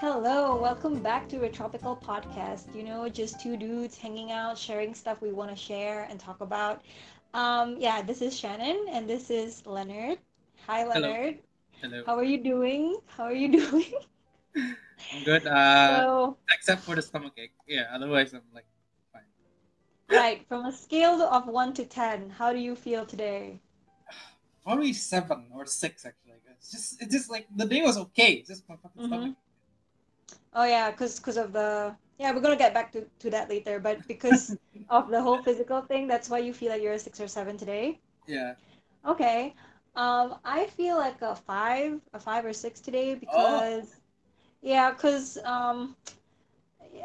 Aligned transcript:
Hello, 0.00 0.56
welcome 0.56 1.00
back 1.00 1.28
to 1.28 1.42
a 1.42 1.48
tropical 1.50 1.94
podcast. 1.94 2.74
You 2.74 2.84
know, 2.84 3.06
just 3.08 3.38
two 3.38 3.56
dudes 3.58 3.98
hanging 3.98 4.32
out, 4.32 4.56
sharing 4.56 4.94
stuff 4.94 5.20
we 5.20 5.30
want 5.30 5.50
to 5.50 5.56
share 5.56 6.06
and 6.08 6.18
talk 6.18 6.40
about. 6.40 6.80
Um, 7.34 7.76
yeah, 7.78 8.00
this 8.00 8.22
is 8.22 8.34
Shannon 8.34 8.86
and 8.90 9.06
this 9.08 9.28
is 9.28 9.66
Leonard. 9.66 10.18
Hi, 10.66 10.86
Leonard. 10.86 11.40
Hello. 11.82 12.02
How 12.06 12.16
are 12.16 12.24
you 12.24 12.42
doing? 12.42 12.96
How 13.08 13.24
are 13.24 13.34
you 13.34 13.48
doing? 13.60 13.92
I'm 14.56 15.22
good. 15.24 15.46
Uh, 15.46 16.00
so, 16.00 16.36
except 16.50 16.82
for 16.82 16.94
the 16.94 17.02
stomach 17.02 17.34
ache. 17.36 17.52
Yeah. 17.68 17.84
Otherwise, 17.92 18.32
I'm 18.32 18.40
like 18.54 18.64
fine. 19.12 19.22
right, 20.08 20.48
from 20.48 20.64
a 20.64 20.72
scale 20.72 21.20
of 21.20 21.46
1 21.46 21.74
to 21.74 21.84
10, 21.84 22.30
how 22.30 22.54
do 22.54 22.58
you 22.58 22.74
feel 22.74 23.04
today? 23.04 23.60
Probably 24.64 24.94
seven 24.94 25.48
or 25.54 25.66
six 25.66 26.06
actually. 26.06 26.40
It's 26.56 26.70
just 26.70 27.02
it's 27.02 27.12
just 27.12 27.30
like 27.30 27.46
the 27.54 27.66
day 27.66 27.82
was 27.82 27.98
okay. 27.98 28.32
It's 28.40 28.48
just 28.48 28.66
my 28.66 28.76
fucking 28.76 29.02
Mhm. 29.02 29.06
stomach. 29.06 29.36
Oh 30.54 30.64
yeah, 30.64 30.90
cause 30.92 31.18
cause 31.20 31.36
of 31.36 31.52
the 31.52 31.94
yeah, 32.18 32.32
we're 32.32 32.40
gonna 32.40 32.56
get 32.56 32.74
back 32.74 32.92
to, 32.92 33.06
to 33.20 33.30
that 33.30 33.48
later, 33.48 33.78
but 33.80 34.06
because 34.06 34.56
of 34.88 35.08
the 35.08 35.20
whole 35.22 35.38
physical 35.42 35.80
thing, 35.82 36.06
that's 36.08 36.28
why 36.28 36.38
you 36.38 36.52
feel 36.52 36.70
like 36.70 36.82
you're 36.82 36.92
a 36.94 36.98
six 36.98 37.20
or 37.20 37.28
seven 37.28 37.56
today. 37.56 38.00
Yeah. 38.26 38.54
Okay. 39.06 39.54
Um, 39.96 40.36
I 40.44 40.66
feel 40.66 40.96
like 40.96 41.20
a 41.22 41.34
five, 41.34 42.00
a 42.12 42.20
five 42.20 42.44
or 42.44 42.52
six 42.52 42.80
today 42.80 43.14
because 43.14 44.00
yeah, 44.62 44.92
cause 44.94 45.38
um 45.44 45.96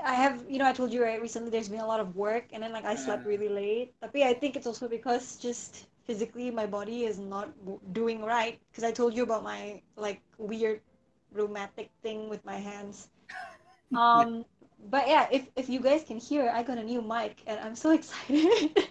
I 0.03 0.13
have 0.13 0.45
you 0.49 0.57
know 0.59 0.65
I 0.67 0.73
told 0.73 0.91
you 0.93 1.03
right 1.03 1.21
recently 1.21 1.49
there's 1.49 1.69
been 1.69 1.79
a 1.79 1.87
lot 1.87 1.99
of 1.99 2.15
work 2.15 2.45
and 2.53 2.61
then 2.63 2.71
like 2.71 2.85
I 2.85 2.95
slept 2.95 3.25
really 3.25 3.49
late. 3.49 3.93
Tapi 4.01 4.23
I 4.23 4.33
think 4.33 4.55
it's 4.55 4.67
also 4.67 4.87
because 4.87 5.37
just 5.37 5.87
physically 6.05 6.51
my 6.51 6.65
body 6.65 7.05
is 7.05 7.17
not 7.19 7.49
doing 7.93 8.21
right 8.23 8.59
because 8.69 8.83
I 8.83 8.91
told 8.91 9.15
you 9.15 9.23
about 9.23 9.43
my 9.43 9.81
like 9.95 10.21
weird 10.37 10.81
rheumatic 11.31 11.89
thing 12.03 12.29
with 12.29 12.43
my 12.45 12.57
hands. 12.57 13.09
Um, 13.95 14.45
but 14.89 15.07
yeah, 15.07 15.27
if 15.31 15.47
if 15.55 15.69
you 15.69 15.79
guys 15.79 16.03
can 16.03 16.17
hear, 16.17 16.49
I 16.53 16.63
got 16.63 16.77
a 16.77 16.83
new 16.83 17.01
mic 17.01 17.41
and 17.47 17.59
I'm 17.59 17.75
so 17.75 17.91
excited. 17.97 18.89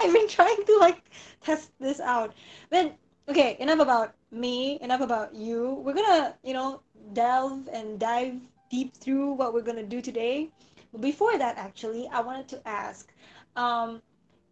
I've 0.00 0.12
been 0.12 0.28
trying 0.28 0.64
to 0.64 0.76
like 0.78 1.02
test 1.40 1.70
this 1.80 2.00
out. 2.00 2.34
But 2.70 2.96
okay, 3.28 3.56
enough 3.60 3.80
about 3.80 4.14
me, 4.30 4.78
enough 4.80 5.00
about 5.00 5.34
you. 5.34 5.80
We're 5.84 5.94
gonna, 5.94 6.34
you 6.42 6.52
know, 6.54 6.80
delve 7.12 7.68
and 7.72 7.98
dive 7.98 8.40
deep 8.70 8.96
through 8.96 9.32
what 9.34 9.52
we're 9.54 9.62
gonna 9.62 9.84
do 9.86 10.00
today. 10.00 10.50
But 10.92 11.00
before 11.00 11.38
that, 11.38 11.56
actually, 11.56 12.08
I 12.08 12.20
wanted 12.20 12.48
to 12.48 12.68
ask, 12.68 13.12
um, 13.56 14.02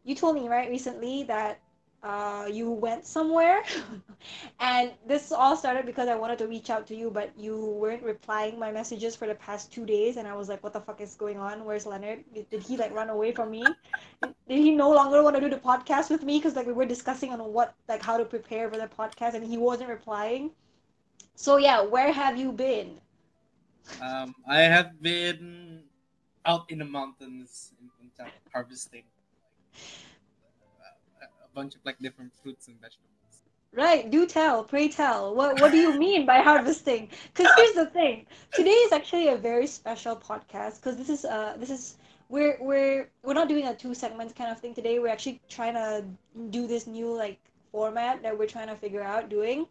you 0.05 0.14
told 0.14 0.36
me 0.36 0.48
right 0.48 0.69
recently 0.69 1.25
that 1.25 1.60
uh, 2.02 2.48
you 2.50 2.70
went 2.70 3.04
somewhere, 3.04 3.62
and 4.60 4.92
this 5.06 5.32
all 5.32 5.56
started 5.56 5.84
because 5.84 6.08
I 6.08 6.14
wanted 6.14 6.38
to 6.38 6.46
reach 6.46 6.70
out 6.70 6.86
to 6.88 6.94
you, 6.94 7.10
but 7.10 7.32
you 7.36 7.56
weren't 7.58 8.02
replying 8.02 8.58
my 8.58 8.70
messages 8.70 9.16
for 9.16 9.27
the 9.27 9.34
past 9.34 9.72
two 9.72 9.84
days, 9.84 10.16
and 10.16 10.28
I 10.28 10.34
was 10.34 10.48
like, 10.48 10.62
"What 10.62 10.72
the 10.72 10.80
fuck 10.80 11.00
is 11.00 11.14
going 11.14 11.38
on? 11.38 11.64
Where's 11.64 11.86
Leonard? 11.86 12.24
Did, 12.32 12.62
he 12.62 12.76
like 12.76 12.94
run 12.94 13.10
away 13.10 13.32
from 13.32 13.50
me? 13.50 13.64
Did, 14.22 14.34
he 14.48 14.70
no 14.70 14.91
longer 14.91 15.22
want 15.22 15.34
to 15.36 15.41
do 15.41 15.50
the 15.50 15.58
podcast 15.58 16.08
with 16.08 16.22
me? 16.22 16.38
Because 16.38 16.54
like 16.54 16.66
we 16.66 16.72
were 16.72 16.86
discussing 16.86 17.32
on 17.32 17.41
what 17.52 17.74
like 17.88 18.02
how 18.02 18.16
to 18.16 18.24
prepare 18.24 18.70
for 18.70 18.76
the 18.78 18.88
podcast, 18.88 19.34
and 19.34 19.44
he 19.44 19.58
wasn't 19.58 19.91
replying. 19.91 20.50
So 21.34 21.56
yeah, 21.56 21.82
where 21.82 22.12
have 22.12 22.38
you 22.38 22.52
been? 22.52 23.00
Um, 24.00 24.34
I 24.46 24.60
have 24.60 25.02
been 25.02 25.82
out 26.44 26.70
in 26.70 26.78
the 26.78 26.84
mountains 26.84 27.72
in 27.80 27.91
Puncak 27.91 28.30
harvesting 28.52 29.02
bunch 31.58 31.74
of 31.74 31.80
like 31.84 31.98
different 31.98 32.32
fruits 32.40 32.68
and 32.68 32.80
vegetables. 32.80 33.14
Right, 33.74 34.10
do 34.10 34.26
tell, 34.26 34.64
pray 34.64 34.88
tell. 34.88 35.34
What 35.34 35.60
what 35.60 35.70
do 35.72 35.78
you 35.86 35.92
mean 36.06 36.24
by 36.24 36.38
harvesting? 36.48 37.10
Because 37.28 37.50
here's 37.56 37.76
the 37.82 37.86
thing. 37.98 38.26
Today 38.58 38.78
is 38.86 38.92
actually 38.98 39.28
a 39.28 39.36
very 39.36 39.66
special 39.66 40.14
podcast 40.28 40.76
because 40.76 40.96
this 41.00 41.10
is 41.16 41.24
uh 41.24 41.56
this 41.62 41.70
is 41.76 41.82
we're 42.34 42.56
we're 42.68 43.10
we're 43.24 43.38
not 43.40 43.48
doing 43.52 43.66
a 43.66 43.74
two 43.82 43.94
segments 44.02 44.32
kind 44.40 44.50
of 44.52 44.58
thing 44.62 44.74
today. 44.80 44.94
We're 45.00 45.14
actually 45.16 45.40
trying 45.56 45.76
to 45.82 46.04
do 46.56 46.66
this 46.72 46.86
new 46.86 47.10
like 47.24 47.38
format 47.72 48.22
that 48.22 48.38
we're 48.38 48.52
trying 48.56 48.70
to 48.74 48.78
figure 48.84 49.02
out 49.02 49.28
doing. 49.28 49.66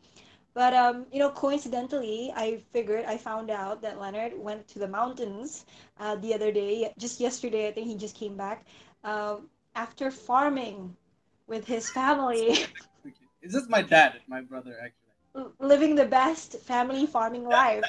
But 0.53 0.73
um, 0.83 1.05
you 1.13 1.19
know, 1.23 1.31
coincidentally, 1.43 2.33
I 2.35 2.47
figured 2.73 3.05
I 3.13 3.17
found 3.29 3.49
out 3.63 3.81
that 3.81 3.99
Leonard 4.03 4.33
went 4.47 4.67
to 4.73 4.77
the 4.83 4.91
mountains 4.99 5.65
uh, 6.03 6.15
the 6.25 6.33
other 6.37 6.51
day. 6.51 6.93
Just 7.05 7.19
yesterday, 7.27 7.67
I 7.67 7.71
think 7.71 7.87
he 7.87 7.95
just 8.05 8.15
came 8.23 8.35
back 8.45 8.65
um, 9.03 9.49
after 9.75 10.11
farming 10.11 10.95
with 11.47 11.65
his 11.65 11.89
family. 11.89 12.57
It's 13.41 13.53
just 13.53 13.69
my 13.69 13.81
dad, 13.81 14.19
my 14.27 14.41
brother 14.41 14.75
actually. 14.83 15.45
living 15.59 15.95
the 15.95 16.05
best 16.05 16.59
family 16.61 17.05
farming 17.05 17.45
life 17.45 17.85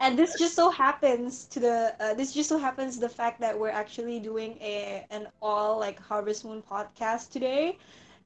and 0.00 0.18
this 0.18 0.36
just 0.36 0.54
so 0.54 0.70
happens 0.70 1.44
to 1.46 1.60
the 1.60 1.94
uh, 2.00 2.14
this 2.14 2.34
just 2.34 2.48
so 2.48 2.58
happens 2.58 2.98
the 2.98 3.08
fact 3.08 3.40
that 3.40 3.58
we're 3.58 3.70
actually 3.82 4.18
doing 4.18 4.58
a 4.60 5.06
an 5.10 5.28
all 5.40 5.78
like 5.78 5.98
harvest 6.00 6.44
moon 6.44 6.62
podcast 6.62 7.30
today 7.30 7.78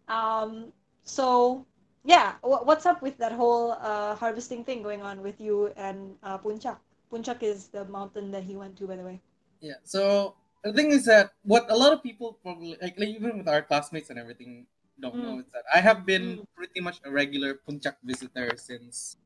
um 0.08 0.72
so 1.04 1.64
yeah 2.04 2.32
wh- 2.40 2.64
what's 2.66 2.86
up 2.86 3.02
with 3.02 3.16
that 3.18 3.32
whole 3.32 3.72
uh 3.80 4.14
harvesting 4.16 4.64
thing 4.64 4.82
going 4.82 5.02
on 5.02 5.22
with 5.22 5.40
you 5.40 5.72
and 5.76 6.16
uh 6.22 6.38
Puncak 6.38 6.78
Puncak 7.12 7.42
is 7.42 7.68
the 7.68 7.84
mountain 7.86 8.30
that 8.32 8.42
he 8.42 8.56
went 8.56 8.76
to 8.78 8.86
by 8.86 8.96
the 8.96 9.04
way 9.04 9.20
Yeah. 9.60 9.78
So 9.84 10.34
the 10.64 10.72
thing 10.72 10.90
is 10.92 11.04
that 11.06 11.32
what 11.42 11.70
a 11.70 11.76
lot 11.76 11.92
of 11.92 12.02
people 12.02 12.38
probably 12.42 12.76
like, 12.80 12.98
like 12.98 13.08
even 13.08 13.38
with 13.38 13.48
our 13.48 13.62
classmates 13.62 14.10
and 14.10 14.18
everything 14.18 14.66
don't 15.00 15.16
know 15.16 15.38
is 15.38 15.48
that 15.52 15.64
I 15.72 15.80
have 15.80 16.04
been 16.04 16.38
mm. 16.38 16.46
pretty 16.54 16.80
much 16.80 17.00
a 17.04 17.10
regular 17.10 17.60
Puncak 17.66 17.96
visitor 18.04 18.52
since 18.56 19.16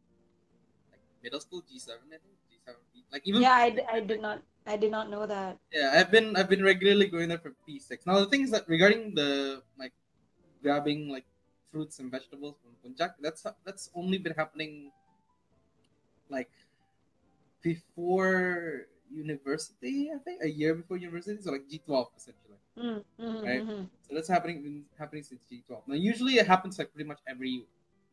like 0.91 1.03
middle 1.23 1.41
school 1.41 1.63
G 1.69 1.79
seven 1.79 2.07
I 2.09 2.21
think 2.23 2.37
G 2.49 2.57
seven 2.65 2.81
like 3.13 3.23
even 3.25 3.43
yeah 3.43 3.55
I, 3.55 3.77
I 3.91 4.01
did 4.01 4.23
not 4.23 4.43
i 4.67 4.77
did 4.77 4.91
not 4.91 5.11
know 5.11 5.27
that. 5.27 5.59
Yeah 5.73 5.95
I've 5.95 6.11
been 6.11 6.37
I've 6.37 6.49
been 6.49 6.63
regularly 6.63 7.07
going 7.07 7.29
there 7.29 7.39
for 7.39 7.55
P 7.67 7.79
six. 7.79 8.07
Now 8.07 8.19
the 8.19 8.27
thing 8.27 8.43
is 8.43 8.51
that 8.51 8.69
regarding 8.69 9.15
the 9.15 9.63
like 9.79 9.93
grabbing 10.63 11.09
like 11.09 11.25
fruits 11.71 11.99
and 11.99 12.11
vegetables 12.11 12.57
from 12.63 12.75
Puncak 12.83 13.15
that's 13.21 13.47
that's 13.65 13.91
only 13.95 14.19
been 14.19 14.35
happening 14.35 14.91
like 16.29 16.51
before 17.63 18.87
university 19.13 20.11
I 20.15 20.19
think 20.19 20.43
a 20.43 20.49
year 20.51 20.75
before 20.75 20.97
university 20.97 21.41
so 21.43 21.53
like 21.53 21.69
G 21.69 21.79
twelve 21.85 22.09
essentially. 22.17 22.59
mm, 22.79 23.03
mhm, 23.21 23.45
Right. 23.45 23.63
mhm. 23.67 23.89
So 24.09 24.15
that's 24.15 24.29
happening 24.29 24.85
happening 24.99 25.23
since 25.25 25.41
G12. 25.49 25.83
Now 25.87 25.95
usually 25.95 26.35
it 26.39 26.47
happens 26.47 26.79
like 26.79 26.93
pretty 26.93 27.09
much 27.09 27.21
every 27.27 27.65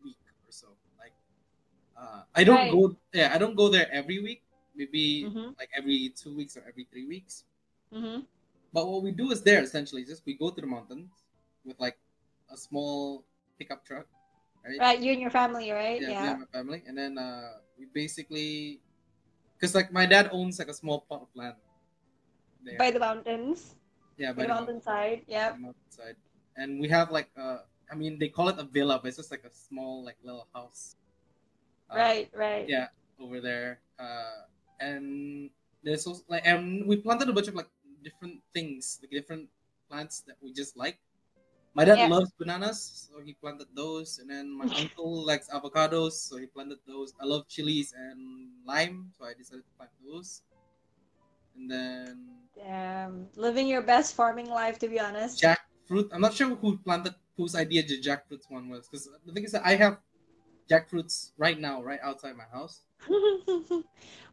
week 0.03 0.17
or 0.47 0.51
so. 0.51 0.67
Like 0.99 1.13
uh, 1.97 2.23
I 2.35 2.43
don't 2.43 2.55
Right. 2.57 2.71
go 2.71 2.95
yeah, 3.13 3.31
I 3.33 3.37
don't 3.37 3.55
go 3.55 3.69
there 3.69 3.89
every 3.91 4.19
week. 4.19 4.41
Maybe 4.75 5.25
Mhm. 5.25 5.55
like 5.59 5.69
every 5.77 6.09
two 6.15 6.35
weeks 6.35 6.57
or 6.57 6.63
every 6.67 6.85
three 6.91 7.05
weeks. 7.05 7.43
Mhm. 7.93 8.25
But 8.73 8.87
what 8.89 9.03
we 9.03 9.11
do 9.11 9.31
is 9.31 9.41
there 9.43 9.61
essentially 9.61 10.01
is 10.01 10.09
just 10.09 10.25
we 10.25 10.33
go 10.33 10.49
to 10.49 10.59
the 10.61 10.67
mountains 10.67 11.11
with 11.63 11.79
like 11.79 11.97
a 12.51 12.57
small 12.57 13.23
pickup 13.59 13.85
truck, 13.85 14.07
right? 14.65 14.79
right 14.79 14.99
you 14.99 15.11
and 15.13 15.21
your 15.21 15.29
family 15.29 15.71
right 15.71 16.01
Yeah, 16.01 16.09
yeah 16.25 16.35
my 16.37 16.45
family. 16.51 16.81
And 16.87 16.97
then 16.97 17.17
uh, 17.17 17.61
we 17.77 17.85
basically 17.93 18.81
because 19.63 19.75
like 19.79 19.95
my 19.95 20.05
dad 20.05 20.27
owns 20.35 20.59
like 20.59 20.67
a 20.67 20.75
small 20.75 21.07
plot 21.07 21.23
of 21.23 21.31
land 21.39 21.55
there. 22.67 22.75
by 22.75 22.91
the 22.91 22.99
mountains 22.99 23.79
yeah, 24.19 24.35
by 24.35 24.43
by 24.43 24.43
the 24.43 24.51
mountainside 24.51 25.23
yeah 25.23 25.55
mountainside. 25.55 26.19
And 26.59 26.83
we 26.83 26.91
have 26.91 27.11
like 27.15 27.31
uh 27.39 27.63
I 27.87 27.95
mean 27.95 28.19
they 28.19 28.27
call 28.27 28.51
it 28.51 28.59
a 28.59 28.67
villa, 28.67 28.99
but 28.99 29.07
it's 29.07 29.15
just 29.23 29.31
like 29.31 29.47
a 29.47 29.53
small 29.55 30.03
like 30.03 30.19
little 30.19 30.51
house. 30.53 30.99
Uh, 31.87 31.95
right 31.95 32.27
right 32.35 32.67
Yeah, 32.67 32.91
over 33.23 33.39
there. 33.39 33.79
Uh 33.95 34.51
and 34.83 35.47
there's 35.79 36.03
also 36.03 36.27
like 36.27 36.43
and 36.43 36.83
we 36.83 36.99
planted 36.99 37.29
a 37.29 37.33
bunch 37.33 37.47
of 37.47 37.55
like 37.55 37.71
different 38.03 38.43
things, 38.53 38.99
like 38.99 39.11
different 39.15 39.47
plants 39.87 40.27
that 40.27 40.35
we 40.43 40.51
just 40.51 40.75
like. 40.75 40.99
My 41.73 41.85
dad 41.85 42.01
Yeah. 42.01 42.09
loves 42.13 42.31
bananas, 42.37 43.09
so 43.09 43.19
he 43.21 43.33
planted 43.33 43.67
those, 43.75 44.19
and 44.19 44.29
then 44.29 44.51
my 44.51 44.67
uncle 44.75 45.25
likes 45.25 45.49
avocados, 45.49 46.13
so 46.13 46.37
he 46.37 46.47
planted 46.47 46.79
those. 46.85 47.13
I 47.19 47.25
love 47.25 47.47
chilies 47.47 47.93
and 47.93 48.63
lime, 48.65 49.11
so 49.17 49.25
I 49.25 49.33
decided 49.33 49.65
to 49.65 49.71
plant 49.77 49.91
those. 50.03 50.43
And 51.55 51.69
then 51.69 52.49
Damn, 52.55 53.29
living 53.35 53.67
your 53.67 53.83
best 53.83 54.15
farming 54.15 54.47
life, 54.49 54.79
to 54.79 54.87
be 54.87 54.99
honest. 54.99 55.43
jackfruit. 55.43 56.09
I'm 56.11 56.21
not 56.21 56.33
sure 56.33 56.55
who 56.55 56.77
planted 56.77 57.15
whose 57.35 57.55
idea 57.55 57.83
the 57.83 57.99
jackfruit 58.01 58.41
one 58.49 58.69
was 58.69 58.87
because 58.87 59.09
the 59.25 59.33
thing 59.33 59.43
is 59.43 59.51
that 59.53 59.65
I 59.65 59.75
have 59.75 59.99
jackfruits 60.73 61.31
right 61.37 61.59
now, 61.59 61.81
right 61.83 61.99
outside 62.03 62.35
my 62.35 62.45
house. 62.51 62.81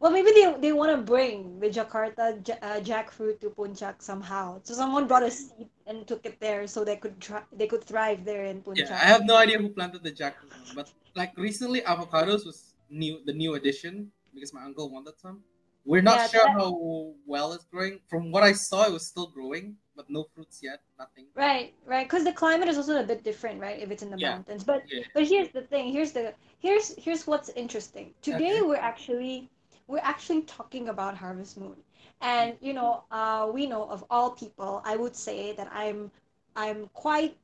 well, 0.01 0.11
maybe 0.11 0.31
they, 0.33 0.55
they 0.61 0.73
want 0.73 0.91
to 0.95 1.03
bring 1.03 1.59
the 1.61 1.69
Jakarta 1.69 2.47
ja- 2.47 2.59
uh, 2.63 2.81
jackfruit 2.81 3.41
to 3.41 3.51
Puncak 3.51 4.01
somehow. 4.01 4.61
So 4.63 4.75
someone 4.75 5.07
brought 5.07 5.23
a 5.25 5.31
seed 5.31 5.69
and 5.87 6.07
took 6.07 6.25
it 6.25 6.41
there, 6.41 6.67
so 6.67 6.85
they 6.85 6.97
could 6.97 7.21
try 7.21 7.43
they 7.53 7.67
could 7.67 7.85
thrive 7.85 8.25
there 8.25 8.45
in 8.45 8.63
Puncak. 8.63 8.89
Yeah, 8.89 8.95
I 8.95 9.07
have 9.15 9.25
no 9.25 9.37
idea 9.37 9.59
who 9.59 9.69
planted 9.69 10.03
the 10.03 10.13
jackfruit, 10.13 10.75
but 10.75 10.91
like 11.17 11.33
recently, 11.37 11.81
avocados 11.83 12.47
was 12.47 12.75
new, 12.91 13.21
the 13.27 13.33
new 13.33 13.55
addition 13.55 14.11
because 14.35 14.55
my 14.55 14.63
uncle 14.63 14.91
wanted 14.91 15.19
some. 15.19 15.43
We're 15.85 16.03
not 16.03 16.19
Yeah, 16.19 16.27
sure 16.29 16.45
that- 16.45 16.53
how 16.61 17.15
well 17.27 17.53
it's 17.53 17.65
growing. 17.65 17.99
From 18.09 18.31
what 18.31 18.43
I 18.43 18.53
saw, 18.53 18.87
it 18.87 18.93
was 18.93 19.07
still 19.07 19.27
growing, 19.27 19.77
but 20.01 20.11
no 20.11 20.25
fruits 20.35 20.63
yet, 20.63 20.81
nothing. 20.99 21.27
Right, 21.37 21.75
right. 21.87 22.07
Because 22.07 22.25
the 22.25 22.33
climate 22.33 22.69
is 22.69 22.79
also 22.79 23.01
a 23.01 23.05
bit 23.05 23.23
different, 23.23 23.61
right? 23.61 23.79
If 23.79 23.91
it's 23.91 24.03
in 24.03 24.11
the 24.11 24.17
Yeah. 24.17 24.31
mountains. 24.33 24.65
But 24.65 24.83
Yeah. 24.91 25.05
but 25.15 25.27
here's 25.27 25.51
the 25.51 25.63
thing. 25.63 25.93
Here's 25.93 26.13
the 26.13 26.35
here's 26.59 26.95
here's 26.97 27.27
what's 27.27 27.51
interesting. 27.51 28.15
Today 28.23 28.55
Okay. 28.57 28.63
we're 28.69 28.77
actually 28.93 29.51
we're 29.87 30.07
actually 30.15 30.43
talking 30.43 30.89
about 30.89 31.17
Harvest 31.17 31.59
Moon. 31.59 31.77
And 32.23 32.57
you 32.61 32.73
know, 32.73 33.05
uh, 33.11 33.51
we 33.53 33.67
know 33.67 33.85
of 33.91 34.05
all 34.11 34.31
people, 34.31 34.83
I 34.85 34.97
would 34.97 35.17
say 35.17 35.53
that 35.53 35.69
I'm 35.73 36.11
I'm 36.57 36.89
quite 36.95 37.37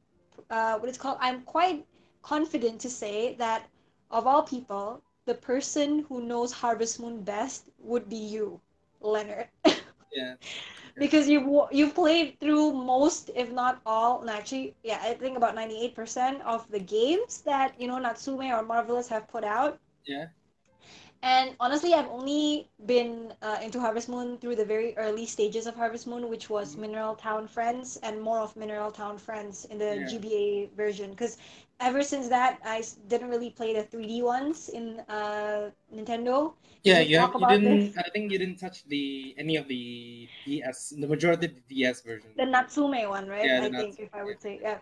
uh, 0.50 0.79
what 0.79 0.88
it's 0.88 0.99
called. 0.99 1.19
I'm 1.20 1.43
quite 1.43 1.87
confident 2.23 2.81
to 2.81 2.91
say 2.91 3.35
that 3.35 3.67
of 4.11 4.26
all 4.26 4.43
people, 4.43 5.03
the 5.26 5.35
person 5.35 6.06
who 6.08 6.23
knows 6.23 6.53
Harvest 6.53 7.00
Moon 7.00 7.23
best 7.23 7.69
would 7.79 8.08
be 8.08 8.17
you, 8.35 8.61
Leonard. 9.00 9.49
Yeah. 10.12 10.35
Because 10.98 11.28
you've 11.28 11.48
you've 11.70 11.94
played 11.94 12.38
through 12.40 12.72
most, 12.72 13.31
if 13.34 13.50
not 13.52 13.81
all, 13.87 14.20
and 14.20 14.31
actually, 14.31 14.75
yeah, 14.82 15.00
I 15.02 15.14
think 15.14 15.37
about 15.37 15.54
ninety 15.54 15.81
eight 15.81 15.94
percent 15.94 16.43
of 16.43 16.70
the 16.70 16.81
games 16.81 17.43
that 17.43 17.81
you 17.81 17.87
know 17.88 17.98
Natsume 17.98 18.40
or 18.52 18.62
Marvelous 18.62 19.08
have 19.08 19.28
put 19.28 19.44
out. 19.44 19.78
Yeah. 20.06 20.28
And 21.22 21.56
honestly, 21.60 21.94
I've 21.94 22.08
only 22.08 22.69
been 22.84 23.32
uh, 23.43 23.58
into 23.62 23.81
Harvest 23.81 24.08
Moon 24.08 24.38
through 24.38 24.56
the 24.56 24.64
very 24.64 24.96
early 24.96 25.26
stages 25.26 25.66
of 25.66 25.75
Harvest 25.75 26.06
Moon, 26.06 26.28
which 26.28 26.48
was 26.50 26.76
Mhm. 26.76 26.81
Mineral 26.81 27.14
Town 27.14 27.46
Friends 27.48 27.96
and 28.02 28.20
more 28.20 28.38
of 28.40 28.56
Mineral 28.56 28.90
Town 28.93 29.19
Friends 29.19 29.64
in 29.64 29.78
the 29.78 29.98
Yeah. 29.98 30.06
GBA 30.06 30.76
version. 30.76 31.10
Because 31.10 31.38
ever 31.81 32.02
since 32.02 32.28
that, 32.28 32.58
I 32.64 32.82
didn't 33.08 33.28
really 33.28 33.50
play 33.50 33.75
the 33.75 33.82
3D 33.82 34.23
ones 34.23 34.69
in 34.69 35.00
uh, 35.08 35.70
Nintendo. 35.94 36.55
Yeah, 36.82 37.00
you, 37.00 37.19
have, 37.19 37.34
you 37.38 37.46
didn't. 37.46 37.78
this? 37.93 37.99
I 37.99 38.08
think 38.11 38.32
you 38.32 38.38
didn't 38.38 38.56
touch 38.56 38.84
the 38.84 39.34
any 39.38 39.56
of 39.56 39.69
the 39.69 40.28
DS, 40.44 40.94
the 40.99 41.06
majority 41.06 41.46
of 41.46 41.55
the 41.55 41.62
DS 41.69 42.00
version. 42.02 42.31
The 42.37 42.46
Natsume 42.46 43.08
one, 43.08 43.28
right? 43.28 43.44
Yeah, 43.46 43.62
I 43.62 43.70
think, 43.70 43.99
if 43.99 44.14
I 44.14 44.25
would 44.25 44.40
say, 44.40 44.58
yeah. 44.62 44.78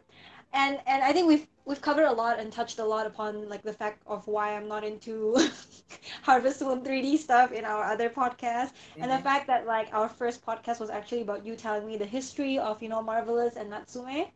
And 0.52 0.81
and 0.87 1.02
I 1.02 1.12
think 1.12 1.26
we've 1.26 1.46
we've 1.64 1.81
covered 1.81 2.05
a 2.05 2.12
lot 2.12 2.38
and 2.38 2.52
touched 2.52 2.79
a 2.79 2.85
lot 2.85 3.06
upon 3.06 3.49
like 3.49 3.62
the 3.62 3.73
fact 3.73 4.02
of 4.06 4.26
why 4.29 4.55
I'm 4.55 4.69
not 4.69 4.85
into 4.85 5.37
Harvest 6.23 6.61
Moon 6.61 6.82
3D 6.82 7.17
stuff 7.17 7.50
in 7.52 7.64
our 7.64 7.82
other 7.85 8.08
podcast. 8.08 8.70
and 9.00 9.11
the 9.11 9.17
Mhm. 9.17 9.23
fact 9.23 9.47
that 9.49 9.67
like 9.67 9.88
our 9.93 10.08
first 10.08 10.44
podcast 10.47 10.79
was 10.81 10.90
actually 10.90 11.23
about 11.23 11.44
you 11.44 11.56
telling 11.56 11.87
me 11.87 11.97
the 11.97 12.06
history 12.06 12.58
of 12.58 12.82
you 12.82 12.88
know 12.88 13.02
marvelous 13.02 13.56
and 13.56 13.70
natsume 13.70 14.26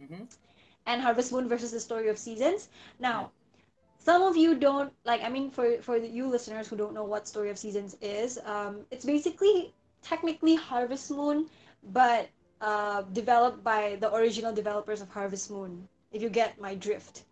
Mhm. 0.00 0.28
And 0.88 1.02
harvest 1.02 1.32
moon 1.32 1.48
versus 1.48 1.72
the 1.72 1.80
story 1.80 2.08
of 2.08 2.18
seasons 2.18 2.70
now 3.00 3.30
some 3.98 4.22
of 4.22 4.36
you 4.36 4.54
don't 4.54 4.92
like 5.04 5.22
i 5.22 5.28
mean 5.28 5.50
for 5.50 5.78
for 5.82 5.96
you 5.96 6.26
listeners 6.28 6.68
who 6.68 6.76
don't 6.76 6.94
know 6.94 7.04
what 7.04 7.28
story 7.28 7.50
of 7.50 7.58
seasons 7.58 7.96
is 8.02 8.38
um, 8.46 8.86
it's 8.90 9.04
basically 9.04 9.74
technically 10.02 10.56
harvest 10.56 11.10
moon 11.10 11.46
but 11.92 12.28
uh, 12.60 13.02
developed 13.12 13.62
by 13.64 13.96
the 14.00 14.12
original 14.14 14.52
developers 14.54 15.00
of 15.02 15.08
harvest 15.10 15.50
moon 15.50 15.88
if 16.12 16.22
you 16.22 16.30
get 16.30 16.60
my 16.60 16.74
drift 16.74 17.24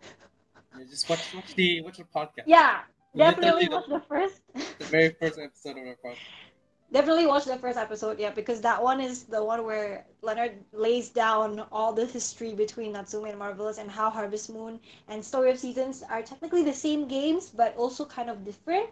Yeah, 0.76 0.84
just 0.90 1.08
watch 1.08 1.32
watch 1.34 1.54
the 1.54 1.82
watch 1.82 1.98
the 1.98 2.04
podcast. 2.04 2.46
yeah 2.46 2.80
definitely 3.16 3.68
watch 3.68 3.86
the 3.88 4.00
first 4.00 4.42
The 4.78 4.86
very 4.86 5.10
first 5.20 5.38
episode 5.38 5.78
of 5.78 5.86
our 5.86 5.96
podcast. 6.04 6.45
Definitely 6.92 7.26
watch 7.26 7.44
the 7.44 7.56
first 7.56 7.76
episode, 7.76 8.18
yeah, 8.18 8.30
because 8.30 8.60
that 8.60 8.82
one 8.82 9.00
is 9.00 9.24
the 9.24 9.42
one 9.42 9.64
where 9.64 10.06
Leonard 10.22 10.64
lays 10.72 11.08
down 11.10 11.60
all 11.72 11.92
the 11.92 12.06
history 12.06 12.54
between 12.54 12.92
Natsume 12.92 13.24
and 13.24 13.38
Marvelous 13.38 13.78
and 13.78 13.90
how 13.90 14.08
Harvest 14.08 14.50
Moon 14.50 14.78
and 15.08 15.24
Story 15.24 15.50
of 15.50 15.58
Seasons 15.58 16.04
are 16.08 16.22
technically 16.22 16.62
the 16.62 16.72
same 16.72 17.08
games, 17.08 17.50
but 17.50 17.76
also 17.76 18.04
kind 18.04 18.30
of 18.30 18.44
different. 18.44 18.88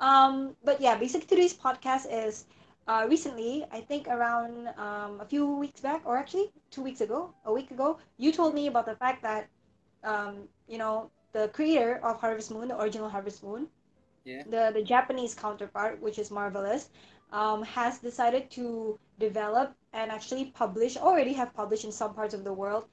Um, 0.00 0.56
but 0.64 0.80
yeah, 0.80 0.96
basically 0.96 1.28
today's 1.28 1.54
podcast 1.54 2.06
is 2.10 2.46
uh, 2.88 3.06
recently, 3.08 3.64
I 3.70 3.80
think 3.80 4.08
around 4.08 4.68
um, 4.76 5.20
a 5.20 5.24
few 5.24 5.46
weeks 5.46 5.80
back, 5.80 6.02
or 6.04 6.16
actually 6.16 6.50
two 6.70 6.82
weeks 6.82 7.00
ago, 7.00 7.32
a 7.44 7.52
week 7.52 7.70
ago, 7.70 7.98
you 8.18 8.32
told 8.32 8.54
me 8.54 8.66
about 8.66 8.86
the 8.86 8.96
fact 8.96 9.22
that, 9.22 9.48
um, 10.02 10.48
you 10.66 10.78
know, 10.78 11.10
the 11.32 11.48
creator 11.48 12.00
of 12.02 12.20
Harvest 12.20 12.50
Moon, 12.50 12.68
the 12.68 12.80
original 12.80 13.08
Harvest 13.08 13.44
Moon, 13.44 13.68
Yeah. 14.24 14.42
the 14.46 14.70
the 14.74 14.82
Japanese 14.82 15.34
counterpart, 15.34 16.00
which 16.00 16.18
is 16.18 16.30
Marvelous, 16.30 16.90
um, 17.32 17.62
has 17.62 17.98
decided 17.98 18.50
to 18.52 18.98
develop 19.18 19.74
and 19.92 20.10
actually 20.10 20.46
publish, 20.46 20.96
already 20.96 21.32
have 21.32 21.52
published 21.54 21.84
in 21.84 21.92
some 21.92 22.14
parts 22.14 22.34
of 22.34 22.44
the 22.44 22.52
world, 22.52 22.86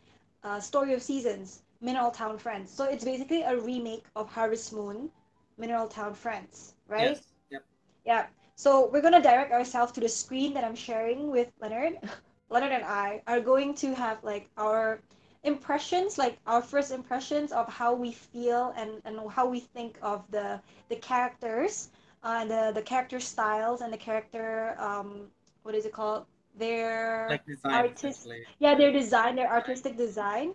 uh, 0.44 0.60
Story 0.60 0.94
of 0.94 1.02
Seasons, 1.02 1.64
Mineral 1.82 2.12
Town 2.12 2.38
Friends. 2.38 2.72
So 2.72 2.86
it's 2.86 3.04
basically 3.04 3.42
a 3.44 3.58
remake 3.60 4.06
of 4.16 4.30
Harvest 4.32 4.74
Moon, 4.74 5.12
Mineral 5.58 5.88
Town 5.88 6.14
Friends, 6.14 6.76
right? 6.88 7.12
Yes. 7.12 7.34
Yep. 7.52 7.66
Yeah. 8.06 8.28
So 8.56 8.90
we're 8.92 9.02
gonna 9.02 9.22
direct 9.22 9.52
ourselves 9.52 9.92
to 9.94 10.00
the 10.02 10.10
screen 10.10 10.54
that 10.54 10.64
I'm 10.64 10.76
sharing 10.76 11.32
with 11.32 11.52
Leonard. 11.62 11.98
Leonard 12.50 12.72
and 12.72 12.84
I 12.84 13.22
are 13.28 13.40
going 13.40 13.76
to 13.76 13.94
have 13.94 14.24
like 14.24 14.50
our 14.58 15.02
impressions, 15.44 16.18
like 16.18 16.38
our 16.48 16.62
first 16.62 16.92
impressions 16.92 17.52
of 17.52 17.68
how 17.72 17.94
we 17.94 18.12
feel 18.12 18.74
and, 18.78 19.02
and 19.06 19.20
how 19.32 19.48
we 19.48 19.60
think 19.62 19.98
of 20.02 20.24
the 20.32 20.60
the 20.90 20.96
characters, 20.98 21.90
uh, 22.24 22.46
the 22.46 22.72
the 22.74 22.82
character 22.82 23.20
styles 23.20 23.82
and 23.82 23.92
the 23.94 23.98
character 23.98 24.76
um 24.80 25.28
what 25.64 25.76
is 25.76 25.86
it 25.86 25.94
called? 25.94 26.26
Their 26.58 27.28
Like 27.30 27.46
design. 27.46 27.74
artist- 27.74 28.28
yeah, 28.60 28.76
their 28.76 28.92
design, 28.92 29.36
their 29.36 29.50
artistic 29.52 29.96
design 29.98 30.54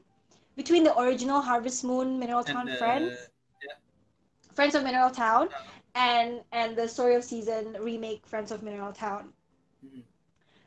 between 0.56 0.84
the 0.84 0.98
original 0.98 1.40
Harvest 1.40 1.84
Moon 1.84 2.19
Mineral 2.19 2.44
Town 2.44 2.69
uh, 2.69 2.76
Friends, 2.76 3.28
Friends 4.54 4.75
of 4.75 4.84
Mineral 4.84 5.10
Town, 5.10 5.48
and 5.94 6.40
and 6.52 6.76
the 6.76 6.88
Story 6.88 7.14
of 7.14 7.25
Season 7.25 7.76
remake 7.81 8.26
Friends 8.26 8.50
of 8.52 8.62
Mineral 8.62 8.92
Town. 8.92 9.32
Mhm. 9.84 10.02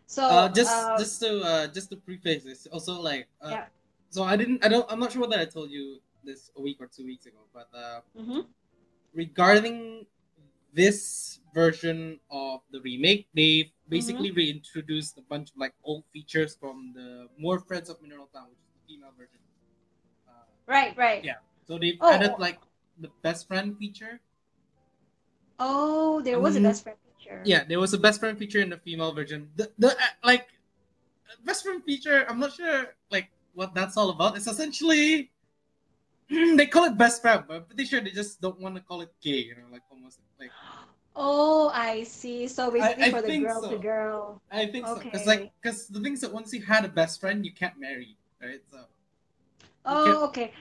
So 0.07 0.23
uh, 0.23 0.49
just 0.49 0.71
uh, 0.71 0.97
just 0.97 1.19
to 1.21 1.41
uh, 1.41 1.67
just 1.67 1.89
to 1.91 1.95
preface 1.97 2.43
this, 2.43 2.67
also 2.67 2.99
like 3.01 3.27
uh, 3.41 3.51
Yeah. 3.51 3.65
So 4.09 4.23
I 4.23 4.35
didn't. 4.37 4.63
I 4.63 4.69
don't. 4.69 4.89
I'm 4.91 4.99
not 4.99 5.11
sure 5.11 5.21
whether 5.21 5.39
I 5.39 5.45
told 5.45 5.69
you 5.71 6.01
this 6.23 6.49
a 6.55 6.61
week 6.61 6.77
or 6.79 6.87
two 6.87 7.05
weeks 7.05 7.25
ago, 7.25 7.47
but 7.53 7.67
uh, 7.73 8.01
mhm. 8.15 8.47
regarding 9.13 10.05
this 10.73 11.39
version 11.53 12.19
of 12.29 12.61
the 12.71 12.81
remake, 12.81 13.27
they 13.35 13.73
basically 13.89 14.29
Mm-hmm. 14.29 14.37
reintroduced 14.37 15.17
a 15.17 15.21
bunch 15.21 15.51
of 15.51 15.57
like 15.57 15.73
old 15.83 16.05
features 16.13 16.55
from 16.55 16.93
the 16.95 17.27
more 17.37 17.59
Friends 17.59 17.89
of 17.89 18.01
Mineral 18.01 18.27
Town, 18.27 18.49
which 18.49 18.59
is 18.59 18.71
the 18.73 18.93
female 18.93 19.11
version. 19.17 19.39
Uh, 20.27 20.31
right, 20.67 20.95
right. 20.97 21.23
Yeah. 21.23 21.37
so 21.67 21.77
they 21.79 21.99
Oh. 22.01 22.11
added 22.11 22.39
like 22.39 22.59
the 22.99 23.09
best 23.23 23.47
friend 23.47 23.77
feature. 23.77 24.21
Oh, 25.59 26.21
there 26.21 26.39
was 26.39 26.55
a 26.55 26.59
Um, 26.59 26.63
best 26.63 26.81
friend 26.83 26.97
feature. 27.03 27.43
Yeah, 27.43 27.63
there 27.63 27.79
was 27.79 27.93
a 27.93 27.99
best 27.99 28.19
friend 28.19 28.37
feature 28.39 28.61
in 28.61 28.69
the 28.69 28.77
female 28.79 29.13
version. 29.13 29.51
The 29.55 29.71
the 29.77 29.89
uh, 29.97 30.13
like 30.23 30.47
best 31.43 31.63
friend 31.63 31.83
feature. 31.83 32.25
I'm 32.29 32.39
not 32.39 32.53
sure 32.53 32.95
like 33.11 33.29
what 33.57 33.73
that's 33.73 33.97
all 33.97 34.11
about. 34.11 34.37
It's 34.37 34.45
essentially 34.47 35.31
they 36.29 36.67
call 36.67 36.85
it 36.85 36.97
best 36.97 37.21
friend, 37.21 37.43
but 37.47 37.55
I'm 37.57 37.65
pretty 37.65 37.85
sure 37.85 37.99
they 37.99 38.11
just 38.11 38.39
don't 38.39 38.59
want 38.61 38.75
to 38.75 38.81
call 38.81 39.01
it 39.01 39.11
gay. 39.19 39.49
You 39.49 39.55
know, 39.55 39.67
like 39.71 39.81
almost 39.89 40.19
like 40.39 40.51
Oh, 41.15 41.71
I 41.73 42.03
see. 42.03 42.47
So 42.47 42.69
basically 42.69 43.03
I 43.03 43.09
for 43.09 43.21
the 43.21 43.37
girl 43.39 43.61
so. 43.61 43.69
to 43.69 43.77
girl. 43.77 44.41
I 44.51 44.67
think 44.67 44.85
so. 44.85 44.99
Because 44.99 45.25
like 45.25 45.51
because 45.61 45.87
the 45.87 45.99
thing 45.99 46.13
is 46.13 46.21
that 46.21 46.31
once 46.31 46.53
you 46.53 46.61
had 46.61 46.85
a 46.85 46.89
best 46.89 47.19
friend, 47.19 47.43
you 47.43 47.51
can't 47.51 47.79
marry, 47.79 48.15
right? 48.39 48.61
So 48.71 48.85
Oh, 49.85 50.25
okay. 50.27 50.53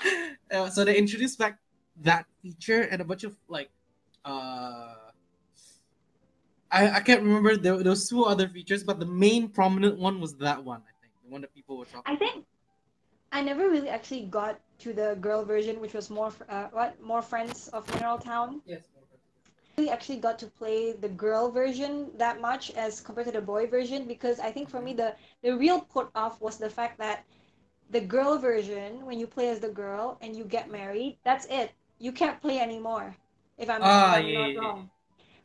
uh, 0.50 0.70
so 0.70 0.84
they 0.84 0.96
introduced 0.96 1.38
back 1.38 1.58
that 2.00 2.24
feature 2.40 2.82
and 2.82 3.02
a 3.02 3.04
bunch 3.04 3.24
of 3.24 3.36
like 3.48 3.70
uh 4.24 4.94
I, 6.70 6.90
I 6.90 7.00
can't 7.00 7.22
remember 7.22 7.56
there, 7.56 7.82
there 7.82 7.90
was 7.90 8.08
two 8.08 8.24
other 8.24 8.48
features 8.48 8.84
but 8.84 9.00
the 9.00 9.06
main 9.06 9.48
prominent 9.48 9.98
one 9.98 10.20
was 10.20 10.36
that 10.36 10.62
one 10.62 10.82
i 10.86 10.92
the 11.28 11.34
one 11.34 11.42
that 11.42 11.54
people 11.54 11.76
were 11.78 11.84
talking 11.86 12.14
I 12.14 12.16
think 12.16 12.46
I 13.32 13.42
never 13.42 13.68
really 13.68 13.88
actually 13.88 14.26
got 14.26 14.60
to 14.78 14.92
the 14.92 15.16
girl 15.20 15.44
version, 15.44 15.80
which 15.80 15.94
was 15.94 16.10
more 16.10 16.32
uh, 16.48 16.68
what? 16.72 17.00
More 17.02 17.22
Friends 17.22 17.68
of 17.68 17.88
Mineral 17.94 18.18
Town. 18.18 18.62
yes 18.66 18.84
really 19.78 19.90
actually 19.90 20.18
got 20.18 20.38
to 20.40 20.46
play 20.46 20.92
the 20.92 21.08
girl 21.08 21.50
version 21.50 22.10
that 22.16 22.40
much 22.40 22.70
as 22.72 23.00
compared 23.00 23.26
to 23.26 23.32
the 23.32 23.40
boy 23.40 23.66
version 23.66 24.06
because 24.06 24.40
I 24.40 24.50
think 24.50 24.68
for 24.68 24.80
me 24.80 24.92
the 24.94 25.14
the 25.42 25.56
real 25.56 25.80
put 25.80 26.10
off 26.14 26.40
was 26.40 26.58
the 26.58 26.70
fact 26.70 26.98
that 26.98 27.24
the 27.90 28.00
girl 28.00 28.38
version 28.38 29.06
when 29.06 29.18
you 29.18 29.26
play 29.26 29.48
as 29.48 29.60
the 29.60 29.68
girl 29.68 30.18
and 30.20 30.36
you 30.36 30.44
get 30.44 30.70
married 30.70 31.18
that's 31.24 31.46
it. 31.46 31.72
You 31.98 32.12
can't 32.12 32.40
play 32.40 32.58
anymore 32.58 33.16
if 33.58 33.70
I'm, 33.70 33.82
Ah, 33.82 34.16
if 34.16 34.18
I'm 34.18 34.32
yeah, 34.32 34.38
not 34.38 34.54
yeah, 34.54 34.60
wrong. 34.60 34.90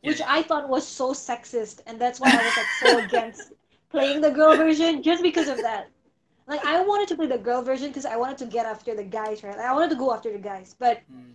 Yeah, 0.02 0.12
which. 0.12 0.20
I 0.22 0.42
thought 0.42 0.68
was 0.68 0.86
so 0.86 1.12
sexist 1.12 1.80
and 1.86 2.00
that's 2.00 2.20
why 2.20 2.32
I 2.38 2.42
was 2.42 2.56
like 2.56 2.70
so 2.70 2.96
against 2.98 3.52
playing 3.94 4.20
the 4.20 4.30
girl 4.30 4.56
version 4.56 5.02
just 5.02 5.22
because 5.22 5.48
of 5.48 5.62
that 5.62 5.90
like 6.46 6.64
I 6.64 6.80
wanted 6.82 7.08
to 7.08 7.16
play 7.16 7.26
the 7.26 7.38
girl 7.38 7.62
version 7.62 7.88
because 7.88 8.06
I 8.06 8.16
wanted 8.16 8.38
to 8.38 8.46
get 8.46 8.66
after 8.66 8.94
the 8.94 9.04
guys 9.04 9.42
right 9.44 9.58
I 9.58 9.72
wanted 9.74 9.90
to 9.90 9.96
go 10.04 10.12
after 10.14 10.32
the 10.32 10.38
guys 10.52 10.76
but 10.78 11.02
Hmm. 11.08 11.32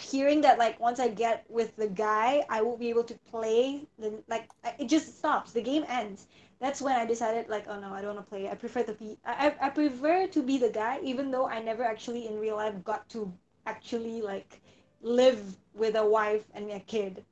hearing 0.00 0.42
that 0.42 0.58
like 0.58 0.80
once 0.80 1.00
I 1.00 1.08
get 1.08 1.44
with 1.48 1.76
the 1.76 1.88
guy, 1.88 2.44
I 2.48 2.62
won't 2.62 2.80
be 2.80 2.90
able 2.90 3.04
to 3.04 3.14
play. 3.30 3.86
The 3.98 4.22
like 4.28 4.48
it 4.78 4.88
just 4.88 5.18
stops. 5.18 5.52
The 5.52 5.62
game 5.62 5.84
ends. 5.88 6.26
That's 6.60 6.80
when 6.80 6.94
I 6.96 7.06
decided 7.06 7.48
like, 7.48 7.66
oh 7.68 7.80
no, 7.80 7.92
I 7.92 8.00
don't 8.02 8.14
want 8.14 8.26
to 8.26 8.30
play. 8.30 8.48
I 8.48 8.54
prefer 8.54 8.82
to 8.84 8.94
be. 8.94 9.18
I 9.24 9.54
I 9.60 9.70
prefer 9.70 10.26
to 10.28 10.42
be 10.42 10.58
the 10.58 10.70
guy, 10.70 11.00
even 11.02 11.30
though 11.30 11.48
I 11.48 11.60
never 11.62 11.84
actually 11.84 12.26
in 12.28 12.38
real 12.38 12.56
life 12.56 12.82
got 12.84 13.08
to 13.10 13.32
actually 13.66 14.22
like 14.22 14.60
live 15.02 15.56
with 15.74 15.96
a 15.96 16.06
wife 16.06 16.44
and 16.54 16.70
a 16.70 16.80
kid. 16.80 17.24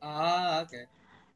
ah 0.00 0.60
okay 0.62 0.86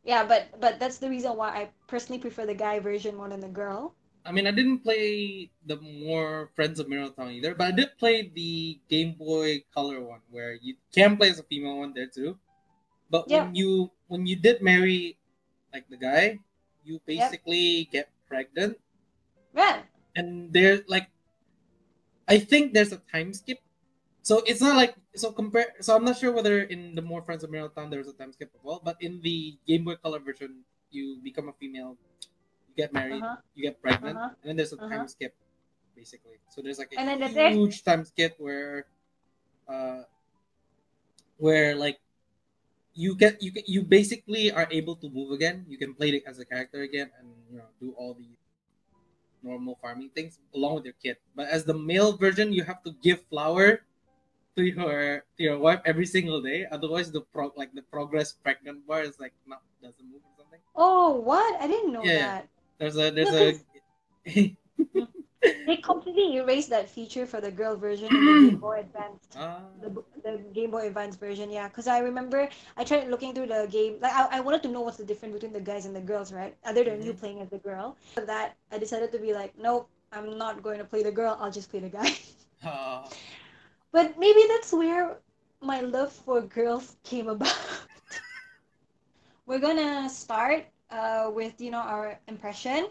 Yeah, 0.09 0.25
but 0.25 0.49
but 0.57 0.81
that's 0.81 0.97
the 0.97 1.13
reason 1.13 1.37
why 1.37 1.53
I 1.53 1.69
personally 1.85 2.17
prefer 2.17 2.49
the 2.49 2.57
guy 2.57 2.81
version 2.81 3.13
more 3.15 3.29
than 3.29 3.45
the 3.45 3.53
girl. 3.53 3.93
i 4.25 4.33
mean 4.35 4.47
i 4.51 4.53
didn't 4.53 4.81
play 4.85 5.49
the 5.65 5.77
more 5.81 6.51
friends 6.57 6.81
of 6.81 6.89
town 7.17 7.31
either 7.33 7.55
but 7.55 7.67
i 7.69 7.71
did 7.71 7.97
play 8.03 8.29
the 8.35 8.77
game 8.91 9.15
boy 9.15 9.63
color 9.73 10.03
one 10.03 10.21
where 10.29 10.59
you 10.61 10.75
can 10.93 11.17
play 11.17 11.31
as 11.31 11.39
a 11.39 11.47
female 11.47 11.79
one 11.85 11.93
there 11.95 12.11
too 12.11 12.37
But 13.11 13.29
Yeah. 13.31 13.47
when 13.47 13.55
you 13.55 13.93
when 14.11 14.27
you 14.27 14.37
did 14.37 14.61
marry 14.65 15.17
like 15.73 15.87
the 15.93 16.01
guy, 16.01 16.41
you 16.85 17.01
basically 17.07 17.89
get 17.93 18.09
pregnant 18.29 18.81
Right. 19.53 19.85
and 20.17 20.53
there's 20.53 20.83
like 20.89 21.09
I 22.29 22.39
think 22.39 22.75
there's 22.75 22.93
a 22.93 22.99
time 22.99 23.33
skip. 23.35 23.59
So 24.29 24.45
it's 24.45 24.61
not 24.61 24.77
like 24.77 24.93
so 25.17 25.33
compare 25.33 25.73
so 25.81 25.97
I'm 25.97 26.05
not 26.05 26.21
sure 26.21 26.29
whether 26.37 26.69
in 26.69 26.93
the 26.93 27.01
more 27.01 27.25
Friends 27.25 27.41
of 27.45 27.49
Mineral 27.49 27.73
Town 27.73 27.89
there's 27.89 28.13
a 28.13 28.13
time 28.13 28.29
skip 28.37 28.53
as 28.53 28.61
well, 28.61 28.77
but 28.85 29.01
in 29.01 29.25
the 29.25 29.57
Game 29.65 29.89
Boy 29.89 29.97
Color 29.97 30.21
version 30.21 30.69
you 30.93 31.17
become 31.25 31.49
a 31.49 31.57
female, 31.57 31.97
you 32.69 32.77
get 32.77 32.93
married, 32.93 33.25
Uh-huh. 33.25 33.41
you 33.57 33.65
get 33.65 33.81
pregnant, 33.81 34.21
Uh-huh. 34.21 34.37
and 34.37 34.45
then 34.53 34.57
there's 34.61 34.77
a 34.77 34.77
Uh-huh. 34.77 34.93
time 34.93 35.09
skip 35.09 35.33
basically. 35.97 36.37
So 36.53 36.61
there's 36.61 36.77
like 36.77 36.93
a 36.93 37.01
And 37.01 37.09
then 37.09 37.57
huge 37.57 37.81
time 37.89 38.05
skip 38.05 38.37
where 38.37 38.85
uh 39.65 40.05
where 41.41 41.73
like 41.73 41.97
you 42.93 43.17
get 43.17 43.41
you 43.41 43.49
you 43.65 43.81
basically 43.81 44.53
are 44.53 44.69
able 44.69 45.01
to 45.01 45.09
move 45.09 45.33
again. 45.33 45.65
You 45.73 45.81
can 45.81 45.97
play 45.97 46.13
it 46.13 46.29
as 46.29 46.37
a 46.37 46.45
character 46.45 46.85
again 46.85 47.09
and 47.17 47.33
you 47.49 47.57
know 47.65 47.73
do 47.81 47.97
all 47.97 48.13
the 48.13 48.29
normal 49.41 49.79
farming 49.81 50.11
things 50.13 50.37
along 50.53 50.75
with 50.77 50.85
your 50.85 50.99
kid. 51.01 51.17
But 51.33 51.49
as 51.49 51.65
the 51.65 51.73
male 51.73 52.13
version, 52.13 52.53
you 52.53 52.65
have 52.69 52.85
to 52.85 52.93
give 53.01 53.25
flour 53.33 53.88
to 54.59 54.65
your 54.67 55.23
to 55.39 55.43
your 55.43 55.59
wife 55.59 55.81
every 55.87 56.07
single 56.07 56.43
day. 56.43 56.67
Otherwise, 56.71 57.13
the 57.13 57.23
pro 57.33 57.53
like 57.57 57.73
the 57.75 57.83
progress 57.95 58.33
pregnant 58.35 58.87
bar 58.87 59.03
is 59.03 59.19
like 59.21 59.35
not 59.47 59.63
doesn't 59.83 60.07
move 60.11 60.23
or 60.27 60.35
something. 60.37 60.61
Oh, 60.77 61.15
what? 61.17 61.61
I 61.61 61.67
didn't 61.69 61.93
know 61.93 62.05
Yeah. 62.05 62.19
that. 62.19 62.49
There's 62.79 62.97
a 62.97 63.11
there's 63.11 63.33
No, 63.33 63.33
a 63.33 63.55
They 65.67 65.77
completely 65.77 66.37
erased 66.37 66.71
that 66.71 66.89
feature 66.89 67.27
for 67.27 67.41
the 67.41 67.51
girl 67.53 67.77
version 67.77 68.15
in 68.17 68.25
the 68.25 68.33
Game 68.35 68.59
Boy 68.59 68.81
Advance. 68.81 69.29
ah, 69.37 69.61
The, 69.81 69.91
the 70.25 70.39
Game 70.53 70.71
Boy 70.71 70.87
Advance 70.89 71.17
version, 71.17 71.51
yeah. 71.51 71.69
Because 71.69 71.87
I 71.87 71.99
remember 71.99 72.49
I 72.77 72.85
tried 72.85 73.09
looking 73.09 73.35
through 73.35 73.47
the 73.49 73.69
game. 73.71 73.99
Like, 74.01 74.13
I, 74.15 74.39
I 74.39 74.41
wanted 74.41 74.63
to 74.65 74.69
know 74.69 74.81
what's 74.81 74.97
the 74.97 75.05
difference 75.05 75.35
between 75.35 75.53
the 75.53 75.61
guys 75.61 75.87
and 75.87 75.95
the 75.95 76.01
girls, 76.01 76.33
right? 76.33 76.57
Other 76.65 76.85
than 76.85 77.03
you 77.03 77.13
Mhm. 77.13 77.19
playing 77.21 77.41
as 77.41 77.51
the 77.51 77.59
girl. 77.59 77.97
For 78.15 78.25
that, 78.27 78.57
I 78.73 78.79
decided 78.79 79.13
to 79.13 79.19
be 79.19 79.33
like, 79.35 79.57
nope, 79.59 79.89
I'm 80.13 80.37
not 80.39 80.63
going 80.63 80.79
to 80.79 80.85
play 80.85 81.03
the 81.03 81.13
girl. 81.13 81.37
I'll 81.41 81.53
just 81.53 81.71
play 81.71 81.81
the 81.81 81.91
guy. 81.91 82.13
ah, 82.63 83.09
But 83.93 84.19
maybe 84.19 84.45
that's 84.49 84.73
where 84.73 85.19
my 85.61 85.81
love 85.81 86.13
for 86.13 86.41
girls 86.41 86.97
came 87.05 87.29
about. 87.29 87.57
We're 89.47 89.59
gonna 89.61 90.09
start 90.09 90.67
uh, 90.91 91.31
with 91.33 91.61
you 91.61 91.71
know 91.71 91.79
our 91.81 92.19
impression, 92.29 92.89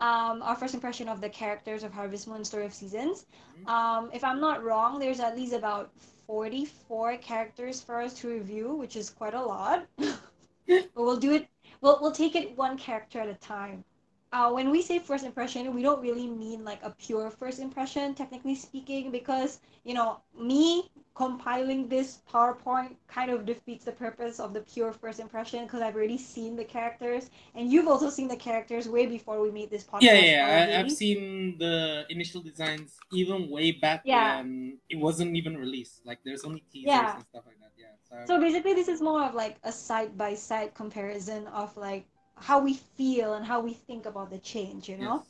um, 0.00 0.42
our 0.42 0.56
first 0.56 0.74
impression 0.74 1.08
of 1.08 1.20
the 1.20 1.28
characters 1.28 1.82
of 1.82 1.92
Harvest 1.92 2.26
Moon: 2.28 2.44
Story 2.44 2.66
of 2.66 2.74
Seasons. 2.74 3.26
Mhm. 3.56 3.68
Um, 3.68 4.10
if 4.12 4.24
I'm 4.24 4.40
not 4.40 4.62
wrong, 4.64 4.98
there's 4.98 5.20
at 5.20 5.36
least 5.36 5.52
about 5.52 5.92
44 6.26 7.16
characters 7.18 7.80
for 7.80 8.00
us 8.00 8.14
to 8.20 8.28
review, 8.28 8.74
which 8.74 8.96
is 8.96 9.10
quite 9.10 9.34
a 9.34 9.42
lot. 9.42 9.86
but 9.96 10.90
we'll 10.94 11.16
do 11.18 11.32
it. 11.32 11.48
We'll 11.80 11.98
we'll 12.00 12.12
take 12.12 12.34
it 12.36 12.56
one 12.56 12.76
character 12.78 13.20
at 13.20 13.28
a 13.28 13.34
time. 13.34 13.84
Uh, 14.32 14.50
when 14.50 14.70
we 14.70 14.80
say 14.80 14.98
first 14.98 15.24
impression, 15.24 15.74
we 15.74 15.82
don't 15.82 16.00
really 16.00 16.26
mean 16.26 16.64
like 16.64 16.80
a 16.82 16.90
pure 16.90 17.30
first 17.30 17.58
impression, 17.60 18.14
technically 18.14 18.54
speaking, 18.54 19.10
because 19.10 19.60
you 19.84 19.92
know 19.92 20.20
me 20.38 20.90
compiling 21.14 21.86
this 21.88 22.20
PowerPoint 22.32 22.96
kind 23.08 23.30
of 23.30 23.44
defeats 23.44 23.84
the 23.84 23.92
purpose 23.92 24.40
of 24.40 24.54
the 24.54 24.60
pure 24.62 24.90
first 24.92 25.20
impression 25.20 25.64
because 25.64 25.82
I've 25.82 25.94
already 25.94 26.16
seen 26.16 26.56
the 26.56 26.64
characters, 26.64 27.28
and 27.54 27.70
you've 27.70 27.86
also 27.88 28.08
seen 28.08 28.26
the 28.26 28.36
characters 28.36 28.88
way 28.88 29.04
before 29.04 29.38
we 29.42 29.50
made 29.50 29.70
this 29.70 29.84
podcast. 29.84 30.00
yeah, 30.02 30.14
yeah. 30.14 30.72
I. 30.76 30.80
I've 30.80 30.90
seen 30.90 31.58
the 31.58 32.06
initial 32.08 32.40
designs 32.40 32.96
even 33.12 33.50
way 33.50 33.72
back 33.72 34.00
Yeah. 34.06 34.38
when 34.38 34.78
it 34.88 34.96
wasn't 34.96 35.36
even 35.36 35.58
released. 35.58 36.06
Like 36.06 36.20
there's 36.24 36.44
only 36.44 36.64
teasers 36.72 36.88
Yeah. 36.96 37.16
and 37.16 37.24
stuff 37.28 37.44
like 37.46 37.58
that. 37.60 37.72
Yeah. 37.76 37.92
So, 38.08 38.16
So 38.26 38.40
basically, 38.40 38.72
this 38.72 38.88
is 38.88 39.02
more 39.02 39.22
of 39.22 39.34
like 39.34 39.56
a 39.62 39.72
side 39.72 40.16
by 40.16 40.32
side 40.34 40.72
comparison 40.72 41.46
of 41.48 41.76
like 41.76 42.06
how 42.36 42.60
we 42.60 42.74
feel 42.74 43.34
and 43.34 43.44
how 43.44 43.60
we 43.60 43.72
think 43.74 44.06
about 44.06 44.30
the 44.30 44.38
change, 44.38 44.88
you 44.88 44.96
know. 44.96 45.16
yes. 45.16 45.26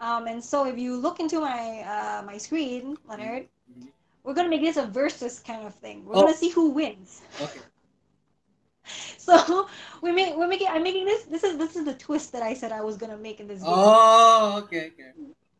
Um, 0.00 0.26
and 0.26 0.42
so 0.44 0.66
if 0.66 0.78
you 0.78 0.96
look 0.96 1.20
into 1.20 1.40
my 1.40 1.80
uh, 1.86 2.22
my 2.26 2.38
screen, 2.38 2.96
Leonard, 3.08 3.48
Mhm. 3.70 3.88
we're 4.24 4.34
gonna 4.34 4.48
make 4.48 4.60
this 4.62 4.76
a 4.76 4.86
versus 4.86 5.40
kind 5.40 5.66
of 5.66 5.74
thing. 5.74 6.04
We're 6.06 6.16
Oh. 6.16 6.20
gonna 6.20 6.34
see 6.34 6.50
who 6.50 6.70
wins. 6.70 7.22
Okay. 7.40 7.60
So 9.18 9.66
we 10.02 10.12
make 10.12 10.36
we're 10.36 10.46
making 10.48 10.68
I'm 10.68 10.82
making 10.82 11.04
this 11.04 11.24
this 11.24 11.42
is 11.44 11.58
this 11.58 11.76
is 11.76 11.84
the 11.84 11.94
twist 11.94 12.32
that 12.32 12.42
I 12.42 12.54
said 12.54 12.72
I 12.72 12.82
was 12.82 12.96
gonna 12.96 13.16
make 13.16 13.40
in 13.40 13.48
this 13.48 13.60
game. 13.62 13.68
Oh, 13.68 14.62
okay, 14.64 14.92
okay. 14.92 15.10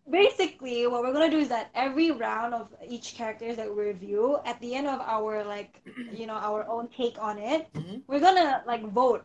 Basically, 0.09 0.87
what 0.87 1.03
we're 1.03 1.13
gonna 1.13 1.31
do 1.31 1.39
is 1.39 1.49
that 1.49 1.71
every 1.75 2.11
round 2.13 2.55
of 2.55 2.73
each 2.87 3.15
characters 3.15 3.57
that 3.57 3.69
we 3.75 3.83
review, 3.85 4.39
at 4.45 4.61
the 4.61 4.75
end 4.75 4.87
of 4.87 5.01
our 5.01 5.45
like 5.45 5.83
you 6.13 6.27
know 6.27 6.35
our 6.35 6.67
own 6.69 6.89
take 6.89 7.19
on 7.21 7.39
it, 7.39 7.67
Mhm. 7.75 8.03
we're 8.07 8.21
gonna 8.21 8.63
like 8.67 8.83
vote 8.85 9.25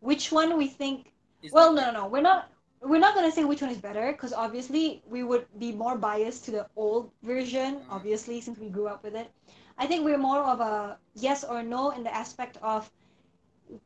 which 0.00 0.30
one 0.32 0.56
we 0.56 0.66
think 0.66 1.12
Is 1.42 1.52
well 1.52 1.72
no 1.72 1.82
no 1.86 1.92
no 1.92 2.06
we're 2.06 2.22
not 2.30 2.50
we're 2.82 2.98
not 3.00 3.14
gonna 3.14 3.30
say 3.32 3.44
which 3.44 3.60
one 3.62 3.70
is 3.70 3.78
better 3.78 4.12
because 4.12 4.32
obviously 4.32 5.02
we 5.08 5.22
would 5.22 5.46
be 5.58 5.72
more 5.72 5.96
biased 5.96 6.44
to 6.46 6.50
the 6.50 6.66
old 6.76 7.10
version 7.22 7.76
Uh-huh. 7.76 7.96
obviously 7.96 8.40
since 8.40 8.58
we 8.58 8.68
grew 8.68 8.86
up 8.88 9.02
with 9.02 9.14
it 9.14 9.30
i 9.78 9.86
think 9.86 10.04
we're 10.04 10.18
more 10.30 10.42
of 10.42 10.60
a 10.60 10.98
yes 11.14 11.44
or 11.44 11.62
no 11.62 11.90
in 11.90 12.02
the 12.04 12.14
aspect 12.14 12.56
of 12.62 12.90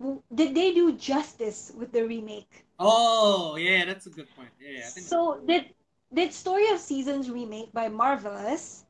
w- 0.01 0.23
did 0.35 0.55
they 0.55 0.73
do 0.73 0.93
justice 0.93 1.73
with 1.77 1.93
the 1.93 2.05
remake 2.07 2.65
Oh, 2.79 3.57
yeah, 3.57 3.85
that's 3.85 4.07
a 4.07 4.11
good 4.11 4.29
point. 4.35 4.51
Yeah, 4.61 4.79
yeah 4.81 4.87
I 4.89 4.91
think 4.91 5.07
so 5.07 5.41
did 5.47 5.67
did 6.13 6.33
story 6.33 6.69
of 6.71 6.79
seasons 6.79 7.31
remake 7.31 7.73
by 7.73 7.89
marvelous 7.89 8.85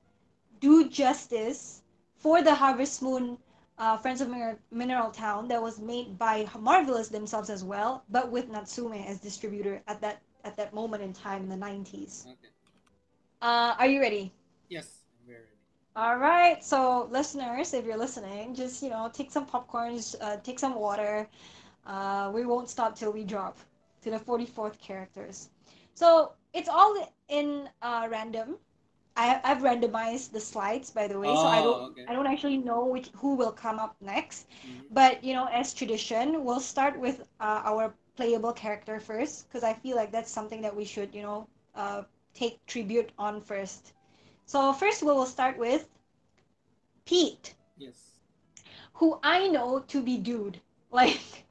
do 0.61 0.88
justice 0.88 1.83
for 2.17 2.43
the 2.43 2.55
harvest 2.55 3.02
moon 3.02 3.38
uh, 3.83 3.99
friends 3.99 4.23
of 4.23 4.31
Mineral, 4.31 4.59
mineral 4.71 5.11
town 5.11 5.49
that 5.49 5.62
was 5.62 5.81
made 5.81 6.19
by 6.19 6.49
marvelous 6.59 7.09
themselves 7.09 7.51
as 7.51 7.65
well 7.65 8.05
but 8.11 8.31
with 8.31 8.49
natsume 8.51 8.95
as 8.95 9.21
distributor 9.21 9.83
at 9.89 10.01
that 10.03 10.23
at 10.45 10.57
that 10.57 10.75
moment 10.75 11.03
in 11.03 11.12
time 11.15 11.43
in 11.45 11.51
the 11.51 11.57
90s 11.67 12.27
Okay. 12.27 12.53
uh, 13.43 13.75
are 13.79 13.87
you 13.87 14.01
ready? 14.01 14.33
Yes, 14.69 15.05
I'm 15.21 15.27
very 15.27 15.41
ready. 15.41 15.61
all 15.97 16.17
right 16.19 16.62
so 16.65 17.09
listeners 17.11 17.75
if 17.75 17.85
you're 17.87 17.97
listening 17.97 18.55
just 18.55 18.83
you 18.83 18.91
know 18.91 19.11
take 19.12 19.31
some 19.31 19.47
popcorns 19.47 20.15
uh, 20.21 20.37
take 20.43 20.59
some 20.59 20.75
water. 20.75 21.29
Uh, 21.87 22.31
we 22.35 22.45
won't 22.47 22.69
stop 22.71 22.97
till 22.97 23.12
we 23.12 23.25
drop 23.25 23.59
to 24.03 24.11
the 24.11 24.19
44th 24.19 24.79
characters. 24.79 25.51
So 25.95 26.33
it's 26.55 26.69
all 26.69 26.95
in 27.29 27.69
uh, 27.83 28.09
random 28.11 28.59
I, 29.16 29.40
I've 29.45 29.59
randomized 29.59 30.33
the 30.33 30.40
slides 30.40 30.90
by 30.90 31.07
the 31.09 31.19
way 31.19 31.35
so 31.35 31.49
i 31.49 31.61
Oh, 31.61 31.62
don't 31.62 31.87
okay. 31.90 32.09
i 32.09 32.12
don't 32.14 32.26
actually 32.26 32.59
know 32.59 32.85
which 32.85 33.09
who 33.16 33.35
will 33.35 33.52
come 33.52 33.78
up 33.78 33.97
next 34.00 34.49
Mhm. 34.64 34.90
but 34.90 35.23
you 35.25 35.33
know 35.35 35.47
as 35.47 35.73
tradition 35.75 36.45
we'll 36.45 36.61
start 36.61 36.99
with 36.99 37.21
uh, 37.40 37.62
our 37.64 37.95
playable 38.16 38.52
character 38.52 38.99
first 39.00 39.49
because 39.49 39.62
i 39.64 39.73
feel 39.73 39.97
like 39.97 40.11
that's 40.12 40.31
something 40.31 40.61
that 40.62 40.75
we 40.76 40.85
should 40.85 41.14
you 41.14 41.23
know 41.23 41.47
uh, 41.75 42.02
take 42.35 42.64
tribute 42.66 43.11
on 43.19 43.40
first 43.40 43.92
so 44.47 44.73
first 44.73 45.02
we 45.02 45.09
will 45.12 45.26
start 45.26 45.59
with 45.59 45.88
pete 47.04 47.54
Yes. 47.76 48.21
who 48.95 49.19
i 49.23 49.49
know 49.49 49.81
to 49.81 50.00
be 50.02 50.16
dude 50.19 50.61
like 50.90 51.45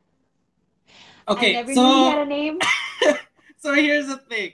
I 1.36 1.48
Okay, 1.48 1.50
never 1.50 1.76
knew 1.76 1.92
he 1.92 2.06
had 2.06 2.18
so 2.18 2.20
a 2.20 2.26
name 2.26 2.60
so 3.58 3.74
here's 3.74 4.08
the 4.08 4.18
thing. 4.18 4.54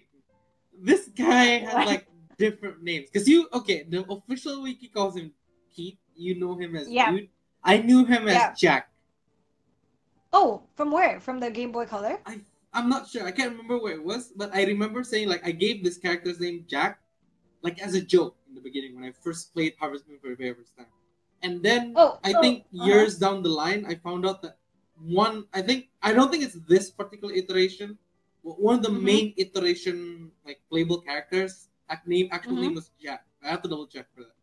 This 0.77 1.07
guy 1.09 1.59
has 1.59 1.83
like 1.83 2.07
different 2.37 2.81
names. 2.83 3.09
Cause 3.13 3.27
you 3.27 3.47
okay, 3.53 3.83
the 3.89 4.05
official 4.09 4.61
wiki 4.63 4.87
calls 4.87 5.15
him 5.17 5.31
Pete. 5.75 5.97
You 6.15 6.39
know 6.39 6.55
him 6.57 6.75
as 6.75 6.89
Yeah. 6.89 7.11
dude. 7.11 7.29
I 7.63 7.77
knew 7.77 8.05
him 8.05 8.27
as 8.27 8.35
Yeah. 8.35 8.53
Jack. 8.57 8.89
oh 10.33 10.63
from 10.75 10.91
where 10.91 11.19
from 11.19 11.39
the 11.39 11.49
game 11.49 11.71
boy 11.71 11.85
color 11.85 12.19
I 12.25 12.41
I'm 12.73 12.89
not 12.89 13.07
sure. 13.07 13.25
I 13.25 13.31
can't 13.31 13.51
remember 13.51 13.79
where 13.79 13.93
it 13.93 14.03
was, 14.03 14.33
but 14.35 14.53
I 14.53 14.63
remember 14.65 15.03
saying 15.03 15.29
like 15.29 15.41
I 15.47 15.51
gave 15.51 15.83
this 15.83 15.97
character's 15.97 16.39
name 16.39 16.65
Jack, 16.67 16.99
like 17.63 17.79
as 17.81 17.95
a 17.95 18.01
joke 18.01 18.35
in 18.47 18.53
the 18.53 18.61
beginning 18.61 18.93
when 18.93 19.03
I 19.03 19.11
first 19.11 19.53
played 19.53 19.73
Harvest 19.79 20.07
Moon 20.07 20.19
for 20.21 20.29
the 20.29 20.35
very 20.35 20.53
first 20.53 20.75
time. 20.77 20.85
And 21.41 21.63
then 21.63 21.93
Oh, 21.95 22.19
I 22.23 22.33
so- 22.33 22.41
think 22.41 22.65
uh-huh. 22.75 22.85
years 22.85 23.17
down 23.17 23.41
the 23.41 23.49
line, 23.49 23.85
I 23.87 23.95
found 23.95 24.25
out 24.27 24.41
that 24.43 24.57
one. 24.99 25.47
I 25.53 25.61
think 25.63 25.89
I 26.03 26.13
don't 26.13 26.29
think 26.29 26.43
it's 26.43 26.59
this 26.67 26.91
particular 26.91 27.33
iteration. 27.33 27.97
but 28.43 28.59
One 28.61 28.75
of 28.79 28.83
the 28.83 28.93
Mhm. 28.93 29.01
main 29.11 29.27
iteration 29.37 30.31
like 30.45 30.59
playable 30.69 31.01
characters, 31.01 31.53
act 31.63 31.76
name 32.05 32.29
actual 32.31 32.57
Mhm. 32.57 32.61
name 32.63 32.75
was 32.75 32.91
Jack. 33.01 33.25
I 33.43 33.49
have 33.49 33.61
to 33.63 33.69
double 33.69 33.87
check 33.87 34.07
for 34.13 34.21
that. 34.23 34.35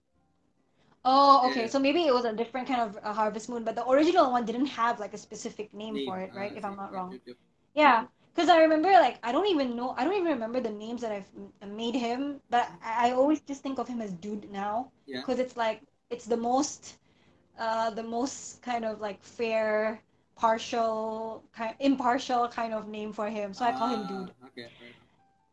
oh 1.04 1.48
okay 1.48 1.62
Yeah. 1.62 1.68
so 1.68 1.78
maybe 1.78 2.06
it 2.06 2.14
was 2.14 2.24
a 2.24 2.32
different 2.32 2.66
kind 2.68 2.80
of 2.80 2.98
uh, 3.02 3.12
harvest 3.12 3.48
moon 3.48 3.64
but 3.64 3.74
the 3.74 3.86
original 3.88 4.30
one 4.32 4.44
didn't 4.44 4.66
have 4.66 4.98
like 5.00 5.14
a 5.14 5.18
specific 5.18 5.72
name, 5.74 5.94
Name. 5.94 6.04
for 6.06 6.18
it 6.20 6.32
right 6.34 6.52
Ah, 6.52 6.56
if 6.56 6.64
i'm 6.64 6.76
not 6.76 6.92
wrong 6.92 7.12
yep, 7.12 7.20
yep. 7.26 7.36
Yeah, 7.74 8.06
because 8.34 8.48
I 8.50 8.58
remember 8.62 8.90
like 8.92 9.16
I 9.22 9.32
don't 9.32 9.48
even 9.48 9.76
know 9.76 9.94
I 9.98 10.04
don't 10.04 10.14
even 10.14 10.32
remember 10.32 10.60
the 10.60 10.70
names 10.70 11.00
that 11.02 11.12
I've 11.12 11.30
made 11.82 11.94
him, 11.94 12.40
but 12.50 12.66
I, 12.82 13.10
I 13.10 13.12
always 13.12 13.40
just 13.50 13.62
think 13.62 13.78
of 13.78 13.88
him 13.88 14.00
as 14.02 14.12
dude 14.24 14.50
now 14.52 14.90
Yeah. 15.06 15.20
because 15.20 15.38
it's 15.44 15.56
like 15.56 15.82
it's 16.10 16.26
the 16.26 16.36
most, 16.36 16.98
uh, 17.58 17.90
the 17.90 18.02
most 18.02 18.62
kind 18.62 18.84
of 18.84 19.00
like 19.00 19.20
fair, 19.22 20.00
partial, 20.36 21.42
kind 21.52 21.74
impartial 21.80 22.48
kind 22.48 22.74
of 22.74 22.88
name 22.88 23.12
for 23.12 23.28
him. 23.30 23.54
So 23.54 23.64
I 23.64 23.72
call 23.72 23.88
him 23.88 24.02
Ah, 24.02 24.08
dude. 24.08 24.32
Okay. 24.48 24.68
fair. 24.78 24.94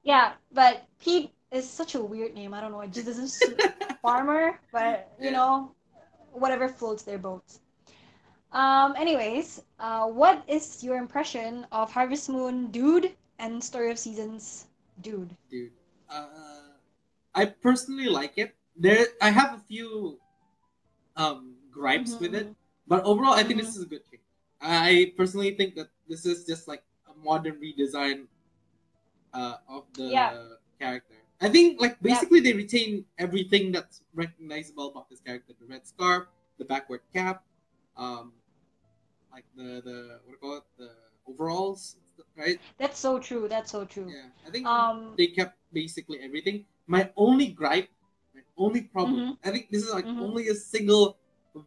Yeah, 0.04 0.34
but 0.52 0.84
Pete 1.00 1.32
is 1.52 1.70
such 1.70 1.96
a 1.96 2.02
weird 2.02 2.34
name. 2.34 2.54
I 2.54 2.62
don't 2.62 2.72
know. 2.72 2.82
It 2.82 2.92
just 2.94 3.06
doesn't 3.08 3.28
suit 3.30 3.60
farmer, 4.02 4.60
but 4.72 5.12
you 5.20 5.32
Yeah. 5.32 5.38
know, 5.38 5.72
whatever 6.32 6.68
floats 6.70 7.04
their 7.04 7.18
boats. 7.20 7.60
Um. 8.52 8.96
Anyways, 8.98 9.64
uh, 9.80 10.08
what 10.08 10.44
is 10.48 10.84
your 10.84 10.98
impression 10.98 11.66
of 11.72 11.92
Harvest 11.92 12.30
Moon, 12.30 12.68
Dude, 12.72 13.16
and 13.40 13.64
Story 13.64 13.92
of 13.92 14.00
Seasons, 14.00 14.68
Dude? 15.02 15.36
dude. 15.50 15.72
Uh, 16.10 16.76
I 17.36 17.46
personally 17.46 18.08
like 18.10 18.38
it. 18.38 18.56
There, 18.76 19.08
I 19.22 19.30
have 19.32 19.56
a 19.56 19.60
few 19.60 20.20
um 21.16 21.56
gripes 21.72 22.20
with 22.20 22.36
it, 22.36 22.48
Mhm. 22.48 22.56
but 22.88 23.04
overall, 23.04 23.34
I 23.34 23.44
think 23.44 23.60
Mhm. 23.60 23.66
this 23.66 23.76
is 23.76 23.84
a 23.84 23.88
good 23.88 24.04
change. 24.10 24.24
I 24.62 25.14
personally 25.18 25.56
think 25.56 25.76
that 25.76 25.90
this 26.08 26.26
is 26.26 26.46
just 26.46 26.68
like 26.68 26.84
a 27.08 27.14
modern 27.24 27.60
redesign 27.60 28.28
uh, 29.34 29.58
of 29.68 29.86
the 29.96 30.10
Yeah. 30.12 30.32
character. 30.80 31.21
I 31.42 31.50
think 31.50 31.82
like 31.82 32.00
basically 32.02 32.40
they 32.40 32.54
retain 32.54 33.06
everything 33.18 33.72
that's 33.72 34.02
recognizable 34.14 34.90
about 34.94 35.10
this 35.10 35.20
character: 35.20 35.54
the 35.60 35.66
red 35.66 35.88
scarf, 35.88 36.28
the 36.60 36.66
backward 36.66 37.02
cap, 37.14 37.44
um, 37.98 38.34
like 39.34 39.46
the 39.58 39.82
the 39.82 39.98
what 40.24 40.30
do 40.30 40.38
you 40.38 40.42
call 40.42 40.58
it, 40.58 40.64
the 40.78 40.92
overalls, 41.26 41.98
right? 42.38 42.60
That's 42.78 43.00
so 43.00 43.18
true. 43.18 43.48
That's 43.50 43.72
so 43.72 43.86
true. 43.86 44.14
Yeah, 44.14 44.30
I 44.46 44.52
think 44.52 44.68
Um. 44.68 45.16
they 45.18 45.28
kept 45.28 45.58
basically 45.74 46.20
everything. 46.22 46.66
My 46.86 47.10
only 47.18 47.48
gripe, 47.48 47.90
my 48.38 48.42
only 48.58 48.82
problem, 48.94 49.20
Mm-hmm. 49.34 49.48
I 49.48 49.52
think 49.52 49.72
this 49.74 49.82
is 49.84 49.92
like 49.94 50.06
Mhm. 50.06 50.22
only 50.22 50.48
a 50.50 50.56
single, 50.56 51.18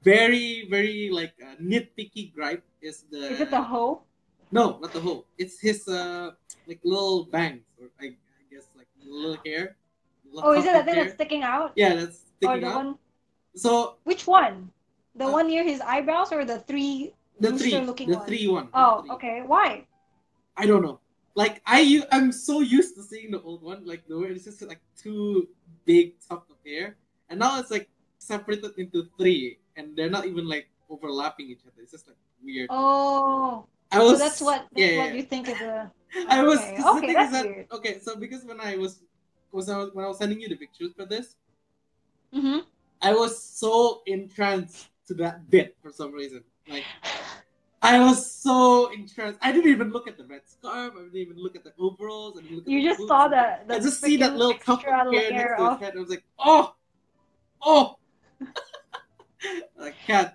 very 0.07 0.71
very 0.71 1.11
like 1.11 1.35
uh, 1.43 1.59
nitpicky 1.59 2.31
gripe 2.33 2.63
is 2.81 3.03
the. 3.11 3.27
Is 3.35 3.41
it 3.41 3.51
the 3.51 3.63
hoe? 3.63 4.07
No, 4.55 4.79
not 4.79 4.93
the 4.95 5.01
whole. 5.03 5.27
It's 5.37 5.59
his 5.59 5.89
uh 5.89 6.31
like 6.67 6.79
little 6.87 7.27
bangs 7.27 7.67
or 7.81 7.91
like 8.01 8.17
little 9.05 9.39
hair. 9.45 9.77
little 10.31 10.51
Oh, 10.51 10.53
is 10.53 10.65
it 10.65 10.73
that 10.73 10.85
thing 10.85 10.95
hair. 10.95 11.05
that's 11.05 11.15
sticking 11.15 11.43
out? 11.43 11.73
Yeah, 11.77 11.95
that's 11.95 12.17
Or 12.17 12.37
sticking 12.39 12.61
the 12.61 12.67
out. 12.69 12.77
one? 12.77 12.99
So 13.57 13.97
Which 14.05 14.27
one? 14.27 14.71
The 15.15 15.27
Uh, 15.27 15.33
one 15.33 15.47
near 15.49 15.63
his 15.63 15.81
eyebrows 15.81 16.33
or 16.33 16.45
the 16.45 16.59
three? 16.61 17.15
the 17.41 17.51
three, 17.59 17.75
Rooster-looking 17.75 18.11
the 18.11 18.19
one. 18.19 18.27
three 18.27 18.47
one. 18.49 18.69
Oh, 18.75 19.01
three. 19.03 19.11
okay. 19.11 19.43
Why? 19.47 19.87
I 20.57 20.67
don't 20.67 20.83
know. 20.83 21.01
Like 21.35 21.63
I, 21.67 22.03
I'm 22.13 22.31
so 22.31 22.61
used 22.61 22.95
to 22.97 23.03
seeing 23.03 23.33
the 23.33 23.43
old 23.43 23.63
one, 23.63 23.85
like 23.85 24.07
the 24.07 24.19
way 24.19 24.29
it's 24.29 24.45
just 24.45 24.63
like 24.63 24.81
two 24.97 25.49
big 25.85 26.15
tufts 26.21 26.51
of 26.51 26.57
hair, 26.65 26.97
and 27.29 27.41
now 27.41 27.59
it's 27.59 27.71
like 27.71 27.89
separated 28.19 28.71
into 28.79 29.11
three, 29.19 29.59
and 29.77 29.97
they're 29.97 30.11
not 30.11 30.27
even 30.27 30.47
like 30.49 30.69
overlapping 30.89 31.51
each 31.51 31.63
other. 31.67 31.83
It's 31.83 31.91
just 31.91 32.07
like 32.07 32.17
weird. 32.43 32.69
Oh, 32.71 33.67
I 33.91 33.99
so 33.99 34.15
that's 34.17 34.41
what 34.41 34.67
that's 34.71 34.79
yeah, 34.79 34.99
what 34.99 35.15
you 35.15 35.23
think 35.25 35.49
is 35.49 35.61
a. 35.61 35.91
I 36.29 36.43
was. 36.43 36.59
Okay, 36.61 36.83
okay, 36.83 37.01
thing 37.01 37.13
that's 37.15 37.33
is 37.35 37.43
that 37.43 37.47
weird. 37.47 37.67
okay, 37.73 37.99
so 38.01 38.17
because 38.17 38.45
when 38.45 38.61
I 38.61 38.77
was 38.77 39.01
was 39.53 39.69
I 39.69 39.79
was, 39.79 39.91
when 39.95 40.05
I 40.05 40.09
was 40.09 40.19
sending 40.19 40.41
you 40.41 40.49
the 40.49 40.57
pictures 40.57 40.93
for 40.97 41.05
this, 41.07 41.37
Mm-hmm. 42.35 42.59
I 43.01 43.13
was 43.15 43.41
so 43.41 44.03
entranced 44.07 44.89
to 45.07 45.15
that 45.15 45.49
bit 45.51 45.77
for 45.83 45.93
some 45.93 46.13
reason. 46.13 46.43
Like 46.69 46.85
I 47.83 48.01
was 48.01 48.29
so 48.31 48.91
entranced. 48.93 49.39
I 49.43 49.53
didn't 49.53 49.71
even 49.71 49.91
look 49.93 50.09
at 50.09 50.17
the 50.17 50.25
red 50.25 50.41
scarf. 50.47 50.95
I 50.99 51.03
didn't 51.03 51.17
even 51.17 51.37
look 51.37 51.55
at 51.55 51.63
the 51.65 51.73
overalls. 51.79 52.39
I 52.39 52.43
didn't 52.43 52.57
look 52.57 52.65
at 52.67 52.71
You 52.73 52.81
the 52.83 52.89
just 52.89 52.99
boots. 52.99 53.09
saw 53.09 53.29
that. 53.29 53.69
the 53.69 53.75
I 53.75 53.79
just 53.79 54.01
see 54.01 54.17
that 54.17 54.37
little 54.37 54.55
tuft 54.55 54.85
of 54.87 54.91
hair 54.91 55.11
next 55.31 55.59
to 55.59 55.71
his 55.71 55.81
head. 55.81 55.93
I 55.97 56.01
was 56.01 56.09
like, 56.11 56.25
oh, 56.39 56.75
oh. 57.63 57.97
I 59.81 59.91
can't. 60.07 60.33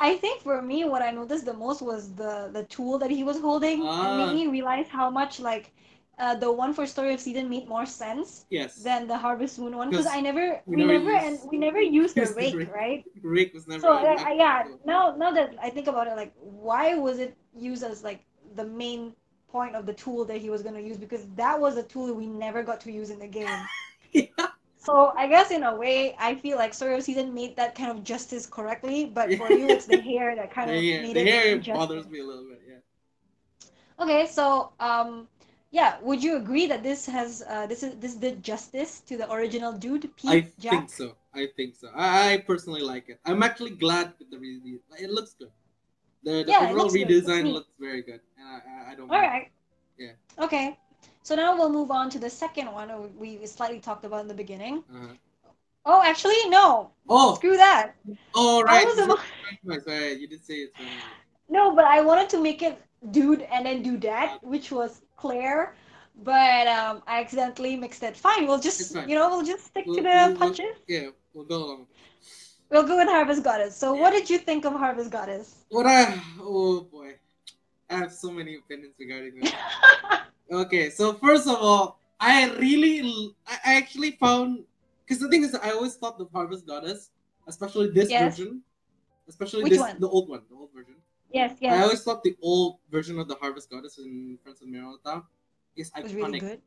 I 0.00 0.16
think 0.16 0.42
for 0.42 0.60
me, 0.62 0.84
what 0.84 1.02
I 1.02 1.10
noticed 1.10 1.44
the 1.46 1.54
most 1.54 1.82
was 1.82 2.14
the 2.14 2.50
the 2.52 2.64
tool 2.64 2.98
that 2.98 3.10
he 3.10 3.22
was 3.24 3.40
holding. 3.40 3.78
It 3.82 3.86
Ah. 3.86 4.16
made 4.16 4.32
me 4.34 4.46
realize 4.48 4.88
how 4.88 5.10
much 5.10 5.40
like. 5.40 5.72
Uh, 6.18 6.34
the 6.34 6.50
one 6.52 6.72
for 6.72 6.86
Story 6.86 7.12
of 7.12 7.20
Season 7.20 7.48
made 7.48 7.66
more 7.68 7.84
sense 7.84 8.46
Yes. 8.48 8.82
than 8.82 9.08
the 9.08 9.16
Harvest 9.16 9.58
Moon 9.58 9.76
one 9.76 9.90
because 9.90 10.06
I 10.06 10.20
never 10.20 10.62
we 10.66 10.76
we, 10.76 10.84
never 10.84 10.92
never 10.98 11.16
and 11.16 11.38
we 11.50 11.56
never 11.58 11.80
used 11.80 12.14
the 12.14 12.20
use 12.26 12.34
the 12.34 12.40
rake, 12.40 12.54
rake. 12.54 12.72
right? 12.72 13.04
Rick 13.22 13.52
was 13.52 13.66
never. 13.66 13.80
So 13.80 13.92
uh, 13.92 14.16
I- 14.30 14.34
yeah, 14.44 14.64
now 14.84 15.14
now 15.16 15.30
that 15.32 15.54
I 15.60 15.70
think 15.70 15.86
about 15.88 16.06
it, 16.06 16.16
like 16.16 16.32
why 16.38 16.94
was 16.94 17.18
it 17.18 17.36
used 17.56 17.82
as 17.82 18.04
like 18.04 18.20
the 18.54 18.64
main 18.64 19.14
point 19.48 19.74
of 19.74 19.86
the 19.86 19.92
tool 19.94 20.24
that 20.26 20.38
he 20.38 20.50
was 20.50 20.62
gonna 20.62 20.80
use? 20.80 20.96
Because 20.96 21.26
that 21.36 21.58
was 21.60 21.76
a 21.76 21.82
tool 21.82 22.12
we 22.14 22.26
never 22.26 22.62
got 22.62 22.80
to 22.82 22.92
use 22.92 23.10
in 23.10 23.18
the 23.18 23.26
game. 23.28 23.58
yeah. 24.12 24.46
So 24.84 25.12
I 25.16 25.26
guess 25.26 25.50
in 25.50 25.64
a 25.64 25.74
way, 25.74 26.14
I 26.18 26.36
feel 26.36 26.58
like 26.58 26.74
Story 26.74 26.94
of 26.94 27.02
Season 27.02 27.34
made 27.34 27.56
that 27.56 27.74
kind 27.74 27.90
of 27.90 28.04
justice 28.04 28.46
correctly, 28.46 29.04
but 29.06 29.34
for 29.34 29.50
you, 29.50 29.68
it's 29.72 29.86
the 29.86 29.96
hair 30.00 30.36
that 30.36 30.50
kind 30.52 30.70
of 30.70 30.76
Yeah, 30.82 31.00
made 31.00 31.16
the 31.16 31.20
it 31.20 31.24
hair 31.24 31.46
injustice. 31.50 31.72
bothers 31.72 32.08
me 32.08 32.20
a 32.20 32.24
little 32.24 32.48
bit. 32.48 32.60
Yeah. 32.68 32.78
Okay, 33.98 34.26
so 34.26 34.72
um, 34.80 35.26
yeah, 35.72 35.98
would 36.00 36.22
you 36.22 36.36
agree 36.36 36.66
that 36.66 36.82
this 36.84 37.06
has 37.06 37.42
uh, 37.48 37.66
this 37.66 37.82
is 37.82 37.96
this 37.98 38.14
did 38.14 38.42
justice 38.42 39.00
to 39.00 39.16
the 39.16 39.30
original 39.32 39.72
dude, 39.72 40.14
Pete 40.16 40.40
I 40.40 40.52
Jack? 40.60 40.70
think 40.70 40.90
so. 40.90 41.16
I 41.34 41.46
think 41.56 41.76
so. 41.76 41.88
I, 41.94 42.34
I 42.34 42.38
personally 42.38 42.82
like 42.82 43.08
it. 43.08 43.20
I'm 43.24 43.42
actually 43.42 43.70
glad 43.72 44.14
with 44.18 44.30
the 44.30 44.38
re- 44.38 44.80
It 44.98 45.10
looks 45.10 45.34
good. 45.34 45.50
The, 46.24 46.44
the 46.44 46.56
Yeah, 46.56 46.58
overall 46.58 46.86
looks 46.86 46.92
redesign 46.92 47.52
looks 47.52 47.70
very 47.80 48.02
good, 48.02 48.20
and 48.38 48.48
I, 48.48 48.60
I, 48.88 48.92
I 48.92 48.94
don't. 48.94 49.10
All 49.10 49.20
right. 49.20 49.50
Yeah. 49.98 50.12
Okay. 50.38 50.78
So 51.24 51.34
now 51.34 51.56
we'll 51.56 51.70
move 51.72 51.90
on 51.90 52.10
to 52.10 52.18
the 52.18 52.28
second 52.28 52.70
one 52.70 52.88
we 53.18 53.44
slightly 53.46 53.80
talked 53.80 54.04
about 54.04 54.20
in 54.20 54.28
the 54.28 54.34
beginning. 54.34 54.84
Uh-huh. 54.94 55.14
Oh, 55.86 56.02
actually, 56.04 56.48
no. 56.50 56.90
Oh, 57.08 57.34
Screw 57.36 57.56
that. 57.56 57.92
I 58.36 58.62
right. 58.66 58.86
was 58.86 59.84
Sorry, 59.84 60.12
you 60.20 60.28
did 60.28 60.44
say 60.44 60.54
it's. 60.68 60.78
Right. 60.78 60.88
No, 61.48 61.74
but 61.74 61.86
I 61.86 62.02
wanted 62.02 62.28
to 62.30 62.40
make 62.42 62.62
it 62.62 62.78
dude 63.10 63.40
and 63.52 63.64
then 63.64 63.82
do 63.82 63.96
that, 63.98 64.38
which 64.42 64.70
was 64.70 65.00
Claire. 65.16 65.74
But 66.22 66.66
um, 66.66 67.02
I 67.06 67.20
accidentally 67.22 67.74
mixed 67.76 68.02
it. 68.02 68.16
Fine, 68.18 68.46
we'll 68.46 68.60
just, 68.60 68.94
you 69.08 69.14
know, 69.14 69.30
we'll 69.30 69.42
just 69.44 69.64
stick 69.64 69.84
We'll- 69.86 69.96
to 69.96 70.02
we'll- 70.02 70.12
the 70.12 70.30
we'll- 70.30 70.38
punches. 70.38 70.76
Yeah, 70.86 71.08
we'll 71.32 71.46
go 71.46 71.56
along. 71.64 71.86
We'll 72.70 72.86
go 72.86 72.96
with 72.98 73.08
Harvest 73.08 73.42
Goddess. 73.42 73.74
So, 73.76 73.94
Yeah. 73.94 74.00
what 74.02 74.10
did 74.12 74.28
you 74.28 74.38
think 74.38 74.66
of 74.66 74.74
Harvest 74.74 75.10
Goddess? 75.10 75.64
What 75.70 75.86
I 75.86 76.20
oh 76.40 76.82
boy, 76.82 77.14
I 77.88 77.96
have 77.96 78.12
so 78.12 78.30
many 78.30 78.56
opinions 78.56 78.94
regarding 78.98 79.40
this. 79.40 79.52
Okay, 80.54 80.88
so 80.90 81.14
first 81.14 81.48
of 81.48 81.56
all, 81.58 81.98
I 82.20 82.48
really, 82.58 83.34
I 83.46 83.74
actually 83.76 84.12
found 84.12 84.64
because 85.04 85.20
the 85.20 85.28
thing 85.28 85.42
is, 85.42 85.54
I 85.54 85.70
always 85.70 85.96
thought 85.96 86.16
the 86.16 86.26
Harvest 86.32 86.64
Goddess, 86.66 87.10
especially 87.48 87.90
this 87.90 88.10
Yes. 88.10 88.38
version, 88.38 88.62
especially 89.28 89.64
Which 89.64 89.72
this 89.72 89.80
one? 89.80 89.98
the 89.98 90.08
old 90.08 90.28
one, 90.28 90.42
the 90.48 90.54
old 90.54 90.70
version. 90.72 90.94
yes, 91.32 91.58
yes. 91.60 91.74
I 91.74 91.82
always 91.82 92.02
thought 92.04 92.22
the 92.22 92.36
old 92.40 92.78
version 92.90 93.18
of 93.18 93.26
the 93.26 93.34
Harvest 93.34 93.68
Goddess 93.68 93.98
in 93.98 94.38
Friends 94.42 94.62
of 94.62 94.68
Mirror 94.68 94.94
is 95.76 95.90
It 95.96 96.02
was 96.04 96.14
really 96.14 96.38
good. 96.38 96.62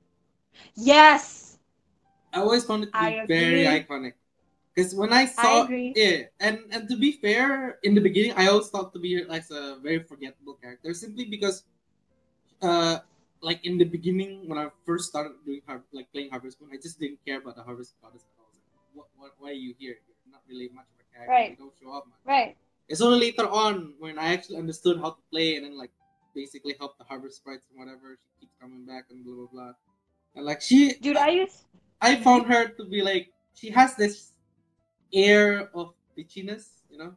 Yes. 0.76 1.58
I 2.34 2.42
always 2.42 2.66
found 2.66 2.84
it 2.84 2.92
to 2.94 3.00
be 3.00 3.22
very 3.26 3.64
iconic. 3.64 4.14
Because 4.76 4.94
when 4.94 5.14
I 5.14 5.26
saw 5.26 5.64
agree. 5.64 5.94
it, 5.96 6.34
and 6.40 6.60
and 6.72 6.90
to 6.90 6.98
be 6.98 7.14
fair, 7.14 7.80
in 7.84 7.96
the 7.96 8.02
beginning, 8.02 8.34
I 8.36 8.48
always 8.48 8.68
thought 8.68 8.94
to 8.94 9.00
be 9.00 9.24
like 9.24 9.50
a 9.50 9.80
very 9.80 10.04
forgettable 10.04 10.54
character, 10.62 10.94
simply 10.94 11.26
because, 11.26 11.64
uh, 12.62 13.00
like 13.42 13.66
in 13.66 13.78
the 13.78 13.86
beginning 13.86 14.48
when 14.50 14.58
I 14.58 14.70
first 14.86 15.10
started 15.10 15.34
doing 15.46 15.62
har- 15.68 15.84
like 15.94 16.12
playing 16.12 16.30
Harvest 16.30 16.62
Moon, 16.62 16.72
I 16.74 16.78
just 16.78 17.00
didn't 17.00 17.20
care 17.26 17.40
about 17.40 17.56
the 17.56 17.64
Harvest 17.64 17.94
Goddess 18.02 18.24
at 18.24 18.40
all. 18.40 18.46
I 18.46 18.50
was 18.50 18.60
like, 18.60 18.90
what, 18.94 19.08
what, 19.18 19.32
why 19.40 19.50
are 19.50 19.54
you 19.54 19.74
here? 19.78 19.96
You're 20.08 20.32
not 20.32 20.42
really 20.50 20.70
much 20.74 20.86
of 20.86 21.06
a 21.06 21.14
character. 21.14 21.32
Right. 21.32 21.52
You 21.52 21.58
don't 21.58 21.74
show 21.82 21.98
up 21.98 22.06
much. 22.08 22.20
Right. 22.26 22.58
It's 22.90 23.02
only 23.02 23.20
later 23.20 23.48
on 23.48 23.94
when 24.00 24.18
I 24.18 24.34
actually 24.34 24.58
understood 24.58 25.00
how 25.00 25.12
to 25.12 25.22
play 25.32 25.56
and 25.56 25.66
then 25.66 25.78
like 25.78 25.92
basically 26.34 26.76
help 26.80 26.98
the 26.98 27.04
Harvest 27.04 27.38
sprites 27.38 27.66
and 27.70 27.80
whatever. 27.80 28.18
She 28.22 28.46
keeps 28.46 28.56
coming 28.60 28.86
back 28.86 29.06
and 29.10 29.26
blah 29.26 29.36
blah 29.36 29.48
blah. 29.52 29.74
And 30.36 30.46
like 30.46 30.62
she, 30.62 30.94
Dude, 30.94 31.18
I 31.18 31.30
used. 31.30 31.66
I 32.02 32.16
found 32.16 32.46
her 32.48 32.68
to 32.68 32.86
be 32.86 33.02
like 33.02 33.32
she 33.54 33.70
has 33.72 33.96
this 33.96 34.32
air 35.14 35.70
of 35.74 35.94
bitchiness, 36.18 36.66
you 36.90 36.98
know. 36.98 37.14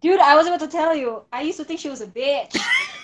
Dude, 0.00 0.20
I 0.20 0.34
was 0.34 0.46
about 0.46 0.60
to 0.60 0.68
tell 0.68 0.94
you. 0.94 1.22
I 1.32 1.42
used 1.42 1.58
to 1.58 1.64
think 1.64 1.80
she 1.80 1.90
was 1.90 2.00
a 2.00 2.06
bitch. 2.06 2.56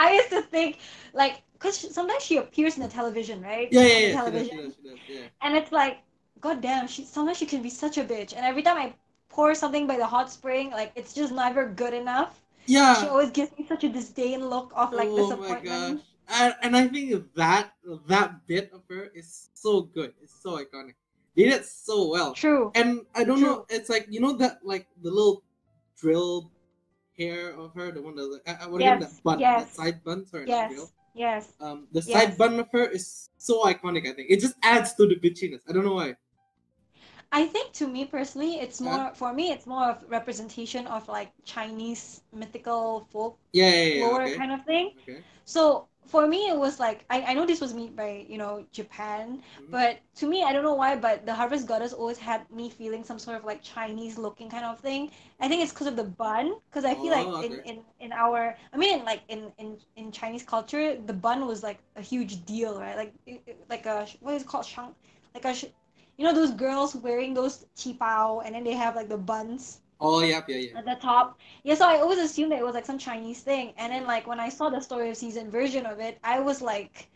I 0.00 0.14
used 0.18 0.30
to 0.30 0.42
think, 0.42 0.78
like, 1.12 1.42
because 1.52 1.76
sometimes 1.98 2.22
she 2.22 2.36
appears 2.38 2.76
in 2.76 2.82
the 2.82 2.88
television, 2.88 3.42
right? 3.42 3.68
Yeah, 3.70 3.82
yeah, 3.82 3.86
the 3.86 3.92
yeah. 3.92 3.98
She 3.98 4.06
does, 4.06 4.14
television. 4.14 4.56
she 4.56 4.62
does, 4.64 4.74
she 4.76 4.88
does, 4.88 4.98
yeah. 5.08 5.26
And 5.42 5.56
it's 5.58 5.72
like, 5.72 5.98
god 6.40 6.60
damn, 6.62 6.88
she 6.88 7.04
sometimes 7.04 7.36
she 7.36 7.46
can 7.46 7.62
be 7.62 7.70
such 7.70 7.98
a 7.98 8.04
bitch. 8.04 8.34
And 8.36 8.44
every 8.46 8.62
time 8.62 8.78
I 8.78 8.94
pour 9.28 9.54
something 9.54 9.86
by 9.86 9.96
the 9.96 10.06
hot 10.06 10.30
spring, 10.30 10.70
like 10.70 10.92
it's 10.96 11.12
just 11.12 11.32
never 11.32 11.68
good 11.68 11.94
enough. 11.94 12.40
Yeah. 12.66 12.94
She 13.00 13.06
always 13.08 13.30
gives 13.30 13.50
me 13.58 13.66
such 13.66 13.84
a 13.84 13.88
disdain 13.88 14.48
look 14.48 14.72
of 14.74 14.92
like 14.92 15.08
oh 15.10 15.16
my 15.16 15.22
disappointment. 15.22 15.96
gosh. 15.98 16.06
And, 16.32 16.54
and 16.62 16.76
I 16.76 16.88
think 16.88 17.34
that 17.34 17.72
that 18.06 18.46
bit 18.46 18.70
of 18.72 18.82
her 18.88 19.10
is 19.14 19.50
so 19.54 19.82
good. 19.82 20.14
It's 20.22 20.40
so 20.42 20.56
iconic. 20.56 20.94
They 21.36 21.44
did 21.44 21.52
it 21.60 21.66
so 21.66 22.08
well. 22.08 22.32
True. 22.34 22.70
And 22.74 23.02
I 23.14 23.24
don't 23.24 23.38
True. 23.38 23.48
know. 23.48 23.66
It's 23.68 23.88
like 23.88 24.06
you 24.08 24.20
know 24.20 24.32
that 24.38 24.60
like 24.64 24.86
the 25.02 25.10
little 25.10 25.42
drill 26.00 26.50
hair 27.20 27.52
of 27.52 27.74
her, 27.74 27.92
the 27.92 28.00
one 28.00 28.16
that 28.16 28.26
like, 28.26 28.48
uh, 28.48 28.66
what 28.72 28.80
Yes, 28.80 29.00
that 29.02 29.22
bun, 29.22 29.38
yes. 29.38 29.64
that 29.64 29.74
side 29.76 29.98
bun. 30.04 30.24
Sorry, 30.26 30.48
Yes. 30.48 30.72
drill. 30.72 30.88
Yes. 31.14 31.52
Um, 31.60 31.86
the 31.92 32.00
Yes. 32.00 32.12
side 32.16 32.32
bun 32.38 32.58
of 32.58 32.68
her 32.72 32.86
is 32.88 33.28
so 33.36 33.64
iconic. 33.64 34.08
I 34.08 34.12
think 34.16 34.30
it 34.30 34.40
just 34.40 34.56
adds 34.62 34.94
to 34.94 35.06
the 35.06 35.16
bitchiness. 35.16 35.60
I 35.68 35.72
don't 35.72 35.84
know 35.84 35.94
why. 36.00 36.16
I 37.32 37.46
think 37.46 37.72
to 37.78 37.86
me 37.86 38.06
personally, 38.06 38.58
it's 38.58 38.80
more 38.80 39.12
for 39.14 39.30
me. 39.32 39.52
It's 39.54 39.66
more 39.66 39.84
of 39.92 40.02
representation 40.08 40.86
of 40.88 41.06
like 41.06 41.30
Chinese 41.44 42.22
mythical 42.32 43.06
folk 43.12 43.38
Yeah, 43.52 43.70
yeah, 43.70 43.84
yeah. 43.94 44.06
lore 44.06 44.22
okay. 44.26 44.36
kind 44.36 44.50
of 44.50 44.64
thing. 44.64 44.98
okay. 45.02 45.22
So 45.44 45.86
for 46.06 46.26
me 46.26 46.48
it 46.48 46.56
was 46.56 46.78
like 46.80 47.04
I, 47.10 47.22
I 47.22 47.34
know 47.34 47.46
this 47.46 47.60
was 47.60 47.74
made 47.74 47.96
by 47.96 48.24
you 48.28 48.38
know 48.38 48.64
japan 48.72 49.42
Mhm. 49.60 49.70
but 49.70 49.98
to 50.16 50.26
me 50.26 50.42
i 50.42 50.52
don't 50.52 50.62
know 50.64 50.74
why 50.74 50.96
but 50.96 51.24
the 51.26 51.34
harvest 51.34 51.66
goddess 51.66 51.92
always 51.92 52.18
had 52.18 52.50
me 52.50 52.70
feeling 52.70 53.04
some 53.04 53.18
sort 53.18 53.36
of 53.36 53.44
like 53.44 53.62
chinese 53.62 54.18
looking 54.18 54.48
kind 54.50 54.64
of 54.64 54.78
thing 54.80 55.10
i 55.40 55.48
think 55.48 55.62
it's 55.62 55.72
because 55.72 55.86
of 55.86 55.96
the 55.96 56.04
bun 56.04 56.54
because 56.70 56.84
i 56.84 56.94
feel 56.94 57.12
Oh, 57.12 57.12
like 57.12 57.34
in, 57.40 57.52
okay. 57.52 57.62
in 57.64 57.84
in 58.00 58.12
our 58.12 58.56
i 58.72 58.76
mean 58.76 59.00
in 59.00 59.04
like 59.04 59.22
in 59.28 59.52
in 59.58 59.78
in 59.96 60.10
chinese 60.12 60.42
culture 60.42 60.96
the 60.96 61.12
bun 61.12 61.46
was 61.46 61.62
like 61.62 61.78
a 61.96 62.02
huge 62.02 62.44
deal 62.44 62.78
right 62.80 62.96
like 62.96 63.14
it- 63.26 63.42
it- 63.46 63.60
like 63.68 63.86
a 63.86 64.06
what 64.20 64.34
is 64.34 64.42
it 64.42 64.48
called 64.48 64.66
shang 64.66 64.94
like 65.34 65.44
a 65.44 65.54
you 66.16 66.24
know 66.24 66.34
those 66.34 66.52
girls 66.52 66.94
wearing 66.96 67.34
those 67.34 67.66
qipao 67.76 68.42
and 68.44 68.54
then 68.54 68.64
they 68.64 68.74
have 68.74 68.94
like 68.96 69.08
the 69.08 69.16
buns 69.18 69.80
Oh, 70.00 70.22
yeah, 70.22 70.40
yeah, 70.48 70.56
yeah. 70.56 70.78
at 70.78 70.84
the 70.86 70.94
top. 70.94 71.38
Yeah, 71.62 71.74
so 71.74 71.86
I 71.86 71.98
always 71.98 72.18
assumed 72.18 72.52
that 72.52 72.58
it 72.58 72.64
was 72.64 72.74
like 72.74 72.86
some 72.86 72.98
Chinese 72.98 73.40
thing. 73.40 73.74
And 73.76 73.92
then 73.92 74.06
like 74.06 74.26
when 74.26 74.40
I 74.40 74.48
saw 74.48 74.70
the 74.70 74.80
story 74.80 75.10
of 75.10 75.16
season 75.16 75.50
version 75.50 75.84
of 75.86 76.00
it, 76.00 76.18
I 76.24 76.40
was 76.40 76.62
like 76.62 77.10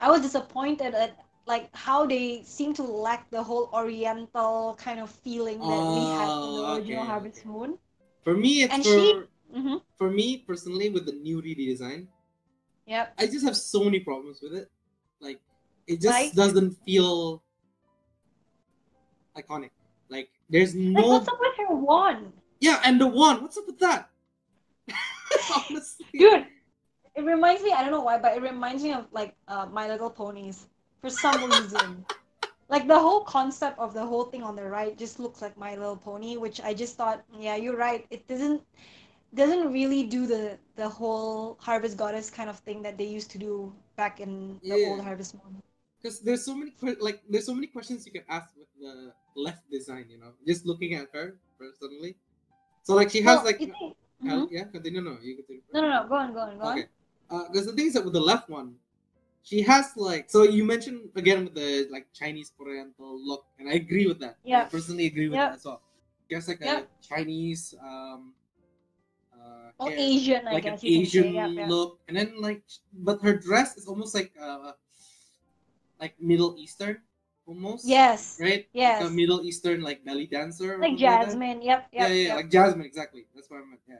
I 0.00 0.10
was 0.10 0.20
disappointed 0.22 0.94
at 0.94 1.18
like 1.46 1.74
how 1.74 2.06
they 2.06 2.42
seem 2.44 2.74
to 2.74 2.82
lack 2.82 3.28
the 3.30 3.42
whole 3.42 3.70
oriental 3.72 4.76
kind 4.78 5.00
of 5.00 5.10
feeling 5.10 5.58
that 5.58 5.88
we 5.88 6.06
had 6.06 6.28
in 6.28 6.52
the 6.54 6.62
Oh, 6.62 6.74
original 6.76 7.00
okay, 7.02 7.10
Harvest. 7.10 7.46
Moon. 7.46 7.78
For 8.22 8.36
me, 8.36 8.62
it's 8.62 8.74
And 8.74 8.82
for 8.84 8.94
she- 9.00 9.22
hmm 9.52 9.76
for 9.96 10.10
me 10.10 10.44
personally 10.46 10.90
with 10.90 11.06
the 11.06 11.12
new 11.12 11.42
redesign. 11.42 12.06
Yep. 12.86 13.14
I 13.18 13.26
just 13.26 13.44
have 13.44 13.56
so 13.56 13.82
many 13.82 13.98
problems 14.00 14.38
with 14.40 14.54
it. 14.54 14.70
Like, 15.20 15.40
it 15.88 16.00
just 16.00 16.14
Like? 16.14 16.34
doesn't 16.34 16.78
feel 16.86 17.42
iconic. 19.36 19.70
Like, 20.50 20.60
there's 20.60 20.74
Like 20.74 21.04
no 21.04 21.08
what's 21.08 21.28
up 21.28 21.38
with 21.40 21.56
her 21.58 21.74
wand? 21.74 22.32
yeah, 22.60 22.80
and 22.84 23.00
the 23.00 23.06
one. 23.06 23.42
What's 23.42 23.56
up 23.56 23.66
with 23.66 23.78
that? 23.80 24.10
Honestly, 25.70 26.06
Dude, 26.16 26.46
it 27.14 27.22
reminds 27.22 27.62
me, 27.62 27.72
I 27.72 27.82
don't 27.82 27.92
know 27.92 28.00
why, 28.00 28.18
but 28.18 28.36
it 28.36 28.42
reminds 28.42 28.82
me 28.82 28.92
of 28.92 29.06
like 29.12 29.34
uh, 29.48 29.66
My 29.66 29.88
Little 29.88 30.10
Ponies 30.10 30.66
for 31.00 31.10
some 31.10 31.44
reason. 31.44 32.04
Like 32.70 32.86
the 32.86 32.98
whole 32.98 33.22
concept 33.24 33.78
of 33.78 33.94
the 33.94 34.04
whole 34.04 34.24
thing 34.24 34.42
on 34.42 34.54
the 34.54 34.64
right 34.64 34.96
just 34.98 35.18
looks 35.18 35.40
like 35.40 35.56
My 35.56 35.74
Little 35.76 35.96
Pony, 35.96 36.36
which 36.36 36.60
I 36.60 36.74
just 36.74 36.96
thought, 36.96 37.24
yeah, 37.38 37.56
you're 37.56 37.76
right. 37.78 38.04
It 38.10 38.28
doesn't 38.28 38.62
doesn't 39.34 39.72
really 39.72 40.04
do 40.04 40.26
the 40.26 40.58
the 40.76 40.88
whole 40.88 41.56
Harvest 41.60 41.96
Goddess 41.96 42.30
kind 42.30 42.50
of 42.50 42.58
thing 42.60 42.82
that 42.82 42.98
they 42.98 43.06
used 43.06 43.30
to 43.32 43.38
do 43.38 43.72
back 43.96 44.20
in 44.20 44.60
the 44.68 44.76
Yeah. 44.76 44.86
old 44.86 45.00
Harvest 45.00 45.34
Moon. 45.34 45.62
Because 46.00 46.20
there's 46.20 46.44
so 46.44 46.54
many 46.54 46.72
like 47.00 47.22
there's 47.28 47.46
so 47.46 47.54
many 47.54 47.66
questions 47.66 48.06
you 48.06 48.12
can 48.12 48.24
ask 48.28 48.54
with 48.56 48.68
the 48.80 49.12
left 49.36 49.68
design. 49.70 50.06
You 50.08 50.18
know, 50.18 50.32
just 50.46 50.66
looking 50.66 50.94
at 50.94 51.08
her 51.12 51.36
personally. 51.58 52.16
So 52.82 52.94
like 52.94 53.10
she 53.10 53.20
has 53.22 53.36
Well, 53.38 53.46
like 53.46 53.58
think- 53.58 53.74
uh, 53.74 53.92
Mhm. 54.24 54.48
yeah, 54.50 54.64
continue. 54.64 55.00
No, 55.00 55.16
you 55.22 55.36
continue. 55.36 55.62
No, 55.72 55.80
no, 55.82 55.88
no. 55.90 56.08
Go 56.08 56.14
on, 56.16 56.32
go 56.32 56.40
on, 56.40 56.58
go 56.58 56.64
on. 56.64 56.78
Okay. 56.78 56.88
Because 57.28 57.66
the 57.66 57.72
thing 57.72 57.86
is 57.86 57.94
that 57.94 58.04
with 58.04 58.14
the 58.14 58.20
left 58.20 58.48
one, 58.48 58.74
she 59.42 59.62
has 59.62 59.96
like 59.96 60.28
so 60.30 60.42
you 60.42 60.64
mentioned 60.64 61.10
again 61.14 61.44
with 61.44 61.54
the 61.54 61.86
like 61.90 62.06
Chinese 62.12 62.52
Oriental 62.58 63.14
look, 63.28 63.44
and 63.58 63.68
I 63.68 63.74
agree 63.74 64.06
with 64.06 64.18
that. 64.20 64.36
I 64.44 64.48
Yeah. 64.48 64.64
personally 64.64 65.06
agree 65.06 65.28
with 65.28 65.36
Yeah. 65.36 65.50
that 65.50 65.56
as 65.56 65.64
well. 65.64 65.82
She 66.28 66.34
has 66.34 66.48
like 66.48 66.60
Yeah. 66.60 66.80
a 66.80 66.86
Chinese 67.10 67.74
um 67.80 68.34
uh 69.32 69.70
Or 69.78 69.90
hair- 69.90 69.98
Asian, 69.98 70.48
I 70.48 70.52
like 70.54 70.64
an 70.66 70.72
guess 70.74 70.82
you 70.82 71.00
Asian 71.00 71.22
say. 71.24 71.32
Yeah. 71.32 71.66
look, 71.68 72.00
and 72.08 72.16
then 72.16 72.40
like 72.40 72.62
but 72.92 73.20
her 73.22 73.34
dress 73.36 73.76
is 73.76 73.86
almost 73.86 74.14
like 74.14 74.32
uh 74.40 74.72
like 76.00 76.14
Middle 76.20 76.54
Eastern 76.58 76.98
almost. 77.46 77.86
Yes. 77.86 78.38
Right? 78.40 78.68
Yes. 78.72 79.02
Like 79.02 79.10
a 79.10 79.14
Middle 79.14 79.42
Eastern 79.42 79.82
like 79.82 80.04
belly 80.04 80.26
dancer. 80.26 80.78
Like. 80.78 80.96
Jasmine. 80.96 81.62
Yep, 81.62 81.88
yep. 81.90 81.90
yeah, 81.92 82.06
yeah, 82.08 82.26
yep. 82.28 82.36
like 82.36 82.50
Jasmine, 82.50 82.86
exactly. 82.86 83.26
That's 83.34 83.50
what 83.50 83.58
I 83.58 83.64
meant. 83.66 83.80
Yeah, 83.88 83.96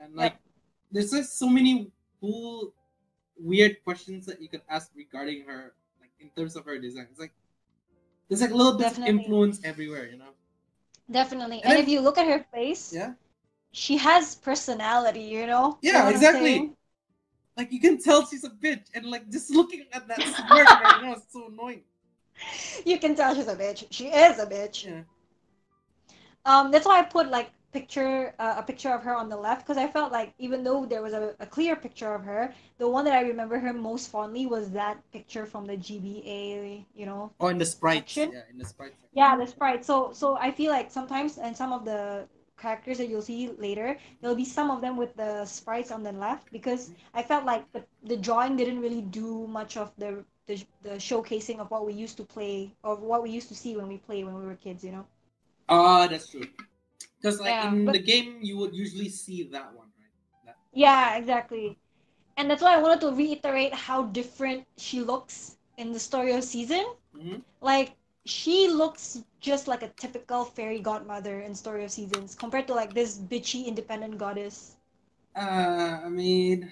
and 0.00 0.10
Yep. 0.14 0.18
like, 0.18 0.36
there's 0.92 1.10
just 1.10 1.38
so 1.38 1.48
many 1.48 1.90
cool, 2.20 2.72
weird 3.38 3.82
questions 3.84 4.24
that 4.26 4.40
you 4.40 4.48
could 4.48 4.62
ask 4.68 4.90
regarding 4.96 5.44
her, 5.46 5.74
like 6.00 6.10
in 6.20 6.30
terms 6.30 6.56
of 6.56 6.64
her 6.64 6.78
design. 6.78 7.06
It's 7.10 7.20
like 7.20 7.34
there's 8.28 8.40
like 8.40 8.50
a 8.50 8.54
little 8.54 8.74
bits 8.78 8.98
of 8.98 9.04
influence 9.04 9.60
everywhere, 9.64 10.06
you 10.08 10.16
know. 10.18 10.32
Definitely. 11.10 11.62
And 11.62 11.66
And, 11.66 11.72
then- 11.76 11.82
if 11.82 11.88
you 11.88 12.00
look 12.00 12.18
at 12.18 12.26
her 12.26 12.44
face, 12.52 12.92
Yeah, 12.92 13.14
she 13.72 13.96
has 13.98 14.34
personality, 14.34 15.20
you 15.22 15.46
know? 15.46 15.78
You 15.82 15.92
Yeah, 15.92 15.92
know 15.92 15.98
what 15.98 16.08
I'm 16.08 16.14
exactly. 16.14 16.72
Like 17.56 17.72
you 17.72 17.80
can 17.80 18.00
tell 18.00 18.26
she's 18.26 18.44
a 18.44 18.50
bitch, 18.50 18.84
and 18.94 19.06
like 19.06 19.30
just 19.30 19.50
looking 19.50 19.84
at 19.92 20.06
that 20.08 20.20
smirk, 20.22 20.68
right 20.68 21.02
now, 21.02 21.12
it's 21.12 21.32
so 21.32 21.48
annoying. 21.48 21.82
You 22.84 22.98
can 22.98 23.14
tell 23.14 23.34
she's 23.34 23.48
a 23.48 23.56
bitch. 23.56 23.86
She 23.90 24.08
is 24.08 24.38
a 24.38 24.46
bitch. 24.46 24.84
Yeah, 24.84 25.00
Um, 26.44 26.70
that's 26.70 26.86
why 26.86 27.00
I 27.00 27.02
put 27.02 27.28
like 27.28 27.50
picture 27.72 28.34
uh, 28.38 28.54
a 28.58 28.62
picture 28.62 28.90
of 28.90 29.02
her 29.02 29.14
on 29.14 29.28
the 29.28 29.36
left 29.36 29.66
because 29.66 29.76
I 29.76 29.86
felt 29.86 30.10
like 30.12 30.32
even 30.38 30.62
though 30.64 30.86
there 30.86 31.02
was 31.02 31.12
a, 31.12 31.34
a 31.40 31.46
clear 31.46 31.76
picture 31.76 32.14
of 32.14 32.22
her, 32.24 32.54
the 32.78 32.88
one 32.88 33.04
that 33.06 33.14
I 33.14 33.22
remember 33.22 33.58
her 33.58 33.72
most 33.72 34.10
fondly 34.10 34.46
was 34.46 34.70
that 34.70 34.96
picture 35.12 35.46
from 35.46 35.66
the 35.66 35.76
GBA, 35.76 36.84
you 36.94 37.06
know, 37.06 37.32
oh, 37.40 37.48
in 37.48 37.58
the 37.58 37.66
sprite. 37.66 38.08
Section? 38.08 38.32
Yeah, 38.32 38.42
in 38.50 38.58
the 38.58 38.64
section. 38.66 38.92
Yeah, 39.12 39.36
the 39.36 39.46
sprite. 39.46 39.84
So 39.84 40.10
so 40.12 40.36
I 40.36 40.50
feel 40.50 40.70
like 40.70 40.90
sometimes 40.90 41.38
and 41.38 41.56
some 41.56 41.72
of 41.72 41.84
the 41.84 42.26
characters 42.66 42.98
that 42.98 43.08
you'll 43.10 43.22
see 43.32 43.42
later, 43.66 43.88
there'll 44.20 44.42
be 44.44 44.50
some 44.58 44.68
of 44.74 44.78
them 44.84 44.94
with 45.02 45.12
the 45.22 45.32
sprites 45.58 45.90
on 45.96 46.00
the 46.08 46.12
left 46.26 46.44
because 46.56 46.82
I 47.14 47.22
felt 47.30 47.44
like 47.52 47.62
the, 47.74 47.82
the 48.10 48.16
drawing 48.26 48.56
didn't 48.60 48.80
really 48.86 49.02
do 49.22 49.46
much 49.58 49.76
of 49.82 49.88
the, 50.02 50.10
the 50.48 50.54
the 50.88 50.94
showcasing 51.08 51.58
of 51.62 51.66
what 51.74 51.82
we 51.88 51.92
used 52.04 52.16
to 52.22 52.24
play 52.36 52.58
or 52.86 52.92
what 53.10 53.20
we 53.24 53.30
used 53.38 53.48
to 53.52 53.56
see 53.62 53.72
when 53.78 53.88
we 53.92 53.98
played 54.08 54.24
when 54.26 54.34
we 54.40 54.44
were 54.50 54.58
kids, 54.66 54.80
you 54.88 54.92
know. 54.96 55.06
Ah, 55.68 56.06
that's 56.10 56.28
true. 56.32 56.46
Because 57.18 57.36
like 57.46 57.54
Yeah, 57.56 57.72
in 57.72 57.84
but- 57.86 57.92
the 57.98 58.04
game, 58.12 58.28
you 58.48 58.54
would 58.60 58.74
usually 58.84 59.10
see 59.22 59.38
that 59.54 59.68
one, 59.80 59.90
right? 60.02 60.16
That, 60.46 60.56
Yeah, 60.72 61.16
exactly. 61.20 61.66
And 62.38 62.50
that's 62.50 62.62
why 62.66 62.74
I 62.78 62.80
wanted 62.84 63.00
to 63.06 63.10
reiterate 63.22 63.72
how 63.88 63.98
different 64.20 64.60
she 64.86 64.98
looks 65.12 65.56
in 65.82 65.92
the 65.96 66.02
story 66.08 66.32
of 66.38 66.42
season. 66.56 66.84
Mhm. 67.16 67.38
Like 67.70 67.88
she 68.26 68.68
looks 68.68 69.22
just 69.40 69.68
like 69.68 69.82
a 69.82 69.88
typical 69.96 70.44
fairy 70.44 70.80
godmother 70.80 71.40
in 71.40 71.54
Story 71.54 71.84
of 71.84 71.90
Seasons 71.90 72.34
compared 72.34 72.66
to 72.66 72.74
like 72.74 72.92
this 72.92 73.18
bitchy 73.18 73.66
independent 73.66 74.18
goddess. 74.18 74.76
Uh, 75.36 76.00
I 76.04 76.08
mean, 76.08 76.70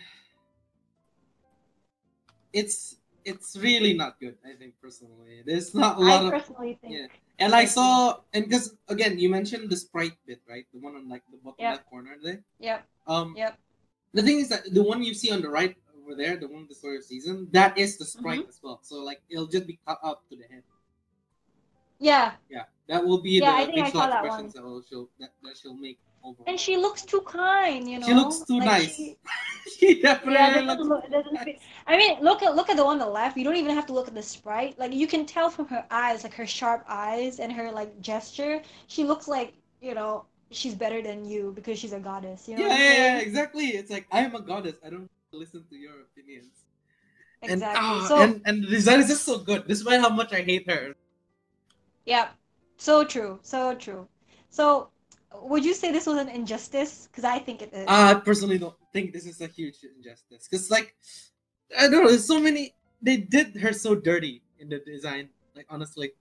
it's 2.53 2.97
it's 3.25 3.57
really 3.57 3.95
not 3.95 4.21
good. 4.21 4.37
I 4.45 4.55
think 4.59 4.75
personally, 4.83 5.43
there's 5.47 5.75
not 5.75 5.97
a 5.97 6.01
lot 6.01 6.23
I 6.23 6.27
of, 6.27 6.31
personally 6.33 6.79
think. 6.81 6.95
yeah. 6.95 7.07
and 7.39 7.55
I 7.55 7.65
saw, 7.65 8.21
and 8.35 8.45
because 8.45 8.77
again, 8.89 9.19
you 9.19 9.31
mentioned 9.31 9.71
the 9.71 9.77
sprite 9.77 10.17
bit, 10.27 10.41
right? 10.49 10.67
The 10.75 10.81
one 10.81 10.95
on 10.97 11.09
like 11.09 11.23
the 11.31 11.39
bottom 11.39 11.57
Yep. 11.59 11.73
left 11.73 11.87
corner 11.91 12.17
there. 12.23 12.43
Yep. 12.59 12.85
Um, 13.07 13.35
Yep. 13.37 13.59
the 14.13 14.23
thing 14.23 14.41
is 14.41 14.49
that 14.49 14.73
the 14.73 14.83
one 14.83 15.03
you 15.03 15.15
see 15.15 15.31
on 15.31 15.41
the 15.41 15.49
right 15.49 15.77
over 16.03 16.15
there, 16.15 16.37
the 16.37 16.49
one 16.49 16.61
with 16.63 16.69
the 16.69 16.75
story 16.75 16.99
of 16.99 17.05
season, 17.05 17.49
that 17.53 17.79
is 17.79 17.97
the 17.97 18.05
sprite 18.05 18.41
Mm-hmm. 18.41 18.49
as 18.49 18.61
well. 18.63 18.81
So 18.83 18.97
like, 18.97 19.23
it'll 19.31 19.47
just 19.47 19.67
be 19.67 19.79
cut 19.87 19.99
up 20.03 20.29
to 20.29 20.37
the 20.37 20.45
head. 20.53 20.63
Yeah, 21.99 22.33
Yeah, 22.51 22.65
that 22.89 23.05
will 23.05 23.21
be 23.21 23.31
Yeah, 23.41 23.65
the 23.65 23.73
I 23.73 23.85
facial 23.85 24.01
saw 24.01 24.07
that 24.09 24.25
expressions 24.25 24.55
that 24.55 24.63
will 24.65 24.83
she'll 24.89 25.09
that, 25.21 25.31
that 25.43 25.57
she'll 25.57 25.75
make 25.77 25.99
over. 26.23 26.37
and 26.47 26.59
she 26.59 26.77
looks 26.77 27.03
too 27.03 27.21
kind, 27.23 27.89
you 27.89 27.99
know. 27.99 28.07
She 28.07 28.15
looks 28.15 28.41
too 28.41 28.59
Like, 28.59 28.67
nice. 28.67 28.97
she- 28.97 29.17
she 29.79 30.01
definitely 30.03 30.35
yeah, 30.35 30.61
doesn't 30.61 30.89
look, 30.89 31.11
doesn't 31.11 31.39
fit. 31.39 31.59
I 31.87 31.97
mean, 31.97 32.21
look 32.21 32.43
at 32.43 32.55
look 32.55 32.69
at 32.69 32.77
the 32.77 32.85
one 32.85 33.01
on 33.01 33.07
the 33.07 33.13
left. 33.13 33.37
You 33.37 33.45
don't 33.45 33.57
even 33.57 33.75
have 33.75 33.87
to 33.87 33.93
look 33.93 34.09
at 34.09 34.15
the 34.15 34.23
sprite. 34.23 34.79
Like 34.79 34.93
you 34.93 35.07
can 35.07 35.25
tell 35.27 35.49
from 35.51 35.67
her 35.69 35.85
eyes, 35.91 36.23
like 36.25 36.35
her 36.35 36.47
sharp 36.47 36.85
eyes 36.89 37.41
and 37.41 37.51
her 37.53 37.71
like 37.73 38.01
gesture. 38.01 38.61
She 38.89 39.05
looks 39.05 39.27
like 39.29 39.55
you 39.81 39.95
know 39.95 40.27
she's 40.51 40.75
better 40.75 41.01
than 41.03 41.25
you 41.25 41.53
because 41.55 41.79
she's 41.79 41.93
a 41.93 42.01
goddess. 42.01 42.49
You 42.49 42.57
know 42.57 42.67
yeah, 42.69 42.77
yeah, 42.77 42.95
yeah, 42.95 43.19
exactly. 43.19 43.67
It's 43.69 43.91
like 43.91 44.07
I 44.11 44.21
am 44.21 44.35
a 44.35 44.41
goddess. 44.41 44.77
I 44.85 44.91
don't 44.91 45.11
listen 45.33 45.65
to 45.71 45.77
your 45.77 46.03
opinions. 46.03 46.53
Exactly. 47.43 47.65
And, 47.65 47.77
ah, 47.77 48.09
so 48.09 48.17
and 48.19 48.41
and 48.47 48.63
the 48.65 48.69
design 48.69 49.01
is 49.01 49.09
just 49.09 49.25
so 49.25 49.39
good, 49.39 49.67
despite 49.69 50.01
how 50.01 50.09
much 50.11 50.33
I 50.33 50.43
hate 50.43 50.69
her. 50.71 50.95
Yeah, 52.07 52.29
so 52.77 53.05
true, 53.05 53.39
so 53.43 53.75
true. 53.75 54.09
So 54.51 54.91
would 55.43 55.65
you 55.65 55.75
say 55.75 55.91
this 55.93 56.07
was 56.07 56.19
an 56.19 56.29
injustice? 56.29 57.09
Because 57.11 57.25
I 57.25 57.39
think 57.39 57.63
it 57.63 57.73
is. 57.73 57.87
I 57.89 58.15
personally 58.15 58.59
don't 58.59 58.75
think 58.93 59.13
this 59.13 59.27
is 59.27 59.41
a 59.41 59.47
huge 59.47 59.77
injustice. 59.97 60.49
Cause 60.49 60.71
like 60.71 60.95
I 61.77 61.89
don't 61.89 62.05
know, 62.05 62.09
there's 62.09 62.27
so 62.27 62.41
many. 62.41 62.75
They 63.03 63.19
did 63.19 63.57
her 63.57 63.73
so 63.73 63.95
dirty 63.95 64.43
in 64.59 64.69
the 64.69 64.79
design. 64.79 65.29
Like 65.55 65.67
honestly, 65.69 66.13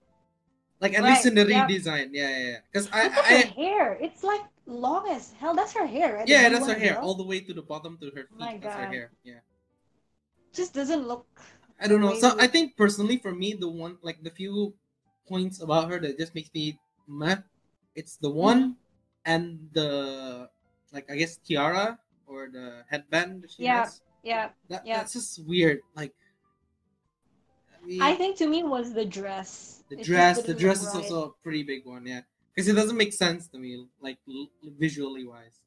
like 0.80 0.94
at 0.94 1.04
least 1.04 1.26
in 1.26 1.34
the 1.34 1.46
yeah. 1.46 1.66
redesign, 1.66 2.10
yeah, 2.12 2.28
yeah. 2.28 2.46
yeah. 2.46 2.58
Cause 2.72 2.88
I, 2.92 3.04
Look 3.04 3.12
at 3.12 3.24
her 3.24 3.36
I 3.36 3.62
hair. 3.62 3.98
It's 4.00 4.22
like 4.22 4.42
long 4.66 5.08
as 5.08 5.32
hell. 5.38 5.54
That's 5.54 5.72
her 5.72 5.86
hair, 5.86 6.16
right? 6.16 6.28
Yeah, 6.28 6.48
that's 6.48 6.66
her 6.66 6.78
hair, 6.78 7.00
all 7.00 7.14
the 7.14 7.24
way 7.24 7.40
to 7.40 7.54
the 7.54 7.62
bottom 7.62 7.98
to 7.98 8.06
her 8.06 8.26
feet. 8.28 8.38
My 8.38 8.58
that's 8.60 8.74
her 8.76 8.86
hair. 8.86 9.10
Yeah. 9.22 9.40
Just 10.52 10.74
doesn't 10.74 11.06
look. 11.06 11.26
I 11.80 11.88
don't 11.88 12.00
know. 12.00 12.14
So 12.14 12.36
I 12.38 12.46
think 12.46 12.76
personally 12.76 13.18
for 13.18 13.34
me, 13.34 13.54
the 13.54 13.68
one 13.68 13.98
like 14.02 14.22
the 14.22 14.30
few 14.30 14.74
points 15.26 15.60
about 15.60 15.90
her 15.90 15.98
that 16.00 16.18
just 16.18 16.34
makes 16.34 16.50
me 16.54 16.78
meh, 17.08 17.36
it's 17.94 18.16
the 18.16 18.30
one 18.30 18.76
and 19.24 19.68
the 19.72 20.48
like 20.92 21.10
I 21.10 21.16
guess 21.16 21.36
tiara 21.36 21.98
or 22.26 22.48
the 22.52 22.84
headband 22.88 23.46
she 23.48 23.64
Yeah, 23.64 23.84
has. 23.84 24.00
Yeah, 24.22 24.50
That, 24.68 24.86
yeah. 24.86 24.98
That's 24.98 25.12
just 25.12 25.44
weird. 25.44 25.80
Like 25.94 26.14
I, 27.72 27.86
mean, 27.86 28.02
I 28.02 28.14
think 28.14 28.36
to 28.38 28.48
me 28.48 28.62
was 28.62 28.92
the 28.94 29.04
dress. 29.04 29.84
the 29.90 29.96
dress, 29.96 30.42
the 30.42 30.54
dress 30.54 30.80
is 30.82 30.94
also 30.94 31.24
a 31.28 31.32
pretty 31.42 31.62
big 31.62 31.84
one, 31.84 32.06
yeah. 32.06 32.22
Because 32.54 32.68
it 32.68 32.74
doesn't 32.74 32.96
make 32.96 33.12
sense 33.12 33.48
to 33.48 33.58
me, 33.58 33.86
like 34.00 34.18
l- 34.28 34.48
visually 34.78 35.26
wise. 35.26 35.60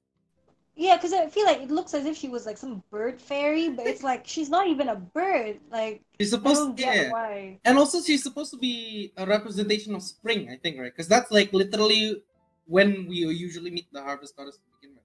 Yeah, 0.79 0.95
because 0.95 1.11
I 1.11 1.25
feel 1.27 1.45
like 1.45 1.59
it 1.59 1.71
looks 1.71 1.95
as 1.95 2.05
if 2.05 2.15
she 2.15 2.29
was 2.29 2.45
like 2.45 2.55
some 2.55 2.83
bird 2.91 3.19
fairy, 3.19 3.69
but 3.69 3.87
it's 3.87 4.03
like 4.03 4.27
she's 4.27 4.47
not 4.47 4.67
even 4.67 4.89
a 4.89 4.95
bird. 4.95 5.57
Like 5.71 6.03
She's 6.19 6.29
supposed 6.29 6.77
to, 6.77 6.83
yeah. 6.83 7.11
why. 7.11 7.57
And 7.65 7.79
also, 7.79 7.99
she's 7.99 8.21
supposed 8.21 8.51
to 8.51 8.57
be 8.57 9.11
a 9.17 9.25
representation 9.25 9.95
of 9.95 10.03
spring, 10.03 10.49
I 10.51 10.57
think, 10.57 10.79
right? 10.79 10.93
Because 10.93 11.07
that's 11.07 11.31
like 11.31 11.51
literally 11.51 12.21
when 12.67 13.07
we 13.07 13.15
usually 13.17 13.71
meet 13.71 13.87
the 13.91 14.03
harvest 14.03 14.37
goddess 14.37 14.57
to 14.57 14.61
begin 14.79 14.95
with, 14.95 15.03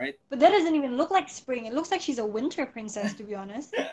right? 0.00 0.18
But 0.30 0.40
that 0.40 0.50
doesn't 0.50 0.74
even 0.74 0.96
look 0.96 1.12
like 1.12 1.28
spring. 1.28 1.66
It 1.66 1.74
looks 1.74 1.92
like 1.92 2.00
she's 2.00 2.18
a 2.18 2.26
winter 2.26 2.66
princess, 2.66 3.14
to 3.14 3.22
be 3.22 3.36
honest. 3.36 3.74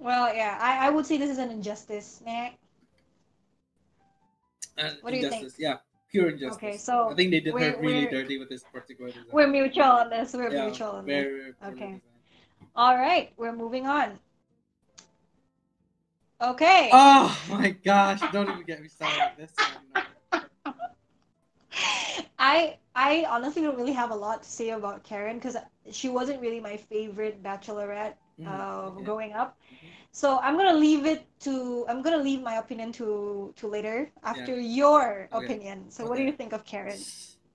Well, 0.00 0.32
yeah, 0.32 0.56
I, 0.60 0.86
I 0.86 0.90
would 0.90 1.06
say 1.06 1.18
this 1.18 1.28
is 1.28 1.38
an 1.38 1.50
injustice. 1.50 2.22
What 5.00 5.10
do 5.10 5.16
you 5.16 5.28
think? 5.28 5.52
yeah, 5.58 5.78
pure 6.10 6.30
injustice. 6.30 6.56
Okay, 6.62 6.76
so 6.76 7.10
I 7.10 7.14
think 7.14 7.30
they 7.30 7.40
did 7.40 7.54
her 7.54 7.76
really 7.80 8.06
dirty 8.06 8.38
with 8.38 8.48
this 8.48 8.62
particular 8.64 9.10
design. 9.10 9.30
We're 9.32 9.46
mutual 9.48 9.84
on 9.84 10.10
this. 10.10 10.34
We're 10.34 10.50
yeah, 10.50 10.66
mutual 10.66 10.90
on 10.90 11.06
this. 11.06 11.24
very, 11.26 11.40
very 11.40 11.54
Okay. 11.72 11.86
designed. 11.86 12.00
All 12.76 12.96
right, 12.96 13.32
we're 13.36 13.52
moving 13.52 13.86
on. 13.86 14.18
Okay. 16.40 16.90
Oh 16.92 17.36
my 17.50 17.70
gosh! 17.70 18.20
Don't 18.32 18.48
even 18.48 18.62
get 18.64 18.80
me 18.80 18.88
started 18.88 19.18
on 19.18 19.30
this. 19.38 19.52
I 22.38 22.76
I 22.94 23.26
honestly 23.28 23.62
don't 23.62 23.76
really 23.76 23.92
have 23.92 24.10
a 24.10 24.14
lot 24.14 24.42
to 24.42 24.48
say 24.48 24.70
about 24.70 25.04
Karen 25.04 25.36
because 25.36 25.56
she 25.90 26.08
wasn't 26.08 26.40
really 26.40 26.60
my 26.60 26.76
favorite 26.76 27.42
bachelorette 27.42 28.14
Mhm, 28.38 28.46
uh, 28.46 28.86
okay. 28.90 29.04
growing 29.04 29.32
up. 29.32 29.58
Mhm. 29.72 29.88
So 30.12 30.38
I'm 30.40 30.56
gonna 30.56 30.76
leave 30.76 31.06
it 31.06 31.26
to 31.40 31.86
I'm 31.88 32.02
gonna 32.02 32.22
leave 32.22 32.42
my 32.42 32.56
opinion 32.56 32.92
to 32.92 33.52
to 33.56 33.66
later 33.66 34.10
after 34.22 34.58
your 34.58 35.28
Okay. 35.32 35.44
opinion. 35.44 35.90
So 35.90 36.06
what 36.06 36.16
do 36.16 36.24
you 36.24 36.32
think 36.32 36.52
of 36.52 36.64
Karen? 36.64 36.98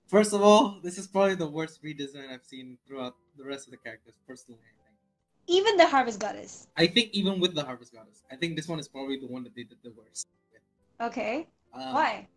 First 0.08 0.32
of 0.32 0.42
all, 0.42 0.80
this 0.82 0.96
is 0.98 1.06
probably 1.06 1.34
the 1.34 1.48
worst 1.48 1.82
redesign 1.82 2.30
I've 2.30 2.44
seen 2.44 2.78
throughout 2.86 3.16
the 3.36 3.44
rest 3.44 3.66
of 3.66 3.72
the 3.72 3.78
characters, 3.78 4.14
personally. 4.28 4.60
I 4.62 4.72
think. 4.86 5.58
Even 5.58 5.76
the 5.76 5.86
Harvest 5.86 6.20
Goddess. 6.20 6.68
I 6.76 6.86
think 6.86 7.10
even 7.12 7.40
with 7.40 7.54
the 7.54 7.64
Harvest 7.64 7.92
Goddess, 7.92 8.22
I 8.30 8.36
think 8.36 8.56
this 8.56 8.68
one 8.68 8.78
is 8.78 8.88
probably 8.88 9.18
the 9.18 9.26
one 9.26 9.42
that 9.44 9.54
they 9.54 9.64
did 9.64 9.78
the 9.82 9.92
worst. 9.96 10.28
Okay. 11.00 11.48
Um, 11.72 11.94
Why? 11.94 12.28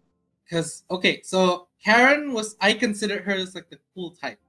Because 0.43 0.83
okay, 0.89 1.21
so 1.23 1.67
Karen 1.83 2.33
was 2.33 2.55
I 2.59 2.73
considered 2.73 3.23
her 3.23 3.33
as 3.33 3.53
like 3.53 3.69
the 3.69 3.79
cool 3.93 4.11
type, 4.11 4.39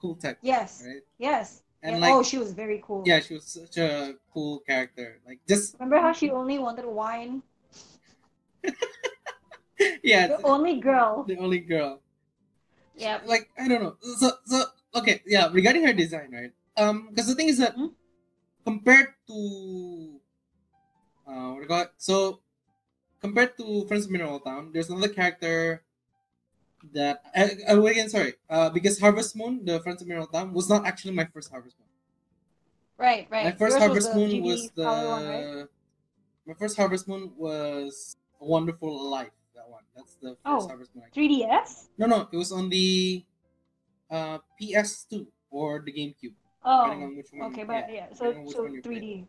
cool 0.00 0.14
type, 0.14 0.38
Yes. 0.42 0.82
right? 0.86 1.02
Yes. 1.18 1.62
And 1.82 1.96
Yeah, 1.96 2.00
like 2.00 2.14
oh, 2.14 2.22
she 2.22 2.38
was 2.38 2.52
very 2.52 2.82
cool. 2.84 3.04
yeah, 3.06 3.20
she 3.20 3.34
was 3.34 3.44
such 3.46 3.76
a 3.78 4.14
cool 4.34 4.60
character. 4.60 5.20
Like 5.26 5.40
just 5.48 5.74
Remember 5.78 6.00
how 6.00 6.12
she 6.12 6.30
only 6.30 6.58
wanted 6.58 6.86
wine? 6.86 7.42
yeah, 10.02 10.26
The 10.26 10.42
only 10.42 10.80
girl. 10.80 11.24
the 11.26 11.36
only 11.38 11.60
girl. 11.60 12.00
Yeah. 12.96 13.20
like 13.24 13.48
I 13.58 13.68
don't 13.68 13.82
know. 13.82 13.96
So 14.18 14.32
so 14.44 14.64
okay, 14.96 15.22
yeah. 15.26 15.48
Regarding 15.52 15.84
her 15.86 15.92
design, 15.92 16.30
right? 16.32 16.52
Um, 16.76 17.10
because 17.10 17.26
the 17.28 17.34
thing 17.34 17.48
is 17.48 17.58
that 17.58 17.76
Mhm. 17.76 17.94
compared 18.64 19.14
to 19.28 20.20
uh, 21.26 21.48
what 21.54 21.56
do 21.56 21.62
you 21.62 21.68
call 21.68 21.82
it? 21.82 21.92
So 21.98 22.40
compared 23.20 23.56
to 23.58 23.86
Friends 23.86 24.06
of 24.06 24.10
Mineral 24.10 24.40
Town, 24.40 24.72
there's 24.72 24.90
another 24.90 25.08
character 25.12 25.84
that 26.92 27.22
uh, 27.36 27.48
uh, 27.68 27.82
again 27.84 28.08
sorry 28.08 28.34
uh 28.48 28.70
because 28.70 28.98
Harvest 29.00 29.36
Moon, 29.36 29.64
the 29.64 29.80
Friends 29.80 30.00
of 30.02 30.08
Mineral 30.08 30.26
Town, 30.26 30.52
was 30.52 30.68
not 30.68 30.86
actually 30.86 31.12
my 31.12 31.24
first 31.26 31.50
Harvest 31.50 31.76
Moon. 31.78 31.88
Right, 32.98 33.26
right. 33.30 33.44
My 33.44 33.52
first 33.52 33.78
Yours 33.78 33.82
Harvest 33.82 34.12
the 34.12 34.18
Moon 34.18 34.30
GD 34.30 34.42
was 34.42 34.70
the 34.74 34.84
one, 34.84 35.28
right? 35.28 35.66
my 36.46 36.54
first 36.54 36.76
Harvest 36.76 37.06
Moon 37.08 37.32
was 37.36 38.16
a 38.40 38.44
Wonderful 38.44 39.10
Life. 39.10 39.30
That 39.54 39.68
one. 39.68 39.82
That's 39.96 40.14
the 40.22 40.30
first 40.30 40.40
Oh. 40.44 40.66
Harvest 40.66 40.94
Moon. 40.94 41.04
I 41.06 41.10
3DS? 41.14 41.88
No, 41.98 42.06
no, 42.06 42.28
it 42.32 42.36
was 42.36 42.50
on 42.52 42.68
the 42.70 43.24
uh, 44.10 44.38
PS2 44.60 45.26
or 45.50 45.80
the 45.84 45.92
GameCube, 45.92 46.34
depending 46.34 47.02
Oh, 47.02 47.06
on 47.06 47.16
which 47.16 47.28
one. 47.32 47.52
okay, 47.52 47.64
but 47.64 47.92
yeah, 47.92 48.06
so 48.14 48.32
depending 48.32 48.38
on 48.40 48.46
which 48.46 48.56
so 48.56 48.62
one 48.62 48.74
you 48.74 48.82
played. 48.82 49.02
3D. 49.02 49.26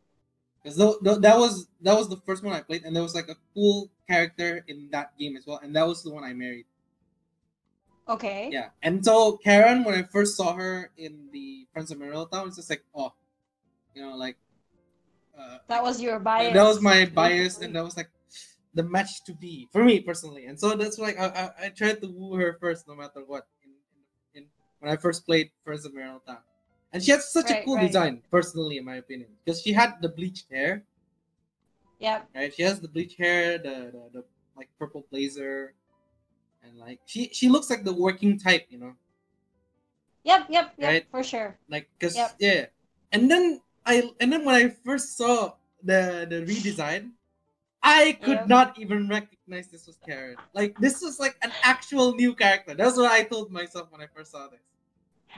Because 0.64 0.78
that 0.78 1.38
was 1.40 1.68
that 1.82 1.96
was 1.96 2.10
the 2.10 2.18
first 2.26 2.44
one 2.44 2.54
I 2.54 2.62
played, 2.62 2.84
and 2.84 2.96
there 2.96 3.04
was 3.04 3.16
like 3.16 3.30
a 3.30 3.36
cool 3.54 3.90
character 4.08 4.64
in 4.68 4.90
that 4.92 5.18
game 5.18 5.38
as 5.38 5.46
well, 5.48 5.60
and 5.64 5.76
that 5.76 5.88
was 5.88 6.04
the 6.04 6.12
one 6.12 6.24
I 6.24 6.34
married. 6.34 6.66
Okay. 8.10 8.50
Yeah, 8.52 8.70
and 8.82 9.06
so 9.06 9.38
Karen, 9.38 9.84
when 9.84 9.94
I 9.94 10.04
first 10.04 10.36
saw 10.36 10.54
her 10.54 10.90
in 10.98 11.30
the 11.32 11.68
Friends 11.72 11.92
of 11.92 12.00
Mineral 12.00 12.26
Town, 12.26 12.48
it's 12.48 12.58
just 12.58 12.70
like, 12.70 12.84
oh, 12.96 13.14
you 13.94 14.02
know, 14.02 14.16
like. 14.18 14.38
Uh, 15.38 15.60
That 15.68 15.84
was 15.84 16.02
your 16.02 16.20
bias. 16.20 16.54
that 16.54 16.64
was 16.64 16.82
my 16.82 17.06
bias, 17.06 17.60
and 17.62 17.76
that 17.76 17.84
was 17.84 17.96
like 17.96 18.10
the 18.74 18.84
match 18.84 19.24
to 19.26 19.34
be 19.34 19.70
for 19.72 19.84
me 19.84 20.00
personally. 20.02 20.46
And 20.46 20.60
so 20.60 20.76
that's 20.76 20.98
like 21.00 21.18
I, 21.20 21.28
I, 21.28 21.66
I 21.66 21.70
tried 21.70 22.02
to 22.02 22.08
woo 22.08 22.36
her 22.36 22.58
first, 22.60 22.88
no 22.88 22.96
matter 22.96 23.24
what. 23.26 23.48
In, 23.64 23.72
in, 24.34 24.44
in 24.44 24.50
when 24.80 24.92
I 24.92 24.98
first 24.98 25.26
played 25.26 25.52
Friends 25.64 25.86
of 25.86 25.94
Mineral 25.94 26.20
Town, 26.26 26.42
and 26.92 27.04
she 27.04 27.12
had 27.12 27.22
such 27.22 27.52
a 27.52 27.62
cool 27.64 27.76
right. 27.76 27.88
design, 27.88 28.22
personally, 28.32 28.78
in 28.78 28.86
my 28.86 28.96
opinion, 28.98 29.30
because 29.46 29.62
she 29.62 29.72
had 29.72 30.02
the 30.02 30.10
bleached 30.10 30.50
hair, 30.52 30.84
Yep. 32.00 32.30
right? 32.36 32.54
She 32.54 32.64
has 32.64 32.80
the 32.82 32.88
bleached 32.88 33.20
hair, 33.20 33.58
the, 33.60 33.92
the, 33.94 34.04
the 34.14 34.24
like 34.58 34.70
purple 34.80 35.06
blazer, 35.12 35.74
and 36.64 36.78
like 36.78 37.00
she 37.06 37.30
she 37.34 37.50
looks 37.50 37.70
like 37.70 37.84
the 37.84 37.94
working 37.94 38.38
type, 38.40 38.68
you 38.70 38.80
know, 38.80 38.94
Yep, 40.24 40.48
yep, 40.50 40.74
yep, 40.78 40.88
Right. 40.88 41.06
for 41.12 41.24
sure. 41.24 41.58
like 41.70 41.90
because 41.98 42.16
Yep. 42.16 42.36
yeah. 42.40 42.66
And 43.12 43.30
then 43.32 43.62
I 43.86 44.12
and 44.20 44.32
then 44.32 44.46
when 44.46 44.56
I 44.56 44.70
first 44.70 45.18
saw 45.18 45.54
the 45.84 46.28
the 46.30 46.44
redesign, 46.46 47.12
I 47.82 48.18
could 48.22 48.48
not 48.48 48.78
even 48.78 49.08
recognize 49.08 49.68
this 49.68 49.88
was 49.88 49.98
Karen. 50.06 50.36
Like 50.54 50.78
this 50.80 51.02
was 51.02 51.20
like 51.20 51.38
an 51.42 51.52
actual 51.64 52.14
new 52.16 52.36
character. 52.36 52.74
That's 52.76 52.98
what 52.98 53.12
I 53.12 53.24
told 53.24 53.52
myself 53.52 53.92
when 53.92 54.02
I 54.02 54.08
first 54.14 54.32
saw 54.32 54.48
this. 54.48 54.60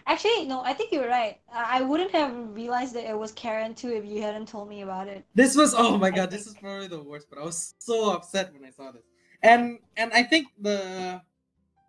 Actually, 0.08 0.46
no, 0.46 0.62
I 0.62 0.74
think 0.74 0.92
you're 0.92 1.08
right. 1.08 1.40
I 1.54 1.82
wouldn't 1.82 2.12
have 2.12 2.34
realized 2.56 2.96
that 2.96 3.10
it 3.10 3.18
was 3.18 3.32
Karen 3.34 3.76
too 3.76 3.90
if 3.90 4.06
you 4.06 4.22
hadn't 4.22 4.48
told 4.48 4.70
me 4.70 4.82
about 4.82 5.08
it. 5.08 5.24
This 5.36 5.56
was 5.56 5.76
oh 5.78 5.98
my 5.98 6.10
god, 6.10 6.32
this 6.32 6.48
is 6.48 6.56
probably 6.56 6.88
the 6.88 7.02
worst. 7.04 7.28
But 7.30 7.40
I 7.40 7.44
was 7.44 7.76
so 7.78 8.12
upset 8.12 8.52
when 8.54 8.66
I 8.66 8.72
saw 8.72 8.92
this, 8.92 9.04
and 9.44 9.80
and 9.98 10.14
I 10.14 10.24
think 10.24 10.48
the 10.60 11.22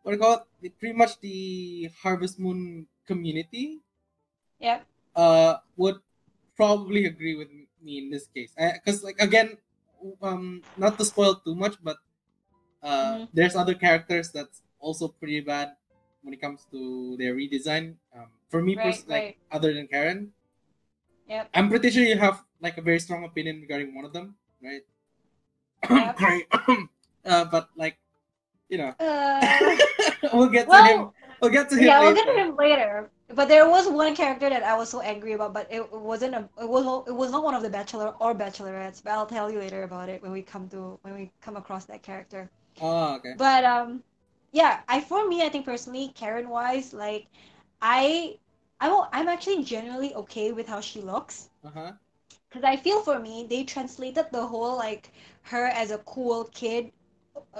what 0.03 0.13
do 0.13 0.17
you 0.17 0.23
call 0.23 0.35
it? 0.35 0.45
The, 0.61 0.69
pretty 0.71 0.97
much 0.97 1.21
the 1.21 1.91
Harvest 2.03 2.39
Moon 2.39 2.87
community 3.07 3.81
Yeah. 4.59 4.81
uh 5.17 5.59
would 5.77 5.99
probably 6.57 7.07
agree 7.07 7.35
with 7.35 7.49
me 7.83 7.99
in 7.99 8.11
this 8.11 8.27
case 8.31 8.55
because 8.57 9.03
like 9.03 9.19
again 9.19 9.59
um 10.23 10.63
not 10.77 10.99
to 10.99 11.05
spoil 11.05 11.35
too 11.43 11.55
much 11.55 11.75
but 11.83 11.99
uh 12.83 13.27
Mhm. 13.27 13.29
there's 13.35 13.57
other 13.59 13.75
characters 13.75 14.31
that's 14.31 14.63
also 14.79 15.09
pretty 15.09 15.41
bad 15.43 15.75
when 16.23 16.33
it 16.35 16.41
comes 16.41 16.63
to 16.71 17.17
their 17.19 17.35
redesign 17.35 17.99
um 18.15 18.31
for 18.51 18.63
me 18.63 18.77
Right, 18.79 18.95
pers- 18.95 19.07
like 19.11 19.39
other 19.51 19.75
than 19.75 19.87
karen 19.91 20.31
Yep. 21.27 21.51
i'm 21.55 21.69
pretty 21.69 21.91
sure 21.91 22.07
you 22.07 22.19
have 22.19 22.43
like 22.63 22.79
a 22.79 22.83
very 22.87 23.01
strong 23.03 23.25
opinion 23.27 23.61
regarding 23.63 23.95
one 23.95 24.07
of 24.07 24.13
them 24.15 24.39
right 24.63 24.87
Yep. 25.91 26.15
Great. 26.23 26.47
uh 27.25 27.45
but 27.45 27.69
like 27.77 27.99
you 28.69 28.79
know 28.79 28.95
Uh, 28.99 29.77
we'll 30.33 30.49
get 30.49 30.71
to 30.71 30.83
him 30.83 31.07
well, 31.07 31.15
we'll 31.41 31.51
get 31.51 31.69
to 31.71 31.79
him 31.79 31.99
yeah, 31.99 32.03
we'll 32.03 32.15
later. 32.15 32.17
get 32.17 32.27
to 32.27 32.35
him 32.41 32.57
later. 32.57 33.11
But 33.29 33.49
there 33.49 33.69
was 33.69 33.89
one 33.89 34.15
character 34.17 34.49
that 34.51 34.63
I 34.63 34.77
was 34.77 34.91
so 34.91 35.01
angry 35.01 35.33
about, 35.35 35.55
but 35.55 35.67
it 35.73 35.91
wasn't 35.93 36.35
a 36.35 36.49
it 36.61 36.69
was 36.69 36.85
it 37.09 37.13
was 37.15 37.31
not 37.33 37.45
one 37.45 37.55
of 37.55 37.63
the 37.63 37.71
bachelor 37.71 38.15
or 38.21 38.35
bachelorettes. 38.35 39.03
But 39.03 39.13
I'll 39.13 39.27
tell 39.27 39.51
you 39.51 39.59
later 39.61 39.85
about 39.85 40.09
it 40.09 40.23
when 40.23 40.33
we 40.33 40.43
come 40.43 40.69
to 40.71 40.99
when 41.03 41.15
we 41.15 41.33
come 41.41 41.57
across 41.57 41.87
that 41.87 42.03
character. 42.03 42.51
oh 42.81 43.15
okay 43.17 43.35
But 43.37 43.65
um, 43.65 44.05
yeah, 44.53 44.83
I 44.89 45.01
for 45.01 45.29
me, 45.29 45.43
I 45.45 45.49
think 45.51 45.67
personally, 45.67 46.09
Karen 46.15 46.49
wise, 46.51 46.93
like, 46.95 47.29
I 47.83 48.39
I'm 48.81 49.07
I'm 49.13 49.29
actually 49.29 49.65
generally 49.65 50.15
okay 50.15 50.53
with 50.53 50.69
how 50.69 50.81
she 50.81 51.01
looks. 51.03 51.51
uh-huh 51.65 51.93
Because 52.49 52.63
I 52.63 52.77
feel 52.77 53.03
for 53.03 53.19
me, 53.19 53.47
they 53.51 53.65
translated 53.65 54.27
the 54.31 54.47
whole 54.47 54.77
like 54.77 55.11
her 55.43 55.67
as 55.67 55.91
a 55.91 55.99
cool 55.99 56.45
kid 56.45 56.93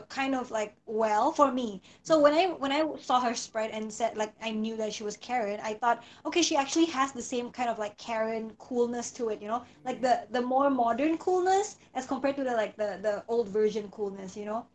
kind 0.09 0.35
of 0.35 0.51
like 0.51 0.75
well 0.87 1.33
for 1.33 1.51
me. 1.53 1.81
So 2.03 2.19
when 2.19 2.33
I 2.33 2.47
when 2.49 2.73
I 2.73 2.87
saw 3.01 3.21
her 3.21 3.35
spread 3.35 3.71
and 3.71 3.93
said 3.93 4.17
like 4.17 4.33
I 4.43 4.51
knew 4.51 4.77
that 4.77 4.93
she 4.93 5.03
was 5.05 5.17
Karen, 5.17 5.61
I 5.63 5.75
thought 5.75 6.03
okay, 6.27 6.43
she 6.43 6.57
actually 6.57 6.87
has 6.87 7.13
the 7.13 7.23
same 7.23 7.51
kind 7.51 7.69
of 7.69 7.79
like 7.79 7.97
Karen 7.99 8.53
coolness 8.59 9.11
to 9.13 9.29
it, 9.31 9.41
you 9.43 9.49
know? 9.49 9.63
Like 9.85 10.01
the 10.01 10.27
the 10.31 10.43
more 10.43 10.71
modern 10.71 11.19
coolness 11.19 11.79
as 11.95 12.07
compared 12.07 12.37
to 12.37 12.45
the 12.45 12.53
like 12.53 12.77
the 12.77 12.99
the 13.03 13.25
old 13.29 13.49
version 13.49 13.89
coolness, 13.91 14.37
you 14.37 14.45
know? 14.47 14.67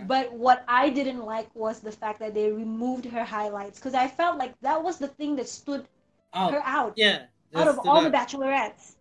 But 0.00 0.32
what 0.32 0.64
I 0.68 0.88
didn't 0.90 1.24
like 1.24 1.54
was 1.54 1.80
the 1.80 1.92
fact 1.92 2.18
that 2.20 2.34
they 2.34 2.50
removed 2.50 3.04
her 3.06 3.24
highlights 3.24 3.78
because 3.78 3.94
I 3.94 4.08
felt 4.08 4.38
like 4.38 4.58
that 4.60 4.82
was 4.82 4.98
the 4.98 5.08
thing 5.08 5.36
that 5.36 5.48
stood 5.48 5.86
oh 6.34 6.48
her 6.50 6.62
out 6.64 6.96
yeah 6.96 7.26
out 7.54 7.68
of 7.68 7.78
all 7.80 8.02
the- 8.02 8.10
the 8.10 8.10
bachelorettes. 8.10 8.96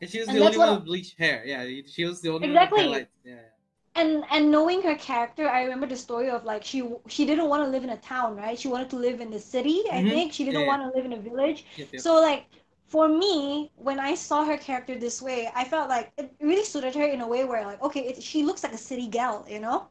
And 0.00 0.10
she 0.10 0.20
was 0.20 0.28
And 0.28 0.36
the 0.36 0.40
only 0.40 0.58
one 0.58 0.70
with 0.70 0.84
bleached 0.84 1.18
hair. 1.18 1.44
Yeah, 1.46 1.64
she 1.86 2.04
was 2.04 2.20
the 2.20 2.30
only 2.30 2.48
Exactly. 2.48 2.80
one 2.80 2.90
with 2.90 3.06
highlights. 3.06 3.12
Yeah. 3.24 3.51
And 3.94 4.24
and 4.30 4.50
knowing 4.50 4.82
her 4.82 4.94
character 4.94 5.48
i 5.48 5.62
remember 5.62 5.86
the 5.86 5.96
story 5.96 6.28
of 6.30 6.44
like 6.44 6.64
she 6.64 6.82
she 7.08 7.24
didn't 7.26 7.48
want 7.48 7.62
to 7.64 7.68
live 7.70 7.84
in 7.84 7.90
a 7.90 7.96
town 7.98 8.36
right 8.36 8.58
she 8.58 8.68
wanted 8.68 8.88
to 8.90 8.96
live 8.96 9.20
in 9.20 9.30
the 9.30 9.38
city 9.38 9.82
i 9.92 10.02
Mhm. 10.02 10.08
think 10.08 10.32
she 10.32 10.44
didn't 10.44 10.64
yeah. 10.64 10.66
want 10.66 10.82
to 10.82 10.96
live 10.96 11.04
in 11.04 11.12
a 11.12 11.20
village 11.20 11.64
Yep, 11.76 11.88
yep. 11.92 12.04
so 12.04 12.20
like 12.20 12.46
for 12.86 13.08
me 13.08 13.70
when 13.76 13.98
i 14.00 14.14
saw 14.14 14.44
her 14.44 14.56
character 14.56 14.96
this 14.98 15.20
way 15.22 15.50
i 15.54 15.64
felt 15.64 15.88
like 15.88 16.12
it 16.18 16.34
really 16.40 16.64
suited 16.64 16.94
her 16.94 17.04
in 17.04 17.20
a 17.20 17.26
way 17.28 17.44
where 17.44 17.64
like 17.66 17.82
okay 17.82 18.00
it, 18.00 18.22
she 18.22 18.42
looks 18.42 18.62
like 18.62 18.72
a 18.72 18.78
city 18.78 19.08
gal 19.08 19.44
you 19.48 19.60
know 19.60 19.88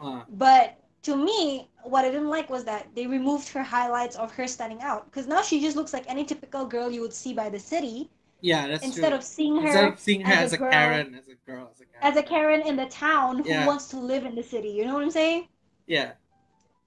Uh, 0.00 0.22
but 0.28 0.78
to 1.02 1.16
me, 1.16 1.68
what 1.82 2.04
I 2.04 2.10
didn't 2.10 2.28
like 2.28 2.50
was 2.50 2.64
that 2.64 2.94
they 2.94 3.06
removed 3.06 3.48
her 3.50 3.62
highlights 3.62 4.16
of 4.16 4.32
her 4.32 4.46
standing 4.46 4.80
out. 4.82 5.06
Because 5.06 5.26
now 5.26 5.42
she 5.42 5.60
just 5.60 5.76
looks 5.76 5.92
like 5.92 6.08
any 6.08 6.24
typical 6.24 6.66
girl 6.66 6.90
you 6.90 7.00
would 7.00 7.12
see 7.12 7.32
by 7.32 7.48
the 7.48 7.58
city. 7.58 8.10
Yeah, 8.42 8.66
that's 8.68 8.84
instead 8.84 9.08
true. 9.10 9.18
of 9.18 9.24
seeing 9.24 9.56
her 9.56 9.66
Instead 9.66 9.92
of 9.92 9.98
seeing 10.00 10.20
her 10.22 10.32
as 10.32 10.44
as, 10.46 10.52
a 10.54 10.58
girl- 10.58 10.70
Karen, 10.70 11.14
as 11.14 11.28
a 11.28 11.34
girl, 11.50 11.68
as 11.72 11.80
a 11.80 11.84
Karen. 11.84 12.02
as 12.08 12.16
a 12.16 12.22
Karen 12.22 12.60
in 12.62 12.76
the 12.76 12.86
town 12.86 13.38
who 13.44 13.50
Yeah. 13.50 13.66
wants 13.66 13.88
to 13.88 13.96
live 13.98 14.24
in 14.24 14.34
the 14.34 14.42
city. 14.42 14.68
You 14.70 14.84
know 14.86 14.94
what 14.94 15.02
I'm 15.02 15.10
saying? 15.10 15.48
Yeah. 15.86 16.12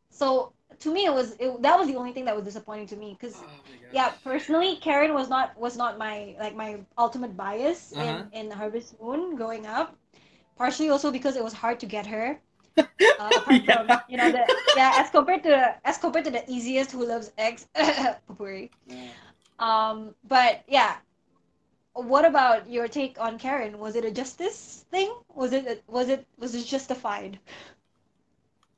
So 0.10 0.54
to 0.80 0.94
me, 0.94 1.06
it 1.06 1.14
was 1.14 1.36
it, 1.40 1.62
that 1.62 1.78
was 1.78 1.88
the 1.88 1.96
only 1.96 2.14
thing 2.14 2.26
that 2.26 2.36
was 2.36 2.44
disappointing 2.46 2.88
to 2.88 2.96
me. 2.96 3.16
Because 3.20 3.36
Oh 3.44 3.50
yeah, 3.92 4.10
personally, 4.24 4.78
Karen 4.78 5.14
was 5.14 5.30
not 5.30 5.58
was 5.58 5.78
not 5.78 5.98
my 5.98 6.36
like 6.40 6.56
my 6.56 6.80
ultimate 6.98 7.36
bias 7.38 7.94
Uh-huh. 7.96 8.24
in 8.34 8.46
in 8.46 8.52
Harvest 8.52 9.00
Moon 9.02 9.36
growing 9.36 9.66
up. 9.66 9.96
Partially 10.58 10.90
also 10.90 11.12
because 11.12 11.36
it 11.36 11.44
was 11.44 11.54
hard 11.54 11.80
to 11.80 11.86
get 11.86 12.06
her. 12.08 12.40
Uh, 13.20 13.32
apart 13.38 13.62
Yeah. 13.64 13.76
from 13.78 13.88
you 14.10 14.18
know 14.18 14.32
the 14.32 14.44
yeah 14.74 14.94
as 14.98 15.10
compared 15.12 15.44
to 15.44 15.76
as 15.86 15.98
compared 15.98 16.26
to 16.26 16.32
the 16.32 16.44
easiest 16.50 16.92
who 16.92 17.06
loves 17.06 17.32
eggs 17.38 17.68
Popuri. 18.28 18.72
Yeah. 18.88 19.12
Um, 19.60 20.16
but 20.28 20.64
yeah, 20.68 20.98
what 21.94 22.26
about 22.26 22.70
your 22.70 22.88
take 22.88 23.20
on 23.20 23.38
Karen? 23.40 23.80
Was 23.80 23.96
it 23.96 24.06
a 24.06 24.12
justice 24.12 24.86
thing? 24.92 25.14
Was 25.34 25.54
it 25.54 25.84
was 25.88 26.10
it 26.10 26.28
was 26.38 26.56
it 26.56 26.66
justified? 26.66 27.40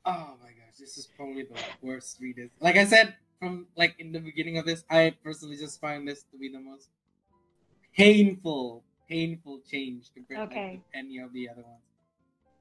Oh 0.04 0.36
my 0.42 0.50
gosh, 0.50 0.76
this 0.78 0.96
is 0.96 1.08
probably 1.16 1.42
the 1.42 1.58
worst 1.82 2.18
read. 2.20 2.38
Is 2.38 2.50
like 2.60 2.76
I 2.76 2.84
said 2.84 3.14
from 3.38 3.66
like 3.76 3.96
in 3.98 4.12
the 4.12 4.20
beginning 4.20 4.58
of 4.58 4.66
this, 4.66 4.84
I 4.90 5.14
personally 5.22 5.56
just 5.56 5.80
find 5.80 6.06
this 6.06 6.22
to 6.32 6.38
be 6.38 6.48
the 6.50 6.60
most 6.60 6.88
painful, 7.96 8.84
painful 9.08 9.60
change 9.70 10.10
compared 10.14 10.40
Okay. 10.50 10.80
to 10.92 10.98
any 10.98 11.18
of 11.18 11.32
the 11.32 11.48
other 11.48 11.62
ones. 11.62 11.82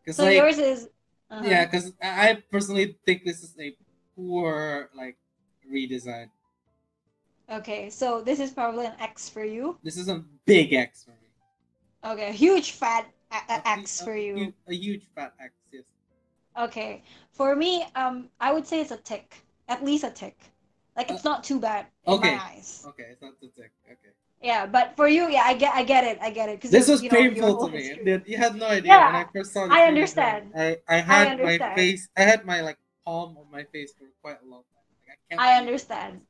Because 0.04 0.18
So 0.18 0.24
like 0.24 0.38
yours 0.38 0.58
is 0.58 0.90
uh-huh. 1.30 1.44
yeah, 1.46 1.66
because 1.66 1.94
I 2.02 2.44
personally 2.52 2.98
think 3.06 3.26
this 3.26 3.44
is 3.44 3.56
a 3.60 3.76
poor 4.16 4.90
like 4.96 5.18
redesign. 5.72 6.30
Okay, 7.50 7.90
so 7.90 8.22
this 8.22 8.40
is 8.40 8.52
probably 8.52 8.86
an 8.86 8.94
X 9.00 9.30
for 9.30 9.44
you. 9.44 9.78
This 9.84 9.98
is 9.98 10.08
a 10.10 10.24
big 10.46 10.74
X 10.74 11.04
for 11.04 11.12
me. 11.12 11.30
Okay, 12.04 12.32
huge 12.34 12.72
fat 12.72 13.06
a- 13.32 13.36
a- 13.54 13.62
A 13.66 13.68
X 13.80 14.02
for 14.02 14.16
you. 14.16 14.54
A 14.68 14.74
huge 14.74 15.08
fat 15.14 15.34
X, 15.40 15.54
yes. 15.72 15.84
Okay, 16.58 17.04
for 17.32 17.56
me, 17.56 17.86
um, 17.96 18.30
I 18.40 18.52
would 18.54 18.66
say 18.66 18.82
it's 18.82 18.92
a 18.92 18.98
tick, 18.98 19.44
at 19.68 19.84
least 19.84 20.04
a 20.04 20.10
tick. 20.10 20.38
Like 20.96 21.12
it's 21.12 21.24
not 21.26 21.44
too 21.44 21.60
bad 21.60 21.88
in 22.08 22.14
Uh, 22.14 22.16
okay. 22.16 22.36
my 22.36 22.42
eyes. 22.44 22.84
Okay, 22.88 23.04
it's 23.12 23.22
not 23.22 23.40
the 23.42 23.48
tick. 23.50 23.72
Okay. 23.86 24.14
Yeah, 24.42 24.66
but 24.66 24.96
for 24.96 25.08
you, 25.08 25.28
yeah, 25.30 25.44
I 25.44 25.54
get, 25.54 25.74
I 25.76 25.84
get 25.84 26.04
it, 26.04 26.18
I 26.22 26.30
get 26.30 26.50
it. 26.50 26.58
Because 26.58 26.72
This 26.72 26.88
was 26.88 27.02
you 27.04 27.10
know, 27.10 27.18
painful 27.20 27.68
to 27.68 27.72
me. 27.74 27.84
history. 27.84 28.22
You 28.26 28.38
had 28.38 28.56
no 28.56 28.68
idea 28.68 28.94
Yeah, 28.94 29.06
when 29.08 29.16
I 29.16 29.26
first 29.34 29.54
saw 29.54 29.64
this. 29.68 29.74
I 29.74 29.84
understand. 29.88 30.52
I, 30.56 30.78
I 30.88 30.98
had 30.98 31.38
my 31.40 31.44
understand. 31.44 31.76
face. 31.76 32.08
I 32.16 32.22
had 32.22 32.46
my 32.46 32.62
like 32.62 32.78
palm 33.06 33.38
on 33.38 33.52
my 33.52 33.64
face 33.66 33.92
for 33.98 34.06
quite 34.22 34.38
a 34.42 34.48
long 34.48 34.64
time. 34.72 34.86
Like, 35.08 35.10
I, 35.12 35.16
can't 35.30 35.42
I 35.42 35.58
understand. 35.60 36.22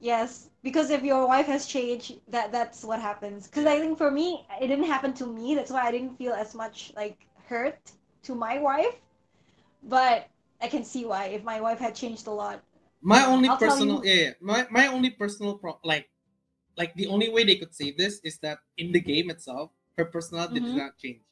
Yes, 0.00 0.50
because 0.62 0.90
if 0.90 1.02
your 1.02 1.26
wife 1.26 1.46
has 1.46 1.66
changed, 1.66 2.20
that 2.28 2.52
that's 2.52 2.84
what 2.84 3.00
happens. 3.00 3.46
Because 3.48 3.66
I 3.66 3.80
think 3.80 3.98
for 3.98 4.10
me, 4.10 4.46
it 4.60 4.68
didn't 4.68 4.86
happen 4.86 5.12
to 5.14 5.26
me. 5.26 5.54
That's 5.54 5.70
why 5.70 5.82
I 5.86 5.90
didn't 5.90 6.16
feel 6.16 6.32
as 6.32 6.54
much 6.54 6.92
like 6.94 7.26
hurt 7.48 7.78
to 8.22 8.34
my 8.34 8.58
wife. 8.58 8.94
But 9.82 10.28
I 10.60 10.68
can 10.68 10.84
see 10.84 11.04
why 11.06 11.26
if 11.26 11.42
my 11.44 11.60
wife 11.60 11.78
had 11.78 11.94
changed 11.94 12.26
a 12.26 12.30
lot. 12.30 12.62
My 13.02 13.24
only 13.26 13.48
I'll 13.48 13.56
personal, 13.58 14.04
you- 14.04 14.10
yeah, 14.10 14.22
yeah. 14.22 14.32
My 14.40 14.66
my 14.70 14.86
only 14.88 15.10
personal 15.10 15.54
pro, 15.58 15.78
like, 15.84 16.10
like 16.76 16.94
the 16.94 17.06
only 17.06 17.28
way 17.30 17.44
they 17.44 17.56
could 17.56 17.74
say 17.74 17.90
this 17.90 18.20
is 18.22 18.38
that 18.38 18.58
in 18.76 18.92
the 18.92 19.00
game 19.00 19.30
itself, 19.30 19.70
her 19.96 20.04
personality 20.04 20.60
Mhm. 20.60 20.66
did 20.66 20.76
not 20.76 20.98
change. 20.98 21.22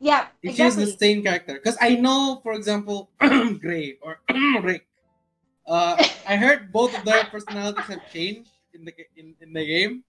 Yeah, 0.00 0.26
If 0.42 0.54
she 0.56 0.62
was 0.62 0.74
exactly. 0.74 0.84
the 0.92 0.98
same 0.98 1.22
character, 1.22 1.54
because 1.54 1.78
I 1.80 1.94
know, 1.94 2.40
for 2.42 2.52
example, 2.54 3.10
Gray 3.62 3.98
or 4.02 4.20
Rick. 4.62 4.87
Uh, 5.68 6.02
I 6.26 6.36
heard 6.36 6.72
both 6.72 6.96
of 6.96 7.04
their 7.04 7.24
personalities 7.24 7.84
have 7.84 8.10
changed 8.10 8.50
in 8.72 8.86
the 8.86 8.94
in, 9.16 9.34
in 9.40 9.52
the 9.52 9.66
game. 9.66 10.02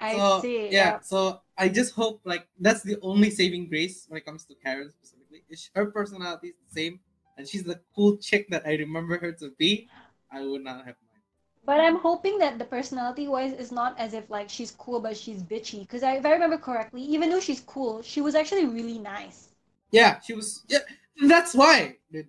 I 0.00 0.14
so, 0.14 0.40
see. 0.40 0.68
Yeah, 0.70 1.00
so 1.00 1.40
I 1.58 1.68
just 1.68 1.94
hope 1.94 2.20
like 2.24 2.46
that's 2.60 2.82
the 2.82 2.96
only 3.02 3.30
saving 3.30 3.68
grace 3.68 4.06
when 4.08 4.18
it 4.18 4.24
comes 4.24 4.44
to 4.44 4.54
Karen 4.62 4.90
specifically. 4.90 5.42
Is 5.50 5.70
her 5.74 5.86
personality 5.86 6.48
is 6.48 6.54
the 6.68 6.80
same, 6.80 7.00
and 7.36 7.48
she's 7.48 7.64
the 7.64 7.80
cool 7.96 8.16
chick 8.18 8.46
that 8.50 8.62
I 8.64 8.76
remember 8.76 9.18
her 9.18 9.32
to 9.32 9.50
be. 9.58 9.88
I 10.30 10.46
would 10.46 10.62
not 10.62 10.86
have 10.86 10.94
mine. 11.02 11.22
But 11.64 11.80
I'm 11.80 11.98
hoping 11.98 12.38
that 12.38 12.58
the 12.58 12.64
personality 12.64 13.26
wise 13.26 13.52
is 13.52 13.72
not 13.72 13.98
as 13.98 14.14
if 14.14 14.30
like 14.30 14.48
she's 14.48 14.70
cool 14.70 15.00
but 15.00 15.16
she's 15.16 15.42
bitchy. 15.42 15.80
Because 15.80 16.04
I, 16.04 16.16
if 16.16 16.26
I 16.26 16.30
remember 16.30 16.58
correctly, 16.58 17.02
even 17.02 17.30
though 17.30 17.40
she's 17.40 17.60
cool, 17.60 18.02
she 18.02 18.20
was 18.20 18.36
actually 18.36 18.66
really 18.66 18.98
nice. 18.98 19.48
Yeah, 19.90 20.20
she 20.20 20.34
was. 20.34 20.62
Yeah, 20.68 20.86
that's 21.26 21.54
why. 21.54 21.96
dude. 22.12 22.28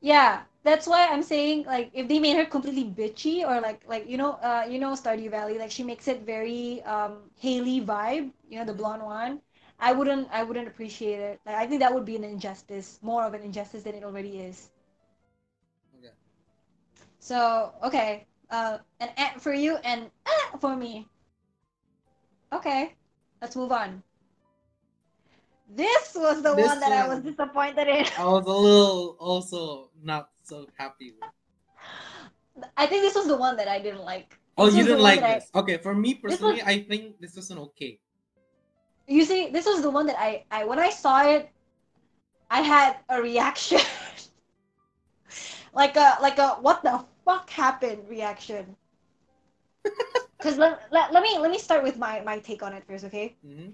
Yeah, 0.00 0.42
that's 0.64 0.86
why 0.86 1.06
I'm 1.06 1.22
saying 1.22 1.64
like 1.64 1.90
if 1.92 2.08
they 2.08 2.18
made 2.18 2.36
her 2.36 2.46
completely 2.46 2.84
bitchy 2.84 3.46
or 3.46 3.60
like 3.60 3.82
like 3.86 4.08
you 4.08 4.16
know 4.16 4.32
uh 4.42 4.64
you 4.68 4.78
know 4.78 4.92
Stardew 4.92 5.30
Valley 5.30 5.58
like 5.58 5.70
she 5.70 5.84
makes 5.84 6.08
it 6.08 6.22
very 6.24 6.82
um 6.84 7.18
Haley 7.38 7.80
vibe, 7.82 8.32
you 8.48 8.58
know 8.58 8.64
the 8.64 8.72
blonde 8.72 9.02
one. 9.02 9.40
I 9.78 9.92
wouldn't 9.92 10.28
I 10.32 10.42
wouldn't 10.42 10.66
appreciate 10.66 11.20
it. 11.20 11.40
Like 11.44 11.56
I 11.56 11.66
think 11.66 11.80
that 11.80 11.92
would 11.92 12.06
be 12.06 12.16
an 12.16 12.24
injustice, 12.24 12.98
more 13.02 13.24
of 13.24 13.34
an 13.34 13.42
injustice 13.42 13.82
than 13.82 13.94
it 13.94 14.04
already 14.04 14.40
is. 14.40 14.70
Okay. 15.98 16.12
So 17.20 17.72
okay, 17.84 18.26
uh, 18.50 18.78
an 19.00 19.10
ant 19.18 19.40
for 19.42 19.52
you 19.52 19.76
and 19.84 20.10
ah 20.26 20.56
for 20.58 20.74
me. 20.76 21.06
Okay, 22.52 22.94
let's 23.42 23.54
move 23.54 23.72
on. 23.72 24.02
This 25.68 26.14
was 26.14 26.40
the 26.42 26.54
This 26.54 26.68
one 26.68 26.80
that 26.80 26.92
I 26.92 27.08
was 27.08 27.20
disappointed 27.20 27.88
in. 27.88 28.06
I 28.16 28.24
was 28.24 28.46
a 28.46 28.50
little 28.50 29.16
also 29.18 29.90
not 30.02 30.30
so 30.44 30.66
happy 30.76 31.12
with. 31.18 31.30
I 32.76 32.86
think 32.86 33.02
this 33.02 33.14
was 33.14 33.26
the 33.26 33.36
one 33.36 33.56
that 33.56 33.68
I 33.68 33.78
didn't 33.80 34.04
like. 34.04 34.38
Oh, 34.56 34.66
This 34.66 34.76
you 34.76 34.84
didn't 34.84 35.02
like 35.02 35.20
that 35.20 35.30
I- 35.30 35.34
this? 35.34 35.50
Okay, 35.54 35.76
for 35.78 35.94
me 35.94 36.14
personally, 36.14 36.62
was- 36.62 36.70
I 36.70 36.80
think 36.82 37.20
this 37.20 37.34
was 37.34 37.50
an 37.50 37.58
okay. 37.58 37.98
You 39.06 39.24
see, 39.24 39.50
this 39.50 39.66
was 39.66 39.82
the 39.82 39.90
one 39.90 40.06
that 40.06 40.18
I, 40.18 40.44
I 40.50 40.64
when 40.64 40.78
I 40.78 40.90
saw 40.90 41.26
it, 41.28 41.50
I 42.50 42.60
had 42.62 42.96
a 43.08 43.20
reaction. 43.20 43.80
like 45.74 45.96
a 45.96 46.16
like 46.22 46.38
a 46.38 46.56
what 46.62 46.82
the 46.82 47.04
fuck 47.24 47.50
happened 47.50 48.08
reaction. 48.08 48.76
Cause 50.40 50.56
let, 50.58 50.80
let, 50.90 51.12
let 51.12 51.22
me 51.22 51.38
let 51.38 51.50
me 51.50 51.58
start 51.58 51.82
with 51.82 51.96
my, 51.98 52.20
my 52.20 52.38
take 52.38 52.62
on 52.62 52.72
it 52.72 52.84
first, 52.86 53.04
okay? 53.04 53.36
hmm 53.44 53.70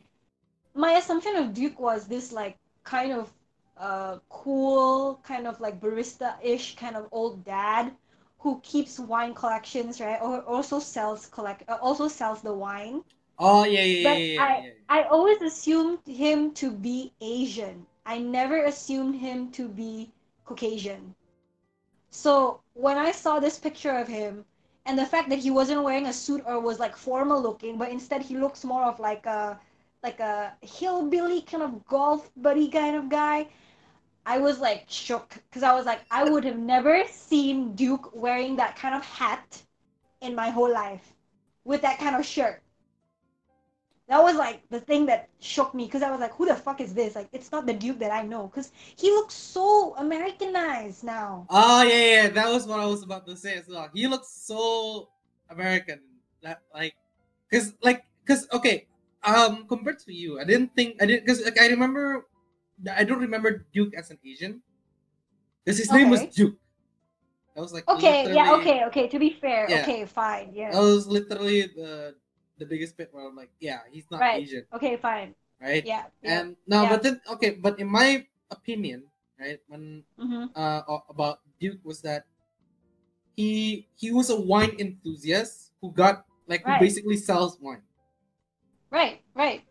My 0.74 0.92
assumption 0.92 1.36
of 1.36 1.52
Duke 1.52 1.78
was 1.78 2.06
this 2.06 2.32
like 2.32 2.56
kind 2.84 3.12
of 3.12 3.32
uh 3.80 4.18
cool, 4.30 5.20
kind 5.24 5.46
of 5.48 5.60
like 5.60 5.80
barista-ish 5.80 6.76
kind 6.76 6.96
of 6.96 7.08
old 7.12 7.44
dad 7.44 7.96
who 8.40 8.60
keeps 8.62 8.98
wine 9.00 9.34
collections, 9.34 10.00
right? 10.00 10.20
Or 10.22 10.42
also 10.42 10.78
sells 10.80 11.26
collect 11.26 11.68
uh, 11.68 11.78
also 11.82 12.08
sells 12.08 12.42
the 12.42 12.54
wine. 12.54 13.04
Oh 13.38 13.64
yeah, 13.64 13.82
yeah, 13.82 14.00
But 14.00 14.22
yeah, 14.22 14.24
yeah, 14.24 14.38
I- 14.38 14.66
yeah. 14.66 14.72
I 14.88 15.02
always 15.04 15.40
assumed 15.42 16.06
him 16.06 16.52
to 16.54 16.70
be 16.70 17.14
Asian. 17.20 17.86
I 18.04 18.18
never 18.18 18.62
assumed 18.64 19.16
him 19.16 19.50
to 19.52 19.68
be 19.68 20.12
Caucasian. 20.44 21.14
So 22.10 22.60
when 22.74 22.98
I 22.98 23.10
saw 23.12 23.40
this 23.40 23.58
picture 23.58 23.96
of 23.96 24.08
him 24.08 24.44
and 24.86 24.98
the 24.98 25.06
fact 25.06 25.28
that 25.30 25.40
he 25.40 25.50
wasn't 25.50 25.82
wearing 25.82 26.06
a 26.06 26.12
suit 26.12 26.42
or 26.46 26.60
was 26.60 26.78
like 26.78 26.96
formal 26.96 27.40
looking, 27.42 27.78
but 27.78 27.90
instead 27.90 28.22
he 28.22 28.36
looks 28.36 28.64
more 28.64 28.84
of 28.84 29.00
like 29.00 29.26
a 29.26 29.60
like 30.02 30.20
a 30.20 30.56
hillbilly 30.62 31.42
kind 31.42 31.62
of 31.62 31.86
golf 31.86 32.30
buddy 32.36 32.68
kind 32.68 32.96
of 32.96 33.08
guy, 33.08 33.48
I 34.32 34.38
was 34.38 34.58
like 34.60 34.84
shook 34.88 35.28
because 35.48 35.64
I 35.70 35.72
was 35.78 35.86
like 35.86 36.00
I 36.10 36.22
would 36.30 36.44
have 36.44 36.58
never 36.58 36.94
seen 37.08 37.74
Duke 37.74 38.06
wearing 38.14 38.56
that 38.56 38.76
kind 38.76 38.94
of 38.94 39.04
hat 39.04 39.48
in 40.20 40.34
my 40.34 40.50
whole 40.50 40.72
life 40.72 41.06
with 41.64 41.82
that 41.82 41.98
kind 41.98 42.14
of 42.16 42.24
shirt 42.24 42.62
that 44.10 44.20
was 44.20 44.34
like 44.34 44.68
the 44.70 44.80
thing 44.80 45.06
that 45.06 45.28
shook 45.38 45.72
me 45.72 45.84
because 45.86 46.02
I 46.02 46.10
was 46.10 46.18
like, 46.18 46.34
who 46.34 46.44
the 46.44 46.56
fuck 46.56 46.80
is 46.80 46.92
this? 46.92 47.14
Like, 47.14 47.28
it's 47.32 47.52
not 47.52 47.64
the 47.64 47.72
Duke 47.72 48.00
that 48.00 48.10
I 48.10 48.22
know 48.22 48.48
because 48.48 48.72
he 48.96 49.08
looks 49.12 49.34
so 49.34 49.94
Americanized 49.98 51.04
now. 51.04 51.46
Oh 51.48 51.82
yeah, 51.84 52.04
yeah, 52.14 52.28
that 52.28 52.48
was 52.50 52.66
what 52.66 52.80
I 52.80 52.86
was 52.86 53.04
about 53.04 53.24
to 53.28 53.36
say 53.36 53.54
as 53.54 53.68
well. 53.68 53.88
He 53.94 54.08
looks 54.08 54.28
so 54.28 55.08
American, 55.48 56.00
that 56.42 56.62
like, 56.74 56.94
cause 57.52 57.74
like, 57.82 58.04
cause 58.26 58.48
okay, 58.52 58.86
um, 59.22 59.64
compared 59.68 60.00
to 60.00 60.12
you, 60.12 60.40
I 60.40 60.44
didn't 60.44 60.74
think 60.74 61.00
I 61.00 61.06
didn't, 61.06 61.24
cause 61.28 61.44
like 61.44 61.60
I 61.60 61.68
remember, 61.68 62.26
I 62.88 63.04
don't 63.04 63.20
remember 63.20 63.66
Duke 63.72 63.94
as 63.94 64.10
an 64.10 64.18
Asian, 64.24 64.62
cause 65.66 65.78
his 65.78 65.90
name 65.92 66.10
was 66.10 66.24
Duke. 66.26 66.56
That 67.54 67.60
was 67.62 67.72
like 67.72 67.88
Okay, 67.88 68.32
yeah, 68.32 68.54
okay, 68.60 68.84
okay. 68.86 69.08
To 69.08 69.18
be 69.18 69.36
fair, 69.40 69.66
Yeah. 69.68 69.82
okay, 69.82 70.06
fine, 70.06 70.54
yeah. 70.54 70.70
That 70.72 70.80
was 70.80 71.06
literally 71.06 71.66
the 71.66 72.14
the 72.58 72.66
biggest 72.66 72.96
bit 72.96 73.08
where 73.12 73.26
I'm 73.26 73.34
like, 73.36 73.50
yeah, 73.60 73.80
he's 73.90 74.06
not 74.10 74.20
Right. 74.20 74.42
Asian, 74.42 74.64
Okay, 74.72 74.96
fine. 74.96 75.34
right? 75.60 75.84
Yeah. 75.84 76.06
yeah. 76.22 76.30
And 76.40 76.56
now, 76.66 76.84
Yeah. 76.84 76.90
but 76.96 77.02
then 77.02 77.20
okay, 77.36 77.50
but 77.58 77.80
in 77.80 77.88
my 77.90 78.24
opinion, 78.50 79.04
right, 79.40 79.58
when 79.66 80.04
hmm 80.16 80.46
uh, 80.54 80.82
about 81.08 81.40
Duke 81.58 81.80
was 81.84 82.00
that 82.02 82.24
he 83.36 83.88
he 83.96 84.12
was 84.12 84.30
a 84.30 84.38
wine 84.38 84.76
enthusiast 84.78 85.72
who 85.80 85.90
got 85.92 86.24
like 86.46 86.62
who 86.64 86.78
basically 86.78 87.16
sells 87.16 87.58
wine. 87.60 87.82
Right, 88.90 89.22
right. 89.34 89.62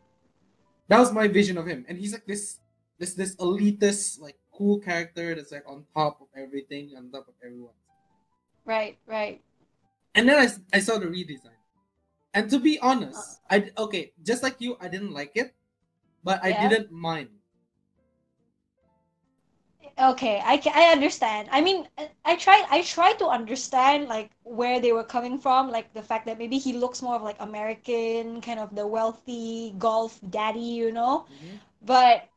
That 0.87 0.99
was 0.99 1.13
my 1.13 1.27
vision 1.27 1.57
of 1.57 1.67
him, 1.67 1.85
and 1.87 1.97
he's 1.97 2.13
like 2.13 2.25
this 2.25 2.59
this 2.99 3.13
this 3.15 3.35
elitist 3.37 4.19
like 4.21 4.37
cool 4.53 4.79
character 4.79 5.35
that's 5.35 5.51
like 5.51 5.67
on 5.67 5.85
top 5.95 6.21
of 6.21 6.27
everything, 6.35 6.91
on 6.97 7.09
top 7.11 7.27
of 7.27 7.35
everyone. 7.43 7.73
Right, 8.65 8.97
right. 9.05 9.41
And 10.15 10.27
then 10.29 10.37
I, 10.39 10.77
I 10.77 10.79
saw 10.81 10.97
the 10.99 11.07
redesign. 11.07 11.57
And 12.33 12.49
to 12.51 12.59
be 12.59 12.79
honest, 12.79 13.41
I 13.49 13.71
okay, 13.77 14.13
just 14.23 14.43
like 14.43 14.57
you, 14.61 14.77
I 14.81 14.87
didn't 14.89 15.13
like 15.13 15.31
it, 15.35 15.55
but 16.23 16.43
I 16.43 16.51
Yeah. 16.51 16.67
didn't 16.69 16.91
mind. 16.91 17.29
Okay, 19.99 20.39
I 20.43 20.61
I 20.73 20.91
understand. 20.93 21.49
I 21.51 21.59
mean, 21.61 21.87
I- 22.25 22.35
tried 22.37 22.65
I 22.69 22.81
tried 22.83 23.19
to 23.19 23.27
understand 23.27 24.07
like 24.07 24.31
where 24.43 24.79
they 24.79 24.93
were 24.93 25.03
coming 25.03 25.37
from, 25.39 25.69
like 25.71 25.93
the 25.93 26.01
fact 26.01 26.25
that 26.27 26.37
maybe 26.37 26.57
he 26.57 26.73
looks 26.73 27.01
more 27.01 27.15
of 27.15 27.21
like 27.23 27.35
American, 27.39 28.39
kind 28.41 28.59
of 28.59 28.73
the 28.75 28.87
wealthy 28.87 29.73
golf 29.77 30.19
daddy, 30.29 30.59
you 30.81 30.91
know? 30.91 31.25
Mhm. 31.29 31.59
But 31.81 32.29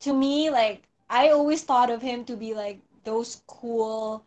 to 0.00 0.12
me, 0.12 0.50
like 0.50 0.82
I 1.08 1.30
always 1.30 1.62
thought 1.62 1.90
of 1.90 2.02
him 2.02 2.24
to 2.24 2.36
be 2.36 2.54
like 2.54 2.80
those 3.04 3.42
cool 3.46 4.24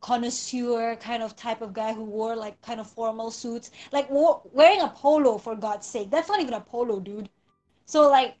connoisseur 0.00 0.96
kind 0.96 1.22
of 1.22 1.36
type 1.36 1.60
of 1.60 1.72
guy 1.74 1.92
who 1.92 2.04
wore 2.04 2.34
like 2.34 2.60
kind 2.62 2.80
of 2.80 2.86
formal 2.86 3.30
suits, 3.30 3.70
like 3.92 4.08
wearing 4.10 4.80
a 4.80 4.88
polo 4.88 5.38
for 5.38 5.54
God's 5.54 5.86
sake. 5.86 6.10
That's 6.10 6.28
not 6.28 6.40
even 6.40 6.54
a 6.54 6.60
polo, 6.60 7.00
dude. 7.00 7.28
So 7.86 8.08
like 8.08 8.36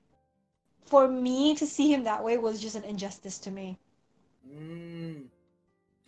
for 0.86 1.08
me 1.08 1.54
to 1.56 1.66
see 1.66 1.92
him 1.92 2.04
that 2.04 2.22
way 2.22 2.36
was 2.38 2.60
just 2.60 2.76
an 2.76 2.84
injustice 2.84 3.38
to 3.38 3.50
me. 3.50 3.78
Mm. 4.48 5.24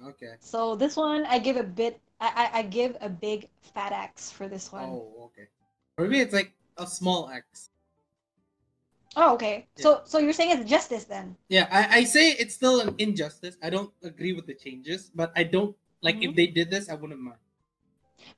Okay. 0.07 0.35
So 0.41 0.75
this 0.75 0.97
one 0.97 1.25
I 1.27 1.39
give 1.39 1.57
a 1.57 1.63
bit 1.63 2.01
I, 2.21 2.51
I, 2.53 2.59
I 2.59 2.63
give 2.63 2.97
a 3.01 3.09
big 3.09 3.49
fat 3.75 3.93
X 3.93 4.31
for 4.31 4.49
this 4.49 4.71
one. 4.71 4.85
Oh, 4.85 5.31
okay. 5.33 5.49
For 5.97 6.07
me, 6.07 6.21
it's 6.21 6.33
like 6.33 6.53
a 6.79 6.87
small 6.87 7.29
X. 7.29 7.71
Oh, 9.17 9.35
okay. 9.35 9.67
So 9.77 10.01
so 10.05 10.19
you're 10.19 10.33
saying 10.33 10.59
it's 10.59 10.71
justice 10.71 11.05
then? 11.05 11.37
Yeah, 11.49 11.69
I, 11.71 11.99
I 11.99 12.05
say 12.05 12.31
it's 12.33 12.55
still 12.55 12.81
an 12.81 12.95
injustice. 12.99 13.57
I 13.63 13.71
don't 13.71 13.93
agree 14.03 14.33
with 14.33 14.47
the 14.47 14.55
changes, 14.55 15.11
but 15.15 15.33
I 15.37 15.45
don't 15.45 15.77
like 16.01 16.17
if 16.23 16.33
Mhm. 16.33 16.37
they 16.37 16.47
did 16.47 16.71
this, 16.71 16.89
I 16.89 16.95
wouldn't 16.95 17.21
mind. 17.21 17.39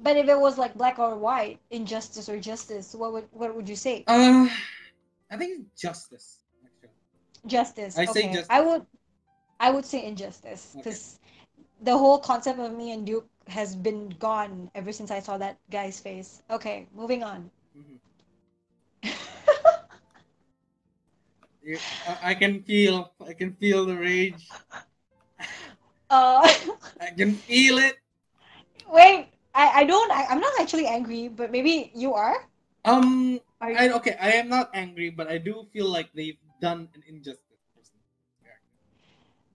But 0.00 0.16
if 0.16 0.28
it 0.28 0.38
was 0.38 0.58
like 0.58 0.74
black 0.74 0.98
or 0.98 1.14
white, 1.16 1.58
injustice 1.70 2.28
or 2.28 2.38
justice, 2.40 2.94
what 2.94 3.12
would 3.12 3.28
what 3.32 3.54
would 3.54 3.68
you 3.68 3.76
say? 3.76 4.04
Uh, 4.06 4.48
I 5.30 5.36
think 5.36 5.60
it's 5.60 5.80
justice. 5.80 6.40
Actually. 6.64 6.90
Justice. 7.46 7.98
I 7.98 8.06
say 8.06 8.22
justice. 8.32 8.46
I 8.50 8.60
would 8.60 8.86
I 9.60 9.70
would 9.70 9.84
say 9.84 10.04
injustice 10.04 10.72
Okay. 10.74 10.82
because 10.82 11.18
the 11.82 11.96
whole 11.96 12.18
concept 12.18 12.58
of 12.58 12.72
me 12.74 12.92
and 12.92 13.06
Duke 13.06 13.28
has 13.48 13.76
been 13.76 14.08
gone 14.18 14.70
ever 14.74 14.92
since 14.92 15.10
I 15.10 15.20
saw 15.20 15.38
that 15.38 15.58
guy's 15.70 16.00
face. 16.00 16.42
Okay, 16.50 16.86
moving 16.94 17.22
on. 17.22 17.50
Mhm. 17.76 17.98
I 22.22 22.34
can 22.34 22.62
feel, 22.62 23.12
I 23.26 23.32
can 23.32 23.54
feel 23.54 23.86
the 23.86 23.96
rage. 23.96 24.48
uh 26.10 26.46
I 27.00 27.10
can 27.10 27.34
feel 27.34 27.78
it. 27.78 27.96
wait, 28.90 29.28
I 29.54 29.82
I 29.82 29.84
don't 29.84 30.10
I, 30.10 30.26
I'm 30.26 30.40
not 30.40 30.52
actually 30.60 30.86
angry, 30.86 31.28
but 31.28 31.50
maybe 31.50 31.90
you 31.94 32.14
are? 32.14 32.36
Um, 32.84 33.40
Are 33.60 33.70
you 33.72 33.78
I 33.78 33.88
okay. 33.98 34.16
I 34.20 34.32
am 34.32 34.48
not 34.48 34.70
angry, 34.74 35.10
but 35.10 35.28
I 35.28 35.38
do 35.38 35.66
feel 35.72 35.88
like 35.88 36.12
they've 36.14 36.38
done 36.60 36.88
an 36.94 37.02
injustice. 37.08 37.42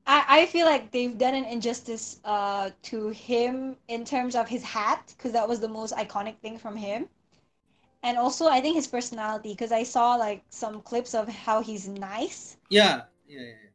I, 0.05 0.25
I 0.41 0.45
feel 0.47 0.65
like 0.65 0.91
they've 0.91 1.17
done 1.17 1.35
an 1.35 1.45
injustice 1.45 2.19
uh, 2.25 2.71
to 2.83 3.09
him 3.09 3.77
in 3.87 4.03
terms 4.05 4.35
of 4.35 4.47
his 4.49 4.63
hat, 4.63 5.13
because 5.15 5.31
that 5.33 5.47
was 5.47 5.59
the 5.59 5.67
most 5.69 5.93
iconic 5.95 6.37
thing 6.39 6.57
from 6.57 6.75
him. 6.75 7.07
And 8.03 8.17
also, 8.17 8.47
I 8.47 8.61
think 8.61 8.75
his 8.75 8.87
personality, 8.87 9.53
because 9.53 9.71
I 9.71 9.83
saw 9.83 10.15
like 10.15 10.43
some 10.49 10.81
clips 10.81 11.13
of 11.13 11.27
how 11.29 11.61
he's 11.61 11.87
nice. 11.87 12.57
Yeah, 12.69 13.03
yeah, 13.27 13.41
yeah. 13.41 13.69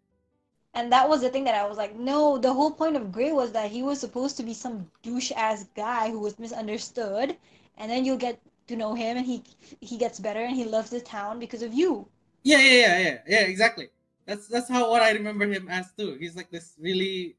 And 0.74 0.92
that 0.92 1.08
was 1.08 1.20
the 1.22 1.30
thing 1.30 1.44
that 1.44 1.54
I 1.54 1.66
was 1.66 1.78
like, 1.78 1.94
no, 1.96 2.36
the 2.38 2.52
whole 2.52 2.70
point 2.72 2.96
of 2.96 3.12
Gray 3.12 3.32
was 3.32 3.52
that 3.52 3.70
he 3.70 3.82
was 3.82 4.00
supposed 4.00 4.36
to 4.38 4.42
be 4.42 4.54
some 4.54 4.90
douche 5.02 5.32
ass 5.36 5.64
guy 5.76 6.10
who 6.10 6.20
was 6.20 6.38
misunderstood. 6.38 7.36
And 7.78 7.90
then 7.90 8.04
you'll 8.04 8.16
get 8.18 8.40
to 8.66 8.76
know 8.76 8.94
him 8.94 9.16
and 9.16 9.26
he 9.26 9.42
he 9.80 9.96
gets 9.98 10.18
better 10.20 10.40
and 10.40 10.56
he 10.56 10.64
loves 10.64 10.90
the 10.90 11.00
town 11.00 11.38
because 11.38 11.62
of 11.62 11.72
you. 11.74 12.08
Yeah, 12.42 12.58
yeah, 12.58 12.72
yeah, 12.72 12.98
yeah, 12.98 13.18
yeah, 13.26 13.40
exactly. 13.46 13.88
That's 14.26 14.48
that's 14.48 14.68
how 14.68 14.90
what 14.90 15.02
I 15.02 15.12
remember 15.12 15.46
him 15.46 15.68
as 15.68 15.92
too. 15.96 16.16
He's 16.18 16.36
like 16.36 16.50
this 16.50 16.74
really 16.78 17.36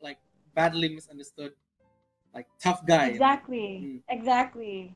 like 0.00 0.18
badly 0.54 0.88
misunderstood, 0.88 1.52
like 2.34 2.46
tough 2.60 2.84
guy. 2.86 3.06
you 3.06 3.12
know? 3.12 3.14
Exactly. 3.14 3.66
Mm. 3.84 4.00
Exactly. 4.08 4.94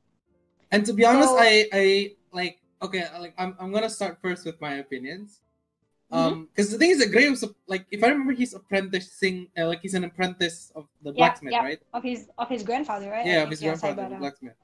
And 0.73 0.85
to 0.87 0.93
be 0.93 1.05
honest, 1.05 1.29
So- 1.31 1.39
I 1.39 1.69
I 1.73 1.85
like 2.33 2.59
okay, 2.81 3.05
like 3.21 3.35
I'm 3.39 3.55
I'm 3.61 3.71
gonna 3.73 3.91
start 3.91 4.19
first 4.21 4.45
with 4.45 4.61
my 4.61 4.75
opinions. 4.85 5.41
Mm-hmm. 6.11 6.19
Um, 6.19 6.49
because 6.51 6.71
the 6.71 6.77
thing 6.79 6.91
is 6.91 6.99
that 6.99 7.11
Gray 7.11 7.29
was 7.31 7.43
a- 7.43 7.55
like 7.67 7.87
if 7.91 8.03
I 8.05 8.09
remember, 8.09 8.33
he's 8.33 8.53
apprenticing, 8.53 9.49
uh, 9.57 9.67
like 9.67 9.81
he's 9.81 9.95
an 9.95 10.05
apprentice 10.05 10.71
of 10.75 10.85
the 11.03 11.11
Yeah, 11.11 11.17
blacksmith, 11.17 11.53
yeah. 11.53 11.63
right? 11.65 11.81
Of 11.95 12.03
his 12.03 12.29
of 12.37 12.49
his 12.49 12.63
grandfather, 12.63 13.09
right? 13.11 13.25
Yeah, 13.25 13.43
of 13.45 13.51
his 13.51 13.61
grandfather, 13.61 14.09
the 14.09 14.17
blacksmith. 14.17 14.57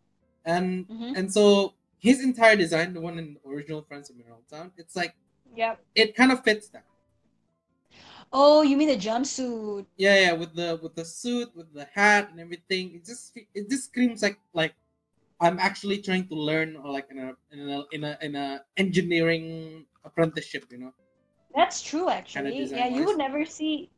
And 0.45 0.89
Mhm. 0.89 1.17
and 1.19 1.33
so 1.33 1.75
his 1.99 2.23
entire 2.23 2.57
design, 2.57 2.93
the 2.93 3.01
one 3.01 3.19
in 3.19 3.27
the 3.37 3.49
original 3.49 3.83
Friends 3.83 4.11
of 4.11 4.17
Mineral 4.17 4.43
Town, 4.51 4.73
it's 4.77 4.95
like 4.97 5.15
yeah, 5.55 5.77
it 5.95 6.15
kind 6.15 6.33
of 6.33 6.45
fits 6.45 6.69
that. 6.75 6.85
Oh, 8.31 8.61
you 8.61 8.77
mean 8.77 8.89
the 8.89 8.97
jumpsuit? 8.97 9.87
Yeah, 9.97 10.17
yeah, 10.21 10.33
with 10.33 10.55
the 10.55 10.79
with 10.83 10.95
the 10.95 11.05
suit, 11.05 11.49
with 11.57 11.73
the 11.73 11.87
hat 11.95 12.29
and 12.31 12.39
everything. 12.41 12.95
It 12.97 13.05
just 13.07 13.33
it 13.55 13.71
just 13.71 13.85
screams 13.85 14.23
like 14.23 14.39
like 14.53 14.75
I'm 15.41 15.59
actually 15.59 15.99
trying 16.03 16.27
to 16.29 16.35
learn 16.35 16.75
like 16.83 17.07
in 17.11 17.19
a 17.19 17.35
in 17.53 17.69
a 17.69 17.85
in 17.93 18.05
a, 18.05 18.19
in 18.23 18.35
a 18.35 18.63
engineering 18.77 19.87
apprenticeship, 20.05 20.67
you 20.71 20.79
know. 20.79 20.93
That's 21.55 21.83
true, 21.83 22.09
actually. 22.09 22.51
Yeah, 22.51 22.65
design-wise. 22.65 22.99
you 22.99 23.07
would 23.07 23.19
never 23.19 23.45
see, 23.45 23.91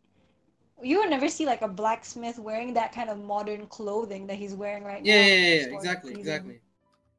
you 0.82 0.98
would 0.98 1.10
never 1.10 1.28
see 1.28 1.46
like 1.46 1.62
a 1.62 1.68
blacksmith 1.68 2.38
wearing 2.38 2.74
that 2.74 2.92
kind 2.92 3.10
of 3.10 3.18
modern 3.18 3.66
clothing 3.66 4.26
that 4.28 4.36
he's 4.36 4.54
wearing 4.54 4.84
right 4.84 5.04
Yeah, 5.04 5.16
now. 5.16 5.26
yeah, 5.26 5.34
yeah, 5.34 5.54
yeah, 5.54 5.76
exactly, 5.76 6.14
exactly. 6.14 6.60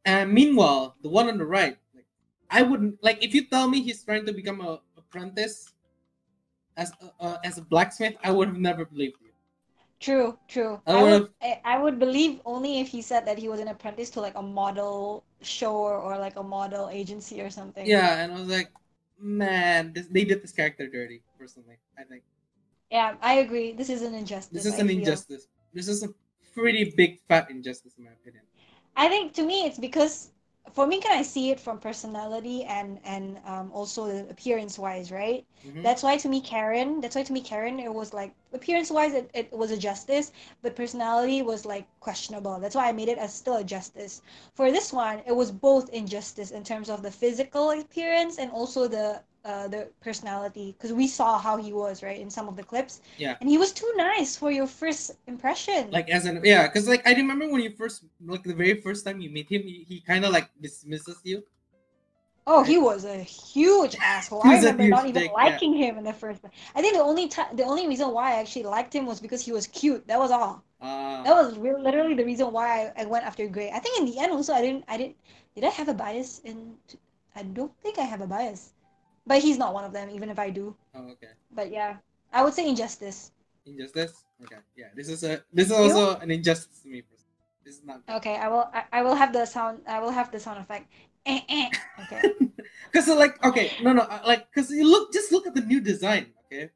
And 0.05 0.31
meanwhile, 0.33 0.95
the 1.03 1.09
one 1.09 1.29
on 1.29 1.37
the 1.37 1.45
right, 1.45 1.77
like 1.93 2.05
I 2.49 2.61
wouldn't 2.61 3.03
like 3.03 3.23
if 3.23 3.33
you 3.35 3.45
tell 3.45 3.67
me 3.67 3.81
he's 3.81 4.03
trying 4.03 4.25
to 4.25 4.33
become 4.33 4.61
a 4.61 4.81
apprentice 4.97 5.73
as 6.77 6.91
a, 7.01 7.23
uh, 7.23 7.37
as 7.43 7.57
a 7.57 7.61
blacksmith, 7.61 8.15
I 8.23 8.31
would 8.31 8.47
have 8.47 8.57
never 8.57 8.85
believed 8.85 9.17
you. 9.21 9.30
True, 10.01 10.37
true. 10.47 10.81
I 10.87 10.93
I 10.93 11.03
would, 11.03 11.29
I, 11.41 11.61
I 11.63 11.77
would 11.79 11.99
believe 11.99 12.41
only 12.43 12.79
if 12.81 12.87
he 12.89 13.01
said 13.01 13.25
that 13.27 13.37
he 13.37 13.47
was 13.47 13.59
an 13.59 13.67
apprentice 13.67 14.09
to 14.11 14.21
like 14.21 14.35
a 14.35 14.41
model 14.41 15.23
show 15.41 15.75
or, 15.75 15.95
or 15.95 16.17
like 16.17 16.35
a 16.37 16.43
model 16.43 16.89
agency 16.89 17.39
or 17.41 17.49
something. 17.51 17.85
Yeah, 17.87 18.23
and 18.23 18.33
I 18.33 18.39
was 18.39 18.49
like, 18.49 18.71
man, 19.19 19.93
this, 19.93 20.07
they 20.07 20.25
did 20.25 20.41
this 20.41 20.51
character 20.51 20.87
dirty. 20.87 21.21
Personally, 21.39 21.77
I 21.97 22.03
think 22.03 22.23
Yeah, 22.91 23.15
I 23.21 23.35
agree. 23.35 23.73
This 23.73 23.89
is 23.89 24.01
an 24.01 24.13
injustice. 24.15 24.63
this 24.63 24.65
is 24.65 24.73
I 24.73 24.81
an 24.81 24.87
feel. 24.87 24.97
injustice. 24.97 25.47
This 25.73 25.87
is 25.87 26.03
a 26.03 26.09
pretty 26.53 26.93
big 26.97 27.19
fat 27.27 27.49
injustice, 27.49 27.93
in 27.97 28.05
my 28.05 28.11
opinion. 28.11 28.43
I 28.95 29.07
think 29.07 29.33
to 29.33 29.43
me 29.43 29.65
it's 29.65 29.77
because 29.77 30.30
for 30.73 30.85
me 30.87 30.99
can 30.99 31.11
I 31.17 31.21
see 31.23 31.49
it 31.51 31.59
from 31.59 31.79
personality 31.79 32.63
and 32.63 32.99
and 33.03 33.39
um, 33.45 33.71
also 33.73 34.07
the 34.07 34.29
appearance 34.29 34.77
wise, 34.77 35.11
right? 35.11 35.45
Mhm. 35.65 35.81
That's 35.83 36.03
why 36.03 36.17
to 36.17 36.27
me 36.29 36.41
Karen, 36.41 37.01
that's 37.01 37.15
why 37.15 37.23
to 37.23 37.33
me 37.33 37.41
Karen 37.41 37.79
it 37.79 37.93
was 37.93 38.13
like 38.13 38.33
appearance 38.53 38.89
wise 38.91 39.13
it, 39.13 39.29
it 39.33 39.51
was 39.51 39.71
a 39.71 39.77
justice, 39.77 40.31
but 40.61 40.75
personality 40.75 41.41
was 41.41 41.65
like 41.65 41.87
questionable. 41.99 42.59
That's 42.59 42.75
why 42.75 42.87
I 42.89 42.91
made 42.93 43.09
it 43.09 43.17
as 43.17 43.33
still 43.33 43.55
a 43.57 43.63
justice. 43.63 44.21
For 44.53 44.71
this 44.71 44.91
one, 44.93 45.21
it 45.25 45.35
was 45.35 45.51
both 45.51 45.89
injustice 45.89 46.51
in 46.51 46.63
terms 46.63 46.89
of 46.89 47.01
the 47.01 47.11
physical 47.11 47.71
appearance 47.71 48.37
and 48.37 48.51
also 48.51 48.87
the 48.87 49.21
uh, 49.45 49.67
the 49.67 49.89
personality 50.01 50.73
because 50.77 50.93
we 50.93 51.07
saw 51.07 51.37
how 51.37 51.57
he 51.57 51.73
was 51.73 52.03
right 52.03 52.19
in 52.19 52.29
some 52.29 52.47
of 52.47 52.55
the 52.55 52.63
clips 52.63 53.01
Yeah. 53.17 53.35
and 53.41 53.49
he 53.49 53.57
was 53.57 53.71
too 53.71 53.91
nice 53.97 54.35
for 54.37 54.51
your 54.51 54.67
first 54.67 55.11
impression 55.27 55.89
Like 55.91 56.09
as 56.09 56.25
an 56.25 56.41
yeah, 56.43 56.67
because 56.67 56.87
like 56.87 57.05
I 57.07 57.13
remember 57.13 57.49
when 57.49 57.61
you 57.61 57.71
first 57.71 58.03
like 58.25 58.43
the 58.43 58.53
very 58.53 58.79
first 58.81 59.05
time 59.05 59.19
you 59.21 59.29
meet 59.29 59.49
him, 59.51 59.63
he, 59.63 59.85
he 59.87 60.01
kind 60.01 60.25
of 60.25 60.31
like 60.31 60.49
dismisses 60.61 61.19
you. 61.23 61.43
Oh, 62.47 62.63
he 62.63 62.77
was 62.77 63.05
a 63.05 63.17
huge 63.17 63.95
asshole. 64.01 64.41
I 64.45 64.57
remember 64.57 64.87
not 64.87 65.05
even 65.07 65.21
dick, 65.23 65.31
yeah. 65.37 65.43
liking 65.43 65.73
him 65.73 65.97
in 65.97 66.03
the 66.03 66.13
first 66.13 66.41
place. 66.41 66.53
I 66.75 66.81
think 66.81 66.95
the 66.95 67.01
only 67.03 67.27
time, 67.27 67.55
the 67.55 67.63
only 67.63 67.87
reason 67.87 68.11
why 68.11 68.33
I 68.33 68.39
actually 68.41 68.63
liked 68.63 68.93
him 68.95 69.05
was 69.05 69.19
because 69.19 69.41
he 69.45 69.51
was 69.51 69.67
cute. 69.67 70.07
That 70.07 70.19
was 70.19 70.31
all. 70.31 70.63
Uh, 70.81 71.23
That 71.23 71.35
was 71.35 71.57
real, 71.57 71.79
literally 71.79 72.15
the 72.15 72.25
reason 72.25 72.51
why 72.51 72.91
I, 72.95 73.03
I 73.03 73.05
went 73.05 73.25
after 73.25 73.47
Gray. 73.47 73.71
I 73.71 73.79
think 73.79 73.99
in 73.99 74.05
the 74.05 74.19
end 74.19 74.31
also 74.33 74.53
I 74.53 74.61
didn't, 74.61 74.85
I 74.87 74.97
didn't, 74.97 75.17
did 75.55 75.63
I 75.63 75.69
have 75.69 75.87
a 75.89 75.93
bias 75.93 76.39
in? 76.43 76.75
I 77.35 77.43
don't 77.43 77.73
think 77.81 77.97
I 77.99 78.03
have 78.03 78.21
a 78.21 78.27
bias, 78.27 78.73
but 79.25 79.41
he's 79.41 79.57
not 79.57 79.73
one 79.73 79.83
of 79.83 79.93
them. 79.93 80.09
Even 80.09 80.29
if 80.29 80.39
I 80.39 80.49
do, 80.49 80.75
oh, 80.95 81.11
okay. 81.11 81.33
but 81.51 81.71
yeah, 81.71 81.97
I 82.33 82.43
would 82.43 82.53
say 82.53 82.67
Injustice. 82.67 83.31
Injustice. 83.65 84.25
Okay. 84.43 84.57
Yeah. 84.75 84.87
This 84.95 85.09
is 85.09 85.23
a 85.23 85.43
this 85.53 85.67
is 85.67 85.73
also 85.73 86.17
an 86.19 86.31
injustice 86.31 86.79
to 86.81 86.89
me. 86.89 87.03
This 87.63 87.75
is 87.75 87.85
not 87.85 88.01
Okay, 88.09 88.35
I 88.37 88.47
will, 88.47 88.67
I, 88.73 88.83
I 88.91 89.01
will 89.03 89.13
have 89.13 89.31
the 89.33 89.45
sound, 89.45 89.81
I 89.87 89.99
will 89.99 90.09
have 90.09 90.31
the 90.31 90.39
sound 90.39 90.59
effect. 90.59 90.91
Eh, 91.25 91.41
eh. 91.47 91.69
Okay. 92.03 92.21
because 92.91 93.07
like 93.07 93.37
okay 93.45 93.71
no 93.83 93.93
no 93.93 94.01
uh, 94.01 94.21
like 94.25 94.49
because 94.49 94.71
you 94.71 94.89
look 94.89 95.13
just 95.13 95.31
look 95.31 95.45
at 95.45 95.53
the 95.53 95.61
new 95.61 95.79
design. 95.79 96.33
Okay. 96.45 96.71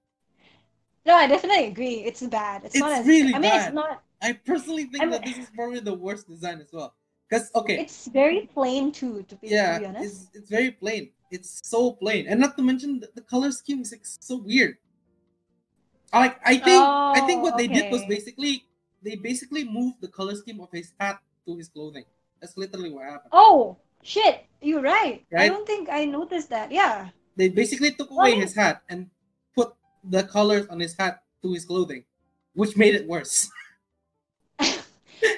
No, 1.06 1.16
I 1.16 1.28
definitely 1.28 1.66
agree. 1.66 2.06
It's 2.06 2.22
bad. 2.22 2.66
It's, 2.66 2.76
not 2.76 2.92
It's 2.92 3.00
as. 3.02 3.08
really 3.08 3.34
I 3.34 3.40
mean, 3.40 3.52
bad. 3.52 3.68
it's 3.68 3.76
not. 3.76 4.04
I 4.22 4.34
personally 4.34 4.86
think 4.86 5.02
I'm- 5.02 5.12
that 5.12 5.24
this 5.24 5.38
is 5.38 5.50
probably 5.56 5.80
the 5.80 5.94
worst 5.94 6.28
design 6.28 6.62
as 6.62 6.72
well. 6.74 6.94
Because 7.30 7.50
okay, 7.56 7.80
It's 7.80 8.08
very 8.08 8.50
plain 8.54 8.92
too, 8.92 9.24
to 9.24 9.36
be, 9.36 9.48
yeah, 9.48 9.74
to 9.74 9.80
be 9.80 9.86
honest. 9.88 10.06
it's, 10.06 10.30
it's 10.36 10.50
very 10.50 10.72
plain. 10.72 11.10
It's 11.36 11.60
so 11.68 11.92
plain, 11.92 12.32
and 12.32 12.40
not 12.40 12.56
to 12.56 12.64
mention 12.64 13.04
the, 13.04 13.12
the 13.12 13.26
color 13.28 13.52
scheme 13.52 13.84
is 13.84 13.92
like 13.92 14.08
so 14.08 14.40
weird. 14.40 14.80
Like 16.16 16.40
I 16.48 16.56
think 16.56 16.80
I 16.80 17.20
think 17.28 17.44
Oh, 17.44 17.52
what 17.52 17.58
they 17.60 17.68
did 17.68 17.92
was 17.92 18.04
oh, 18.04 18.08
basically 18.08 18.64
they 19.04 19.20
basically 19.20 19.68
moved 19.68 20.00
the 20.00 20.08
color 20.08 20.32
scheme 20.40 20.64
of 20.64 20.72
his 20.72 20.96
hat 20.96 21.20
to 21.44 21.60
his 21.60 21.68
clothing. 21.68 22.08
That's 22.40 22.56
literally 22.56 22.88
what 22.88 23.04
happened. 23.04 23.36
Oh 23.36 23.76
shit! 24.00 24.48
You're 24.64 24.82
right. 24.82 25.28
I 25.36 25.52
don't 25.52 25.68
think 25.68 25.92
I 25.92 26.08
noticed 26.08 26.48
that. 26.56 26.72
Yeah. 26.72 27.12
They 27.36 27.52
basically 27.52 27.92
took 27.92 28.10
away 28.16 28.32
mean- 28.32 28.48
his 28.48 28.56
hat 28.56 28.82
and 28.88 29.12
put 29.52 29.76
the 30.08 30.24
colors 30.24 30.72
on 30.72 30.80
his 30.80 30.96
hat 30.96 31.20
to 31.44 31.52
his 31.52 31.68
clothing, 31.68 32.08
which 32.56 32.80
made 32.80 32.96
it 32.96 33.06
worse. 33.12 33.52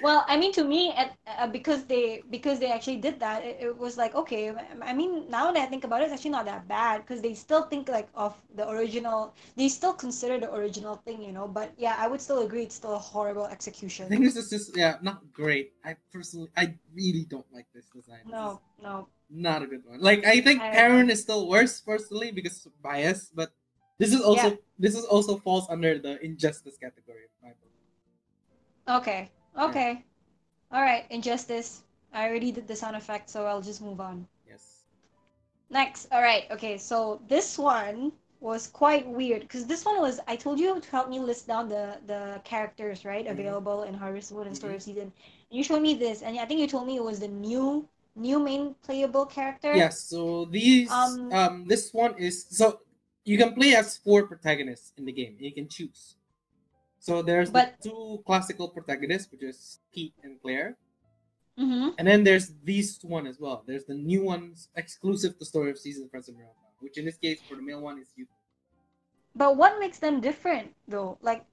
well, 0.02 0.26
I 0.28 0.38
mean, 0.38 0.52
to 0.54 0.64
me, 0.64 0.94
at, 0.94 1.16
uh, 1.28 1.48
because 1.48 1.86
they 1.86 2.24
because 2.30 2.60
they 2.60 2.72
actually 2.72 2.98
did 2.98 3.20
that, 3.20 3.44
it, 3.44 3.58
it 3.62 3.78
was 3.78 3.98
like 3.98 4.16
okay. 4.16 4.54
I 4.82 4.94
mean, 4.94 5.30
now 5.30 5.52
that 5.52 5.62
I 5.62 5.66
think 5.66 5.84
about 5.84 6.02
it, 6.02 6.06
it's 6.06 6.14
actually 6.14 6.32
not 6.32 6.46
that 6.46 6.68
bad 6.68 7.02
because 7.02 7.22
they 7.22 7.34
still 7.34 7.64
think 7.64 7.90
like 7.90 8.10
of 8.16 8.36
the 8.56 8.68
original. 8.70 9.34
They 9.56 9.70
still 9.70 9.94
consider 9.94 10.40
the 10.40 10.54
original 10.54 10.96
thing, 10.96 11.22
you 11.22 11.32
know. 11.32 11.48
But 11.48 11.74
yeah, 11.78 11.96
I 11.98 12.08
would 12.08 12.22
still 12.22 12.46
agree 12.46 12.64
it's 12.64 12.76
still 12.76 12.96
a 12.96 13.00
horrible 13.00 13.46
execution 13.46 14.08
I 14.08 14.10
think 14.10 14.24
this 14.24 14.36
is 14.38 14.50
just 14.50 14.78
yeah, 14.78 14.98
not 15.02 15.22
great. 15.34 15.74
I 15.84 15.96
personally 16.12 16.50
I 16.56 16.76
really 16.96 17.26
don't 17.30 17.46
like 17.54 17.68
this 17.74 17.86
design. 17.94 18.24
No, 18.30 18.62
no. 18.82 19.08
not 19.30 19.64
a 19.64 19.68
good 19.68 19.84
one. 19.86 20.00
Like 20.00 20.26
I 20.26 20.42
think 20.42 20.62
I 20.62 20.72
Karen 20.72 21.10
is 21.10 21.22
still 21.22 21.48
worse 21.48 21.82
personally 21.82 22.32
because 22.32 22.66
of 22.66 22.72
bias, 22.82 23.32
but 23.34 23.52
this 24.00 24.14
is 24.14 24.22
also 24.22 24.52
Yeah. 24.52 24.56
this 24.80 24.96
is 24.96 25.04
also 25.06 25.38
falls 25.38 25.68
under 25.70 26.00
the 26.00 26.24
injustice 26.24 26.78
category. 26.78 27.28
in 27.28 27.36
my 27.44 27.54
book. 27.60 29.02
Okay, 29.04 29.30
okay, 29.58 30.04
all 30.72 30.82
right. 30.82 31.06
Injustice. 31.10 31.84
I 32.14 32.28
already 32.28 32.52
did 32.52 32.68
the 32.68 32.76
sound 32.76 32.96
effect, 32.96 33.30
so 33.30 33.46
I'll 33.46 33.62
just 33.62 33.82
move 33.82 34.00
on. 34.02 34.28
Yes. 34.48 34.84
Next, 35.70 36.08
all 36.12 36.22
right, 36.22 36.46
okay. 36.52 36.78
So 36.78 37.22
this 37.28 37.58
one 37.58 38.12
was 38.40 38.68
quite 38.68 39.08
weird 39.08 39.42
because 39.42 39.66
this 39.66 39.84
one 39.86 40.00
was 40.00 40.20
I 40.28 40.36
told 40.36 40.60
you 40.60 40.80
to 40.80 40.92
help 40.92 41.10
me 41.10 41.20
list 41.20 41.48
down 41.48 41.70
the 41.70 42.00
the 42.06 42.42
characters 42.44 43.06
right 43.06 43.26
Mhm. 43.26 43.32
available 43.32 43.84
in 43.84 43.94
Harvest 43.94 44.32
Moon 44.32 44.48
and 44.48 44.56
Story 44.56 44.76
of 44.76 44.84
Season. 44.84 45.12
You 45.50 45.64
showed 45.64 45.82
me 45.82 45.96
this, 45.96 46.22
and 46.22 46.40
I 46.40 46.46
think 46.46 46.60
you 46.60 46.68
told 46.68 46.88
me 46.88 46.98
it 46.98 47.04
was 47.04 47.20
the 47.20 47.28
new 47.28 47.88
new 48.16 48.40
main 48.40 48.76
playable 48.84 49.26
character. 49.26 49.74
Yes. 49.76 50.04
So 50.04 50.46
these 50.46 50.90
Um, 50.92 51.32
um 51.34 51.66
this 51.68 51.94
one 51.94 52.18
is 52.18 52.46
so 52.50 52.82
you 53.26 53.38
can 53.38 53.54
play 53.54 53.76
as 53.76 53.98
four 53.98 54.28
protagonists 54.28 54.94
in 54.98 55.06
the 55.06 55.12
game. 55.12 55.38
You 55.40 55.52
can 55.54 55.68
choose. 55.68 56.17
So 57.00 57.22
there's 57.22 57.50
But- 57.50 57.76
the 57.82 57.90
two 57.90 58.24
classical 58.26 58.70
protagonists, 58.70 59.32
which 59.32 59.44
is 59.44 59.80
Pete 59.94 60.14
and 60.24 60.42
Claire. 60.42 60.78
Mm-hmm. 61.58 61.90
And 61.98 62.08
then 62.08 62.24
there's 62.24 62.54
this 62.64 63.04
one 63.04 63.26
as 63.26 63.40
well. 63.40 63.64
There's 63.66 63.86
the 63.86 63.96
new 63.96 64.24
ones 64.24 64.70
exclusive 64.76 65.40
to 65.40 65.46
Story 65.46 65.72
of 65.72 65.80
Seasons 65.80 66.10
Friends 66.12 66.30
of 66.30 66.36
Mineral, 66.36 66.54
which 66.82 66.98
in 66.98 67.06
this 67.06 67.18
case 67.18 67.42
for 67.48 67.56
the 67.56 67.62
male 67.64 67.82
one 67.82 67.98
is 68.00 68.08
you. 68.16 68.28
But 69.36 69.58
what 69.58 69.80
makes 69.80 70.00
them 70.00 70.20
different 70.22 70.74
though? 70.88 71.18
Like, 71.22 71.46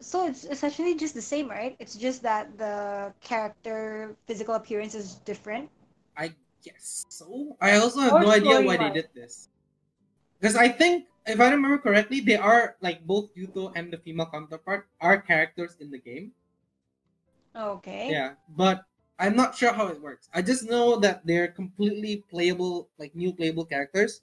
so 0.00 0.26
it's 0.26 0.44
essentially 0.44 0.94
just 0.94 1.14
the 1.14 1.22
same, 1.22 1.48
right? 1.48 1.76
It's 1.78 1.96
just 1.96 2.22
that 2.22 2.56
the 2.58 3.12
character 3.20 4.16
physical 4.26 4.54
appearance 4.54 4.94
is 4.94 5.16
different. 5.24 5.70
I 6.16 6.32
guess 6.64 7.04
so. 7.08 7.56
I 7.60 7.76
also 7.76 8.00
have 8.00 8.12
Or 8.12 8.20
no 8.22 8.30
idea 8.30 8.60
why 8.60 8.76
they 8.76 8.90
did 8.90 9.08
this. 9.14 9.48
Because 10.40 10.56
I 10.56 10.68
think, 10.68 11.06
if 11.26 11.40
I 11.40 11.50
remember 11.50 11.78
correctly, 11.78 12.20
they 12.20 12.36
are 12.36 12.76
like 12.80 13.06
both 13.06 13.34
Yuto 13.34 13.72
and 13.76 13.92
the 13.92 13.98
female 13.98 14.26
counterpart 14.30 14.88
are 15.00 15.20
characters 15.20 15.76
in 15.80 15.90
the 15.90 15.98
game. 15.98 16.32
Okay. 17.56 18.18
Yeah, 18.18 18.34
but 18.48 18.84
I'm 19.18 19.36
not 19.36 19.56
sure 19.56 19.72
how 19.72 19.88
it 19.88 20.00
works. 20.00 20.28
I 20.32 20.42
just 20.42 20.64
know 20.64 20.96
that 21.00 21.26
they're 21.26 21.48
completely 21.48 22.24
playable, 22.30 22.88
like 22.98 23.14
new 23.14 23.32
playable 23.32 23.64
characters, 23.64 24.22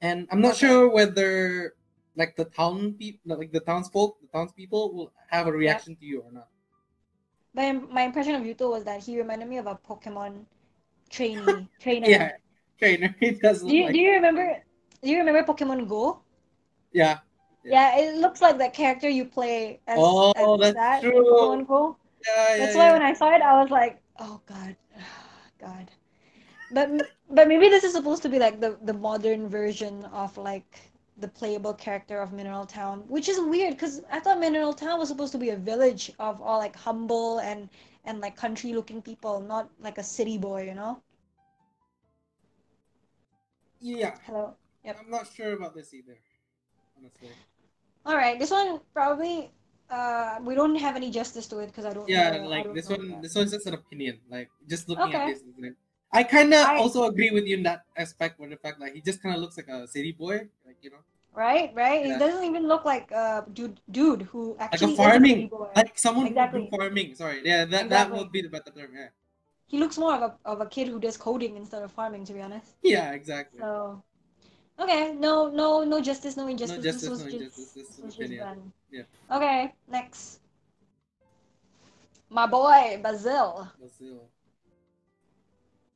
and 0.00 0.28
I'm 0.30 0.40
not 0.42 0.56
Okay. 0.56 0.56
sure 0.56 0.88
whether 0.90 1.74
like 2.16 2.36
the 2.36 2.46
town 2.46 2.94
people, 2.94 3.36
like 3.38 3.52
the 3.52 3.60
townsfolk, 3.60 4.18
the 4.22 4.28
townspeople 4.28 4.94
will 4.94 5.12
have 5.30 5.46
a 5.48 5.52
reaction 5.52 5.96
to 5.96 6.04
you 6.06 6.20
or 6.22 6.32
not. 6.32 6.48
My 7.54 7.72
my 7.72 8.02
impression 8.02 8.36
of 8.36 8.42
Yuto 8.44 8.70
was 8.70 8.84
that 8.84 9.02
he 9.02 9.18
reminded 9.18 9.48
me 9.48 9.56
of 9.58 9.66
a 9.66 9.74
Pokemon 9.74 10.46
trainee 11.10 11.70
trainer. 11.80 12.28
Yeah, 12.28 12.32
trainer. 12.78 13.14
He 13.20 13.32
does 13.32 13.62
Do 13.66 13.74
you, 13.76 13.90
like 13.90 13.92
do 13.92 13.98
you 13.98 14.12
remember 14.12 14.62
do 15.02 15.10
you 15.10 15.18
remember 15.18 15.42
Pokemon 15.42 15.88
Go? 15.88 16.22
Yeah. 16.96 17.18
Yeah, 17.64 17.98
it 17.98 18.16
looks 18.16 18.40
like 18.40 18.58
that 18.58 18.74
character 18.74 19.08
you 19.08 19.24
play 19.26 19.80
as, 19.86 19.98
Oh, 20.00 20.32
as 20.34 20.58
that's 20.58 20.74
that 20.74 21.00
true. 21.02 21.64
Go. 21.66 21.96
Yeah, 22.26 22.56
That's 22.58 22.74
yeah, 22.74 22.76
why 22.76 22.86
yeah. 22.86 22.92
when 22.92 23.02
I 23.02 23.12
saw 23.14 23.34
it, 23.34 23.42
I 23.42 23.60
was 23.62 23.70
like, 23.70 24.00
oh 24.18 24.40
god, 24.46 24.76
god. 25.60 25.90
But 26.70 26.90
but 27.30 27.48
maybe 27.48 27.68
this 27.68 27.84
is 27.84 27.92
supposed 27.92 28.22
to 28.22 28.28
be 28.28 28.38
like 28.38 28.60
the 28.60 28.78
the 28.82 28.94
modern 28.94 29.48
version 29.48 30.04
of 30.06 30.36
like 30.38 30.90
the 31.18 31.28
playable 31.28 31.74
character 31.74 32.20
of 32.20 32.32
Mineral 32.32 32.66
Town, 32.66 33.00
which 33.08 33.28
is 33.28 33.40
weird 33.40 33.74
because 33.74 34.02
I 34.10 34.20
thought 34.20 34.40
Mineral 34.40 34.72
Town 34.74 34.98
was 34.98 35.08
supposed 35.08 35.32
to 35.32 35.38
be 35.38 35.50
a 35.50 35.56
village 35.56 36.10
of 36.18 36.40
all 36.42 36.58
like 36.58 36.76
humble 36.76 37.38
and 37.40 37.68
and 38.04 38.20
like 38.20 38.36
country 38.36 38.72
looking 38.74 39.02
people, 39.02 39.40
not 39.40 39.70
like 39.80 39.98
a 39.98 40.04
city 40.04 40.38
boy, 40.38 40.64
you 40.64 40.74
know? 40.74 41.02
yeah. 43.80 44.18
Hello. 44.26 44.56
Yep. 44.84 44.96
I'm 45.00 45.10
not 45.10 45.32
sure 45.32 45.52
about 45.54 45.74
this 45.74 45.92
either, 45.94 46.18
honestly. 47.06 47.36
All 48.04 48.16
right, 48.16 48.38
this 48.38 48.50
one 48.50 48.80
probably 48.94 49.50
uh 49.90 50.38
we 50.42 50.54
don't 50.54 50.76
have 50.76 50.96
any 50.96 51.10
justice 51.10 51.46
to 51.48 51.58
it 51.58 51.66
because 51.68 51.84
I 51.84 51.92
don't 51.92 52.08
Yeah, 52.08 52.30
know, 52.30 52.48
like 52.48 52.64
don't 52.64 52.74
this 52.74 52.88
one. 52.88 53.10
that. 53.10 53.22
This 53.22 53.34
one's 53.34 53.50
just 53.52 53.66
an 53.66 53.74
opinion. 53.74 54.20
Like 54.30 54.50
just 54.68 54.88
looking 54.88 55.06
Okay. 55.08 55.18
at 55.22 55.26
this, 55.26 55.42
isn't 55.42 55.64
it? 55.64 55.76
I 56.12 56.22
kind 56.22 56.54
of 56.54 56.66
I- 56.66 56.78
also 56.78 57.04
agree 57.04 57.30
with 57.30 57.46
you 57.46 57.56
in 57.56 57.62
that 57.64 57.84
aspect, 57.96 58.38
with 58.40 58.50
the 58.50 58.56
fact 58.56 58.80
like 58.80 58.94
he 58.94 59.00
just 59.00 59.22
kind 59.22 59.34
of 59.34 59.40
looks 59.40 59.56
like 59.56 59.68
a 59.68 59.86
city 59.88 60.12
boy, 60.12 60.48
like 60.64 60.76
you 60.82 60.90
know, 60.90 61.02
Right, 61.34 61.72
right. 61.74 62.04
Yeah. 62.04 62.16
It 62.16 62.18
doesn't 62.18 62.44
even 62.44 62.66
look 62.66 62.84
like 62.84 63.10
a 63.12 63.46
dude, 63.52 63.80
dude 63.90 64.22
who 64.22 64.56
like 64.72 64.72
actually 64.72 64.92
a 64.92 64.94
is 64.94 64.98
a 64.98 65.02
farming, 65.02 65.48
boy. 65.48 65.68
like 65.74 65.98
someone 65.98 66.26
Exactly. 66.26 66.70
farming. 66.70 67.14
Sorry, 67.14 67.42
yeah, 67.44 67.64
that 67.66 67.88
that 67.90 68.10
would 68.12 68.32
be 68.32 68.42
the 68.42 68.48
better 68.48 68.70
term. 68.70 68.90
Yeah, 68.94 69.08
He 69.68 69.78
looks 69.78 69.96
more 69.96 70.12
of 70.14 70.22
a 70.22 70.38
of 70.44 70.60
a 70.60 70.66
kid 70.66 70.88
who 70.88 70.98
does 70.98 71.16
coding 71.16 71.56
instead 71.56 71.82
of 71.82 71.92
farming, 71.92 72.24
to 72.24 72.32
be 72.32 72.40
honest. 72.42 72.74
yeah, 72.82 73.12
exactly. 73.12 73.60
So, 73.60 74.02
okay, 74.78 75.12
no, 75.18 75.48
no, 75.48 75.84
no 75.84 76.00
justice, 76.00 76.36
no 76.36 76.44
no 76.44 76.48
injustice. 76.48 76.84
justice, 76.84 77.08
was 77.08 77.20
no 77.20 77.26
injustice. 77.26 77.72
This 77.74 77.88
is 77.88 77.96
this 77.96 77.98
an 77.98 78.04
was 78.06 78.14
just 78.16 78.38
done. 78.38 78.72
Yeah. 78.90 79.02
Okay, 79.30 79.74
next. 79.88 80.40
My 82.30 82.46
boy 82.46 83.00
Basil. 83.02 83.68
Basil 83.80 84.30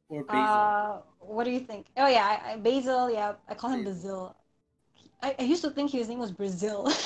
or 0.09 0.25
Basil. 0.25 0.61
Uh, 0.61 1.01
what 1.21 1.45
do 1.45 1.51
you 1.51 1.61
think? 1.61 1.87
Oh 1.97 2.07
yeah, 2.09 2.27
I, 2.27 2.53
I, 2.53 2.57
Basil. 2.57 3.11
Yeah, 3.11 3.35
I 3.49 3.55
call 3.55 3.71
him 3.71 3.85
Basil. 3.85 4.35
I, 5.23 5.35
I 5.39 5.43
used 5.43 5.63
to 5.63 5.71
think 5.71 5.91
his 5.91 6.09
name 6.09 6.19
was 6.19 6.33
Brazil. 6.33 6.89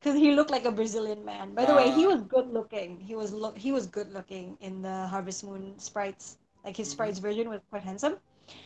Because 0.00 0.18
he 0.18 0.32
looked 0.34 0.50
like 0.50 0.64
a 0.66 0.70
Brazilian 0.72 1.24
man. 1.24 1.54
By 1.54 1.64
the 1.64 1.74
way, 1.74 1.90
he 1.90 2.04
Ah. 2.04 2.08
was 2.08 2.20
good 2.22 2.48
looking. 2.52 3.00
He 3.00 3.14
was 3.16 3.32
look 3.32 3.56
he 3.56 3.72
was 3.72 3.86
good 3.86 4.12
looking 4.12 4.56
in 4.60 4.82
the 4.82 5.06
Harvest 5.08 5.44
Moon 5.44 5.78
sprites. 5.78 6.36
Like 6.64 6.76
his 6.76 6.88
Mhm. 6.88 6.92
sprites 6.92 7.18
version 7.18 7.48
was 7.48 7.60
quite 7.70 7.82
handsome. 7.82 8.18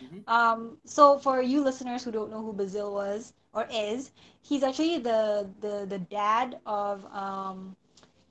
Mhm. 0.03 0.25
Um, 0.27 0.79
so 0.85 1.19
for 1.19 1.43
you 1.43 1.63
listeners 1.63 2.05
who 2.05 2.13
don't 2.13 2.31
know 2.31 2.43
who 2.43 2.53
Basil 2.53 2.93
was 2.93 3.33
or 3.55 3.67
is, 3.73 4.13
he's 4.43 4.63
actually 4.63 4.99
the 4.99 5.49
the 5.61 5.87
the 5.87 5.99
dad 5.99 6.59
of 6.67 7.05
um 7.15 7.77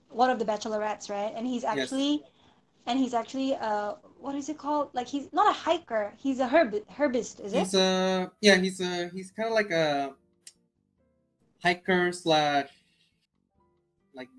one 0.09 0.29
of 0.29 0.39
the 0.39 0.45
bachelorettes, 0.45 1.09
right? 1.09 1.33
And 1.35 1.47
he's 1.47 1.63
Yes. 1.63 1.91
actually 1.91 2.23
and 2.87 2.99
he's 2.99 3.13
actually 3.13 3.55
uh 3.55 3.95
what 4.19 4.35
is 4.35 4.49
it 4.49 4.57
called? 4.57 4.89
Like 4.93 5.07
he's 5.07 5.31
not 5.33 5.49
a 5.49 5.53
hiker. 5.53 6.13
He's 6.17 6.39
a 6.39 6.47
herb 6.47 6.75
herbist, 6.97 7.43
is 7.43 7.53
it? 7.53 7.59
He's 7.59 7.73
a 7.73 8.31
yeah, 8.41 8.55
he's 8.55 8.79
a 8.81 9.09
he's 9.09 9.31
kind 9.31 9.49
of 9.49 9.55
like 9.55 9.71
a 9.71 10.13
hiker 11.63 12.11
slash 12.11 12.69
like 14.13 14.29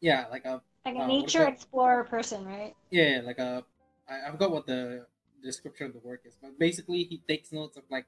yeah, 0.00 0.26
like 0.30 0.44
a 0.44 0.62
Like 0.84 0.96
a 0.96 1.00
uh, 1.00 1.06
nature 1.06 1.44
explorer 1.46 2.04
person, 2.04 2.44
right? 2.46 2.74
yeah, 2.90 3.20
like 3.24 3.38
a 3.38 3.64
I, 4.08 4.28
I 4.28 4.30
forgot 4.30 4.50
what 4.50 4.66
the 4.66 5.06
description 5.46 5.86
of 5.88 5.92
the 5.92 6.00
work 6.00 6.22
is, 6.24 6.34
but 6.40 6.58
basically 6.58 7.04
he 7.04 7.18
takes 7.28 7.52
notes 7.52 7.76
of 7.76 7.84
like 7.90 8.06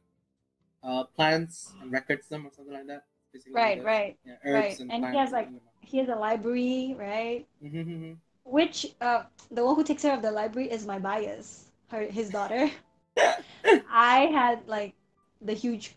uh 0.83 1.05
plants 1.17 1.73
and 1.81 1.91
records 1.93 2.29
them 2.29 2.47
or 2.47 2.51
something 2.55 2.75
like 2.75 2.87
that. 2.87 3.05
Basically 3.33 3.55
Right, 3.55 3.83
right. 3.85 4.17
Yeah, 4.25 4.53
right. 4.53 4.79
and 4.81 4.93
And 4.93 5.07
he 5.07 5.17
has, 5.19 5.31
like- 5.33 5.49
He 5.81 5.99
has 5.99 6.09
a 6.09 6.17
library, 6.17 6.97
right? 6.99 7.47
Mm-hmm. 7.63 8.13
Which 8.45 8.95
uh 9.01 9.25
the 9.51 9.65
one 9.65 9.75
who 9.77 9.85
takes 9.85 10.03
care 10.03 10.15
of 10.15 10.23
the 10.23 10.31
library 10.31 10.71
is 10.71 10.87
my 10.87 10.99
bias, 10.99 11.71
her 11.89 12.03
his 12.03 12.31
daughter. 12.31 12.71
I 13.91 14.27
had 14.33 14.67
like 14.67 14.95
the 15.43 15.53
huge 15.55 15.95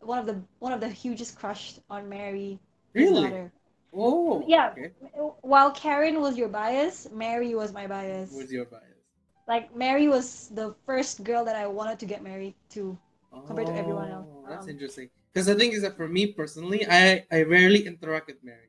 one 0.00 0.18
of 0.18 0.26
the 0.26 0.40
one 0.58 0.72
of 0.72 0.80
the 0.80 0.88
hugest 0.88 1.38
crush 1.38 1.74
on 1.90 2.08
Mary, 2.08 2.58
really? 2.94 3.50
Oh, 3.92 4.44
Yeah. 4.46 4.74
Okay. 4.76 4.92
While 5.40 5.70
Karen 5.72 6.20
was 6.20 6.36
your 6.36 6.48
bias, 6.48 7.08
Mary 7.10 7.54
was 7.54 7.72
my 7.72 7.86
bias. 7.86 8.30
Was 8.32 8.52
your 8.52 8.66
bias? 8.66 8.87
Like 9.48 9.74
Mary 9.74 10.08
was 10.08 10.48
the 10.48 10.74
first 10.84 11.24
girl 11.24 11.44
that 11.44 11.56
I 11.56 11.66
wanted 11.66 11.98
to 12.00 12.06
get 12.06 12.22
married 12.22 12.54
to. 12.76 12.96
Compared 13.46 13.66
to 13.68 13.76
everyone 13.76 14.10
else. 14.10 14.28
Oh, 14.28 14.44
That's 14.48 14.68
Um, 14.68 14.74
interesting. 14.76 15.08
Because 15.32 15.46
the 15.46 15.54
thing 15.54 15.72
is 15.72 15.82
that 15.82 15.96
for 15.96 16.08
me 16.08 16.32
personally, 16.32 16.84
I 16.86 17.24
I 17.32 17.42
rarely 17.42 17.86
interact 17.86 18.28
with 18.28 18.44
Mary. 18.44 18.68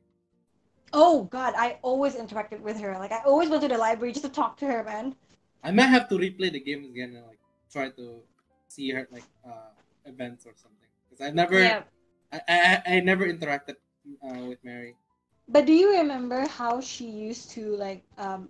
Oh 0.92 1.24
God, 1.24 1.54
I 1.56 1.78
always 1.82 2.14
interacted 2.14 2.60
with 2.60 2.80
her. 2.80 2.98
Like 2.98 3.12
I 3.12 3.22
always 3.24 3.48
went 3.48 3.62
to 3.62 3.68
the 3.68 3.78
library 3.78 4.12
just 4.12 4.24
to 4.24 4.30
talk 4.32 4.56
to 4.58 4.66
her, 4.66 4.82
man. 4.82 5.14
I 5.62 5.70
might 5.70 5.92
have 5.92 6.08
to 6.08 6.16
replay 6.16 6.50
the 6.50 6.60
games 6.60 6.88
again 6.88 7.14
and 7.14 7.26
like 7.26 7.38
try 7.70 7.90
to 7.90 8.22
see 8.68 8.90
her 8.90 9.06
like 9.12 9.24
uh 9.44 9.70
events 10.06 10.46
or 10.46 10.54
something. 10.56 10.88
Because 11.08 11.20
I 11.26 11.30
never 11.30 11.60
Yeah. 11.60 11.82
I 12.32 12.40
I, 12.48 12.82
I 12.96 13.00
never 13.00 13.26
interacted 13.26 13.76
uh, 14.24 14.44
with 14.48 14.58
Mary. 14.64 14.96
But 15.48 15.66
do 15.66 15.72
you 15.72 15.98
remember 15.98 16.46
how 16.46 16.80
she 16.80 17.06
used 17.10 17.50
to 17.52 17.76
like 17.76 18.02
um 18.16 18.48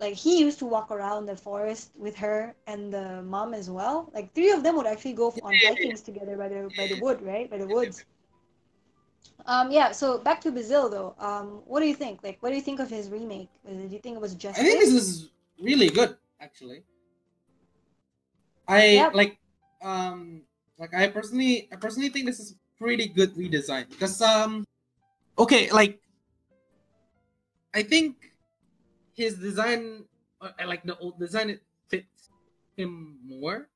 like 0.00 0.14
he 0.14 0.40
used 0.40 0.58
to 0.60 0.66
walk 0.66 0.90
around 0.90 1.26
the 1.26 1.36
forest 1.36 1.92
with 1.96 2.16
her 2.16 2.54
and 2.66 2.92
the 2.92 3.22
mom 3.22 3.54
as 3.54 3.70
well? 3.70 4.10
Like 4.14 4.34
three 4.34 4.50
of 4.50 4.62
them 4.62 4.76
would 4.76 4.86
actually 4.86 5.12
go 5.14 5.34
on 5.42 5.58
hikings 5.58 6.02
together 6.02 6.36
by 6.36 6.48
the 6.48 6.70
by 6.76 6.86
the 6.86 6.96
wood, 6.96 7.22
right? 7.22 7.50
By 7.50 7.58
the 7.58 7.66
woods. 7.68 8.04
Um 9.46 9.70
yeah, 9.70 9.92
so 9.92 10.18
back 10.18 10.40
to 10.42 10.50
Brazil 10.52 10.88
though. 10.88 11.14
Um 11.18 11.62
what 11.66 11.80
do 11.80 11.86
you 11.86 11.94
think? 11.94 12.22
Like 12.22 12.38
what 12.42 12.50
do 12.50 12.56
you 12.56 12.62
think 12.62 12.80
of 12.80 12.88
his 12.90 13.08
remake? 13.10 13.48
Uh, 13.66 13.72
Do 13.72 13.88
you 13.96 14.00
think 14.00 14.16
it 14.16 14.20
was 14.20 14.34
just 14.34 14.58
I 14.58 14.62
think 14.64 14.80
this 14.80 14.92
is 14.92 15.30
really 15.60 15.88
good, 15.88 16.16
actually. 16.40 16.82
I 18.68 18.80
Yep. 19.02 19.14
like 19.14 19.38
um 19.82 20.42
like 20.78 20.94
I 20.94 21.08
personally 21.08 21.68
I 21.72 21.76
personally 21.76 22.08
think 22.08 22.26
this 22.26 22.40
is 22.40 22.54
pretty 22.78 23.08
good 23.08 23.34
redesign 23.34 23.88
because 23.90 24.20
um 24.22 24.64
okay 25.38 25.70
like 25.72 26.00
I 27.74 27.82
think 27.82 28.29
his 29.20 29.36
design 29.38 30.04
uh, 30.40 30.52
I 30.58 30.64
like 30.64 30.82
the 30.84 30.96
old 30.98 31.18
design 31.20 31.50
it 31.50 31.62
fits 31.88 32.30
him 32.76 33.18
more 33.24 33.68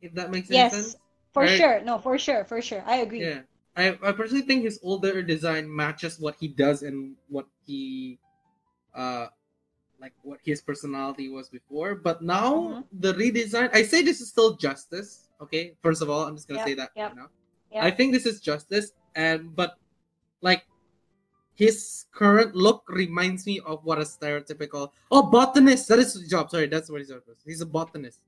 if 0.00 0.14
that 0.14 0.30
makes 0.30 0.48
Yes, 0.50 0.72
sense 0.72 0.96
for 1.32 1.44
right? 1.44 1.56
sure. 1.56 1.80
No, 1.80 1.98
for 1.98 2.18
sure, 2.18 2.44
for 2.44 2.60
sure. 2.62 2.82
I 2.86 2.96
agree. 2.96 3.20
yeah 3.20 3.40
I, 3.76 3.96
I 4.02 4.12
personally 4.12 4.44
think 4.44 4.64
his 4.64 4.78
older 4.82 5.22
design 5.22 5.64
matches 5.74 6.20
what 6.20 6.36
he 6.38 6.48
does 6.48 6.82
and 6.82 7.16
what 7.28 7.46
he 7.66 8.18
uh 8.94 9.28
like 10.00 10.14
what 10.22 10.40
his 10.44 10.60
personality 10.62 11.28
was 11.28 11.48
before 11.48 11.94
but 11.94 12.22
now 12.22 12.76
Mhm. 12.82 12.84
the 12.92 13.14
redesign 13.14 13.70
i 13.74 13.82
say 13.82 14.02
this 14.02 14.20
is 14.20 14.28
still 14.28 14.56
justice 14.56 15.28
okay 15.40 15.74
first 15.82 16.02
of 16.02 16.10
all 16.10 16.26
i'm 16.26 16.36
just 16.36 16.48
gonna 16.48 16.58
Yep, 16.58 16.68
say 16.68 16.74
that 16.74 16.90
yep, 16.96 17.16
now 17.16 17.28
yep. 17.72 17.84
i 17.84 17.90
think 17.90 18.12
this 18.12 18.26
is 18.26 18.40
justice 18.40 18.92
and 19.14 19.54
but 19.56 19.78
like 20.42 20.64
his 21.54 22.06
current 22.12 22.54
look 22.56 22.82
reminds 22.88 23.46
me 23.46 23.60
of 23.66 23.84
what 23.84 23.98
a 23.98 24.02
stereotypical 24.02 24.90
oh 25.10 25.22
botanist 25.22 25.88
that 25.88 25.98
is 25.98 26.14
his 26.14 26.28
job 26.28 26.50
sorry 26.50 26.66
that's 26.66 26.90
what 26.90 27.00
his 27.00 27.08
job 27.08 27.20
is 27.28 27.38
he's 27.44 27.60
a 27.60 27.66
botanist 27.66 28.20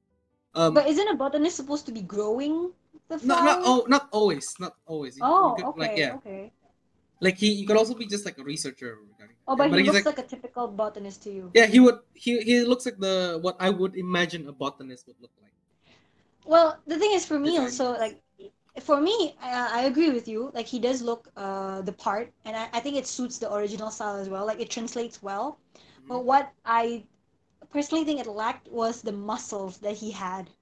um 0.55 0.75
But 0.75 0.87
isn't 0.89 1.09
a 1.09 1.15
botanist 1.17 1.57
supposed 1.57 1.87
to 1.87 1.93
be 1.93 2.03
growing 2.03 2.73
the 3.09 3.17
no, 3.25 3.35
not 3.35 3.63
flowers? 3.63 3.65
oh 3.67 3.85
not 3.89 4.09
always 4.13 4.47
not 4.61 4.75
always 4.87 5.17
You- 5.17 5.25
you 5.25 5.29
Oh, 5.33 5.55
could, 5.57 5.67
okay, 5.73 5.81
like 5.81 5.97
yeah 5.97 6.13
okay. 6.21 6.53
like 7.21 7.37
he, 7.39 7.55
he 7.55 7.65
could 7.67 7.77
also 7.77 7.95
be 7.95 8.07
just 8.07 8.25
like 8.25 8.39
a 8.39 8.45
researcher 8.45 8.99
regarding 9.01 9.37
Oh, 9.47 9.57
that. 9.57 9.71
but, 9.71 9.79
he 9.79 9.85
looks 9.85 10.05
like, 10.05 10.17
like, 10.17 10.25
a 10.25 10.29
typical 10.29 10.69
botanist 10.69 11.23
to 11.25 11.31
you. 11.31 11.51
yeah 11.55 11.67
he 11.67 11.81
would 11.81 11.99
he, 12.15 12.41
he 12.41 12.61
looks 12.65 12.85
like 12.87 12.99
the 12.99 13.39
what 13.41 13.57
i 13.61 13.71
would 13.71 13.97
imagine 13.97 14.49
a 14.49 14.53
botanist 14.53 15.07
would 15.07 15.17
look 15.21 15.33
like 15.43 15.53
Well, 16.45 16.77
the 16.87 16.99
thing 16.99 17.13
is, 17.13 17.25
for 17.25 17.39
me 17.39 17.57
also, 17.57 17.93
like, 17.97 18.21
for 18.81 19.01
me, 19.01 19.37
I, 19.41 19.81
I 19.81 19.83
agree 19.85 20.11
with 20.11 20.29
you. 20.29 20.51
Like, 20.55 20.67
he 20.67 20.79
does 20.79 21.03
look 21.03 21.29
uh 21.37 21.83
the 21.83 21.93
part, 21.93 22.33
and 22.45 22.57
I, 22.57 22.69
I 22.73 22.81
think 22.81 22.97
it 22.97 23.07
suits 23.07 23.39
the 23.39 23.53
original 23.53 23.91
style 23.91 24.17
as 24.17 24.29
well. 24.29 24.47
Like, 24.47 24.61
it 24.61 24.71
translates 24.71 25.23
well. 25.23 25.59
But 26.09 26.21
Mhm. 26.21 26.25
what 26.25 26.53
I 26.65 27.05
personally 27.71 28.05
think 28.05 28.21
it 28.21 28.27
lacked 28.27 28.69
was 28.69 29.03
the 29.03 29.13
muscles 29.13 29.79
that 29.79 29.97
he 29.99 30.13
had. 30.13 30.51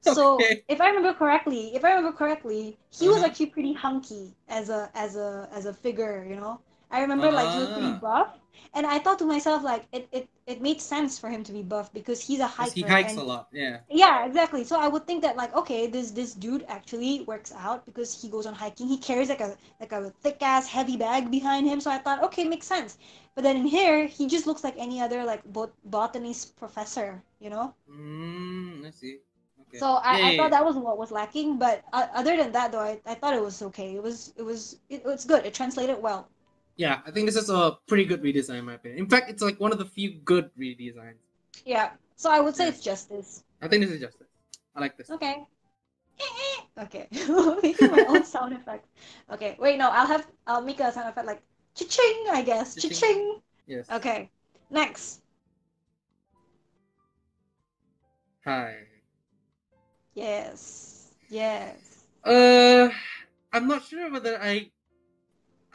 So, 0.00 0.48
Okay. 0.48 0.64
if 0.68 0.80
I 0.80 0.88
remember 0.88 1.14
correctly, 1.14 1.74
if 1.74 1.84
I 1.84 1.90
remember 1.90 2.16
correctly, 2.16 2.78
he 2.90 3.08
was 3.08 3.22
Uh-huh. 3.22 3.24
actually 3.24 3.46
pretty 3.46 3.72
hunky 3.74 4.34
as 4.48 4.70
a 4.70 4.90
as 4.94 5.16
a 5.16 5.48
as 5.52 5.66
a 5.66 5.72
figure. 5.72 6.24
You 6.28 6.36
know, 6.36 6.60
I 6.90 7.00
remember 7.02 7.30
like 7.32 7.50
he 7.50 7.58
was 7.60 7.70
pretty 7.70 7.92
Ah. 7.92 8.00
buff, 8.00 8.38
and 8.74 8.86
I 8.86 8.98
thought 8.98 9.18
to 9.20 9.24
myself 9.26 9.62
like 9.64 9.86
it 9.92 10.08
it 10.12 10.28
it 10.46 10.60
made 10.62 10.80
sense 10.80 11.18
for 11.18 11.30
him 11.30 11.42
to 11.44 11.52
be 11.52 11.62
buff 11.62 11.92
because 11.92 12.20
he's 12.26 12.40
a 12.40 12.46
hiker. 12.46 12.74
he 12.74 12.84
hikes 12.84 13.16
and 13.18 13.22
a 13.22 13.24
lot 13.24 13.48
yeah 13.52 13.80
yeah, 13.90 14.26
exactly. 14.26 14.64
So 14.64 14.78
I 14.80 14.88
would 14.88 15.06
think 15.06 15.22
that 15.22 15.36
like, 15.36 15.54
okay, 15.54 15.86
this 15.86 16.10
this 16.12 16.34
dude 16.34 16.64
actually 16.68 17.22
works 17.22 17.52
out 17.52 17.84
because 17.86 18.20
he 18.22 18.28
goes 18.28 18.46
on 18.46 18.54
hiking. 18.54 18.88
He 18.88 18.98
carries 18.98 19.28
like 19.28 19.40
a 19.40 19.56
like 19.80 19.92
a 19.92 20.10
thick 20.22 20.38
ass 20.42 20.68
heavy 20.68 20.96
bag 20.96 21.30
behind 21.30 21.66
him. 21.66 21.80
So 21.80 21.90
I 21.90 21.98
thought, 21.98 22.22
okay, 22.24 22.44
makes 22.44 22.66
sense. 22.66 22.98
But 23.34 23.42
then 23.44 23.56
in 23.56 23.66
here, 23.66 24.06
he 24.06 24.26
just 24.26 24.46
looks 24.46 24.64
like 24.64 24.76
any 24.78 25.00
other 25.00 25.24
like 25.24 25.42
bot- 25.52 25.74
botanist 25.84 26.56
professor, 26.56 27.22
you 27.40 27.50
know. 27.50 27.74
mm, 27.88 28.84
i 28.86 28.90
see 28.90 29.18
okay 29.62 29.82
So 29.82 29.86
I, 29.86 30.18
Yeah, 30.18 30.28
I 30.28 30.30
yeah, 30.30 30.32
thought 30.32 30.50
yeah. 30.50 30.50
that 30.50 30.64
was 30.64 30.76
what 30.76 30.98
was 30.98 31.10
lacking. 31.10 31.58
But 31.58 31.84
uh, 31.92 32.06
other 32.14 32.36
than 32.36 32.52
that, 32.52 32.72
though, 32.72 32.80
I, 32.80 33.00
I 33.06 33.14
thought 33.14 33.34
it 33.34 33.42
was 33.42 33.62
okay. 33.62 33.94
It 33.94 34.02
was 34.02 34.32
it 34.36 34.42
was 34.42 34.78
it, 34.90 35.02
it's 35.06 35.24
good. 35.24 35.46
It 35.46 35.54
translated 35.54 36.02
well. 36.02 36.28
Yeah 36.78 37.00
i 37.06 37.10
think 37.10 37.26
this 37.26 37.36
is 37.36 37.50
a 37.50 37.76
pretty 37.86 38.04
good 38.06 38.22
redesign 38.22 38.60
in 38.60 38.64
my 38.64 38.74
opinion 38.80 38.98
in 39.04 39.08
fact 39.12 39.28
it's 39.28 39.42
like 39.42 39.58
one 39.60 39.72
of 39.72 39.78
the 39.78 39.84
few 39.84 40.10
good 40.24 40.48
redesigns 40.58 41.20
Yeah. 41.66 41.90
So 42.16 42.30
I 42.30 42.40
would 42.40 42.56
say 42.56 42.64
Yeah. 42.64 42.70
it's 42.72 42.82
justice. 42.82 43.44
i 43.60 43.68
think 43.68 43.84
this 43.84 43.92
is 43.94 44.00
justice 44.00 44.30
i 44.74 44.80
like 44.80 44.96
this 44.96 45.10
Okay. 45.10 45.44
Okay. 46.84 47.06
Making 47.62 47.90
my 47.96 48.04
own 48.08 48.22
sound 48.24 48.52
effect. 48.54 48.86
Okay. 49.34 49.56
Wait, 49.58 49.78
no, 49.82 49.90
I'll 49.90 50.06
have 50.06 50.26
I'll 50.46 50.62
make 50.62 50.78
a 50.78 50.90
sound 50.94 51.08
effect 51.10 51.26
like 51.26 51.42
cha-ching, 51.74 52.18
I 52.30 52.42
guess. 52.42 52.74
Cha-ching. 52.74 52.90
Cha-ching. 52.90 53.22
yes 53.66 53.86
Okay. 53.98 54.30
Next. 54.70 55.22
hi 58.44 58.74
Yes. 60.14 61.10
Yes. 61.30 61.76
Uh, 62.24 62.88
I'm 63.52 63.66
not 63.68 63.84
sure 63.84 64.10
whether 64.10 64.34
I, 64.42 64.70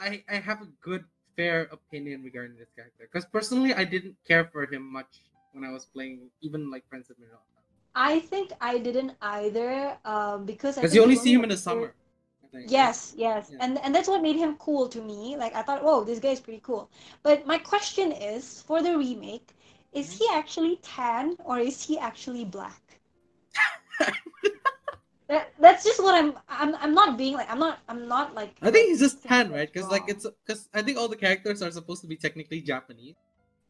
I, 0.04 0.24
I 0.30 0.36
have 0.40 0.62
a 0.62 0.70
good, 0.82 1.06
fair 1.36 1.64
opinion 1.72 2.24
regarding 2.24 2.58
this 2.58 2.72
character. 2.76 3.10
Because 3.12 3.26
personally, 3.26 3.74
I 3.74 3.84
didn't 3.84 4.16
care 4.28 4.46
for 4.46 4.66
him 4.66 4.84
much 4.92 5.22
when 5.54 5.64
I 5.64 5.72
was 5.72 5.86
playing, 5.86 6.30
even 6.42 6.70
like 6.70 6.84
Friends 6.90 7.10
of 7.10 7.18
Mineral. 7.20 7.40
I 7.96 8.20
think 8.20 8.52
I 8.60 8.78
didn't 8.80 9.14
either, 9.22 9.98
um, 10.06 10.46
because 10.46 10.76
Because 10.76 10.96
you 10.96 11.04
only 11.04 11.16
see 11.16 11.34
him 11.34 11.44
in 11.44 11.50
the 11.50 11.58
summer. 11.58 11.94
Yes, 12.66 13.14
yes. 13.18 13.50
Yeah. 13.52 13.58
And 13.62 13.78
and 13.80 13.94
that's 13.96 14.08
what 14.08 14.22
made 14.22 14.36
him 14.38 14.56
cool 14.58 14.88
to 14.90 15.02
me. 15.02 15.36
Like 15.38 15.54
I 15.56 15.62
thought, 15.64 15.84
whoa, 15.84 16.04
this 16.04 16.20
guy 16.20 16.30
is 16.30 16.40
pretty 16.40 16.62
cool. 16.62 16.90
But 17.22 17.46
my 17.46 17.58
question 17.58 18.12
is, 18.12 18.62
for 18.62 18.82
the 18.82 18.98
remake, 18.98 19.50
is 19.92 20.08
Mhm. 20.14 20.18
he 20.20 20.26
actually 20.32 20.76
tan 20.82 21.36
or 21.44 21.60
is 21.60 21.84
he 21.84 22.00
actually 22.00 22.46
black? 22.46 23.00
that, 25.28 25.52
that's 25.60 25.84
just 25.84 26.02
what 26.02 26.16
I'm 26.16 26.34
I'm 26.50 26.76
I'm 26.76 26.94
not 26.94 27.18
being 27.18 27.34
like 27.34 27.50
I'm 27.50 27.60
not 27.60 27.80
I'm 27.88 28.08
not 28.08 28.34
like 28.36 28.56
I 28.62 28.72
think 28.72 28.90
he's 28.90 29.00
just 29.00 29.22
tan, 29.24 29.52
right? 29.52 29.72
Because 29.72 29.90
like 29.90 30.06
it's 30.08 30.26
because 30.46 30.70
I 30.74 30.82
think 30.82 30.98
all 30.98 31.08
the 31.08 31.16
characters 31.16 31.62
are 31.62 31.72
supposed 31.72 32.02
to 32.02 32.08
be 32.08 32.16
technically 32.16 32.62
Japanese. 32.62 33.16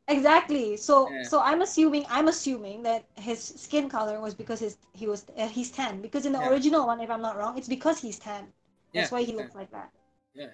Exactly. 0.07 0.77
So 0.77 1.11
Yeah. 1.11 1.23
so 1.23 1.41
I'm 1.41 1.61
assuming 1.61 2.05
I'm 2.07 2.29
assuming 2.29 2.83
that 2.83 3.03
his 3.17 3.43
skin 3.43 3.89
color 3.89 4.21
was 4.21 4.33
because 4.33 4.61
his 4.61 4.77
he 4.93 5.07
was 5.07 5.25
uh, 5.37 5.49
he's 5.49 5.71
tan 5.71 6.01
because 6.01 6.25
in 6.25 6.31
the 6.31 6.39
Yeah. 6.39 6.47
original 6.47 6.87
one 6.87 7.01
if 7.01 7.09
I'm 7.09 7.21
not 7.21 7.35
wrong 7.35 7.57
it's 7.57 7.67
because 7.67 7.99
he's 7.99 8.17
tan. 8.17 8.53
That's 8.93 9.09
Yeah, 9.09 9.11
why 9.11 9.23
he 9.23 9.33
looks 9.33 9.55
like 9.55 9.71
that. 9.71 9.91
Yeah, 10.33 10.49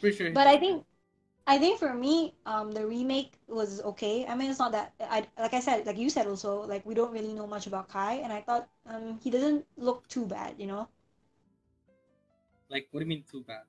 pretty 0.00 0.16
sure. 0.16 0.30
But 0.32 0.46
I 0.46 0.58
think 0.58 0.86
I 1.48 1.58
think 1.58 1.80
for 1.80 1.94
me 1.94 2.36
um 2.46 2.70
the 2.70 2.86
remake 2.86 3.32
was 3.48 3.80
okay. 3.82 4.24
I 4.26 4.36
mean 4.36 4.50
it's 4.50 4.60
not 4.60 4.70
that 4.72 4.94
I 5.00 5.26
like 5.36 5.52
I 5.54 5.60
said 5.60 5.84
like 5.86 5.98
you 5.98 6.10
said 6.10 6.28
also 6.28 6.62
like 6.62 6.86
we 6.86 6.94
don't 6.94 7.12
really 7.12 7.32
know 7.34 7.46
much 7.48 7.66
about 7.66 7.88
Kai 7.88 8.14
and 8.22 8.32
I 8.32 8.40
thought 8.42 8.68
um 8.86 9.18
he 9.18 9.30
doesn't 9.30 9.66
look 9.76 10.06
too 10.08 10.26
bad, 10.26 10.54
you 10.60 10.66
know. 10.68 10.88
like, 12.70 12.88
what 12.90 13.00
do 13.00 13.04
you 13.04 13.08
mean 13.08 13.24
too 13.30 13.42
bad? 13.42 13.62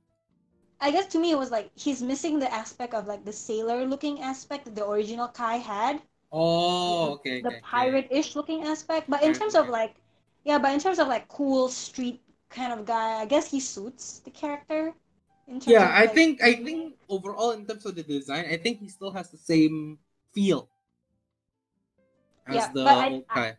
I 0.81 0.91
guess 0.91 1.05
to 1.13 1.19
me 1.19 1.31
it 1.31 1.37
was 1.37 1.51
like 1.51 1.71
he's 1.77 2.01
missing 2.01 2.39
the 2.39 2.53
aspect 2.53 2.93
of 2.93 3.07
like 3.07 3.23
the 3.23 3.31
sailor 3.31 3.85
looking 3.85 4.21
aspect 4.21 4.65
that 4.65 4.75
the 4.75 4.85
original 4.85 5.29
Kai 5.29 5.55
had. 5.59 6.01
Oh, 6.31 7.13
okay. 7.13 7.41
the 7.41 7.51
okay, 7.51 7.61
pirate-ish 7.61 8.35
looking 8.35 8.63
aspect. 8.63 9.09
But 9.09 9.23
in 9.23 9.33
terms 9.33 9.55
of 9.55 9.67
like, 9.69 9.95
yeah, 10.43 10.57
but 10.59 10.73
in 10.73 10.79
terms 10.79 10.99
of 10.99 11.07
like 11.07 11.27
cool 11.27 11.67
street 11.69 12.21
kind 12.49 12.71
of 12.73 12.85
guy, 12.85 13.19
I 13.21 13.25
guess 13.25 13.51
he 13.51 13.59
suits 13.59 14.19
the 14.19 14.31
character. 14.31 14.93
In 15.47 15.59
terms 15.59 15.81
Yeah, 15.81 15.91
I 15.93 16.07
like, 16.07 16.07
think 16.07 16.41
I 16.41 16.53
think 16.55 16.88
overall 17.09 17.51
in 17.51 17.65
terms 17.65 17.85
of 17.85 17.95
the 17.95 18.03
design, 18.03 18.45
I 18.49 18.57
think 18.57 18.79
he 18.79 18.87
still 18.89 19.11
has 19.11 19.29
the 19.29 19.37
same 19.37 19.97
feel 20.33 20.69
as 22.47 22.55
Yeah, 22.55 22.67
the 22.73 22.83
but 22.83 22.97
I- 22.97 23.23
Kai. 23.33 23.57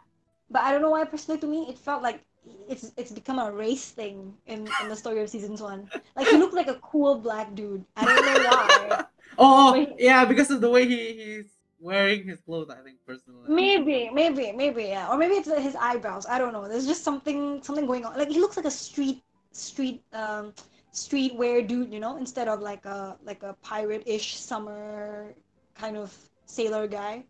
But 0.50 0.62
I 0.62 0.72
don't 0.72 0.82
know 0.82 0.90
why 0.90 1.04
personally 1.04 1.40
to 1.40 1.46
me 1.46 1.68
it 1.70 1.78
felt 1.78 2.02
like 2.02 2.24
it's 2.68 2.90
it's 2.96 3.12
become 3.12 3.38
a 3.38 3.52
race 3.52 3.90
thing 3.90 4.34
in 4.46 4.66
in 4.82 4.88
the 4.88 4.96
story 4.96 5.22
of 5.22 5.28
seasons 5.30 5.62
one. 5.62 5.86
Like 6.16 6.26
he 6.26 6.36
looked 6.36 6.54
like 6.54 6.66
a 6.66 6.74
cool 6.82 7.14
black 7.18 7.54
dude. 7.54 7.84
I 7.96 8.04
don't 8.04 8.18
know 8.26 8.50
why. 8.50 9.04
oh, 9.38 9.72
Wait. 9.72 9.94
yeah, 9.98 10.24
because 10.24 10.50
of 10.50 10.60
the 10.60 10.70
way 10.70 10.88
he, 10.88 11.12
he's 11.12 11.50
wearing 11.78 12.26
his 12.26 12.40
clothes, 12.40 12.70
I 12.70 12.82
think 12.82 12.98
personally. 13.06 13.46
Maybe, 13.48 14.10
maybe, 14.12 14.50
maybe, 14.52 14.84
yeah. 14.84 15.08
Or 15.08 15.16
maybe 15.16 15.34
it's 15.34 15.48
his 15.48 15.76
eyebrows. 15.76 16.26
I 16.26 16.38
don't 16.38 16.52
know. 16.52 16.66
There's 16.68 16.86
just 16.86 17.04
something 17.04 17.62
something 17.62 17.86
going 17.86 18.04
on. 18.04 18.18
Like 18.18 18.28
he 18.28 18.40
looks 18.40 18.56
like 18.56 18.66
a 18.66 18.70
street 18.74 19.22
street 19.52 20.02
um 20.12 20.52
streetwear 20.92 21.66
dude, 21.66 21.92
you 21.92 22.00
know, 22.00 22.16
instead 22.16 22.48
of 22.48 22.60
like 22.60 22.84
a 22.86 23.16
like 23.24 23.42
a 23.42 23.54
pirate-ish 23.62 24.36
summer 24.36 25.34
kind 25.74 25.96
of 25.96 26.14
sailor 26.46 26.86
guy. 26.86 27.24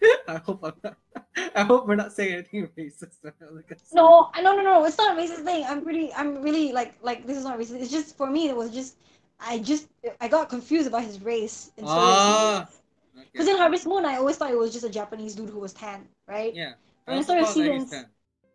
I 0.28 0.36
hope 0.38 0.60
I'm 0.64 0.72
not. 0.82 0.96
I 1.54 1.62
hope 1.62 1.86
we're 1.86 1.94
not 1.94 2.12
saying 2.12 2.32
anything 2.34 2.68
racist. 2.76 3.16
Because- 3.22 3.92
No, 3.92 4.30
no 4.40 4.56
no 4.56 4.62
no. 4.62 4.84
It's 4.84 4.96
not 4.98 5.16
a 5.16 5.20
racist 5.20 5.44
thing. 5.44 5.64
I'm 5.66 5.82
pretty. 5.82 6.12
I'm 6.14 6.42
really 6.42 6.72
like 6.72 6.94
like 7.02 7.26
this 7.26 7.36
is 7.36 7.44
not 7.44 7.58
racist. 7.58 7.80
It's 7.80 7.90
just 7.90 8.16
for 8.16 8.28
me. 8.30 8.48
It 8.48 8.56
was 8.56 8.70
just 8.70 8.96
I 9.38 9.58
just 9.58 9.88
I 10.20 10.28
got 10.28 10.48
confused 10.48 10.86
about 10.86 11.04
his 11.04 11.20
race 11.22 11.70
Story 11.76 11.88
of 11.88 11.94
Ah, 11.96 12.66
Seasons. 12.68 12.82
Okay. 13.16 13.28
Because 13.32 13.48
in 13.48 13.56
Harvest 13.56 13.86
Moon, 13.86 14.04
I 14.04 14.16
always 14.16 14.36
thought 14.36 14.50
it 14.50 14.58
was 14.58 14.72
just 14.72 14.84
a 14.84 14.90
Japanese 14.90 15.34
dude 15.34 15.50
who 15.50 15.58
was 15.58 15.72
tan, 15.72 16.06
right? 16.26 16.54
Yeah. 16.54 16.72
But 17.06 17.12
I 17.14 17.16
in 17.18 17.24
Story 17.24 17.40
of 17.40 17.46
thought 17.46 17.56
that 17.56 17.64
he's 17.64 17.72
Seasons- 17.72 17.90
tan. 17.90 18.06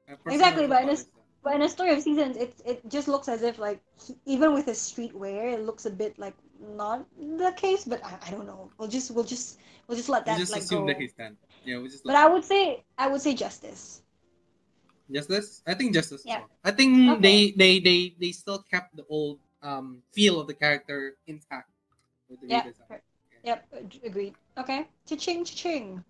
I 0.07 0.11
personally 0.13 0.35
Exactly, 0.35 0.67
but 0.67 0.83
in 0.83 0.97
thought 1.45 1.59
this- 1.59 1.71
he's 1.71 1.81
tan. 1.81 1.93
But 1.93 1.93
in 1.93 1.93
a 1.93 1.93
story 1.93 1.93
of 1.93 2.01
seasons, 2.01 2.37
it 2.37 2.53
it 2.65 2.89
just 2.89 3.07
looks 3.07 3.27
as 3.29 3.41
if 3.43 3.59
like 3.59 3.81
he, 3.99 4.17
even 4.25 4.53
with 4.53 4.65
his 4.65 4.79
streetwear, 4.79 5.53
it 5.53 5.61
looks 5.61 5.85
a 5.85 5.91
bit 5.91 6.19
like 6.19 6.35
not 6.59 7.05
the 7.19 7.51
case. 7.53 7.85
But 7.85 8.03
I, 8.03 8.17
I 8.27 8.31
don't 8.31 8.47
know. 8.47 8.71
We'll 8.77 8.89
just 8.89 9.11
we'll 9.11 9.25
just 9.25 9.59
we'll 9.87 9.97
just 9.97 10.09
let 10.09 10.25
We 10.25 10.31
that 10.33 10.39
just 10.39 10.51
like 10.53 10.63
assume 10.63 10.81
go. 10.85 10.87
that 10.93 10.97
he's 11.01 11.13
done. 11.13 11.37
Yeah, 11.65 11.79
we 11.79 11.89
just. 11.89 12.03
But 12.03 12.15
I 12.15 12.27
would 12.27 12.45
say 12.45 12.83
I 12.97 13.07
would 13.07 13.21
say 13.21 13.35
justice. 13.35 14.01
Justice? 15.11 15.61
I 15.67 15.75
think 15.75 15.93
Justice. 15.93 16.23
Yeah. 16.25 16.41
I 16.63 16.71
think 16.71 17.11
Okay. 17.11 17.21
they, 17.21 17.51
they 17.51 17.79
they 17.79 18.15
they 18.19 18.31
still 18.31 18.59
kept 18.63 18.95
the 18.95 19.05
old 19.09 19.39
um 19.61 20.03
feel 20.13 20.39
of 20.41 20.47
the 20.47 20.53
character 20.55 21.17
intact 21.27 21.69
with 22.29 22.41
the 22.41 22.47
Yeah. 22.47 22.63
redesign. 22.63 23.01
Yep. 23.43 23.59
Agreed. 24.03 24.33
Okay. 24.57 24.87
Cha-ching, 25.05 25.45
cha-ching. 25.45 26.03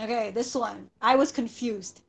Okay, 0.00 0.32
this 0.32 0.54
one. 0.54 0.90
I 1.00 1.16
was 1.16 1.32
confused. 1.32 2.02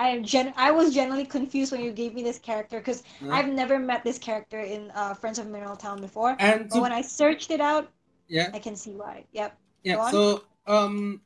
I 0.00 0.08
am 0.08 0.24
gen. 0.24 0.54
I 0.56 0.70
was 0.70 0.94
generally 0.94 1.26
confused 1.26 1.72
when 1.72 1.82
you 1.82 1.92
gave 1.92 2.14
me 2.14 2.22
this 2.22 2.38
character 2.38 2.78
because 2.78 3.02
Uh, 3.22 3.34
I've 3.34 3.52
never 3.52 3.78
met 3.78 4.02
this 4.02 4.18
character 4.18 4.60
in 4.60 4.90
uh, 4.94 5.12
Friends 5.12 5.38
of 5.38 5.46
Mineral 5.46 5.76
Town 5.76 6.00
before. 6.00 6.36
and 6.38 6.62
But 6.62 6.72
so 6.72 6.80
when 6.80 6.92
I 6.92 7.02
searched 7.02 7.50
it 7.50 7.60
out, 7.60 7.90
yeah 8.26 8.48
I 8.54 8.58
can 8.58 8.76
see 8.76 8.92
why. 8.92 9.24
Yep. 9.32 9.56
yeah 9.84 10.10
so 10.10 10.42
um 10.66 11.20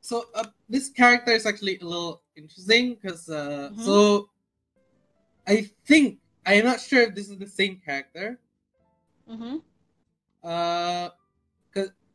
so 0.00 0.24
uh, 0.34 0.48
this 0.68 0.88
character 0.88 1.32
is 1.32 1.44
actually 1.44 1.76
a 1.76 1.84
little 1.84 2.22
interesting 2.36 2.96
because 2.96 3.28
uh 3.28 3.68
Mhm. 3.76 3.84
so 3.84 4.30
I 5.46 5.68
think 5.84 6.18
I'm 6.46 6.64
not 6.64 6.80
sure 6.80 7.02
if 7.02 7.14
this 7.14 7.28
is 7.28 7.36
the 7.36 7.46
same 7.46 7.76
character. 7.84 8.40
Mm-hmm. 9.30 9.56
Uh, 10.42 11.10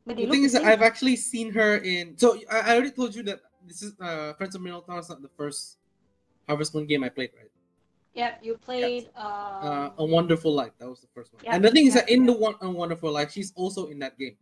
But 0.05 0.17
the 0.17 0.27
thing 0.27 0.43
is. 0.43 0.55
I've 0.55 0.81
actually 0.81 1.15
seen 1.15 1.51
her 1.53 1.77
in. 1.77 2.17
So 2.17 2.39
I, 2.51 2.59
I 2.59 2.69
already 2.73 2.91
told 2.91 3.15
you 3.15 3.23
that 3.23 3.41
this 3.67 3.81
is 3.83 3.93
uh 3.99 4.33
Friends 4.33 4.55
of 4.55 4.61
Mineral 4.61 4.83
is 4.99 5.09
not 5.09 5.21
the 5.21 5.29
first 5.37 5.77
Harvest 6.47 6.73
Moon 6.75 6.85
game 6.85 7.03
I 7.03 7.09
played, 7.09 7.31
right? 7.37 7.49
Yep. 8.13 8.39
You 8.43 8.57
played. 8.57 9.09
Uh, 9.15 9.19
Uh, 9.19 9.89
A 9.97 10.05
Wonderful 10.05 10.53
Life. 10.53 10.73
That 10.77 10.87
was 10.89 11.01
the 11.01 11.07
first 11.15 11.33
one. 11.33 11.41
Yeah, 11.43 11.55
and 11.55 11.63
the 11.65 11.71
thing 11.71 11.87
is 11.87 11.95
yeah, 11.95 12.01
that 12.01 12.09
in 12.13 12.25
the 12.25 12.33
one 12.33 12.55
A 12.61 12.69
Wonderful 12.69 13.11
Life, 13.11 13.31
she's 13.31 13.51
also 13.55 13.87
in 13.87 13.97
that 13.99 14.17
game. 14.19 14.37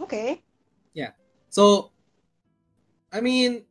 okay. 0.00 0.42
Yeah. 0.94 1.10
So, 1.50 1.92
I 3.12 3.20
mean, 3.20 3.62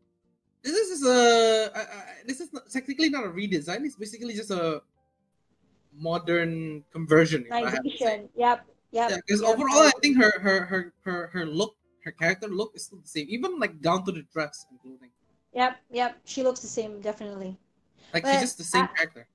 this 0.63 0.75
is 0.75 1.03
a 1.05 1.67
I, 1.75 1.81
I, 1.81 2.03
this 2.25 2.39
is 2.39 2.51
not, 2.53 2.69
technically 2.71 3.09
not 3.09 3.25
a 3.25 3.31
redesign. 3.31 3.83
It's 3.83 3.95
basically 3.99 4.33
just 4.33 4.51
a 4.51 4.81
modern 5.95 6.83
conversion. 6.91 7.45
If 7.47 7.51
I 7.51 7.69
have 7.69 7.83
to 7.83 7.89
say. 7.91 8.05
Nigation. 8.05 8.29
Yep. 8.35 8.65
Yep. 8.91 9.09
Yeah, 9.09 9.17
because 9.25 9.41
yep, 9.41 9.49
overall, 9.51 9.83
I 9.83 9.91
I- 9.95 9.99
think 10.01 10.17
her 10.17 10.31
her 10.39 10.65
her 10.65 10.93
her 11.03 11.27
her 11.33 11.45
look, 11.45 11.75
her 12.03 12.11
character 12.11 12.47
look 12.47 12.71
is 12.75 12.85
still 12.85 12.99
the 12.99 13.07
same, 13.07 13.27
even 13.29 13.59
like 13.59 13.79
down 13.81 14.05
to 14.05 14.11
the 14.11 14.23
dress 14.33 14.65
and 14.69 14.79
clothing. 14.81 15.09
Yep. 15.53 15.77
Yep. 15.91 16.17
She 16.25 16.43
looks 16.43 16.59
the 16.59 16.67
same, 16.67 16.99
definitely. 17.01 17.57
Like 18.13 18.23
But 18.23 18.31
she's 18.33 18.41
just 18.41 18.57
the 18.57 18.63
same 18.63 18.83
I- 18.83 18.95
character. 18.95 19.27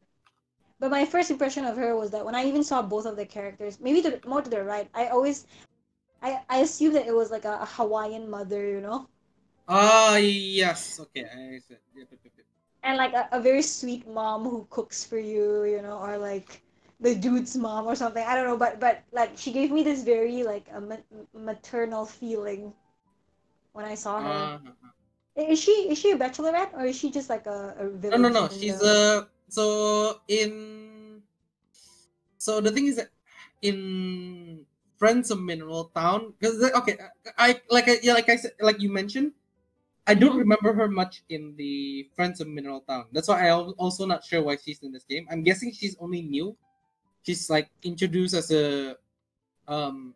But 0.80 0.90
my 0.92 1.04
first 1.04 1.30
impression 1.30 1.64
of 1.64 1.76
her 1.76 1.96
was 1.96 2.10
that 2.12 2.24
when 2.24 2.36
I 2.36 2.44
even 2.44 2.62
saw 2.62 2.82
both 2.82 3.04
of 3.04 3.16
the 3.16 3.26
characters, 3.26 3.80
maybe 3.80 4.00
to 4.02 4.10
the, 4.10 4.28
more 4.28 4.42
to 4.42 4.48
the 4.50 4.62
right, 4.62 4.88
I 4.94 5.08
always, 5.08 5.46
I 6.22 6.40
I 6.48 6.58
assumed 6.58 6.94
that 6.94 7.06
it 7.06 7.14
was 7.14 7.32
like 7.32 7.44
a, 7.44 7.58
a 7.60 7.66
Hawaiian 7.66 8.30
mother, 8.30 8.62
you 8.68 8.80
know, 8.80 9.08
Ah, 9.68 10.16
yes. 10.16 10.98
Okay, 11.00 11.24
I 11.24 11.58
said. 11.58 11.78
And 12.82 12.96
like 12.96 13.12
a, 13.12 13.28
a 13.32 13.40
very 13.40 13.60
sweet 13.62 14.06
mom 14.08 14.44
who 14.44 14.66
cooks 14.70 15.04
for 15.04 15.18
you, 15.18 15.64
you 15.64 15.82
know, 15.82 15.98
or 15.98 16.16
like 16.16 16.62
the 17.00 17.14
dude's 17.14 17.56
mom 17.56 17.86
or 17.86 17.94
something. 17.96 18.24
I 18.24 18.34
don't 18.34 18.46
know, 18.46 18.56
but 18.56 18.80
but 18.80 19.02
like 19.12 19.36
she 19.38 19.52
gave 19.52 19.70
me 19.70 19.82
this 19.82 20.02
very 20.02 20.42
like 20.42 20.68
a 20.72 20.80
ma- 20.80 21.26
maternal 21.32 22.06
feeling 22.06 22.74
when 23.72 23.84
I 23.84 23.94
saw 23.94 24.22
her. 24.22 24.50
Uh, 24.54 24.58
Is 25.36 25.60
she 25.60 25.88
is 25.90 25.98
she 25.98 26.12
a 26.12 26.18
bachelorette 26.18 26.74
or 26.74 26.84
is 26.84 26.96
she 26.98 27.10
just 27.10 27.30
like 27.30 27.46
a, 27.46 27.74
a 27.78 27.84
no, 28.10 28.16
no, 28.18 28.28
no. 28.28 28.48
in 28.48 28.48
She's 28.48 28.80
the- 28.80 28.82
uh 28.82 29.26
so 29.48 30.20
in. 30.28 31.22
So 32.38 32.60
the 32.60 32.70
thing 32.70 32.86
is 32.86 32.96
that 32.96 33.10
in 33.62 34.66
Friends 34.96 35.30
of 35.30 35.40
Mineral 35.40 35.86
Town, 35.94 36.34
because 36.38 36.62
okay, 36.72 36.98
I 37.36 37.60
like 37.70 37.88
I 37.88 37.98
yeah, 38.02 38.14
like 38.14 38.28
I 38.28 38.36
said, 38.36 38.52
like 38.60 38.80
you 38.80 38.92
mentioned, 38.92 39.32
I 40.06 40.14
don't 40.14 40.36
Mhm. 40.36 40.38
remember 40.38 40.72
her 40.74 40.88
much 40.88 41.22
in 41.28 41.56
the 41.56 42.08
Friends 42.14 42.40
of 42.40 42.48
Mineral 42.48 42.82
Town. 42.82 43.06
That's 43.12 43.28
why 43.28 43.48
I'm 43.50 43.74
also 43.78 44.06
not 44.06 44.24
sure 44.24 44.42
why 44.42 44.56
she's 44.56 44.82
in 44.82 44.92
this 44.92 45.04
game. 45.04 45.26
I'm 45.30 45.42
guessing 45.42 45.72
she's 45.72 45.96
only 46.00 46.22
new. 46.22 46.56
She's 47.28 47.50
like 47.52 47.68
introduced 47.84 48.32
as 48.32 48.48
a 48.50 48.96
um 49.68 50.14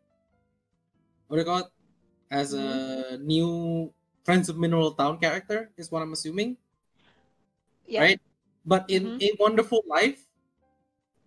what 1.28 1.36
do 1.36 1.40
you 1.42 1.44
call 1.44 1.58
it? 1.60 1.70
As 2.30 2.54
a 2.56 3.18
new 3.20 3.92
Friends 4.24 4.48
of 4.48 4.56
Mineral 4.56 4.92
Town 4.96 5.18
character 5.20 5.68
is 5.76 5.92
what 5.92 6.00
I'm 6.00 6.14
assuming, 6.16 6.56
yeah. 7.86 8.00
right? 8.00 8.20
But 8.64 8.88
in 8.88 9.12
Mhm. 9.12 9.20
a 9.20 9.36
Wonderful 9.38 9.84
Life, 9.86 10.24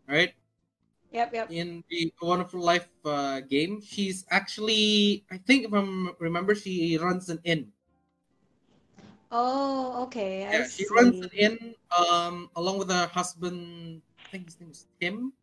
right? 0.10 0.34
Yep. 1.12 1.34
Yep. 1.34 1.52
In 1.52 1.84
the 1.90 2.12
Wonderful 2.22 2.62
Life 2.62 2.90
uh, 3.06 3.42
game, 3.42 3.78
she's 3.82 4.26
actually 4.34 5.22
I 5.30 5.38
think 5.38 5.66
if 5.70 5.74
I 5.74 5.86
remember, 6.18 6.56
she 6.56 6.98
runs 6.98 7.30
an 7.30 7.40
inn. 7.46 7.70
Oh, 9.32 10.04
okay. 10.08 10.46
I 10.46 10.52
Yeah, 10.58 10.68
she 10.68 10.86
runs 10.90 11.22
an 11.22 11.30
inn 11.38 11.76
um 11.98 12.50
along 12.56 12.80
with 12.80 12.90
her 12.90 13.08
husband. 13.14 14.02
I 14.26 14.26
think 14.32 14.46
his 14.50 14.60
name 14.60 14.72
is 14.72 14.88
Tim. 15.00 15.34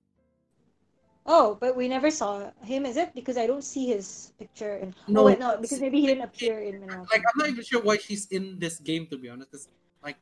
Oh, 1.25 1.57
but 1.61 1.77
we 1.77 1.87
never 1.87 2.11
saw 2.11 2.51
him, 2.65 2.85
is 2.85 2.97
it? 2.97 3.15
Because 3.15 3.37
I 3.39 3.47
don't 3.47 3.63
see 3.63 3.87
his 3.87 4.33
picture 4.39 4.77
in. 4.77 4.95
Oh, 5.07 5.13
no, 5.13 5.21
oh 5.21 5.25
wait, 5.27 5.39
no, 5.39 5.57
because 5.61 5.81
maybe 5.81 6.01
he 6.01 6.07
didn't 6.07 6.25
appear 6.25 6.59
in 6.59 6.81
Mineral 6.81 7.07
Like 7.11 7.23
I'm 7.23 7.39
not 7.39 7.49
even 7.49 7.63
sure 7.63 7.81
why 7.81 7.97
she's 7.99 8.27
in 8.27 8.59
this 8.59 8.81
game 8.81 9.07
to 9.07 9.17
be 9.17 9.29
honest, 9.29 9.51
because 9.51 9.69
like 10.03 10.17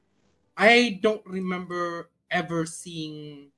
I 0.57 1.01
don't 1.03 1.25
remember 1.25 2.11
ever 2.31 2.67
seeing 2.67 3.51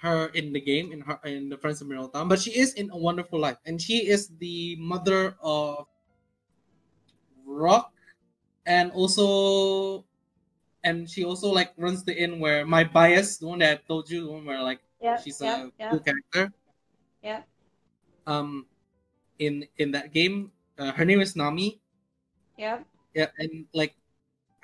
her 0.00 0.26
in 0.36 0.52
the 0.52 0.60
game 0.60 0.92
in 0.92 1.00
her 1.00 1.18
in 1.24 1.48
the 1.48 1.58
Friends 1.58 1.80
of 1.80 1.88
Mineral 1.88 2.08
Town, 2.08 2.28
but 2.28 2.38
she 2.38 2.54
is 2.54 2.74
in 2.74 2.90
A 2.90 2.96
Wonderful 2.96 3.40
Life, 3.40 3.58
and 3.66 3.80
she 3.82 4.06
is 4.06 4.28
the 4.38 4.76
mother 4.78 5.34
of 5.42 5.88
Rock, 7.44 7.92
and 8.66 8.92
also, 8.92 10.04
and 10.84 11.08
she 11.08 11.24
also 11.24 11.48
like 11.50 11.72
runs 11.76 12.04
the 12.04 12.14
inn 12.14 12.38
where 12.38 12.64
my 12.64 12.84
bias, 12.84 13.38
the 13.38 13.46
one 13.48 13.58
that 13.58 13.72
I 13.72 13.80
told 13.88 14.10
you, 14.10 14.24
the 14.24 14.32
one 14.32 14.44
where 14.44 14.62
like 14.62 14.80
Yeah, 15.04 15.20
she's 15.20 15.36
a 15.44 15.68
yeah, 15.76 15.90
cool 15.92 16.00
character. 16.00 16.48
yeah. 17.20 17.44
Um, 18.24 18.64
in 19.38 19.68
in 19.76 19.92
that 19.92 20.16
game, 20.16 20.48
uh, 20.80 20.92
her 20.96 21.04
name 21.04 21.20
is 21.20 21.36
Nami. 21.36 21.76
yeah. 22.56 22.80
Yeah, 23.12 23.28
and 23.38 23.68
like 23.76 23.92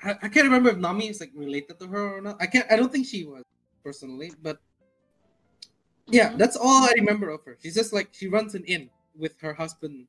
I, 0.01 0.17
I 0.25 0.27
can't 0.33 0.49
remember 0.49 0.73
if 0.73 0.77
Nami 0.81 1.07
is 1.13 1.21
like 1.21 1.29
related 1.37 1.77
to 1.79 1.85
her 1.93 2.17
or 2.17 2.21
not. 2.25 2.41
I 2.41 2.47
can't. 2.49 2.65
I 2.73 2.75
don't 2.75 2.91
think 2.91 3.05
she 3.05 3.21
was 3.23 3.45
personally, 3.85 4.33
but 4.41 4.57
yeah, 6.09 6.33
Mhm. 6.33 6.37
that's 6.41 6.57
all 6.57 6.83
I 6.89 6.91
remember 6.97 7.29
of 7.29 7.45
her. 7.45 7.55
She's 7.61 7.75
just 7.77 7.93
like 7.93 8.09
she 8.11 8.27
runs 8.27 8.55
an 8.57 8.65
inn 8.65 8.89
with 9.15 9.37
her 9.45 9.53
husband. 9.53 10.07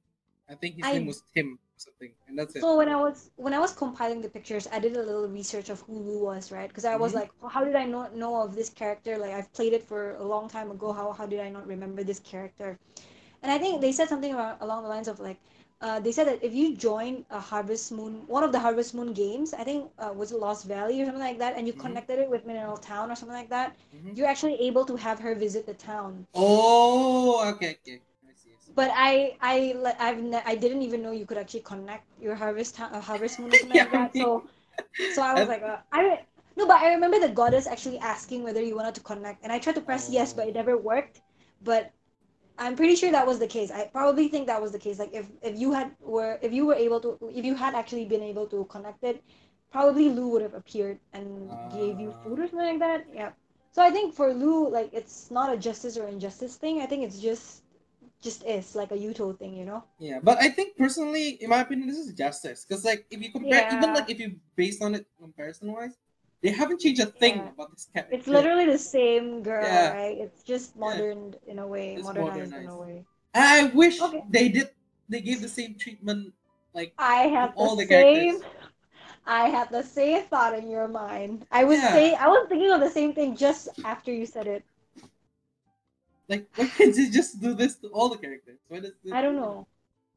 I 0.49 0.57
think 0.57 0.76
his 0.80 0.87
I- 0.89 0.97
name 0.97 1.07
was 1.07 1.22
Tim 1.37 1.61
something, 1.85 2.12
and 2.28 2.39
that's 2.39 2.57
it. 2.57 2.66
So 2.66 2.76
when 2.76 2.89
I 2.89 2.97
was 2.97 3.30
when 3.37 3.53
I 3.55 3.59
was 3.59 3.72
compiling 3.72 4.20
the 4.22 4.28
pictures, 4.28 4.66
I 4.72 4.78
did 4.78 4.97
a 4.97 5.03
little 5.03 5.28
research 5.28 5.68
of 5.70 5.80
who 5.83 5.95
Lu 5.99 6.18
was, 6.24 6.51
right? 6.53 6.68
Because 6.68 6.85
I 6.85 6.97
was 6.97 7.12
Mhm. 7.12 7.14
like, 7.14 7.30
well, 7.41 7.51
how 7.51 7.64
did 7.64 7.74
I 7.76 7.85
not 7.85 8.14
know 8.16 8.41
of 8.43 8.55
this 8.55 8.70
character? 8.70 9.18
Like 9.18 9.33
I've 9.33 9.53
played 9.53 9.72
it 9.74 9.83
for 9.83 10.14
a 10.16 10.24
long 10.24 10.49
time 10.49 10.70
ago. 10.70 10.93
How 10.93 11.12
how 11.12 11.26
did 11.26 11.41
I 11.41 11.49
not 11.51 11.66
remember 11.66 12.03
this 12.05 12.20
character? 12.20 12.78
And 13.43 13.53
I 13.53 13.59
think 13.59 13.80
they 13.80 13.93
said 13.93 14.09
something 14.09 14.35
around, 14.35 14.59
along 14.61 14.83
the 14.85 14.89
lines 14.89 15.09
of 15.09 15.20
like, 15.20 15.39
uh, 15.80 16.01
they 16.01 16.12
said 16.12 16.26
that 16.28 16.43
if 16.43 16.55
you 16.55 16.76
join 16.76 17.24
a 17.30 17.41
Harvest 17.41 17.93
Moon, 17.93 18.22
one 18.28 18.45
of 18.45 18.53
the 18.53 18.61
Harvest 18.61 18.95
Moon 18.95 19.12
games, 19.12 19.53
I 19.55 19.64
think 19.64 19.91
uh, 19.99 20.12
was 20.14 20.33
it 20.33 20.39
Lost 20.39 20.66
Valley 20.66 21.01
or 21.03 21.07
something 21.07 21.22
like 21.22 21.39
that, 21.39 21.57
and 21.57 21.66
you 21.66 21.72
Mhm. 21.72 21.83
connected 21.85 22.18
it 22.18 22.30
with 22.30 22.47
Mineral 22.47 22.76
Town 22.78 23.11
or 23.11 23.16
something 23.16 23.37
like 23.37 23.51
that, 23.51 23.76
Mhm. 23.93 24.16
you're 24.16 24.28
actually 24.28 24.57
able 24.68 24.85
to 24.87 24.97
have 24.97 25.20
her 25.20 25.35
visit 25.35 25.66
the 25.66 25.74
town. 25.74 26.26
Oh, 26.35 27.51
okay, 27.55 27.76
okay. 27.80 28.03
I 28.77 28.85
see. 28.85 29.09
I 29.09 29.20
see. 29.20 29.33
But 29.37 29.37
I 29.37 29.37
I 29.41 29.75
I've 29.99 30.23
ne- 30.23 30.43
I 30.45 30.55
didn't 30.57 30.83
even 30.83 31.03
know 31.03 31.12
you 31.12 31.27
could 31.27 31.39
actually 31.39 31.61
connect 31.62 32.07
your 32.18 32.35
harvest 32.35 32.81
uh, 32.81 33.01
harvest 33.01 33.39
moon 33.39 33.53
or 33.53 33.59
something 33.59 33.79
Yeah, 33.79 33.85
like 33.85 33.93
that. 33.93 34.16
So 34.16 34.47
so 35.09 35.23
I 35.23 35.35
was 35.37 35.49
like 35.49 35.62
uh, 35.62 35.79
I 35.93 36.20
no, 36.57 36.66
but 36.66 36.81
I 36.83 36.93
remember 36.95 37.18
the 37.20 37.29
goddess 37.29 37.66
actually 37.66 37.99
asking 37.99 38.43
whether 38.43 38.62
you 38.62 38.77
wanted 38.77 38.95
to 38.97 39.01
connect, 39.03 39.43
and 39.45 39.53
I 39.53 39.59
tried 39.59 39.77
to 39.77 39.81
press 39.83 40.09
yes, 40.09 40.33
but 40.33 40.49
it 40.49 40.55
Oh. 40.55 40.55
never 40.55 40.77
worked. 40.77 41.23
But 41.62 41.93
I'm 42.59 42.77
pretty 42.77 42.97
sure 42.97 43.11
that 43.12 43.27
was 43.27 43.39
the 43.39 43.47
case. 43.49 43.70
I 43.70 43.87
probably 43.87 44.29
think 44.29 44.47
that 44.47 44.61
was 44.62 44.73
the 44.73 44.79
case. 44.79 44.99
Like 44.99 45.12
if 45.14 45.27
if 45.43 45.57
you 45.59 45.73
had 45.73 45.97
were 46.01 46.39
if 46.43 46.53
you 46.53 46.66
were 46.66 46.75
able 46.75 47.01
to 47.01 47.18
if 47.35 47.45
you 47.45 47.55
had 47.55 47.75
actually 47.75 48.05
been 48.07 48.23
able 48.23 48.47
to 48.49 48.64
connect 48.66 49.03
it, 49.05 49.23
probably 49.73 50.09
Lou 50.11 50.29
would 50.29 50.43
have 50.43 50.55
appeared 50.55 51.01
and 51.12 51.59
gave 51.68 52.01
you 52.01 52.12
food 52.23 52.39
or 52.41 52.47
something 52.49 52.68
like 52.81 52.81
that. 52.81 53.07
Yeah. 53.12 53.33
So 53.73 53.83
I 53.83 53.91
think 53.91 54.14
for 54.14 54.33
Lou, 54.33 54.68
like 54.68 54.91
it's 54.93 55.31
not 55.31 55.53
a 55.53 55.57
justice 55.57 55.97
or 55.99 56.09
injustice 56.09 56.57
thing. 56.57 56.81
I 56.81 56.87
think 56.87 57.05
it's 57.05 57.20
just 57.20 57.62
just 58.23 58.45
is 58.45 58.75
like 58.75 58.91
a 58.93 58.97
Yuto 58.97 59.37
thing, 59.39 59.55
you 59.57 59.64
know? 59.64 59.85
Yeah, 59.99 60.20
but 60.23 60.39
I 60.39 60.49
think 60.49 60.77
personally, 60.77 61.39
in 61.43 61.51
my 61.51 61.61
opinion, 61.61 61.89
this 61.89 61.99
is 61.99 62.12
justice. 62.14 62.64
Because 62.66 62.85
like 62.85 63.05
if 63.11 63.20
you 63.20 63.31
compare, 63.31 63.66
even 63.70 63.93
like 63.95 64.09
if 64.11 64.18
you 64.18 64.37
based 64.57 64.83
on 64.83 64.95
it 64.95 65.07
comparison 65.20 65.73
wise, 65.73 65.97
they 66.43 66.51
haven't 66.51 66.81
changed 66.81 67.01
a 67.01 67.07
thing 67.07 67.35
Yeah. 67.37 67.49
about 67.55 67.70
this 67.70 67.89
character. 67.93 68.16
It's 68.16 68.27
literally 68.27 68.66
the 68.66 68.79
same 68.79 69.43
girl, 69.43 69.62
Yeah. 69.62 69.95
right? 69.95 70.18
It's 70.18 70.43
just 70.43 70.77
modern 70.77 71.35
in 71.47 71.59
a 71.59 71.66
way, 71.66 71.97
It's 71.97 72.05
modernized 72.05 72.53
in 72.55 72.66
a 72.66 72.77
way. 72.77 73.05
I 73.35 73.64
wish 73.75 74.01
Okay. 74.01 74.25
they 74.31 74.49
did. 74.49 74.70
They 75.09 75.20
gave 75.20 75.41
the 75.43 75.49
same 75.49 75.77
treatment. 75.77 76.33
Like 76.75 76.95
I 76.99 77.29
have 77.29 77.53
all 77.57 77.77
the 77.77 77.83
the 77.85 77.89
same. 77.89 78.35
characters. 78.35 78.49
I 79.27 79.49
had 79.49 79.70
the 79.70 79.83
same 79.83 80.23
thought 80.25 80.59
in 80.59 80.68
your 80.70 80.89
mind. 80.89 81.47
I 81.53 81.64
was 81.64 81.79
Yeah. 81.79 81.93
saying, 81.93 82.16
I 82.18 82.29
was 82.29 82.47
thinking 82.49 82.73
of 82.73 82.81
the 82.81 82.91
same 82.91 83.12
thing 83.12 83.37
just 83.37 83.68
after 83.85 84.12
you 84.12 84.27
said 84.27 84.47
it. 84.47 84.64
Like, 86.29 86.49
why 86.57 86.66
can't 86.66 86.97
you 86.97 87.11
just 87.11 87.41
do 87.41 87.55
this 87.55 87.77
to 87.77 87.89
all 87.89 88.09
the 88.09 88.16
characters? 88.16 88.59
Why 88.68 88.81
does 88.81 88.93
this... 89.03 89.12
I 89.12 89.23
don't 89.23 89.37
know. 89.37 89.66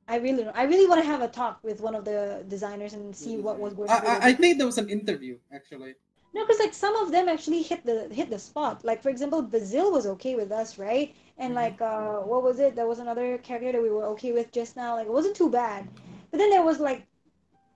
I 0.07 0.17
really 0.17 0.43
don't. 0.43 0.55
I 0.55 0.63
really 0.63 0.87
want 0.87 1.01
to 1.01 1.07
have 1.07 1.21
a 1.21 1.27
talk 1.27 1.59
with 1.63 1.81
one 1.81 1.95
of 1.95 2.05
the 2.05 2.45
designers 2.47 2.93
and 2.93 3.15
see 3.15 3.37
what 3.37 3.59
was 3.59 3.73
going 3.73 3.89
I, 3.89 3.99
through. 3.99 4.09
I, 4.09 4.19
I 4.27 4.33
think 4.33 4.57
there 4.57 4.67
was 4.67 4.77
an 4.77 4.89
interview 4.89 5.37
actually. 5.51 5.95
No, 6.33 6.45
because 6.45 6.59
like 6.59 6.73
some 6.73 6.95
of 6.97 7.11
them 7.11 7.27
actually 7.27 7.63
hit 7.63 7.85
the 7.85 8.07
hit 8.13 8.29
the 8.29 8.37
spot. 8.37 8.85
Like 8.85 9.01
for 9.01 9.09
example, 9.09 9.41
Basil 9.41 9.91
was 9.91 10.05
okay 10.05 10.35
with 10.35 10.51
us, 10.51 10.77
right? 10.77 11.15
And 11.39 11.53
Mhm. 11.53 11.55
like 11.55 11.81
uh, 11.81 12.19
what 12.19 12.43
was 12.43 12.59
it? 12.59 12.75
There 12.75 12.85
was 12.85 12.99
another 12.99 13.39
character 13.39 13.71
that 13.71 13.81
we 13.81 13.89
were 13.89 14.05
okay 14.13 14.31
with 14.31 14.51
just 14.51 14.75
now. 14.75 14.95
Like 14.95 15.07
it 15.07 15.11
wasn't 15.13 15.35
too 15.35 15.49
bad. 15.49 15.87
But 16.29 16.37
then 16.37 16.51
there 16.51 16.63
was 16.63 16.79
like 16.79 17.07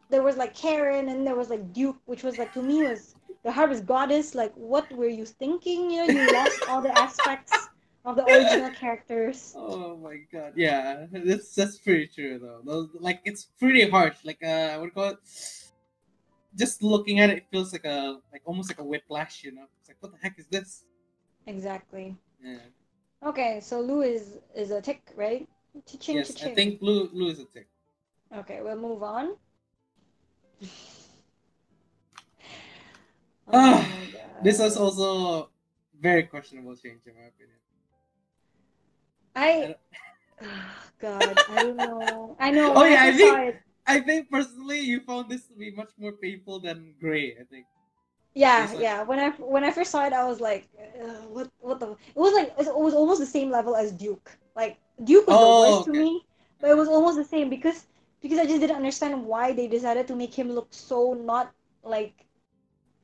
there 0.10 0.22
was 0.22 0.38
like 0.38 0.54
Karen 0.54 1.10
and 1.10 1.26
there 1.26 1.36
was 1.36 1.50
like 1.50 1.74
Duke, 1.74 1.98
which 2.06 2.24
was 2.24 2.38
like 2.38 2.54
to 2.54 2.62
me 2.62 2.84
was 2.84 3.16
the 3.44 3.52
harvest 3.52 3.88
goddess. 3.88 4.36
Like 4.36 4.54
what 4.54 4.92
were 4.92 5.08
you 5.08 5.26
thinking? 5.26 5.90
You 5.90 6.06
know, 6.06 6.14
you 6.14 6.32
lost 6.32 6.60
all 6.68 6.82
the 6.82 6.96
aspects 6.96 7.69
of 8.06 8.16
the 8.16 8.26
original 8.26 8.72
characters. 8.72 9.56
Oh 9.58 9.98
my 9.98 10.18
god, 10.32 10.54
yeah, 10.56 11.06
that's 11.12 11.54
that's 11.56 11.78
pretty 11.78 12.08
true 12.08 12.40
though. 12.40 12.62
Those, 12.64 12.90
like 13.00 13.22
it's 13.26 13.46
pretty 13.60 13.90
harsh. 13.90 14.18
Like 14.24 14.42
uh, 14.44 14.78
what 14.78 14.86
do 14.86 14.86
you 14.86 14.92
call 14.92 15.10
it? 15.12 15.20
Just 16.56 16.82
looking 16.82 17.20
at 17.20 17.30
it, 17.30 17.38
it 17.38 17.46
feels 17.52 17.72
like 17.74 17.86
a 17.86 18.20
like 18.32 18.42
almost 18.46 18.70
like 18.70 18.80
a 18.80 18.84
whiplash. 18.84 19.44
You 19.44 19.54
know, 19.54 19.66
it's 19.80 19.90
like 19.90 19.98
what 20.00 20.12
the 20.14 20.18
heck 20.22 20.40
is 20.40 20.48
this? 20.48 20.84
Exactly. 21.48 22.16
Yeah. 22.44 22.58
Okay, 23.26 23.60
so 23.62 23.82
Lou 23.82 24.02
is 24.02 24.40
is 24.56 24.72
a 24.72 24.82
tick, 24.82 25.02
right? 25.16 25.48
Cha-ching, 25.86 26.18
yes, 26.18 26.32
I 26.32 26.34
cha-ching. 26.34 26.56
think 26.56 26.82
Lou 26.82 27.10
Blue 27.10 27.30
is 27.30 27.40
a 27.40 27.46
tick. 27.46 27.68
Okay, 28.36 28.62
we'll 28.62 28.78
move 28.80 29.04
on. 29.04 29.36
Ah, 33.52 33.84
Oh. 33.84 34.44
This 34.44 34.60
is 34.60 34.78
also 34.78 35.50
very 36.00 36.24
questionable 36.24 36.76
change 36.76 37.02
in 37.06 37.14
my 37.16 37.28
opinion. 37.28 37.58
I. 39.36 39.76
God, 41.00 41.38
I 41.50 41.56
don't 41.64 41.78
know. 41.78 42.36
I 42.40 42.52
know. 42.52 42.74
Oh, 42.76 42.84
yeah, 42.86 43.04
I 43.04 43.12
think- 43.12 43.38
it- 43.38 43.62
I 43.88 44.00
think 44.02 44.30
personally, 44.30 44.80
you 44.82 45.00
found 45.00 45.30
this 45.30 45.48
to 45.48 45.56
be 45.56 45.72
much 45.72 45.90
more 45.98 46.12
painful 46.12 46.60
than 46.60 46.94
Gray. 47.02 47.36
I 47.42 47.44
think. 47.50 47.66
Yeah, 48.36 48.68
like- 48.70 48.80
yeah. 48.82 49.02
When 49.04 49.18
I 49.20 49.30
when 49.42 49.64
I 49.64 49.72
first 49.72 49.90
saw 49.90 50.06
it, 50.06 50.14
I 50.14 50.26
was 50.26 50.40
like, 50.40 50.70
what 51.30 51.50
what 51.60 51.80
the? 51.80 51.92
It 51.94 52.16
was 52.20 52.34
like 52.34 52.54
it 52.60 52.70
was 52.76 52.94
almost 52.94 53.20
the 53.20 53.26
same 53.26 53.50
level 53.50 53.76
as 53.76 53.92
Duke. 53.92 54.30
Like 54.56 54.78
Duke 55.04 55.26
was 55.28 55.36
Oh, 55.40 55.50
the 55.50 55.60
worst 55.70 55.90
okay. 55.90 55.98
to 55.98 56.04
me, 56.06 56.22
but 56.62 56.70
it 56.70 56.78
was 56.78 56.88
almost 56.88 57.18
the 57.18 57.26
same 57.26 57.50
because 57.50 57.88
because 58.22 58.38
I 58.38 58.46
just 58.46 58.60
didn't 58.62 58.76
understand 58.76 59.26
why 59.26 59.54
they 59.54 59.68
decided 59.68 60.06
to 60.08 60.16
make 60.16 60.34
him 60.38 60.52
look 60.52 60.68
so 60.70 61.14
not 61.14 61.52
like 61.82 62.14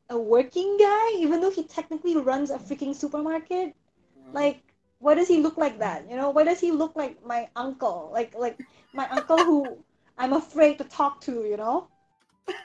a 0.09 0.19
working 0.19 0.77
guy, 0.77 1.17
even 1.17 1.41
though 1.41 1.49
he 1.49 1.63
technically 1.63 2.15
runs 2.15 2.51
a 2.51 2.59
freaking 2.59 2.93
supermarket. 2.93 3.73
Uh, 3.73 4.31
Like, 4.33 4.61
why 4.99 5.15
does 5.15 5.27
he 5.27 5.41
look 5.41 5.57
like 5.57 5.79
that? 5.79 6.09
You 6.09 6.15
know, 6.15 6.29
why 6.29 6.43
does 6.43 6.59
he 6.59 6.71
look 6.71 6.95
like 6.95 7.23
my 7.25 7.49
uncle? 7.55 8.09
Like 8.13 8.33
like 8.35 8.59
my 8.93 9.07
uncle 9.09 9.37
who 9.37 9.77
I'm 10.17 10.33
afraid 10.33 10.77
to 10.77 10.83
talk 10.85 11.21
to. 11.21 11.45
You 11.45 11.57
know. 11.57 11.87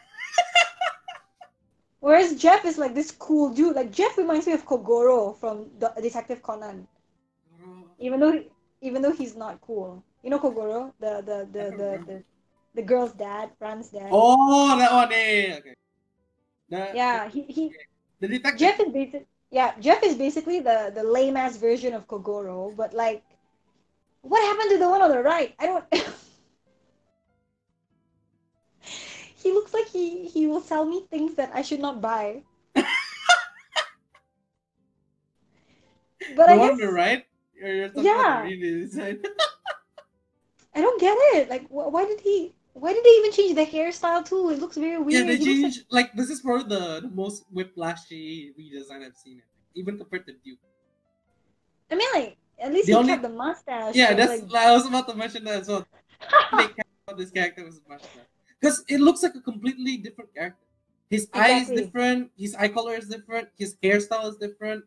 Whereas 2.01 2.35
Jeff 2.41 2.65
is 2.65 2.79
like 2.79 2.95
this 2.95 3.11
cool 3.11 3.53
dude. 3.53 3.77
Like 3.77 3.93
Jeff 3.93 4.17
reminds 4.17 4.47
me 4.47 4.55
of 4.55 4.65
Kogoro 4.65 5.37
from 5.39 5.71
the 5.79 5.93
Detective 6.01 6.43
Conan. 6.43 6.87
Even 7.99 8.21
though 8.21 8.43
even 8.81 9.03
though 9.03 9.13
he's 9.13 9.37
not 9.37 9.61
cool. 9.61 10.03
You 10.23 10.31
know 10.31 10.39
Kogoro, 10.39 10.93
the 11.01 11.23
the 11.23 11.49
the 11.53 11.65
the, 11.77 11.91
the, 12.07 12.23
the 12.75 12.83
girl's 12.83 13.13
dad, 13.13 13.51
Ran's 13.61 13.89
dad. 13.89 14.11
Oh, 14.13 14.79
that 14.79 14.93
one. 14.93 15.13
Eh, 15.13 15.49
yeah, 15.49 15.57
okay. 15.59 15.75
The, 16.69 16.91
Yeah, 16.95 17.29
he, 17.29 17.43
he 17.43 17.75
The 18.21 18.29
detective. 18.29 18.61
Jeff 18.61 18.81
is 18.81 18.93
basic. 18.93 19.27
Yeah, 19.51 19.75
Jeff 19.81 20.03
is 20.05 20.15
basically 20.15 20.61
the 20.61 20.93
the 20.95 21.03
lame 21.03 21.37
ass 21.37 21.57
version 21.57 21.93
of 21.95 22.07
Kogoro, 22.07 22.75
but 22.77 22.95
like, 22.95 23.25
what 24.23 24.43
happened 24.43 24.71
to 24.71 24.79
the 24.79 24.89
one 24.89 25.03
on 25.03 25.11
the 25.11 25.23
right? 25.23 25.55
I 25.59 25.67
don't. 25.67 25.85
he 29.43 29.53
looks 29.53 29.75
like 29.75 29.89
he 29.89 30.27
he 30.29 30.47
will 30.47 30.61
sell 30.61 30.85
me 30.85 31.03
things 31.11 31.35
that 31.35 31.51
I 31.53 31.63
should 31.63 31.81
not 31.81 32.01
buy. 32.01 32.43
but 32.75 32.85
the 36.37 36.43
I 36.47 36.59
one 36.59 36.71
guess 36.71 36.71
on 36.71 36.79
the 36.79 36.93
right. 36.93 37.25
You're, 37.55 37.75
you're 37.75 37.89
talking 37.89 38.05
Yeah. 38.05 38.45
I 40.75 40.81
don't 40.81 41.01
get 41.01 41.17
it. 41.35 41.51
Like, 41.51 41.67
wh- 41.69 41.93
why 41.93 42.05
did 42.07 42.21
he? 42.21 42.55
Why 42.73 42.93
did 42.93 43.05
they 43.05 43.11
even 43.11 43.33
change 43.33 43.55
the 43.57 43.67
hairstyle 43.67 44.25
too? 44.27 44.51
It 44.51 44.59
looks 44.61 44.77
very 44.77 44.99
weird. 44.99 45.27
yeah, 45.27 45.37
they 45.37 45.45
changed. 45.45 45.85
Like, 45.91 46.13
this 46.15 46.31
is 46.31 46.41
probably 46.41 46.69
the, 46.69 47.01
the 47.01 47.11
most 47.13 47.45
whiplashy 47.53 48.53
redesign 48.59 49.05
I've 49.05 49.17
seen. 49.17 49.43
Even 49.75 49.99
compared 49.99 50.27
to 50.27 50.33
Duke. 50.45 50.59
I 51.91 51.97
mean, 51.97 52.09
like, 52.15 52.37
at 52.61 52.73
least 52.73 52.87
The 52.87 52.93
he 52.93 52.97
only- 52.99 53.11
kept 53.13 53.23
the 53.23 53.29
mustache. 53.29 53.95
Yeah, 53.95 54.15
that's. 54.15 54.43
like, 54.53 54.65
I 54.67 54.73
was 54.73 54.87
about 54.87 55.09
to 55.09 55.15
mention 55.15 55.45
that 55.45 55.63
as 55.63 55.69
well. 55.69 55.87
they 56.59 56.67
kept 56.69 57.19
this 57.19 57.31
character 57.31 57.65
was 57.65 57.81
much 57.89 58.03
better 58.03 58.27
because 58.61 58.85
it 58.89 59.01
looks 59.01 59.23
like 59.23 59.35
a 59.35 59.41
completely 59.41 59.97
different 59.97 60.33
character. 60.33 60.65
His 61.09 61.29
eye 61.35 61.61
is 61.63 61.69
different. 61.69 62.31
His 62.39 62.55
eye 62.55 62.69
color 62.69 62.95
is 62.95 63.09
different. 63.09 63.49
His 63.59 63.75
hairstyle 63.83 64.29
is 64.29 64.37
different, 64.37 64.85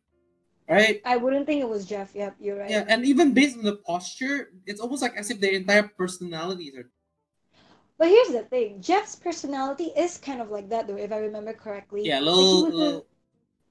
right? 0.70 1.02
I 1.04 1.18
wouldn't 1.18 1.46
think 1.46 1.60
it 1.62 1.68
was 1.68 1.86
Jeff. 1.86 2.16
Yep, 2.16 2.38
you're 2.40 2.60
right. 2.60 2.70
Yeah, 2.70 2.86
and 2.88 3.04
even 3.04 3.34
based 3.34 3.58
on 3.58 3.64
the 3.66 3.76
posture, 3.76 4.52
it's 4.66 4.80
almost 4.80 5.02
like 5.02 5.18
as 5.18 5.30
if 5.32 5.42
their 5.42 5.52
entire 5.52 5.84
personalities 5.84 6.76
are. 6.78 6.90
But 8.04 8.10
here's 8.10 8.34
the 8.34 8.44
thing: 8.44 8.82
Jeff's 8.82 9.16
personality 9.16 9.86
is 9.96 10.18
kind 10.18 10.42
of 10.42 10.52
like 10.52 10.68
that, 10.68 10.88
though, 10.88 10.98
if 10.98 11.14
I 11.14 11.20
remember 11.20 11.54
correctly. 11.54 12.02
Yeah, 12.04 12.16
Like, 12.20 12.26
little, 12.36 12.58
he 12.58 12.64
was 12.66 12.74
a- 12.74 12.78
little. 12.78 13.06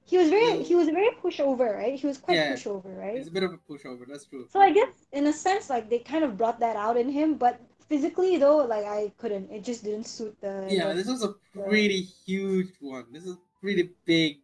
he 0.05 0.17
was 0.17 0.29
very 0.31 0.45
little- 0.47 0.63
he 0.65 0.73
was 0.73 0.87
very 0.89 1.11
pushover, 1.21 1.75
right? 1.77 1.93
He 1.99 2.07
was 2.07 2.17
quite 2.17 2.37
Yeah. 2.37 2.53
pushover, 2.53 2.97
right? 2.97 3.15
It's 3.15 3.27
a 3.27 3.31
bit 3.31 3.43
of 3.43 3.53
a 3.53 3.59
pushover. 3.59 4.07
That's 4.07 4.25
true. 4.25 4.47
So 4.49 4.59
I 4.59 4.71
guess 4.71 4.89
in 5.11 5.27
a 5.27 5.33
sense, 5.33 5.69
like 5.69 5.87
they 5.87 5.99
kind 5.99 6.23
of 6.23 6.35
brought 6.35 6.59
that 6.61 6.75
out 6.75 6.97
in 6.97 7.09
him, 7.09 7.35
but 7.35 7.61
physically 7.87 8.37
though, 8.37 8.57
like 8.65 8.85
I 8.85 9.13
couldn't. 9.19 9.51
It 9.51 9.63
just 9.63 9.83
didn't 9.83 10.07
suit 10.07 10.35
the. 10.41 10.65
Yeah, 10.67 10.87
the- 10.87 10.95
this 10.95 11.07
was 11.15 11.21
a 11.23 11.33
pretty 11.53 12.01
huge 12.01 12.71
one. 12.79 13.05
This 13.11 13.25
is 13.27 13.37
pretty 13.61 13.91
big, 14.05 14.39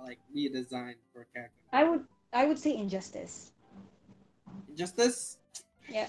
like 0.00 0.20
redesign 0.34 0.94
for 1.12 1.20
a 1.20 1.26
character. 1.34 1.60
I 1.70 1.84
would 1.84 2.06
I 2.32 2.46
would 2.46 2.58
say 2.58 2.74
injustice. 2.74 3.52
Justice. 4.74 5.36
Yeah. 5.90 6.08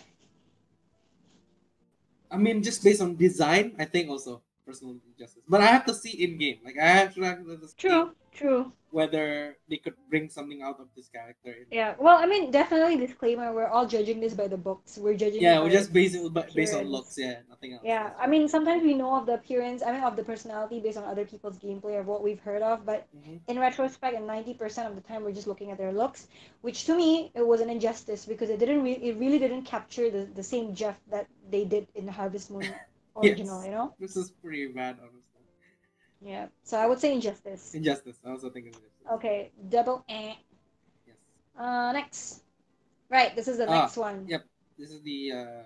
I 2.32 2.38
mean, 2.38 2.64
just 2.64 2.84
based 2.84 3.02
on 3.02 3.16
design, 3.16 3.76
I 3.80 3.86
think 3.86 4.10
also 4.10 4.42
personal 4.66 4.96
justice. 5.18 5.44
But 5.48 5.62
I 5.62 5.68
have 5.68 5.86
to 5.86 5.94
see 5.94 6.24
in 6.24 6.38
game. 6.38 6.60
Like 6.66 6.78
I 6.82 6.88
have 6.88 7.14
to, 7.16 7.22
have 7.22 7.46
to 7.46 7.68
see 7.68 7.76
True, 7.78 8.12
true. 8.34 8.72
whether 8.92 9.56
they 9.70 9.78
could 9.78 9.94
bring 10.10 10.30
something 10.30 10.62
out 10.62 10.80
of 10.80 10.88
this 10.96 11.08
character. 11.08 11.54
Yeah. 11.72 11.96
Well, 12.00 12.18
I 12.18 12.26
mean, 12.26 12.52
definitely 12.52 12.98
disclaimer: 12.98 13.54
we're 13.54 13.68
all 13.68 13.86
judging 13.88 14.20
this 14.20 14.34
by 14.34 14.48
the 14.48 14.58
books. 14.58 14.98
We're 14.98 15.14
judging. 15.16 15.42
Yeah, 15.42 15.60
we're 15.62 15.70
just 15.70 15.94
based 15.94 16.18
based 16.56 16.74
on 16.74 16.86
looks. 16.86 17.18
Yeah, 17.18 17.40
nothing 17.50 17.74
else. 17.74 17.84
Yeah, 17.86 18.12
I 18.20 18.28
mean, 18.28 18.48
sometimes 18.48 18.84
we 18.84 18.94
know 18.96 19.16
of 19.16 19.26
the 19.26 19.36
appearance. 19.36 19.84
I 19.84 19.92
mean, 19.92 20.04
of 20.04 20.16
the 20.16 20.24
personality 20.24 20.80
based 20.80 20.98
on 20.98 21.04
other 21.06 21.26
people's 21.26 21.58
gameplay 21.60 21.96
or 22.00 22.04
what 22.04 22.24
we've 22.24 22.40
heard 22.42 22.62
of, 22.62 22.86
but 22.86 23.08
Mhm. 23.16 23.40
in 23.48 23.60
retrospect, 23.60 24.16
and 24.16 24.26
ninety 24.26 24.54
percent 24.54 24.90
of 24.90 24.96
the 24.96 25.02
time, 25.02 25.24
we're 25.24 25.32
just 25.40 25.48
looking 25.48 25.70
at 25.72 25.78
their 25.78 25.94
looks, 25.94 26.28
which 26.62 26.86
to 26.86 26.96
me 26.96 27.32
it 27.36 27.46
was 27.46 27.62
an 27.62 27.70
injustice 27.70 28.26
because 28.26 28.50
it 28.50 28.58
didn't 28.60 28.82
really, 28.84 29.04
it 29.10 29.18
really 29.18 29.40
didn't 29.40 29.64
capture 29.64 30.10
the, 30.10 30.26
the 30.34 30.44
same 30.44 30.74
Jeff 30.74 30.98
that 31.12 31.28
they 31.52 31.64
did 31.66 31.88
in 31.96 32.08
Harvest 32.08 32.50
Moon 32.50 32.64
original. 33.16 33.60
Yes. 33.60 33.66
You 33.66 33.72
know? 33.72 33.94
This 34.00 34.16
is 34.16 34.32
pretty 34.32 34.68
bad, 34.68 34.98
honestly. 35.02 35.22
Yeah. 36.22 36.48
So 36.64 36.78
I 36.78 36.88
would 36.88 37.00
say 37.00 37.14
injustice. 37.14 37.74
Injustice. 37.74 38.18
I 38.26 38.32
also 38.32 38.50
think 38.50 38.68
injustice. 38.68 38.90
Okay, 39.14 39.52
double 39.70 40.04
eh. 40.10 40.34
Yes. 41.06 41.16
Uh, 41.58 41.92
next. 41.94 42.42
Right, 43.10 43.36
this 43.36 43.48
is 43.48 43.58
the 43.58 43.68
Ah, 43.70 43.82
next 43.82 43.98
one. 43.98 44.26
yep. 44.28 44.44
This 44.78 44.90
is 44.92 45.02
the 45.04 45.32
uh, 45.32 45.64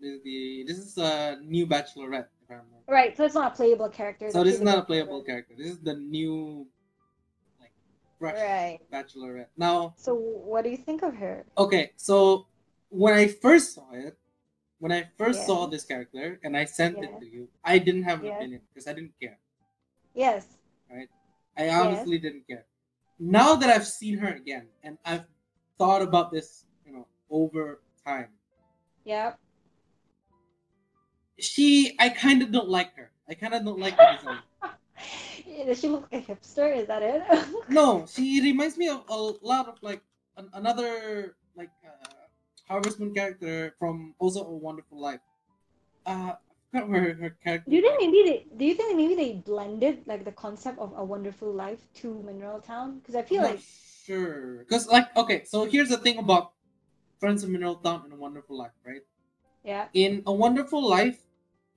this 0.00 0.10
is 0.16 0.22
the 0.24 0.64
this 0.66 0.78
is 0.78 0.98
a 0.98 1.38
new 1.42 1.66
Bachelorette. 1.66 2.28
If 2.42 2.50
I 2.50 2.54
remember. 2.54 2.82
Right, 2.88 3.16
so 3.16 3.24
it's 3.24 3.34
not 3.34 3.52
a 3.52 3.54
playable 3.54 3.88
character. 3.88 4.30
So 4.30 4.42
this 4.42 4.54
is 4.56 4.60
not 4.60 4.78
a 4.78 4.82
playable 4.82 5.22
character. 5.22 5.54
This 5.56 5.68
is 5.70 5.78
the 5.78 5.94
new, 5.94 6.66
like, 7.60 7.70
fresh 8.18 8.34
Right. 8.34 8.80
Bachelorette. 8.92 9.46
Now, 9.56 9.94
So 9.96 10.14
what 10.14 10.64
do 10.64 10.70
you 10.70 10.76
think 10.76 11.02
of 11.02 11.14
her? 11.14 11.46
okay, 11.56 11.92
so 11.96 12.46
when 12.88 13.14
I 13.14 13.28
first 13.28 13.74
saw 13.74 13.86
it, 13.92 14.18
when 14.82 14.90
I 14.90 15.06
first 15.16 15.38
Yeah. 15.40 15.46
saw 15.46 15.66
this 15.70 15.84
character 15.84 16.40
and 16.42 16.56
I 16.56 16.64
sent 16.66 16.98
Yeah. 16.98 17.04
it 17.06 17.20
to 17.20 17.26
you, 17.34 17.48
I 17.62 17.78
didn't 17.78 18.02
have 18.02 18.18
an 18.26 18.34
opinion 18.34 18.62
because 18.66 18.88
I 18.90 18.92
didn't 18.98 19.14
care. 19.22 19.38
Yes. 20.12 20.58
Right? 20.90 21.08
I 21.56 21.70
honestly 21.70 22.18
didn't 22.18 22.48
care. 22.50 22.66
Now 23.20 23.54
that 23.54 23.70
I've 23.70 23.86
seen 23.86 24.18
her 24.18 24.34
again 24.34 24.66
and 24.82 24.98
I've 25.04 25.26
thought 25.78 26.02
about 26.02 26.32
this, 26.32 26.66
you 26.84 26.92
know, 26.92 27.06
over 27.30 27.80
time, 28.04 28.30
Yep. 29.04 29.38
she, 31.38 31.94
I 32.00 32.08
kind 32.08 32.42
of 32.42 32.50
don't 32.50 32.68
like 32.68 32.90
her. 32.96 33.12
I 33.30 33.34
kind 33.34 33.54
of 33.54 33.64
don't 33.64 33.78
like 33.78 33.94
her 33.94 34.16
design. 34.18 34.42
Does 35.66 35.78
she 35.80 35.86
look 35.88 36.10
like 36.10 36.28
a 36.28 36.34
hipster? 36.34 36.74
Is 36.76 36.88
that 36.88 37.02
it? 37.02 37.22
No, 37.68 38.04
she 38.10 38.42
reminds 38.42 38.76
me 38.76 38.88
of 38.88 39.04
a 39.08 39.14
lot 39.46 39.68
of 39.68 39.78
like 39.80 40.02
an, 40.36 40.50
another 40.54 41.36
like 41.54 41.70
uh, 41.86 42.21
Harvest 42.72 42.98
Moon 42.98 43.12
character 43.12 43.74
from 43.78 44.14
also 44.18 44.46
A 44.48 44.56
Wonderful 44.56 44.98
Life. 44.98 45.20
Uh, 46.06 46.32
forgot 46.72 46.88
where 46.88 47.14
her 47.14 47.30
character. 47.44 47.68
Do 47.68 47.76
you 47.76 47.82
think 47.82 48.00
maybe 48.00 48.20
they? 48.24 48.46
Do 48.56 48.64
you 48.64 48.74
think 48.74 48.96
maybe 48.96 49.14
they 49.14 49.32
blended 49.44 50.08
like 50.08 50.24
the 50.24 50.32
concept 50.32 50.78
of 50.78 50.96
a 50.96 51.04
wonderful 51.04 51.52
life 51.52 51.84
to 52.00 52.22
Mineral 52.24 52.60
Town? 52.60 52.98
Because 52.98 53.14
I 53.14 53.22
feel 53.22 53.42
Not 53.42 53.60
like 53.60 53.60
sure. 53.60 54.64
Because 54.64 54.88
like 54.88 55.14
okay, 55.16 55.44
so 55.44 55.68
here's 55.68 55.90
the 55.90 55.98
thing 55.98 56.16
about 56.16 56.52
Friends 57.20 57.44
of 57.44 57.50
Mineral 57.50 57.76
Town 57.76 58.08
and 58.08 58.12
A 58.14 58.16
Wonderful 58.16 58.56
Life, 58.56 58.72
right? 58.88 59.04
yeah, 59.62 59.86
In 59.92 60.22
A 60.26 60.32
Wonderful 60.32 60.80
Life, 60.80 61.20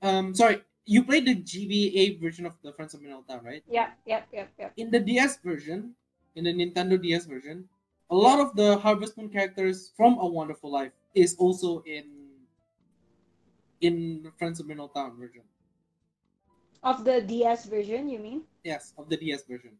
um, 0.01 0.33
sorry, 0.33 0.63
you 0.87 1.03
played 1.03 1.27
the 1.27 1.35
GBA 1.35 2.21
version 2.23 2.47
of 2.47 2.55
the 2.63 2.71
Friends 2.71 2.95
of 2.95 3.01
Mineral 3.03 3.21
Town, 3.27 3.43
right? 3.43 3.61
yeah, 3.69 3.91
yep, 4.07 4.27
yep, 4.31 4.47
yep. 4.57 4.71
In 4.77 4.89
the 4.91 4.99
DS 5.03 5.43
version, 5.43 5.93
in 6.35 6.45
the 6.45 6.53
Nintendo 6.55 6.95
DS 6.95 7.27
version, 7.27 7.67
a 8.09 8.15
lot 8.15 8.39
of 8.39 8.55
the 8.55 8.77
Harvest 8.77 9.17
Moon 9.17 9.29
characters 9.29 9.91
from 9.95 10.17
A 10.19 10.25
Wonderful 10.25 10.71
Life 10.71 10.91
is 11.13 11.35
also 11.37 11.81
in 11.85 12.05
in 13.81 14.23
the 14.23 14.31
Friends 14.37 14.59
of 14.59 14.67
Mineral 14.67 14.87
Town 14.89 15.17
version. 15.19 15.41
Of 16.83 17.03
the 17.03 17.21
DS 17.21 17.65
version, 17.65 18.07
you 18.09 18.19
mean? 18.19 18.43
Yes, 18.63 18.93
of 18.97 19.09
the 19.09 19.17
DS 19.17 19.43
version. 19.43 19.71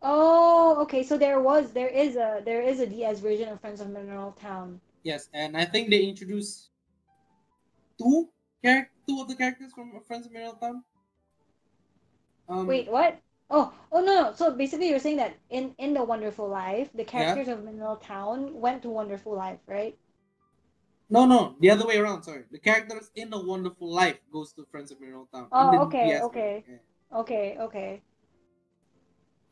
Oh, 0.00 0.76
okay. 0.82 1.02
So 1.02 1.18
there 1.18 1.40
was, 1.40 1.72
there 1.72 1.88
is 1.88 2.16
a, 2.16 2.42
there 2.44 2.62
is 2.62 2.80
a 2.80 2.86
DS 2.86 3.20
version 3.20 3.48
of 3.48 3.60
Friends 3.60 3.80
of 3.80 3.90
Mineral 3.90 4.32
Town. 4.32 4.80
Yes, 5.02 5.28
and 5.34 5.56
I 5.56 5.64
think 5.64 5.90
they 5.90 6.02
introduced 6.02 6.70
two 7.98 8.28
char- 8.64 8.90
two 9.08 9.20
of 9.20 9.28
the 9.28 9.34
characters 9.34 9.72
from 9.72 9.92
Friends 10.06 10.26
of 10.26 10.32
Mineral 10.32 10.54
Town. 10.54 10.82
Um, 12.48 12.66
Wait, 12.66 12.90
what? 12.90 13.18
Oh, 13.54 13.72
oh 13.92 14.00
no, 14.00 14.22
no. 14.22 14.32
So 14.34 14.50
basically, 14.50 14.88
you're 14.90 14.98
saying 14.98 15.18
that 15.18 15.36
in 15.48 15.74
in 15.78 15.94
the 15.94 16.02
Wonderful 16.04 16.48
Life, 16.48 16.90
the 16.92 17.04
characters 17.04 17.48
of 17.48 17.62
Mineral 17.64 17.96
Town 17.96 18.60
went 18.60 18.82
to 18.82 18.90
Wonderful 18.90 19.34
Life, 19.34 19.60
right? 19.66 19.96
No, 21.10 21.26
no, 21.26 21.56
the 21.60 21.70
other 21.70 21.86
way 21.86 21.96
around. 21.98 22.22
Sorry, 22.24 22.44
the 22.50 22.58
characters 22.58 23.10
in 23.14 23.30
the 23.30 23.38
Wonderful 23.40 23.90
Life 23.92 24.18
goes 24.32 24.52
to 24.54 24.64
Friends 24.70 24.90
of 24.90 25.00
Mineral 25.00 25.28
Town. 25.32 25.48
Oh, 25.52 25.84
okay, 25.86 26.10
DS 26.10 26.22
okay. 26.22 26.64
yeah. 26.68 26.76
Okay, 27.14 27.56
okay. 27.60 28.02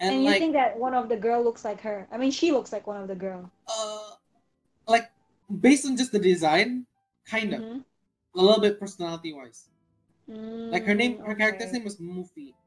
And, 0.01 0.15
And, 0.17 0.25
you 0.25 0.31
like, 0.31 0.41
think 0.41 0.53
that 0.55 0.79
one 0.79 0.95
of 0.95 1.09
the 1.09 1.17
girl 1.17 1.43
looks 1.43 1.65
like 1.65 1.81
her? 1.83 2.09
I 2.11 2.19
mean, 2.19 2.31
she 2.31 2.51
looks 2.53 2.73
like 2.73 2.87
one 2.87 3.01
of 3.01 3.09
the 3.09 3.15
girl. 3.15 3.51
uh, 3.69 4.11
like 4.87 5.11
based 5.61 5.87
on 5.87 5.97
just 5.97 6.13
the 6.13 6.19
design, 6.19 6.87
kind 7.27 7.55
of 7.55 7.61
Mhm. 7.61 7.85
a 8.37 8.43
little 8.43 8.61
bit 8.61 8.81
personality 8.81 9.33
wise. 9.33 9.69
Like 10.71 10.85
her 10.87 10.95
name, 10.95 11.19
Mm, 11.19 11.25
her 11.25 11.35
character's 11.37 11.73
name 11.73 11.85
was 11.85 11.99
Muffy, 11.99 12.53
I 12.53 12.62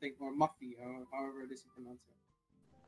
think, 0.00 0.20
or 0.20 0.32
Muffy, 0.32 0.76
or 0.80 1.06
however 1.12 1.42
it 1.42 1.52
is 1.52 1.64
you 1.64 1.70
pronounce 1.74 2.02
it. 2.08 2.14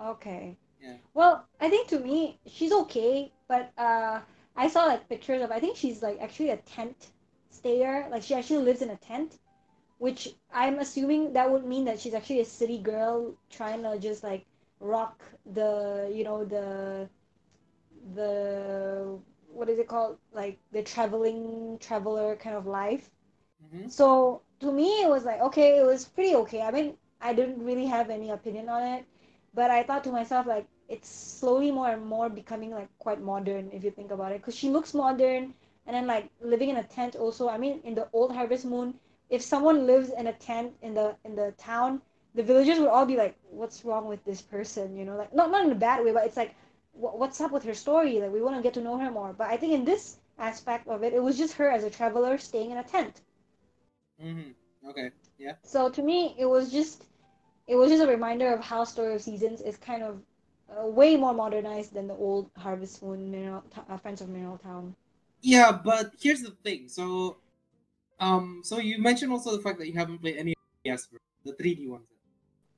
Okay. 0.01 0.57
Yeah. 0.81 0.97
Well, 1.15 1.47
I 1.61 1.69
think 1.69 1.89
to 1.89 1.99
me 2.01 2.39
she's 2.47 2.73
okay, 2.73 3.33
but 3.49 3.73
uh, 3.79 4.21
I 4.57 4.69
saw 4.69 4.85
like 4.87 5.09
pictures 5.09 5.43
of. 5.43 5.51
I 5.51 5.61
think 5.61 5.77
she's 5.77 6.03
like 6.03 6.21
actually 6.21 6.51
a 6.51 6.57
tent 6.59 7.11
stayer. 7.51 8.09
Like 8.11 8.23
she 8.23 8.35
actually 8.35 8.65
lives 8.65 8.83
in 8.83 8.91
a 8.91 8.97
tent, 8.97 9.39
which 9.99 10.29
I'm 10.53 10.79
assuming 10.79 11.33
that 11.35 11.51
would 11.51 11.65
mean 11.67 11.85
that 11.87 12.01
she's 12.01 12.15
actually 12.15 12.41
a 12.41 12.45
city 12.45 12.79
girl 12.79 13.35
trying 13.51 13.83
to 13.83 13.99
just 13.99 14.23
like 14.25 14.47
rock 14.81 15.23
the 15.47 16.11
you 16.15 16.25
know 16.25 16.45
the 16.45 17.09
the 18.15 19.19
what 19.53 19.69
is 19.69 19.79
it 19.79 19.89
called 19.89 20.19
like 20.33 20.59
the 20.73 20.83
traveling 20.83 21.79
traveler 21.81 22.37
kind 22.37 22.57
of 22.57 22.67
life. 22.67 23.11
hmm 23.61 23.89
So 23.89 24.43
to 24.61 24.73
me, 24.73 25.03
it 25.03 25.09
was 25.09 25.25
like 25.25 25.41
okay, 25.41 25.79
it 25.79 25.87
was 25.87 26.05
pretty 26.05 26.35
okay. 26.37 26.63
I 26.63 26.71
mean, 26.71 26.97
I 27.21 27.33
didn't 27.35 27.65
really 27.65 27.87
have 27.87 28.11
any 28.11 28.31
opinion 28.31 28.69
on 28.69 28.83
it, 28.83 29.05
but 29.55 29.71
I 29.71 29.83
thought 29.83 30.05
to 30.05 30.13
myself 30.13 30.47
like 30.47 30.67
it's 30.89 31.09
slowly 31.09 31.71
more 31.71 31.91
and 31.91 32.05
more 32.07 32.29
becoming 32.29 32.71
like 32.71 32.89
quite 32.99 33.21
modern 33.21 33.71
if 33.73 33.85
you 33.85 33.91
think 33.91 34.11
about 34.11 34.33
it, 34.33 34.41
because 34.41 34.57
she 34.57 34.71
looks 34.71 34.95
modern, 34.95 35.55
and 35.87 35.95
then 35.97 36.07
like 36.07 36.31
living 36.41 36.69
in 36.71 36.77
a 36.77 36.83
tent 36.85 37.17
also. 37.17 37.49
I 37.49 37.59
mean, 37.59 37.81
in 37.85 37.95
the 37.95 38.09
old 38.13 38.33
Harvest 38.35 38.65
Moon, 38.65 38.95
if 39.31 39.43
someone 39.43 39.87
lives 39.87 40.11
in 40.11 40.27
a 40.27 40.33
tent 40.33 40.75
in 40.83 40.95
the 40.95 41.17
in 41.25 41.35
the 41.37 41.53
town, 41.59 42.01
the 42.35 42.43
villagers 42.43 42.79
would 42.79 42.89
all 42.89 43.07
be 43.07 43.17
like, 43.17 43.37
"What's 43.51 43.85
wrong 43.85 44.07
with 44.09 44.25
this 44.25 44.43
person?" 44.43 44.97
You 44.97 45.05
know, 45.05 45.17
like 45.17 45.35
not 45.35 45.51
not 45.51 45.65
in 45.65 45.73
a 45.73 45.75
bad 45.87 46.05
way, 46.05 46.13
but 46.13 46.25
it's 46.27 46.37
like, 46.37 46.55
"What's 46.93 47.41
up 47.41 47.53
with 47.53 47.65
her 47.65 47.75
story?" 47.75 48.21
Like 48.21 48.33
we 48.33 48.43
want 48.43 48.57
to 48.57 48.63
get 48.63 48.75
to 48.75 48.81
know 48.83 48.99
her 48.99 49.11
more. 49.11 49.33
But 49.33 49.49
I 49.49 49.57
think 49.57 49.73
in 49.73 49.85
this 49.85 50.19
aspect 50.39 50.89
of 50.89 51.03
it, 51.03 51.13
it 51.13 51.23
was 51.23 51.37
just 51.39 51.55
her 51.55 51.71
as 51.71 51.85
a 51.85 51.91
traveler 51.91 52.39
staying 52.39 52.71
in 52.71 52.79
a 52.79 52.85
tent. 52.85 53.21
Hmm 54.21 54.51
Okay. 54.89 55.11
Yeah. 55.39 55.55
So 55.63 55.89
to 55.91 56.03
me, 56.03 56.35
it 56.39 56.47
was 56.47 56.71
just 56.71 57.05
it 57.67 57.77
was 57.77 57.91
just 57.91 58.03
a 58.03 58.07
reminder 58.07 58.53
of 58.53 58.61
how 58.65 58.85
Story 58.85 59.15
of 59.15 59.23
Seasons 59.23 59.61
is 59.61 59.77
kind 59.77 60.03
of 60.03 60.23
uh, 60.71 60.87
way 60.87 61.17
more 61.17 61.35
modernized 61.35 61.95
than 61.95 62.07
the 62.07 62.15
old 62.15 62.51
Harvest 62.57 63.03
Moon 63.03 63.31
Mineral 63.31 63.63
T- 63.75 63.83
uh, 63.89 63.97
Friends 63.99 64.21
of 64.21 64.29
Mineral 64.29 64.59
Town. 64.59 64.95
Yeah, 65.43 65.73
but 65.73 66.13
here's 66.21 66.41
the 66.43 66.53
thing. 66.65 66.89
So, 66.89 67.39
um, 68.19 68.63
so 68.65 68.79
you 68.79 68.99
mentioned 68.99 69.33
also 69.33 69.57
the 69.57 69.63
fact 69.63 69.79
that 69.79 69.87
you 69.87 69.95
haven't 69.95 70.19
played 70.19 70.37
any 70.37 70.53
of 70.53 70.59
the 70.85 70.91
DS 70.91 71.07
version, 71.07 71.21
the 71.45 71.53
3D 71.53 71.89
ones. 71.89 72.07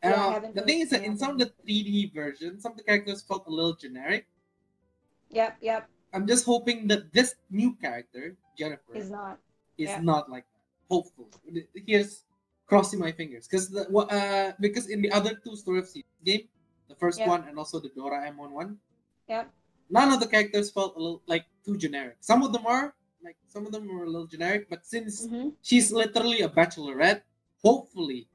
Yeah, 0.02 0.10
I 0.10 0.16
Uh, 0.16 0.30
haven't 0.32 0.54
the 0.54 0.62
thing 0.62 0.80
is 0.80 0.90
that 0.90 1.04
in 1.04 1.16
some 1.16 1.30
of 1.32 1.38
the 1.38 1.52
3D 1.62 2.12
versions, 2.14 2.62
some 2.62 2.72
of 2.72 2.78
the 2.78 2.84
characters 2.84 3.22
felt 3.22 3.46
a 3.46 3.50
little 3.50 3.74
generic. 3.74 4.26
Yep, 5.30 5.58
yep, 5.60 5.88
I'm 6.12 6.26
just 6.26 6.44
hoping 6.44 6.88
that 6.88 7.12
this 7.12 7.34
new 7.50 7.74
character, 7.76 8.36
Jennifer, 8.58 8.94
is 8.94 9.10
not. 9.10 9.38
is 9.78 9.90
yeah. 9.90 10.00
not 10.00 10.28
like. 10.28 10.44
Hopeful. 10.90 11.28
Here's 11.86 12.24
crossing 12.66 13.00
my 13.00 13.12
fingers 13.12 13.46
because 13.48 13.68
the 13.70 13.82
uh 13.88 14.52
because 14.60 14.88
in 14.88 15.02
the 15.02 15.10
other 15.12 15.34
two 15.44 15.56
story 15.56 15.78
of 15.78 15.86
Seasons 15.86 16.20
game, 16.24 16.48
the 16.88 16.96
first 16.96 17.18
Yeah. 17.20 17.28
one 17.28 17.42
and 17.48 17.58
also 17.58 17.80
the 17.80 17.90
Doraemon 17.90 18.50
one, 18.50 18.78
Yep. 19.28 19.50
none 19.88 20.12
of 20.12 20.20
the 20.20 20.26
characters 20.26 20.70
felt 20.70 20.96
a 20.96 20.98
little 20.98 21.22
like 21.26 21.46
too 21.64 21.76
generic. 21.76 22.16
Some 22.20 22.42
of 22.42 22.52
them 22.52 22.66
are 22.66 22.94
like 23.22 23.36
some 23.48 23.66
of 23.66 23.72
them 23.72 23.86
were 23.88 24.04
a 24.04 24.10
little 24.10 24.26
generic, 24.26 24.68
but 24.68 24.84
since 24.86 25.26
hmm 25.26 25.50
she's 25.62 25.92
literally 25.92 26.40
a 26.42 26.48
bachelorette, 26.48 27.22
hopefully 27.62 28.28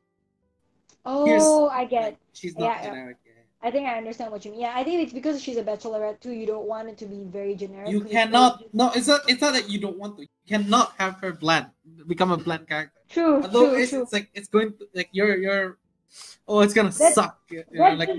Oh, 1.05 1.67
I 1.69 1.85
get. 1.85 2.03
like, 2.03 2.19
she's 2.33 2.57
not 2.57 2.75
Yeah, 2.75 2.81
yeah. 2.81 2.89
generic. 2.89 3.17
yeah. 3.25 3.34
I 3.61 3.71
think 3.71 3.87
I 3.87 3.97
understand 3.97 4.31
what 4.31 4.45
you 4.45 4.51
mean. 4.51 4.61
Yeah, 4.61 4.73
I 4.75 4.83
think 4.83 5.01
it's 5.01 5.13
because 5.13 5.41
she's 5.41 5.57
a 5.57 5.63
bachelorette 5.63 6.19
too. 6.19 6.31
You 6.31 6.45
don't 6.45 6.67
want 6.67 6.87
it 6.89 6.97
to 6.99 7.05
be 7.05 7.23
very 7.23 7.55
generic. 7.55 7.89
You 7.89 8.01
cannot. 8.01 8.59
just- 8.61 8.73
No, 8.73 8.91
it's 8.93 9.07
not. 9.07 9.21
It's 9.29 9.41
not 9.41 9.53
that 9.53 9.69
you 9.69 9.79
don't 9.79 9.97
want 9.97 10.17
to. 10.17 10.23
You 10.23 10.29
cannot 10.47 10.93
have 10.99 11.15
her 11.21 11.31
bland, 11.33 11.67
become 12.07 12.31
a 12.31 12.37
bland 12.37 12.67
character. 12.67 12.99
True, 13.09 13.41
Although 13.41 13.69
true, 13.71 13.81
it's, 13.81 13.89
true. 13.91 14.03
it's 14.03 14.13
like 14.13 14.29
it's 14.33 14.47
going 14.49 14.73
to 14.77 14.87
like 14.93 15.09
you're 15.11 15.35
you're. 15.37 15.77
Oh, 16.47 16.59
it's 16.59 16.73
gonna 16.73 16.89
That- 16.91 17.13
suck. 17.15 17.39
You 17.49 17.63
know, 17.71 17.93
like 17.95 18.09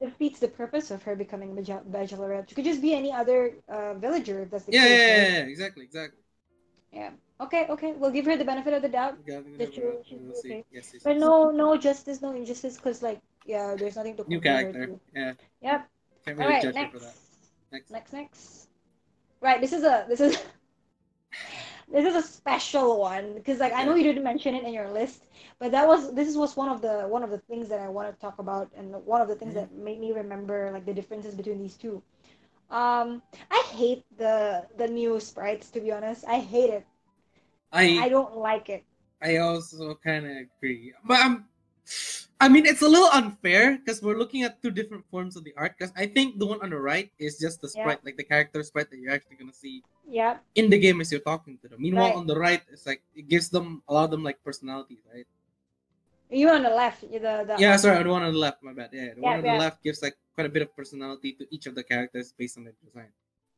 defeats 0.00 0.38
the 0.38 0.48
purpose 0.48 0.90
of 0.90 1.02
her 1.02 1.16
becoming 1.16 1.50
a 1.58 1.62
bachelorette. 1.96 2.48
She 2.48 2.54
could 2.54 2.64
just 2.64 2.80
be 2.80 2.94
any 2.94 3.10
other 3.12 3.56
uh, 3.68 3.94
villager 3.94 4.42
if 4.42 4.50
that's 4.50 4.64
the 4.64 4.72
yeah, 4.72 4.82
yeah, 4.82 4.88
case. 4.88 4.98
yeah, 4.98 5.22
right? 5.24 5.32
yeah, 5.32 5.52
exactly, 5.54 5.84
exactly. 5.84 6.20
Yeah. 6.92 7.10
Okay, 7.40 7.66
okay. 7.68 7.92
We'll 7.92 8.10
give 8.12 8.24
her 8.26 8.36
the 8.36 8.44
benefit 8.44 8.72
of 8.72 8.82
the 8.82 8.88
doubt. 8.88 9.16
We 9.26 9.32
That 9.32 9.42
got- 9.42 9.76
you- 9.76 9.82
we'll 9.82 10.04
she's 10.04 10.38
okay. 10.44 10.64
Yes, 10.70 10.90
yes, 10.94 11.02
But 11.02 11.14
yes. 11.16 11.20
no, 11.20 11.50
no 11.50 11.76
justice, 11.76 12.22
no 12.22 12.32
injustice, 12.32 12.76
because 12.76 13.02
like, 13.02 13.20
yeah, 13.46 13.74
there's 13.78 13.96
nothing 13.96 14.16
to 14.16 14.24
New 14.28 14.40
character. 14.40 14.86
to. 14.86 15.00
Yeah. 15.14 15.32
Yep. 15.62 15.88
Can't 16.24 16.38
really 16.38 16.52
right, 16.52 16.62
judge 16.62 16.74
next. 16.74 16.92
for 16.92 16.98
that. 17.00 17.14
Next. 17.72 17.90
next, 17.90 18.12
next. 18.12 18.68
Right. 19.40 19.60
This 19.60 19.72
is 19.72 19.84
a 19.84 20.06
this 20.08 20.20
is 20.20 20.36
this 21.92 22.04
is 22.04 22.14
a 22.16 22.22
special 22.22 23.00
one 23.00 23.34
because 23.34 23.58
like 23.58 23.72
I 23.72 23.84
know 23.84 23.94
you 23.94 24.02
didn't 24.02 24.24
mention 24.24 24.54
it 24.54 24.64
in 24.64 24.72
your 24.72 24.88
list, 24.90 25.26
but 25.58 25.70
that 25.72 25.86
was 25.86 26.12
this 26.14 26.36
was 26.36 26.56
one 26.56 26.68
of 26.68 26.80
the 26.80 27.06
one 27.08 27.22
of 27.22 27.30
the 27.30 27.38
things 27.38 27.68
that 27.68 27.80
I 27.80 27.88
want 27.88 28.12
to 28.12 28.20
talk 28.20 28.38
about 28.38 28.70
and 28.76 28.92
one 29.04 29.20
of 29.20 29.28
the 29.28 29.34
things 29.36 29.52
Mhm. 29.52 29.60
that 29.60 29.72
made 29.72 30.00
me 30.00 30.12
remember 30.12 30.70
like 30.72 30.84
the 30.84 30.94
differences 30.94 31.34
between 31.34 31.58
these 31.58 31.76
two. 31.76 32.02
Um, 32.70 33.22
I 33.50 33.62
hate 33.72 34.04
the 34.18 34.66
the 34.76 34.88
new 34.88 35.20
sprites 35.20 35.70
to 35.70 35.80
be 35.80 35.92
honest. 35.92 36.24
I 36.26 36.40
hate 36.40 36.70
it. 36.70 36.86
I 37.72 37.98
I 38.02 38.08
don't 38.08 38.36
like 38.36 38.68
it. 38.68 38.84
I 39.22 39.36
also 39.38 39.94
kind 40.02 40.26
of 40.26 40.32
agree, 40.36 40.92
but 41.04 41.18
I'm. 41.20 41.44
I 42.40 42.48
mean, 42.48 42.66
it's 42.66 42.82
a 42.82 42.88
little 42.88 43.08
unfair 43.12 43.78
because 43.78 44.02
we're 44.02 44.18
looking 44.18 44.42
at 44.42 44.60
two 44.62 44.70
different 44.70 45.04
forms 45.10 45.36
of 45.36 45.44
the 45.44 45.54
art. 45.56 45.72
Because 45.78 45.92
I 45.96 46.06
think 46.06 46.38
the 46.38 46.46
one 46.46 46.60
on 46.60 46.70
the 46.70 46.78
right 46.78 47.10
is 47.18 47.38
just 47.38 47.60
the 47.62 47.68
Yeah. 47.72 47.80
sprite, 47.82 48.04
like 48.04 48.16
the 48.16 48.24
character 48.28 48.62
sprite 48.62 48.90
that 48.90 48.98
you're 48.98 49.12
actually 49.12 49.36
gonna 49.36 49.56
see 49.56 49.82
Yeah. 50.04 50.38
in 50.54 50.68
the 50.68 50.78
game 50.78 51.00
as 51.00 51.10
you're 51.10 51.24
talking 51.24 51.56
to 51.64 51.68
them. 51.68 51.80
Meanwhile, 51.80 52.12
Right. 52.12 52.20
on 52.20 52.26
the 52.26 52.38
right, 52.38 52.62
it's 52.70 52.84
like 52.84 53.02
it 53.14 53.28
gives 53.28 53.48
them 53.48 53.82
a 53.88 53.94
lot 53.94 54.04
of 54.04 54.10
them 54.12 54.22
like 54.22 54.42
personality, 54.44 55.00
right? 55.12 55.26
You 56.28 56.50
on 56.50 56.62
the 56.62 56.70
left, 56.70 57.00
the 57.02 57.18
the 57.48 57.56
Yeah, 57.58 57.76
sorry, 57.76 58.02
the 58.02 58.10
one 58.10 58.22
on 58.22 58.32
the 58.32 58.38
left, 58.38 58.62
my 58.62 58.72
bad. 58.74 58.90
Yeah, 58.92 59.14
the 59.14 59.20
Yeah, 59.22 59.28
one 59.30 59.38
on 59.38 59.44
yeah. 59.44 59.52
the 59.54 59.58
left 59.58 59.82
gives 59.82 60.02
like 60.02 60.16
quite 60.34 60.46
a 60.46 60.50
bit 60.50 60.60
of 60.62 60.74
personality 60.76 61.32
to 61.34 61.46
each 61.54 61.66
of 61.66 61.74
the 61.74 61.84
characters 61.84 62.32
based 62.36 62.58
on 62.58 62.64
their 62.64 62.74
design. 62.84 63.12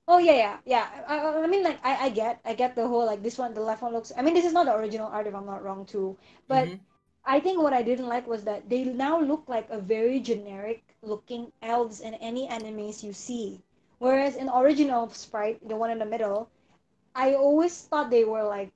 Oh 0.07 0.19
yeah, 0.19 0.37
yeah, 0.37 0.57
yeah. 0.65 0.87
I, 1.09 1.19
I- 1.45 1.47
mean, 1.47 1.65
like 1.65 1.79
I, 1.85 2.07
I 2.07 2.09
get, 2.11 2.41
I 2.45 2.55
get 2.55 2.75
the 2.77 2.87
whole 2.87 3.05
like 3.05 3.23
this 3.23 3.37
one, 3.39 3.53
the 3.55 3.61
left 3.61 3.83
one 3.83 3.93
looks. 3.93 4.13
I 4.17 4.23
mean, 4.23 4.35
this 4.35 4.45
is 4.45 4.53
not 4.53 4.67
the 4.67 4.75
original 4.75 5.09
art 5.09 5.27
if 5.27 5.35
I'm 5.35 5.47
not 5.47 5.65
wrong 5.65 5.85
too. 5.85 6.17
But 6.47 6.69
Mhm. 6.69 6.81
I 7.29 7.41
think 7.41 7.63
what 7.63 7.73
I 7.73 7.85
didn't 7.85 8.09
like 8.09 8.27
was 8.27 8.45
that 8.45 8.69
they 8.71 8.85
now 8.85 9.21
look 9.21 9.49
like 9.49 9.71
a 9.71 9.79
very 9.81 10.21
generic 10.21 10.83
looking 11.03 11.53
elves 11.63 12.01
in 12.01 12.15
any 12.17 12.49
animes 12.49 13.05
you 13.05 13.13
see. 13.15 13.63
Whereas 14.01 14.37
in 14.37 14.49
original 14.51 15.09
sprite, 15.11 15.69
the 15.69 15.77
one 15.77 15.93
in 15.93 16.01
the 16.01 16.07
middle, 16.07 16.51
I 17.15 17.35
always 17.35 17.81
thought 17.83 18.11
they 18.11 18.25
were 18.25 18.43
like. 18.45 18.73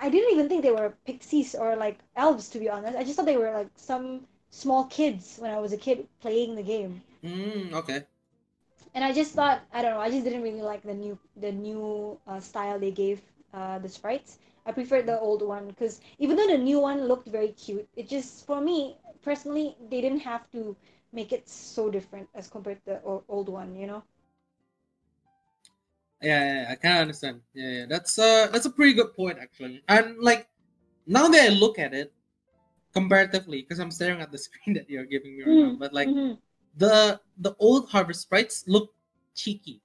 I 0.00 0.10
didn't 0.10 0.32
even 0.32 0.48
think 0.48 0.62
they 0.62 0.72
were 0.72 0.98
pixies 1.06 1.54
or 1.54 1.76
like 1.76 2.00
elves 2.16 2.48
to 2.50 2.58
be 2.58 2.68
honest. 2.68 2.96
I 2.98 3.04
just 3.04 3.16
thought 3.16 3.26
they 3.26 3.36
were 3.36 3.52
like 3.52 3.70
some 3.76 4.28
small 4.50 4.84
kids 4.84 5.38
when 5.38 5.50
I 5.52 5.60
was 5.60 5.72
a 5.72 5.78
kid 5.78 6.08
playing 6.20 6.56
the 6.56 6.62
game. 6.62 7.02
Mm, 7.24 7.72
okay. 7.74 8.06
and 8.94 9.04
I 9.04 9.12
just 9.12 9.34
thought 9.34 9.62
I 9.72 9.82
don't 9.82 9.92
know 9.92 10.00
I 10.00 10.10
just 10.10 10.24
didn't 10.24 10.42
really 10.42 10.62
like 10.62 10.82
the 10.82 10.94
new 10.94 11.18
the 11.36 11.52
new 11.52 12.18
uh, 12.26 12.40
style 12.40 12.78
they 12.78 12.90
gave 12.90 13.22
uh, 13.52 13.78
the 13.78 13.88
sprites. 13.88 14.38
I 14.66 14.72
prefer 14.72 15.02
the 15.02 15.18
old 15.18 15.42
one 15.42 15.66
because 15.68 16.00
even 16.18 16.36
though 16.36 16.46
the 16.46 16.58
new 16.58 16.80
one 16.80 17.06
looked 17.08 17.28
very 17.28 17.52
cute, 17.52 17.88
it 17.96 18.08
just 18.08 18.46
for 18.46 18.60
me 18.60 18.96
personally 19.22 19.76
they 19.90 20.00
didn't 20.00 20.20
have 20.20 20.50
to 20.52 20.76
make 21.12 21.32
it 21.32 21.48
so 21.48 21.90
different 21.90 22.28
as 22.34 22.48
compared 22.48 22.84
to 22.84 23.00
the 23.02 23.02
old 23.28 23.48
one. 23.48 23.74
You 23.76 23.86
know. 23.86 24.02
Yeah, 26.22 26.40
yeah, 26.44 26.62
yeah, 26.62 26.72
I 26.72 26.74
kind 26.76 26.94
of 26.96 27.00
understand. 27.02 27.40
Yeah, 27.52 27.70
yeah, 27.70 27.86
that's 27.88 28.18
uh 28.18 28.48
that's 28.52 28.66
a 28.66 28.70
pretty 28.70 28.94
good 28.94 29.14
point 29.14 29.38
actually. 29.40 29.82
And 29.88 30.18
like 30.20 30.48
now 31.06 31.28
that 31.28 31.46
I 31.46 31.48
look 31.50 31.78
at 31.78 31.94
it 31.94 32.12
comparatively, 32.94 33.62
because 33.62 33.80
I'm 33.80 33.90
staring 33.92 34.20
at 34.22 34.32
the 34.32 34.38
screen 34.46 34.76
that 34.76 34.90
you're 34.90 35.06
giving 35.06 35.36
me 35.38 35.44
right 35.44 35.60
now, 35.60 35.72
Mm, 35.72 35.78
but 35.78 35.92
like 35.94 36.14
mhm. 36.14 36.38
the 36.76 37.20
the 37.38 37.54
old 37.60 37.90
harvest 37.90 38.22
sprites 38.22 38.64
look 38.68 38.92
cheeky, 39.34 39.82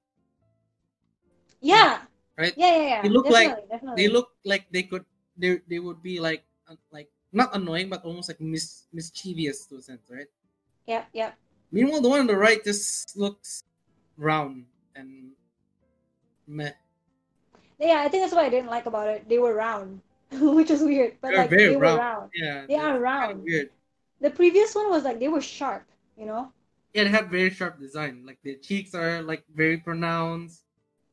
Yeah. 1.62 2.00
Right? 2.40 2.54
Yeah, 2.56 2.72
yeah, 2.76 2.88
yeah. 2.88 3.02
They 3.04 3.10
look 3.12 3.28
like- 3.28 3.50
definitely, 3.52 3.70
definitely. 3.70 3.98
They 4.00 4.08
look 4.10 4.28
like 4.48 4.64
they 4.72 4.84
could 4.88 5.04
they 5.36 5.60
they 5.68 5.80
would 5.84 6.00
be 6.02 6.20
like 6.24 6.44
uh, 6.72 6.80
like 6.96 7.12
not 7.36 7.52
annoying 7.56 7.92
but 7.92 8.04
almost 8.08 8.32
like 8.32 8.40
mis- 8.40 8.88
mischievous 8.96 9.68
to 9.68 9.78
a 9.78 9.82
sense, 9.84 10.08
right? 10.10 10.28
Yep, 10.88 11.08
yep. 11.14 11.36
Meanwhile, 11.72 12.02
the 12.02 12.10
one 12.10 12.22
on 12.24 12.28
the 12.28 12.36
right 12.40 12.64
just 12.64 13.14
looks 13.20 13.62
round 14.18 14.66
and 14.96 15.36
meh. 16.48 16.72
Yeah, 17.78 18.02
I 18.04 18.10
think 18.10 18.24
that's 18.24 18.34
what 18.34 18.44
I 18.44 18.50
didn't 18.50 18.72
like 18.72 18.88
about 18.88 19.08
it. 19.08 19.30
They 19.30 19.38
were 19.38 19.54
round, 19.54 20.02
which 20.32 20.72
is 20.72 20.82
weird, 20.82 21.16
but 21.22 21.30
They're 21.30 21.46
like 21.46 21.50
very 21.54 21.70
they 21.70 21.76
were 21.76 21.82
round. 21.84 22.00
round. 22.00 22.30
Yeah, 22.34 22.66
They 22.68 22.76
are 22.76 23.00
round. 23.00 23.44
weird. 23.44 23.70
The 24.20 24.32
previous 24.32 24.74
one 24.76 24.90
was 24.90 25.04
like 25.04 25.20
they 25.20 25.30
were 25.30 25.40
sharp, 25.46 25.86
you 26.18 26.26
know. 26.26 26.52
Yeah, 26.94 27.04
they 27.06 27.10
have 27.14 27.28
very 27.30 27.52
sharp 27.52 27.80
design. 27.80 28.26
Like 28.26 28.40
the 28.44 28.56
cheeks 28.58 28.96
are 28.96 29.22
like 29.22 29.46
very 29.54 29.78
pronounced. 29.78 30.64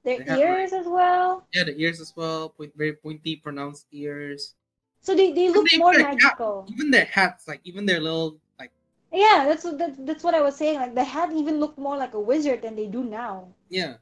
Their 0.07 0.19
They 0.19 0.31
have, 0.31 0.39
ears 0.39 0.73
as 0.73 0.87
well. 0.87 1.43
Yeah, 1.53 1.65
the 1.65 1.77
ears 1.77 2.01
as 2.01 2.15
well. 2.15 2.51
Point, 2.51 2.73
very 2.77 2.93
pointy, 2.95 3.37
pronounced 3.37 3.87
ears. 3.91 4.55
So 5.01 5.17
they, 5.17 5.33
they 5.33 5.49
look 5.51 5.69
they 5.69 5.79
more 5.79 5.91
wear 5.91 6.01
a 6.01 6.05
cap. 6.05 6.15
magical. 6.15 6.67
Even 6.71 6.93
their 6.93 7.07
hats, 7.07 7.49
like 7.49 7.61
even 7.65 7.87
their 7.87 7.99
little 7.99 8.39
like 8.59 8.71
Yeah, 9.13 9.47
that's 9.49 9.65
what 9.65 9.79
that, 9.79 10.07
that's 10.07 10.23
what 10.23 10.35
I 10.35 10.43
was 10.43 10.55
saying. 10.57 10.79
Like 10.79 10.95
the 10.95 11.03
hat 11.03 11.33
even 11.33 11.59
looked 11.59 11.79
more 11.79 11.97
like 11.97 12.15
a 12.15 12.21
wizard 12.21 12.63
than 12.63 12.77
they 12.77 12.87
do 12.87 13.03
now. 13.03 13.49
yeah. 13.69 13.95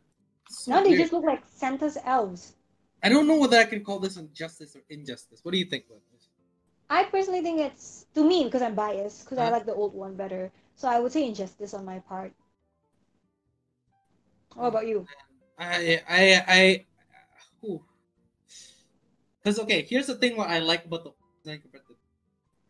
So 0.51 0.73
now 0.73 0.83
they 0.83 0.95
just 0.95 1.13
look 1.13 1.25
like 1.25 1.43
Santa's 1.49 1.97
elves. 2.05 2.55
I 3.03 3.09
don't 3.09 3.27
know 3.27 3.39
whether 3.39 3.57
I 3.57 3.65
can 3.65 3.83
call 3.83 3.99
this 3.99 4.19
injustice 4.19 4.77
or 4.77 4.83
injustice. 4.91 5.41
What 5.43 5.53
do 5.53 5.59
you 5.59 5.65
think 5.65 5.87
about 5.89 6.03
this? 6.13 6.29
I 6.91 7.05
personally 7.05 7.43
think 7.43 7.61
it's 7.61 8.07
to 8.15 8.25
me 8.25 8.45
because 8.45 8.63
I'm 8.63 8.75
biased 8.75 9.25
because 9.25 9.39
I 9.39 9.45
uh-huh. 9.45 9.53
like 9.53 9.67
the 9.67 9.75
old 9.75 9.95
one 9.95 10.15
better. 10.17 10.53
So 10.77 10.89
I 10.89 11.01
would 11.01 11.13
say 11.13 11.27
injustice 11.27 11.73
on 11.75 11.85
my 11.85 11.99
part. 12.01 12.33
What 14.55 14.69
about 14.69 14.87
you? 14.87 15.09
Uh, 15.09 15.24
I 15.59 16.03
I 16.09 16.23
I 16.49 16.85
because 19.43 19.59
okay, 19.61 19.83
here's 19.83 20.07
the 20.07 20.17
thing 20.17 20.37
what 20.37 20.51
I 20.51 20.59
like 20.59 20.85
about 20.87 21.05
the 21.05 21.13
design 21.43 21.61
compared 21.61 21.87
to 21.87 21.95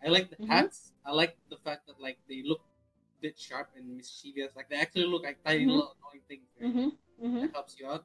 I 0.05 0.09
like 0.09 0.29
the 0.31 0.37
Mhm. 0.37 0.49
hats. 0.49 0.93
I 1.05 1.13
like 1.13 1.37
the 1.49 1.57
fact 1.65 1.87
that 1.87 2.01
like 2.01 2.19
they 2.29 2.43
look 2.45 2.61
a 2.61 3.21
bit 3.23 3.39
sharp 3.39 3.71
and 3.77 3.97
mischievous. 3.97 4.55
Like 4.57 4.69
they 4.69 4.77
actually 4.77 5.07
look 5.07 5.23
like 5.25 5.43
tiny 5.45 5.65
Mhm. 5.65 5.71
little 5.73 5.97
annoying 5.97 6.25
things. 6.29 6.47
right? 6.61 6.69
Mm-hmm. 6.69 7.27
Mm-hmm. 7.27 7.41
That 7.47 7.53
helps 7.55 7.79
you 7.79 7.89
out. 7.89 8.05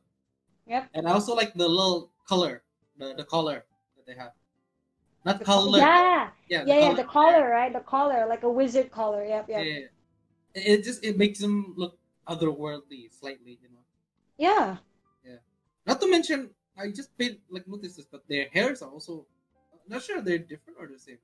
Yep. 0.67 0.89
And 0.93 1.07
I 1.07 1.11
also 1.11 1.35
like 1.35 1.53
the 1.55 1.67
little 1.67 2.11
color, 2.27 2.63
the 2.97 3.13
the 3.15 3.25
collar 3.25 3.65
that 3.97 4.05
they 4.05 4.15
have. 4.15 4.33
Not 5.25 5.39
The 5.39 5.45
col- 5.45 5.65
color. 5.65 5.79
yeah, 5.79 6.31
yeah, 6.47 6.63
yeah, 6.65 6.79
yeah. 6.79 6.93
The 6.93 7.03
collar, 7.03 7.49
right? 7.49 7.73
The 7.73 7.81
collar, 7.81 8.25
like 8.27 8.43
a 8.43 8.49
wizard 8.49 8.91
collar. 8.91 9.25
Yep, 9.25 9.49
yep. 9.49 9.65
yeah, 9.65 9.73
yeah. 9.79 9.87
It 10.53 10.83
just 10.83 11.03
it 11.03 11.17
makes 11.17 11.39
them 11.39 11.73
look 11.75 11.99
otherworldly 12.27 13.11
slightly, 13.11 13.59
you 13.61 13.67
know. 13.69 13.78
Yeah. 14.39 14.77
Yeah. 15.23 15.41
Not 15.85 16.01
to 16.01 16.07
mention, 16.09 16.49
I 16.77 16.89
just 16.89 17.15
paid 17.17 17.39
like 17.49 17.67
notice 17.67 17.95
this, 17.97 18.07
but 18.09 18.23
their 18.27 18.47
hairs 18.49 18.81
are 18.81 18.89
also 18.89 19.25
not 19.87 20.01
sure 20.03 20.21
they're 20.21 20.39
different 20.39 20.79
or 20.79 20.87
the 20.87 20.97
same. 20.99 21.19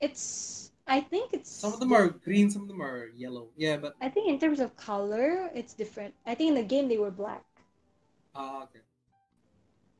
It's. 0.00 0.72
I 0.86 1.00
think 1.00 1.32
it's. 1.32 1.50
Some 1.50 1.72
of 1.74 1.80
them 1.80 1.92
are 1.92 2.08
green, 2.08 2.50
some 2.50 2.62
of 2.62 2.68
them 2.68 2.82
are 2.82 3.08
yellow. 3.14 3.48
Yeah, 3.56 3.76
but 3.76 3.94
I 4.00 4.08
think 4.08 4.28
in 4.28 4.38
terms 4.40 4.58
of 4.60 4.74
color, 4.76 5.50
it's 5.54 5.74
different. 5.74 6.14
I 6.26 6.34
think 6.34 6.48
in 6.48 6.54
the 6.56 6.64
game 6.66 6.88
they 6.88 6.98
were 6.98 7.12
black. 7.12 7.44
ah 8.34 8.64
okay. 8.64 8.80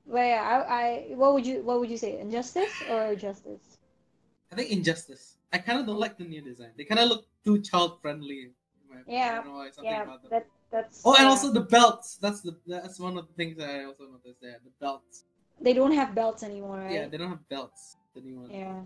But 0.06 0.26
yeah, 0.26 0.42
I, 0.68 0.82
I, 0.82 1.14
what 1.14 1.34
would 1.34 1.46
you, 1.46 1.62
what 1.62 1.80
would 1.80 1.90
you 1.90 1.96
say, 1.96 2.18
injustice 2.18 2.72
or 2.90 3.14
justice? 3.14 3.78
I 4.52 4.56
think 4.56 4.70
Injustice. 4.70 5.36
I 5.52 5.58
kind 5.58 5.78
of 5.80 5.86
don't 5.86 5.98
like 5.98 6.18
the 6.18 6.24
new 6.24 6.42
design. 6.42 6.70
They 6.76 6.84
kind 6.84 7.00
of 7.00 7.08
look 7.08 7.26
too 7.44 7.60
child 7.62 8.00
friendly. 8.02 8.50
I 8.92 9.02
Yeah, 9.06 9.36
don't 9.36 9.46
know 9.46 9.54
why 9.54 9.70
something 9.70 9.90
Yeah, 9.92 10.02
about 10.02 10.22
them. 10.22 10.30
that, 10.30 10.46
that's. 10.70 11.02
Oh, 11.04 11.14
and 11.16 11.26
also 11.26 11.52
the 11.52 11.60
belts. 11.60 12.16
That's 12.20 12.40
the 12.40 12.56
that's 12.66 12.98
one 12.98 13.16
of 13.18 13.26
the 13.28 13.34
things 13.34 13.56
that 13.58 13.70
I 13.70 13.84
also 13.84 14.04
noticed 14.04 14.40
there. 14.40 14.58
The 14.64 14.70
belts. 14.80 15.24
they 15.60 15.72
don't 15.72 15.92
have 15.92 16.14
belts 16.14 16.42
anymore, 16.42 16.78
right? 16.78 16.92
Yeah, 16.92 17.08
they 17.08 17.18
don't 17.18 17.28
have 17.30 17.48
belts. 17.48 17.96
The 18.14 18.20
new 18.20 18.40
one. 18.40 18.50
Yeah. 18.50 18.82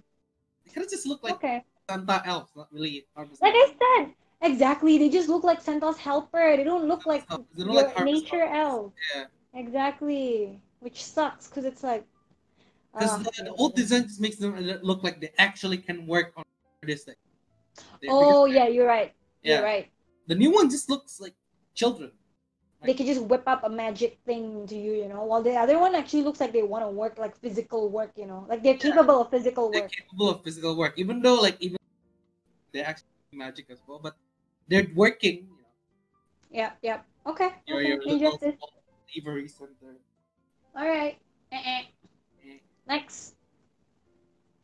They 0.65 0.73
kind 0.73 0.85
of 0.85 0.91
just 0.91 1.07
look 1.07 1.23
like 1.23 1.35
okay. 1.35 1.65
Santa 1.89 2.23
elves, 2.25 2.51
not 2.57 2.69
really 2.73 3.07
harvest. 3.15 3.43
Like 3.43 3.55
I 3.55 3.75
said, 3.83 4.15
exactly. 4.41 4.99
They 4.99 5.09
just 5.09 5.29
look 5.29 5.45
like 5.45 5.61
Santa's 5.61 5.99
helper. 5.99 6.57
They 6.57 6.65
don't 6.65 6.87
look 6.87 7.07
like 7.07 7.29
don't 7.29 7.69
like 7.69 7.99
nature 8.05 8.43
elves. 8.43 8.95
Yeah, 9.15 9.25
Exactly. 9.55 10.61
Which 10.81 11.03
sucks 11.03 11.49
because 11.49 11.65
it's 11.65 11.83
like. 11.83 12.05
because 12.93 13.11
ah, 13.11 13.19
the, 13.19 13.45
the 13.45 13.53
old 13.53 13.75
design 13.75 14.03
just 14.03 14.21
makes 14.21 14.37
them 14.37 14.57
look 14.83 15.03
like 15.03 15.21
they 15.21 15.33
actually 15.39 15.79
can 15.79 16.07
work 16.07 16.33
on 16.37 16.45
this 16.83 17.05
thing. 17.05 17.15
They- 18.01 18.09
Oh 18.11 18.45
yeah, 18.45 18.69
you're 18.69 18.87
right. 18.87 19.13
yeah. 19.43 19.57
You're 19.57 19.65
right. 19.65 19.91
The 20.27 20.35
new 20.35 20.51
one 20.51 20.71
just 20.71 20.89
looks 20.89 21.21
like 21.21 21.35
children. 21.75 22.11
They 22.83 22.93
could 22.93 23.07
just 23.07 23.23
whip 23.23 23.45
up 23.47 23.65
a 23.65 23.69
magic 23.71 24.19
thing 24.27 24.67
to 24.67 24.77
you, 24.77 24.93
you 24.93 25.09
know. 25.09 25.25
While 25.25 25.43
the 25.43 25.57
other 25.57 25.79
one 25.79 25.95
actually 25.95 26.21
looks 26.23 26.39
like 26.39 26.53
they 26.53 26.63
want 26.63 26.85
to 26.85 26.89
work 26.91 27.17
like 27.19 27.35
physical 27.41 27.89
work, 27.89 28.13
you 28.15 28.27
know, 28.27 28.45
like 28.47 28.63
they're 28.63 28.77
capable 28.77 29.23
of 29.23 29.31
physical 29.31 29.71
They're 29.71 29.83
work. 29.89 29.93
capable 29.93 30.29
of 30.29 30.45
physical 30.45 30.77
work, 30.77 30.93
even 30.99 31.23
though 31.23 31.41
like 31.41 31.57
even 31.61 31.79
they're 32.73 32.85
actually 32.85 33.09
magic 33.33 33.67
as 33.71 33.81
well, 33.87 34.01
but 34.03 34.15
they're 34.69 34.87
working. 34.95 35.49
You 35.49 35.57
know, 35.65 35.73
Yeah, 36.51 36.71
yeah. 36.83 37.01
Okay. 37.27 37.51
your 37.67 37.79
okay. 37.79 37.89
your 37.89 37.97
little 38.05 38.13
Injustice. 38.13 38.55
small 38.59 38.73
thievery 39.09 39.49
center. 39.49 39.97
All 40.77 40.87
right. 40.87 41.17
Eh-eh. 41.53 41.83
Eh. 42.45 42.59
Next. 42.87 43.35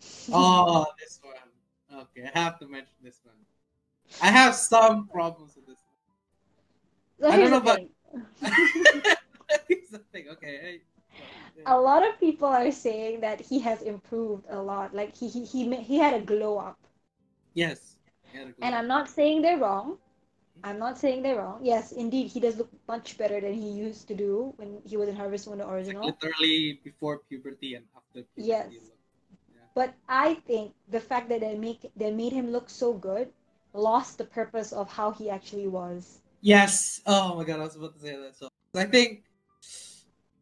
Oh, 0.32 0.86
this 0.98 1.20
one. 1.22 2.00
Okay, 2.02 2.28
I 2.34 2.38
have 2.38 2.58
to 2.60 2.66
mention 2.66 2.94
this 3.02 3.20
one. 3.24 3.34
I 4.22 4.28
have 4.30 4.54
some 4.54 5.08
problems 5.08 5.56
with 5.56 5.66
this 5.66 5.78
So 7.20 7.28
I 7.28 7.36
don't 7.36 7.50
know 7.50 7.60
thing. 7.60 7.88
one. 8.10 8.50
Here's 9.68 9.88
the 9.90 9.98
thing. 10.12 10.28
Okay. 10.32 10.56
I- 10.74 10.80
a 11.66 11.78
lot 11.78 12.06
of 12.08 12.18
people 12.18 12.48
are 12.48 12.70
saying 12.70 13.20
that 13.20 13.40
he 13.40 13.58
has 13.60 13.82
improved 13.82 14.46
a 14.48 14.60
lot. 14.62 14.94
Like 14.94 15.14
he 15.14 15.28
he 15.28 15.44
he, 15.44 15.76
he 15.76 15.98
had 15.98 16.14
a 16.14 16.20
glow 16.20 16.56
up. 16.58 16.78
Yes. 17.52 17.96
Yeah, 18.34 18.44
the 18.44 18.64
And 18.64 18.74
I'm 18.74 18.86
not 18.86 19.10
saying 19.10 19.42
they're 19.42 19.58
wrong. 19.58 19.98
I'm 20.62 20.78
not 20.78 20.98
saying 20.98 21.22
they're 21.22 21.36
wrong. 21.36 21.60
Yes, 21.62 21.92
indeed, 21.92 22.28
he 22.28 22.40
does 22.40 22.56
look 22.56 22.70
much 22.88 23.18
better 23.18 23.40
than 23.40 23.54
he 23.54 23.70
used 23.70 24.08
to 24.08 24.14
do 24.14 24.52
when 24.56 24.80
he 24.84 24.96
was 24.96 25.08
in 25.08 25.16
Harvest 25.16 25.48
Moon 25.48 25.58
the 25.58 25.64
It's 25.64 25.88
like 25.88 25.96
original. 25.96 26.06
literally 26.22 26.80
before 26.84 27.18
puberty 27.28 27.74
and 27.74 27.84
after 27.96 28.22
puberty. 28.34 28.48
Yes. 28.48 28.72
look. 28.72 28.96
But 29.74 29.94
I 30.08 30.34
think 30.46 30.72
the 30.88 31.00
fact 31.00 31.28
that 31.28 31.40
they 31.40 31.56
make 31.56 31.90
they 31.96 32.10
made 32.10 32.32
him 32.32 32.50
look 32.50 32.70
so 32.70 32.92
good 32.92 33.32
lost 33.72 34.18
the 34.18 34.24
purpose 34.24 34.72
of 34.72 34.90
how 34.90 35.10
he 35.12 35.28
actually 35.30 35.68
was. 35.68 36.20
Yes. 36.40 37.00
Oh 37.06 37.36
my 37.36 37.44
god, 37.44 37.60
I 37.60 37.64
was 37.64 37.76
about 37.76 37.94
to 37.94 38.00
say 38.00 38.16
that. 38.16 38.36
So 38.36 38.48
I 38.74 38.84
think 38.84 39.24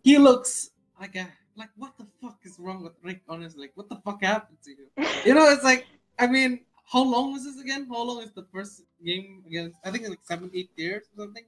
he 0.02 0.18
looks 0.18 0.70
like 1.00 1.16
a 1.16 1.28
like 1.56 1.70
what 1.76 1.98
the 1.98 2.06
fuck 2.22 2.38
is 2.44 2.56
wrong 2.58 2.82
with 2.82 2.94
Rick? 3.02 3.22
Honestly, 3.28 3.62
like 3.62 3.72
what 3.74 3.88
the 3.88 3.96
fuck 3.96 4.22
happened 4.22 4.58
to 4.64 4.70
you? 4.70 4.86
You 5.24 5.34
know, 5.34 5.50
it's 5.50 5.64
like 5.64 5.86
I 6.18 6.26
mean, 6.26 6.60
how 6.84 7.02
long 7.02 7.32
was 7.32 7.44
this 7.44 7.60
again? 7.60 7.86
How 7.90 8.02
long 8.02 8.22
is 8.22 8.32
the 8.32 8.46
first 8.52 8.82
game 9.04 9.42
against? 9.46 9.76
I 9.84 9.90
think 9.90 10.02
it's 10.02 10.10
like 10.10 10.24
seven, 10.24 10.50
eight 10.54 10.70
years 10.76 11.04
or 11.16 11.24
something. 11.24 11.44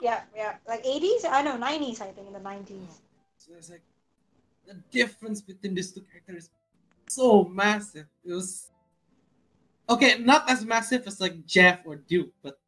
Yeah, 0.00 0.22
yeah, 0.34 0.56
like 0.66 0.82
80s. 0.84 1.24
I 1.30 1.42
know 1.42 1.56
90s. 1.56 2.00
I 2.00 2.10
think 2.10 2.26
in 2.26 2.32
the 2.32 2.40
90s. 2.40 3.00
So 3.38 3.52
it's 3.56 3.70
like 3.70 3.82
the 4.66 4.74
difference 4.90 5.40
between 5.40 5.74
these 5.74 5.92
two 5.92 6.02
characters 6.02 6.44
is 6.44 6.50
so 7.08 7.44
massive. 7.44 8.06
It 8.24 8.32
was 8.32 8.70
okay, 9.88 10.18
not 10.18 10.50
as 10.50 10.64
massive 10.64 11.06
as 11.06 11.20
like 11.20 11.46
Jeff 11.46 11.86
or 11.86 11.96
Duke, 11.96 12.32
but 12.42 12.58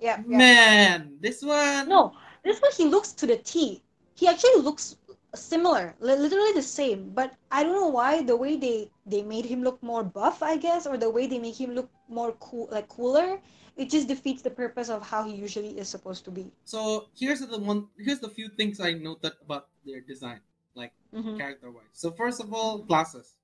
Yeah, 0.00 0.22
yeah. 0.28 0.48
man, 0.48 1.18
this 1.20 1.42
one. 1.42 1.88
No, 1.88 2.12
this 2.44 2.60
one 2.60 2.70
he 2.76 2.84
looks 2.84 3.12
to 3.14 3.26
the 3.26 3.36
T. 3.36 3.82
He 4.14 4.28
actually 4.28 4.60
looks 4.62 4.96
similar, 5.34 5.96
literally 6.00 6.52
the 6.52 6.62
same. 6.62 7.10
But 7.10 7.34
I 7.50 7.64
don't 7.64 7.74
know 7.74 7.88
why 7.88 8.22
the 8.22 8.36
way 8.36 8.56
they 8.56 8.90
they 9.06 9.22
made 9.22 9.46
him 9.46 9.62
look 9.64 9.82
more 9.82 10.04
buff, 10.04 10.42
I 10.42 10.56
guess, 10.56 10.86
or 10.86 10.96
the 10.98 11.10
way 11.10 11.26
they 11.26 11.38
make 11.40 11.60
him 11.60 11.74
look 11.74 11.90
more 12.08 12.32
cool, 12.40 12.68
like 12.70 12.88
cooler. 12.88 13.40
It 13.76 13.90
just 13.90 14.08
defeats 14.08 14.42
the 14.42 14.50
purpose 14.50 14.88
of 14.90 15.02
how 15.08 15.24
he 15.24 15.34
usually 15.34 15.78
is 15.78 15.88
supposed 15.88 16.24
to 16.26 16.30
be. 16.30 16.52
So 16.64 17.08
here's 17.16 17.40
the 17.40 17.58
one. 17.58 17.88
Here's 17.98 18.20
the 18.20 18.30
few 18.30 18.48
things 18.50 18.80
I 18.80 18.92
noted 18.92 19.32
about 19.42 19.68
their 19.84 20.00
design, 20.00 20.40
like 20.74 20.92
hmm 21.12 21.38
character 21.38 21.70
wise. 21.70 21.90
So 21.94 22.12
first 22.12 22.40
of 22.40 22.52
all, 22.52 22.84
glasses. 22.84 23.37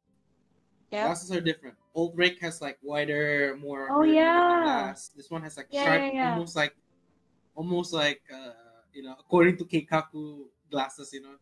Yeah. 0.94 1.06
Glasses 1.10 1.32
are 1.34 1.40
different. 1.42 1.74
Old 1.94 2.14
Rick 2.14 2.38
has 2.40 2.62
like 2.62 2.78
wider, 2.82 3.58
more. 3.58 3.90
Oh, 3.90 4.02
yeah. 4.06 4.62
Glass. 4.94 5.10
This 5.16 5.26
one 5.30 5.42
has 5.42 5.56
like 5.58 5.66
Yeah, 5.70 5.84
sharp, 5.84 6.00
yeah, 6.02 6.12
yeah. 6.14 6.32
almost 6.34 6.54
like, 6.54 6.74
almost 7.58 7.90
like 7.92 8.22
uh, 8.30 8.54
you 8.94 9.02
know, 9.02 9.16
according 9.18 9.56
to 9.58 9.64
Keikaku 9.64 10.46
glasses, 10.70 11.10
you 11.12 11.22
know. 11.22 11.34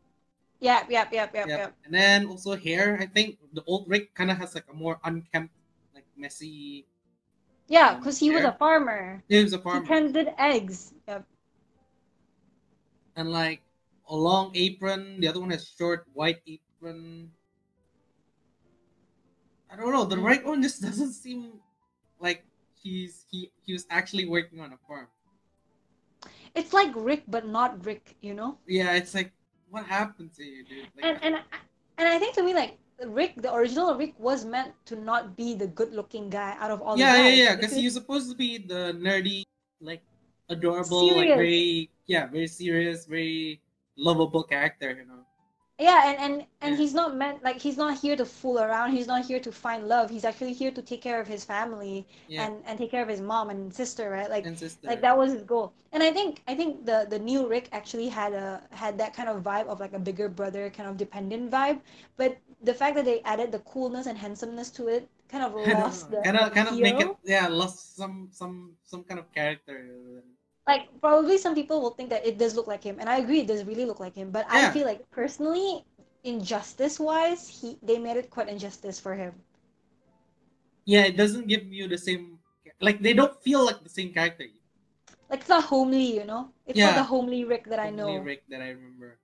Yep, 0.60 0.88
yep, 0.88 1.12
yep, 1.12 1.34
yep, 1.34 1.46
Yep. 1.48 1.58
yep. 1.58 1.70
And 1.84 1.92
then 1.92 2.26
also 2.26 2.56
hair. 2.56 2.96
I 3.00 3.04
think 3.06 3.36
the 3.52 3.62
old 3.66 3.84
Rick 3.88 4.14
kind 4.14 4.30
of 4.30 4.38
has 4.38 4.54
like 4.54 4.64
a 4.70 4.74
more 4.74 4.96
unkempt, 5.04 5.52
like 5.94 6.06
messy. 6.16 6.86
Yeah, 7.68 7.92
Um, 7.92 7.98
because 8.00 8.16
he 8.18 8.30
was 8.30 8.44
a 8.44 8.52
farmer. 8.56 9.22
He 9.28 9.42
was 9.42 9.52
a 9.52 9.58
farmer. 9.58 9.82
He 9.82 9.88
tended 9.88 10.32
eggs. 10.38 10.94
Yep. 11.08 11.26
and 13.16 13.28
like 13.30 13.60
a 14.08 14.16
long 14.16 14.50
apron. 14.56 15.20
The 15.20 15.28
other 15.28 15.40
one 15.40 15.50
has 15.50 15.68
short 15.68 16.06
white 16.16 16.40
apron. 16.48 17.28
I 19.72 19.76
don't 19.76 19.92
know. 19.92 20.04
The 20.04 20.16
Mm. 20.16 20.24
right 20.28 20.44
one 20.44 20.60
just 20.62 20.82
doesn't 20.88 21.12
seem 21.12 21.60
like 22.20 22.44
he's 22.82 23.24
he 23.30 23.50
he 23.64 23.72
was 23.72 23.86
actually 23.88 24.26
working 24.26 24.60
on 24.60 24.72
a 24.72 24.78
farm. 24.86 25.08
It's 26.54 26.72
like 26.76 26.92
Rick, 26.94 27.24
but 27.28 27.48
not 27.48 27.80
Rick, 27.86 28.14
you 28.20 28.34
know? 28.34 28.58
Yeah, 28.68 28.92
it's 28.92 29.14
like 29.14 29.32
what 29.70 29.86
happened 29.86 30.34
to 30.36 30.44
you, 30.44 30.64
dude? 30.68 30.86
Like, 30.94 31.04
and 31.08 31.16
and 31.24 31.34
and 31.96 32.06
I 32.08 32.18
think 32.18 32.34
to 32.36 32.42
me 32.44 32.52
like 32.52 32.76
Rick, 33.00 33.40
the 33.40 33.48
original 33.52 33.96
Rick 33.96 34.14
was 34.20 34.44
meant 34.44 34.76
to 34.86 34.94
not 34.94 35.34
be 35.34 35.54
the 35.56 35.66
good-looking 35.66 36.28
guy 36.28 36.54
out 36.60 36.70
of 36.70 36.82
all 36.84 36.94
yeah, 36.98 37.16
the 37.16 37.18
yeah, 37.18 37.24
guys. 37.24 37.38
yeah. 37.38 37.52
Because 37.56 37.72
he 37.74 37.84
was 37.88 37.94
supposed 37.94 38.28
to 38.30 38.36
be 38.36 38.58
the 38.58 38.92
nerdy, 39.00 39.42
like 39.80 40.02
adorable, 40.52 41.16
like 41.16 41.32
very 41.34 41.88
yeah, 42.06 42.26
very 42.28 42.46
serious, 42.46 43.06
very 43.06 43.60
lovable 43.96 44.44
character. 44.44 44.92
You 44.92 45.06
know. 45.08 45.24
Yeah, 45.82 46.00
and 46.08 46.18
and 46.24 46.46
and 46.60 46.76
he's 46.76 46.94
not 46.94 47.16
meant 47.16 47.42
like 47.42 47.58
he's 47.60 47.76
not 47.76 47.98
here 47.98 48.16
to 48.16 48.24
fool 48.24 48.58
around. 48.58 48.92
He's 48.92 49.06
not 49.06 49.24
here 49.26 49.40
to 49.40 49.52
find 49.52 49.88
love. 49.88 50.10
He's 50.10 50.24
actually 50.24 50.52
here 50.52 50.70
to 50.70 50.82
take 50.82 51.02
care 51.02 51.20
of 51.20 51.26
his 51.26 51.44
family 51.44 52.06
Yeah. 52.28 52.44
and 52.44 52.54
and 52.66 52.78
take 52.78 52.90
care 52.90 53.02
of 53.02 53.08
his 53.08 53.20
mom 53.20 53.50
and 53.50 53.72
sister, 53.74 54.10
right? 54.10 54.30
Like 54.30 54.44
sister. 54.56 54.86
like 54.86 55.00
that 55.02 55.16
was 55.16 55.32
his 55.32 55.42
goal. 55.42 55.72
And 55.92 56.02
I 56.02 56.10
think 56.12 56.42
I 56.46 56.54
think 56.54 56.86
the 56.86 57.06
the 57.08 57.18
new 57.18 57.48
Rick 57.48 57.68
actually 57.72 58.08
had 58.08 58.32
a 58.32 58.62
had 58.70 58.96
that 58.98 59.12
kind 59.14 59.28
of 59.28 59.42
vibe 59.42 59.66
of 59.66 59.80
like 59.80 59.92
a 59.92 59.98
bigger 59.98 60.28
brother 60.28 60.70
kind 60.70 60.88
of 60.88 60.96
dependent 60.96 61.50
vibe, 61.50 61.80
but 62.16 62.38
the 62.62 62.74
fact 62.74 62.94
that 62.96 63.04
they 63.04 63.20
added 63.22 63.50
the 63.50 63.58
coolness 63.60 64.06
and 64.06 64.16
handsomeness 64.16 64.70
to 64.78 64.88
it 64.88 65.08
kind 65.28 65.44
of 65.44 65.54
lost 65.78 66.10
the 66.10 66.20
kind 66.22 66.36
of 66.38 66.52
kind 66.54 66.68
of 66.68 66.78
make 66.78 67.00
it 67.00 67.10
yeah 67.24 67.48
lost 67.48 67.96
some 67.96 68.28
some 68.30 68.72
some 68.84 69.02
kind 69.04 69.18
of 69.18 69.26
character. 69.32 70.22
Like 70.66 70.88
probably 71.00 71.38
some 71.38 71.54
people 71.54 71.80
will 71.80 71.90
think 71.90 72.10
that 72.10 72.26
it 72.26 72.38
does 72.38 72.54
look 72.56 72.66
like 72.66 72.82
him 72.82 72.98
and 73.00 73.08
i 73.08 73.18
agree 73.18 73.40
it 73.40 73.46
does 73.46 73.64
really 73.64 73.84
look 73.84 74.00
like 74.00 74.14
him 74.14 74.30
but 74.30 74.46
i 74.48 74.64
feel 74.64 74.86
like 74.86 75.08
personally 75.10 75.84
injustice 76.24 76.98
wise 77.00 77.48
he 77.48 77.78
they 77.82 77.98
made 77.98 78.16
it 78.16 78.30
quite 78.30 78.48
injustice 78.48 78.98
for 79.00 79.14
him 79.14 79.34
Yeah, 80.84 81.04
it 81.06 81.16
doesn't 81.16 81.46
give 81.48 81.64
you 81.72 81.88
the 81.88 81.98
same 81.98 82.38
like 82.80 83.00
they 83.02 83.12
don't 83.14 83.34
feel 83.42 83.64
like 83.64 83.82
the 83.82 83.88
same 83.90 84.12
character. 84.12 84.46
like 85.28 85.40
it's 85.40 85.48
not 85.48 85.64
homely 85.64 86.14
you 86.16 86.24
know 86.24 86.52
it's 86.64 86.78
Yeah. 86.78 86.84
not 86.84 86.94
the 86.94 87.02
homely 87.02 87.44
rick 87.44 87.64
that 87.64 87.80
i 87.80 87.90
Only 87.90 87.96
know 87.96 88.22
Rick 88.22 88.42
that 88.48 88.62
I 88.62 88.70
remember. 88.70 89.18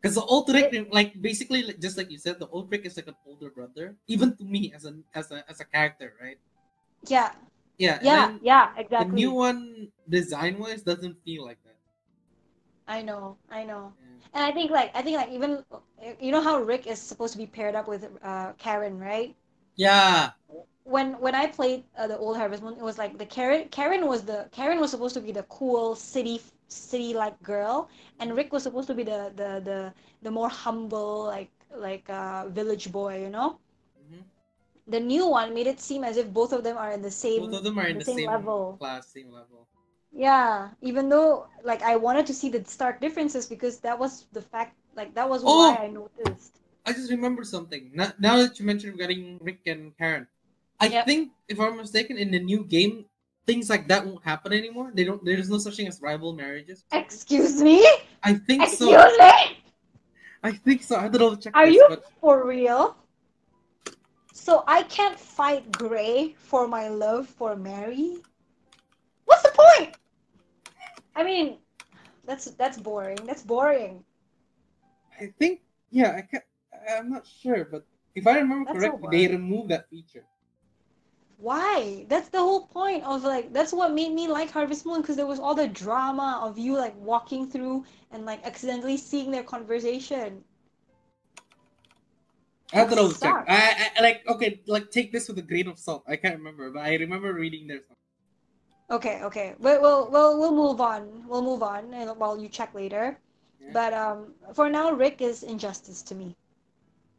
Because 0.00 0.14
the 0.16 0.22
old 0.22 0.48
Rick, 0.50 0.88
like 0.92 1.20
basically, 1.20 1.62
just 1.78 1.96
like 1.96 2.10
you 2.10 2.18
said, 2.18 2.38
the 2.38 2.48
old 2.48 2.70
Rick 2.70 2.86
is 2.86 2.96
like 2.96 3.08
an 3.08 3.16
older 3.26 3.50
brother, 3.50 3.96
even 4.08 4.36
to 4.36 4.44
me 4.44 4.72
as 4.74 4.84
a 4.86 4.94
as 5.14 5.30
a 5.32 5.44
as 5.50 5.60
a 5.60 5.64
character, 5.66 6.14
right? 6.20 6.38
yeah 7.08 7.32
Yeah. 7.82 8.00
yeah 8.00 8.30
then 8.30 8.40
yeah 8.42 8.70
The 8.98 9.04
exactly 9.04 9.20
new 9.20 9.32
one, 9.32 9.92
design 10.08 10.58
wise, 10.58 10.82
doesn't 10.82 11.22
feel 11.24 11.44
like 11.44 11.62
that. 11.64 11.78
i 12.86 13.02
know 13.02 13.36
i 13.50 13.64
know 13.64 13.92
Yeah. 13.98 14.18
and 14.34 14.44
i 14.44 14.50
think 14.52 14.70
like 14.70 14.90
i 14.94 15.02
think 15.02 15.16
like 15.16 15.30
even 15.30 15.64
you 16.20 16.30
know 16.32 16.40
how 16.40 16.58
rick 16.60 16.86
is 16.86 17.00
supposed 17.00 17.32
to 17.32 17.38
be 17.38 17.46
paired 17.46 17.74
up 17.74 17.88
with 17.88 18.08
uh 18.22 18.52
karen 18.58 18.98
right 18.98 19.34
Yeah. 19.76 20.32
when 20.84 21.18
when 21.20 21.34
I 21.34 21.46
played 21.46 21.84
uh, 21.96 22.06
the 22.06 22.16
old 22.18 22.36
Harvest 22.36 22.62
Moon, 22.62 22.74
it 22.74 22.82
was 22.82 22.98
like 22.98 23.18
the 23.18 23.26
Karen 23.26 23.68
Karen 23.68 24.06
was 24.06 24.24
the 24.24 24.48
Karen 24.52 24.80
was 24.80 24.90
supposed 24.90 25.14
to 25.14 25.20
be 25.20 25.32
the 25.32 25.42
cool 25.44 25.94
city 25.94 26.40
city 26.68 27.14
like 27.14 27.40
girl, 27.42 27.88
and 28.18 28.34
Rick 28.36 28.52
was 28.52 28.62
supposed 28.62 28.88
to 28.88 28.94
be 28.94 29.02
the 29.02 29.32
the 29.34 29.60
the 29.64 29.92
the 30.22 30.30
more 30.30 30.48
humble 30.48 31.24
like 31.24 31.50
like 31.74 32.08
uh, 32.10 32.48
village 32.48 32.90
boy, 32.92 33.20
you 33.22 33.30
know. 33.30 33.58
The 34.92 35.00
new 35.00 35.26
one 35.26 35.54
made 35.54 35.66
it 35.66 35.80
seem 35.80 36.04
as 36.04 36.16
if 36.16 36.32
both 36.32 36.52
of 36.52 36.62
them 36.62 36.76
are 36.78 36.92
in 36.92 37.02
the 37.02 37.10
same 37.10 37.42
Both 37.42 37.58
of 37.58 37.64
them 37.64 37.78
are 37.78 37.86
in 37.88 37.98
the 37.98 38.00
the 38.00 38.04
same 38.04 38.16
same, 38.16 38.30
level. 38.30 38.78
class, 38.78 39.12
same 39.12 39.32
level. 39.32 39.66
yeah. 40.12 40.70
Even 40.80 41.08
though 41.08 41.46
like 41.64 41.82
I 41.82 41.96
wanted 41.96 42.26
to 42.26 42.34
see 42.34 42.48
the 42.48 42.64
stark 42.64 43.00
differences 43.00 43.46
because 43.46 43.80
that 43.80 43.98
was 43.98 44.26
the 44.32 44.42
fact 44.42 44.76
like 44.94 45.14
that 45.14 45.28
was 45.28 45.42
Oh! 45.44 45.58
why 45.58 45.76
I 45.76 45.88
noticed. 45.88 46.60
I 46.86 46.92
just 46.92 47.10
remember 47.10 47.44
something. 47.44 47.90
Now, 47.94 48.12
now 48.18 48.36
that 48.38 48.58
you 48.58 48.66
mentioned 48.66 48.92
regarding 48.94 49.38
Rick 49.40 49.60
and 49.66 49.96
Karen, 49.96 50.26
I 50.80 50.88
Yep. 50.88 51.06
think 51.06 51.32
if 51.48 51.60
I'm 51.60 51.76
mistaken, 51.76 52.18
in 52.18 52.30
the 52.30 52.40
new 52.40 52.64
game, 52.64 53.06
things 53.46 53.70
like 53.70 53.88
that 53.88 54.04
won't 54.06 54.24
happen 54.24 54.52
anymore. 54.52 54.90
They 54.94 55.04
don't. 55.04 55.24
There's 55.24 55.50
no 55.50 55.58
such 55.58 55.76
thing 55.76 55.88
as 55.88 56.00
rival 56.02 56.32
marriages. 56.34 56.84
Excuse 56.92 57.62
me. 57.62 57.86
I 58.22 58.34
think 58.34 58.68
so. 58.68 58.86
Excuse 58.90 59.18
me. 59.18 59.56
I 60.42 60.52
think 60.52 60.82
so. 60.82 60.96
I 60.96 61.08
don't 61.08 61.20
know. 61.20 61.36
Check 61.36 61.54
Are 61.54 61.66
this, 61.66 61.76
you 61.76 61.88
But 61.88 62.04
for 62.20 62.46
real? 62.46 62.96
So 64.42 64.64
I 64.66 64.82
can't 64.82 65.16
fight 65.16 65.70
Gray 65.70 66.34
for 66.36 66.66
my 66.66 66.88
love 66.88 67.28
for 67.28 67.54
Mary? 67.54 68.16
What's 69.24 69.44
the 69.44 69.52
point? 69.54 69.94
I 71.14 71.22
mean, 71.22 71.58
that's 72.24 72.46
that's 72.58 72.76
boring. 72.76 73.20
That's 73.24 73.44
boring. 73.44 74.02
I 75.20 75.32
think 75.38 75.60
yeah. 75.92 76.16
I 76.18 76.22
can't. 76.22 76.42
I'm 76.90 77.08
not 77.08 77.24
sure, 77.24 77.68
but 77.70 77.86
if 78.16 78.26
I 78.26 78.40
remember 78.40 78.72
That's 78.72 78.84
correctly, 78.84 79.26
they 79.28 79.32
removed 79.32 79.70
that 79.70 79.88
feature. 79.88 80.24
Why? 81.38 82.04
That's 82.08 82.28
the 82.28 82.40
whole 82.40 82.66
point 82.66 83.04
of 83.04 83.22
like 83.22 83.52
that's 83.52 83.72
what 83.72 83.94
made 83.94 84.12
me 84.12 84.26
like 84.26 84.50
Harvest 84.50 84.84
Moon 84.84 85.02
because 85.02 85.14
there 85.14 85.26
was 85.26 85.38
all 85.38 85.54
the 85.54 85.68
drama 85.68 86.40
of 86.42 86.58
you 86.58 86.76
like 86.76 86.96
walking 86.98 87.48
through 87.48 87.84
and 88.10 88.26
like 88.26 88.44
accidentally 88.44 88.96
seeing 88.96 89.30
their 89.30 89.44
conversation. 89.44 90.42
I 92.72 92.78
have 92.78 92.88
to 92.90 92.94
That 92.94 92.96
double 92.96 93.12
check. 93.14 93.40
I, 93.48 93.90
I 93.98 94.02
like 94.02 94.22
okay, 94.28 94.60
like 94.66 94.90
take 94.90 95.12
this 95.12 95.28
with 95.28 95.38
a 95.38 95.42
grain 95.42 95.68
of 95.68 95.78
salt. 95.78 96.04
I 96.08 96.16
can't 96.16 96.36
remember, 96.38 96.70
but 96.70 96.80
I 96.80 96.94
remember 96.96 97.32
reading 97.34 97.66
there. 97.66 97.78
Something. 97.80 97.96
Okay, 98.90 99.22
okay. 99.24 99.54
But 99.60 99.80
we'll 99.82 100.10
we'll 100.10 100.38
we'll 100.38 100.54
move 100.54 100.80
on. 100.80 101.26
We'll 101.26 101.42
move 101.42 101.62
on 101.62 101.92
and 101.94 102.10
while 102.18 102.38
you 102.38 102.48
check 102.48 102.74
later. 102.74 103.18
Yeah. 103.60 103.70
But 103.72 103.92
um 103.94 104.34
for 104.54 104.68
now 104.70 104.92
Rick 104.92 105.20
is 105.22 105.42
injustice 105.42 106.02
to 106.04 106.14
me. 106.14 106.36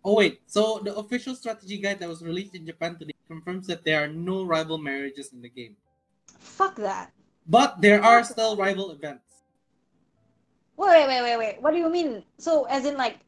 Oh 0.05 0.15
wait, 0.15 0.41
so 0.47 0.79
the 0.83 0.95
official 0.95 1.35
strategy 1.35 1.77
guide 1.77 1.99
that 1.99 2.09
was 2.09 2.21
released 2.21 2.55
in 2.55 2.65
Japan 2.65 2.97
today 2.97 3.13
confirms 3.27 3.67
that 3.67 3.83
there 3.85 4.03
are 4.03 4.07
no 4.07 4.43
rival 4.43 4.77
marriages 4.77 5.31
in 5.33 5.41
the 5.41 5.49
game, 5.49 5.77
Fuck 6.39 6.75
that. 6.75 7.11
but 7.47 7.81
there 7.81 8.03
are 8.03 8.23
still 8.23 8.55
rival 8.57 8.91
events. 8.91 9.43
Wait, 10.77 10.87
wait, 10.89 11.07
wait, 11.07 11.21
wait, 11.23 11.37
wait. 11.37 11.61
What 11.61 11.71
do 11.71 11.77
you 11.77 11.89
mean? 11.89 12.23
So, 12.37 12.65
as 12.65 12.85
in, 12.85 12.97
like, 12.97 13.19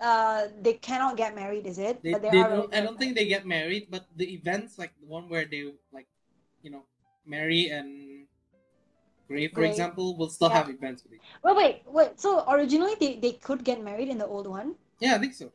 uh, 0.00 0.48
they 0.60 0.74
cannot 0.74 1.16
get 1.16 1.34
married, 1.34 1.66
is 1.66 1.78
it? 1.78 2.02
They, 2.02 2.14
they 2.14 2.28
are 2.28 2.48
don't, 2.48 2.74
I 2.74 2.80
don't 2.80 2.98
think 2.98 3.14
they 3.14 3.26
get 3.26 3.46
married, 3.46 3.88
but 3.90 4.06
the 4.16 4.32
events 4.32 4.78
like 4.78 4.92
the 5.00 5.06
one 5.06 5.28
where 5.28 5.44
they 5.44 5.72
like, 5.92 6.06
you 6.62 6.70
know, 6.70 6.84
marry 7.26 7.68
and 7.68 8.26
Gray, 9.28 9.46
for 9.46 9.62
Gray. 9.62 9.70
example, 9.70 10.16
will 10.16 10.28
still 10.28 10.48
Yeah. 10.48 10.66
have 10.66 10.70
events 10.70 11.04
with 11.04 11.14
it. 11.14 11.20
Wait, 11.44 11.56
wait, 11.56 11.76
wait. 11.86 12.20
So 12.20 12.42
originally 12.50 12.96
they, 12.98 13.14
they 13.16 13.32
could 13.38 13.62
get 13.62 13.82
married 13.84 14.08
in 14.08 14.18
the 14.18 14.26
old 14.26 14.46
one. 14.48 14.74
Yeah, 14.98 15.14
I 15.14 15.18
think 15.18 15.34
so. 15.34 15.52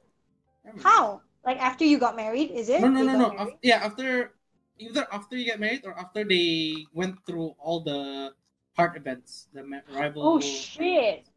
I. 0.66 0.72
How? 0.82 1.22
Like 1.44 1.60
after 1.60 1.84
you 1.84 2.00
got 2.00 2.16
married, 2.16 2.52
is 2.52 2.70
it? 2.70 2.82
No, 2.82 2.88
no, 2.88 3.02
They 3.02 3.14
no, 3.14 3.30
no. 3.30 3.52
yeah, 3.62 3.84
after 3.84 4.32
either 4.80 5.06
after 5.12 5.36
you 5.36 5.46
get 5.46 5.60
married 5.60 5.86
or 5.86 5.98
after 6.00 6.24
they 6.24 6.86
went 6.94 7.20
through 7.26 7.54
all 7.60 7.82
the 7.82 8.34
heart 8.76 8.98
events, 8.98 9.48
the 9.54 9.64
ma- 9.64 9.86
rival. 9.92 10.24
Oh, 10.24 10.40
shit. 10.40 11.28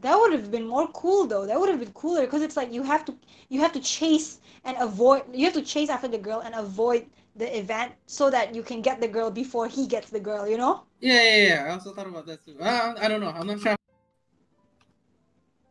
That 0.00 0.16
would 0.18 0.32
have 0.32 0.50
been 0.50 0.66
more 0.66 0.88
cool 0.88 1.26
though. 1.26 1.46
That 1.46 1.58
would 1.60 1.68
have 1.68 1.78
been 1.80 1.92
cooler 1.92 2.22
because 2.22 2.42
it's 2.42 2.56
like 2.56 2.72
you 2.72 2.82
have 2.82 3.04
to 3.04 3.14
you 3.48 3.60
have 3.60 3.72
to 3.72 3.80
chase 3.80 4.40
and 4.64 4.76
avoid. 4.80 5.22
You 5.32 5.44
have 5.44 5.54
to 5.54 5.62
chase 5.62 5.90
after 5.90 6.08
the 6.08 6.18
girl 6.18 6.40
and 6.40 6.54
avoid 6.54 7.06
the 7.36 7.58
event 7.58 7.92
so 8.06 8.30
that 8.30 8.54
you 8.54 8.62
can 8.62 8.80
get 8.82 9.00
the 9.00 9.08
girl 9.08 9.30
before 9.30 9.68
he 9.68 9.86
gets 9.86 10.10
the 10.10 10.20
girl. 10.20 10.48
You 10.48 10.56
know? 10.56 10.82
Yeah, 11.00 11.22
yeah, 11.22 11.46
yeah. 11.46 11.64
I 11.66 11.70
also 11.70 11.92
thought 11.92 12.06
about 12.06 12.26
that 12.26 12.44
too. 12.44 12.56
Uh, 12.58 12.94
I 12.98 13.08
don't 13.08 13.20
know. 13.20 13.28
I'm 13.30 13.46
not 13.46 13.60
sure. 13.60 13.76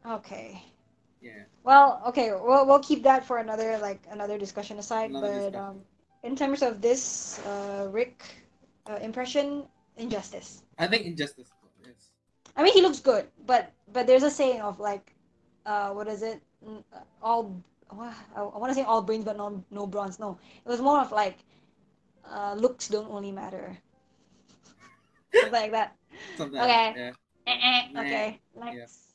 Okay. 0.05 0.63
Yeah. 1.21 1.43
Well, 1.63 2.01
okay, 2.07 2.31
we'll 2.31 2.65
we'll 2.65 2.79
keep 2.79 3.03
that 3.03 3.25
for 3.25 3.37
another 3.37 3.77
like 3.77 4.01
another 4.09 4.37
discussion 4.37 4.79
aside. 4.79 5.09
Another 5.09 5.27
but 5.27 5.51
discussion. 5.51 5.59
um, 5.59 5.81
in 6.23 6.35
terms 6.35 6.61
of 6.61 6.81
this 6.81 7.39
uh, 7.45 7.87
Rick 7.91 8.23
uh, 8.89 8.95
impression, 8.95 9.65
injustice. 9.97 10.63
I 10.77 10.87
think 10.87 11.05
injustice. 11.05 11.49
I 12.55 12.63
mean, 12.63 12.73
he 12.73 12.81
looks 12.81 12.99
good, 12.99 13.27
but 13.45 13.71
but 13.91 14.07
there's 14.07 14.23
a 14.23 14.29
saying 14.31 14.61
of 14.61 14.79
like, 14.79 15.13
uh, 15.65 15.91
what 15.91 16.07
is 16.07 16.21
it? 16.21 16.41
Uh, 16.65 16.99
All 17.21 17.61
I, 17.91 18.13
I 18.35 18.57
want 18.57 18.69
to 18.71 18.75
say 18.75 18.83
all 18.83 19.01
brains, 19.01 19.25
but 19.25 19.37
no 19.37 19.63
no 19.71 19.87
bronze. 19.87 20.19
No, 20.19 20.37
it 20.65 20.69
was 20.69 20.81
more 20.81 20.99
of 20.99 21.11
like, 21.11 21.37
uh, 22.29 22.53
looks 22.55 22.87
don't 22.87 23.09
only 23.09 23.31
matter. 23.31 23.77
Something 25.33 25.51
like 25.61 25.71
that. 25.71 25.95
Something 26.35 26.59
Okay. 26.59 26.87
Like 26.87 26.93
that. 26.95 27.15
Eh, 27.47 27.57
eh, 27.61 28.01
okay, 28.01 28.39
next. 28.55 29.09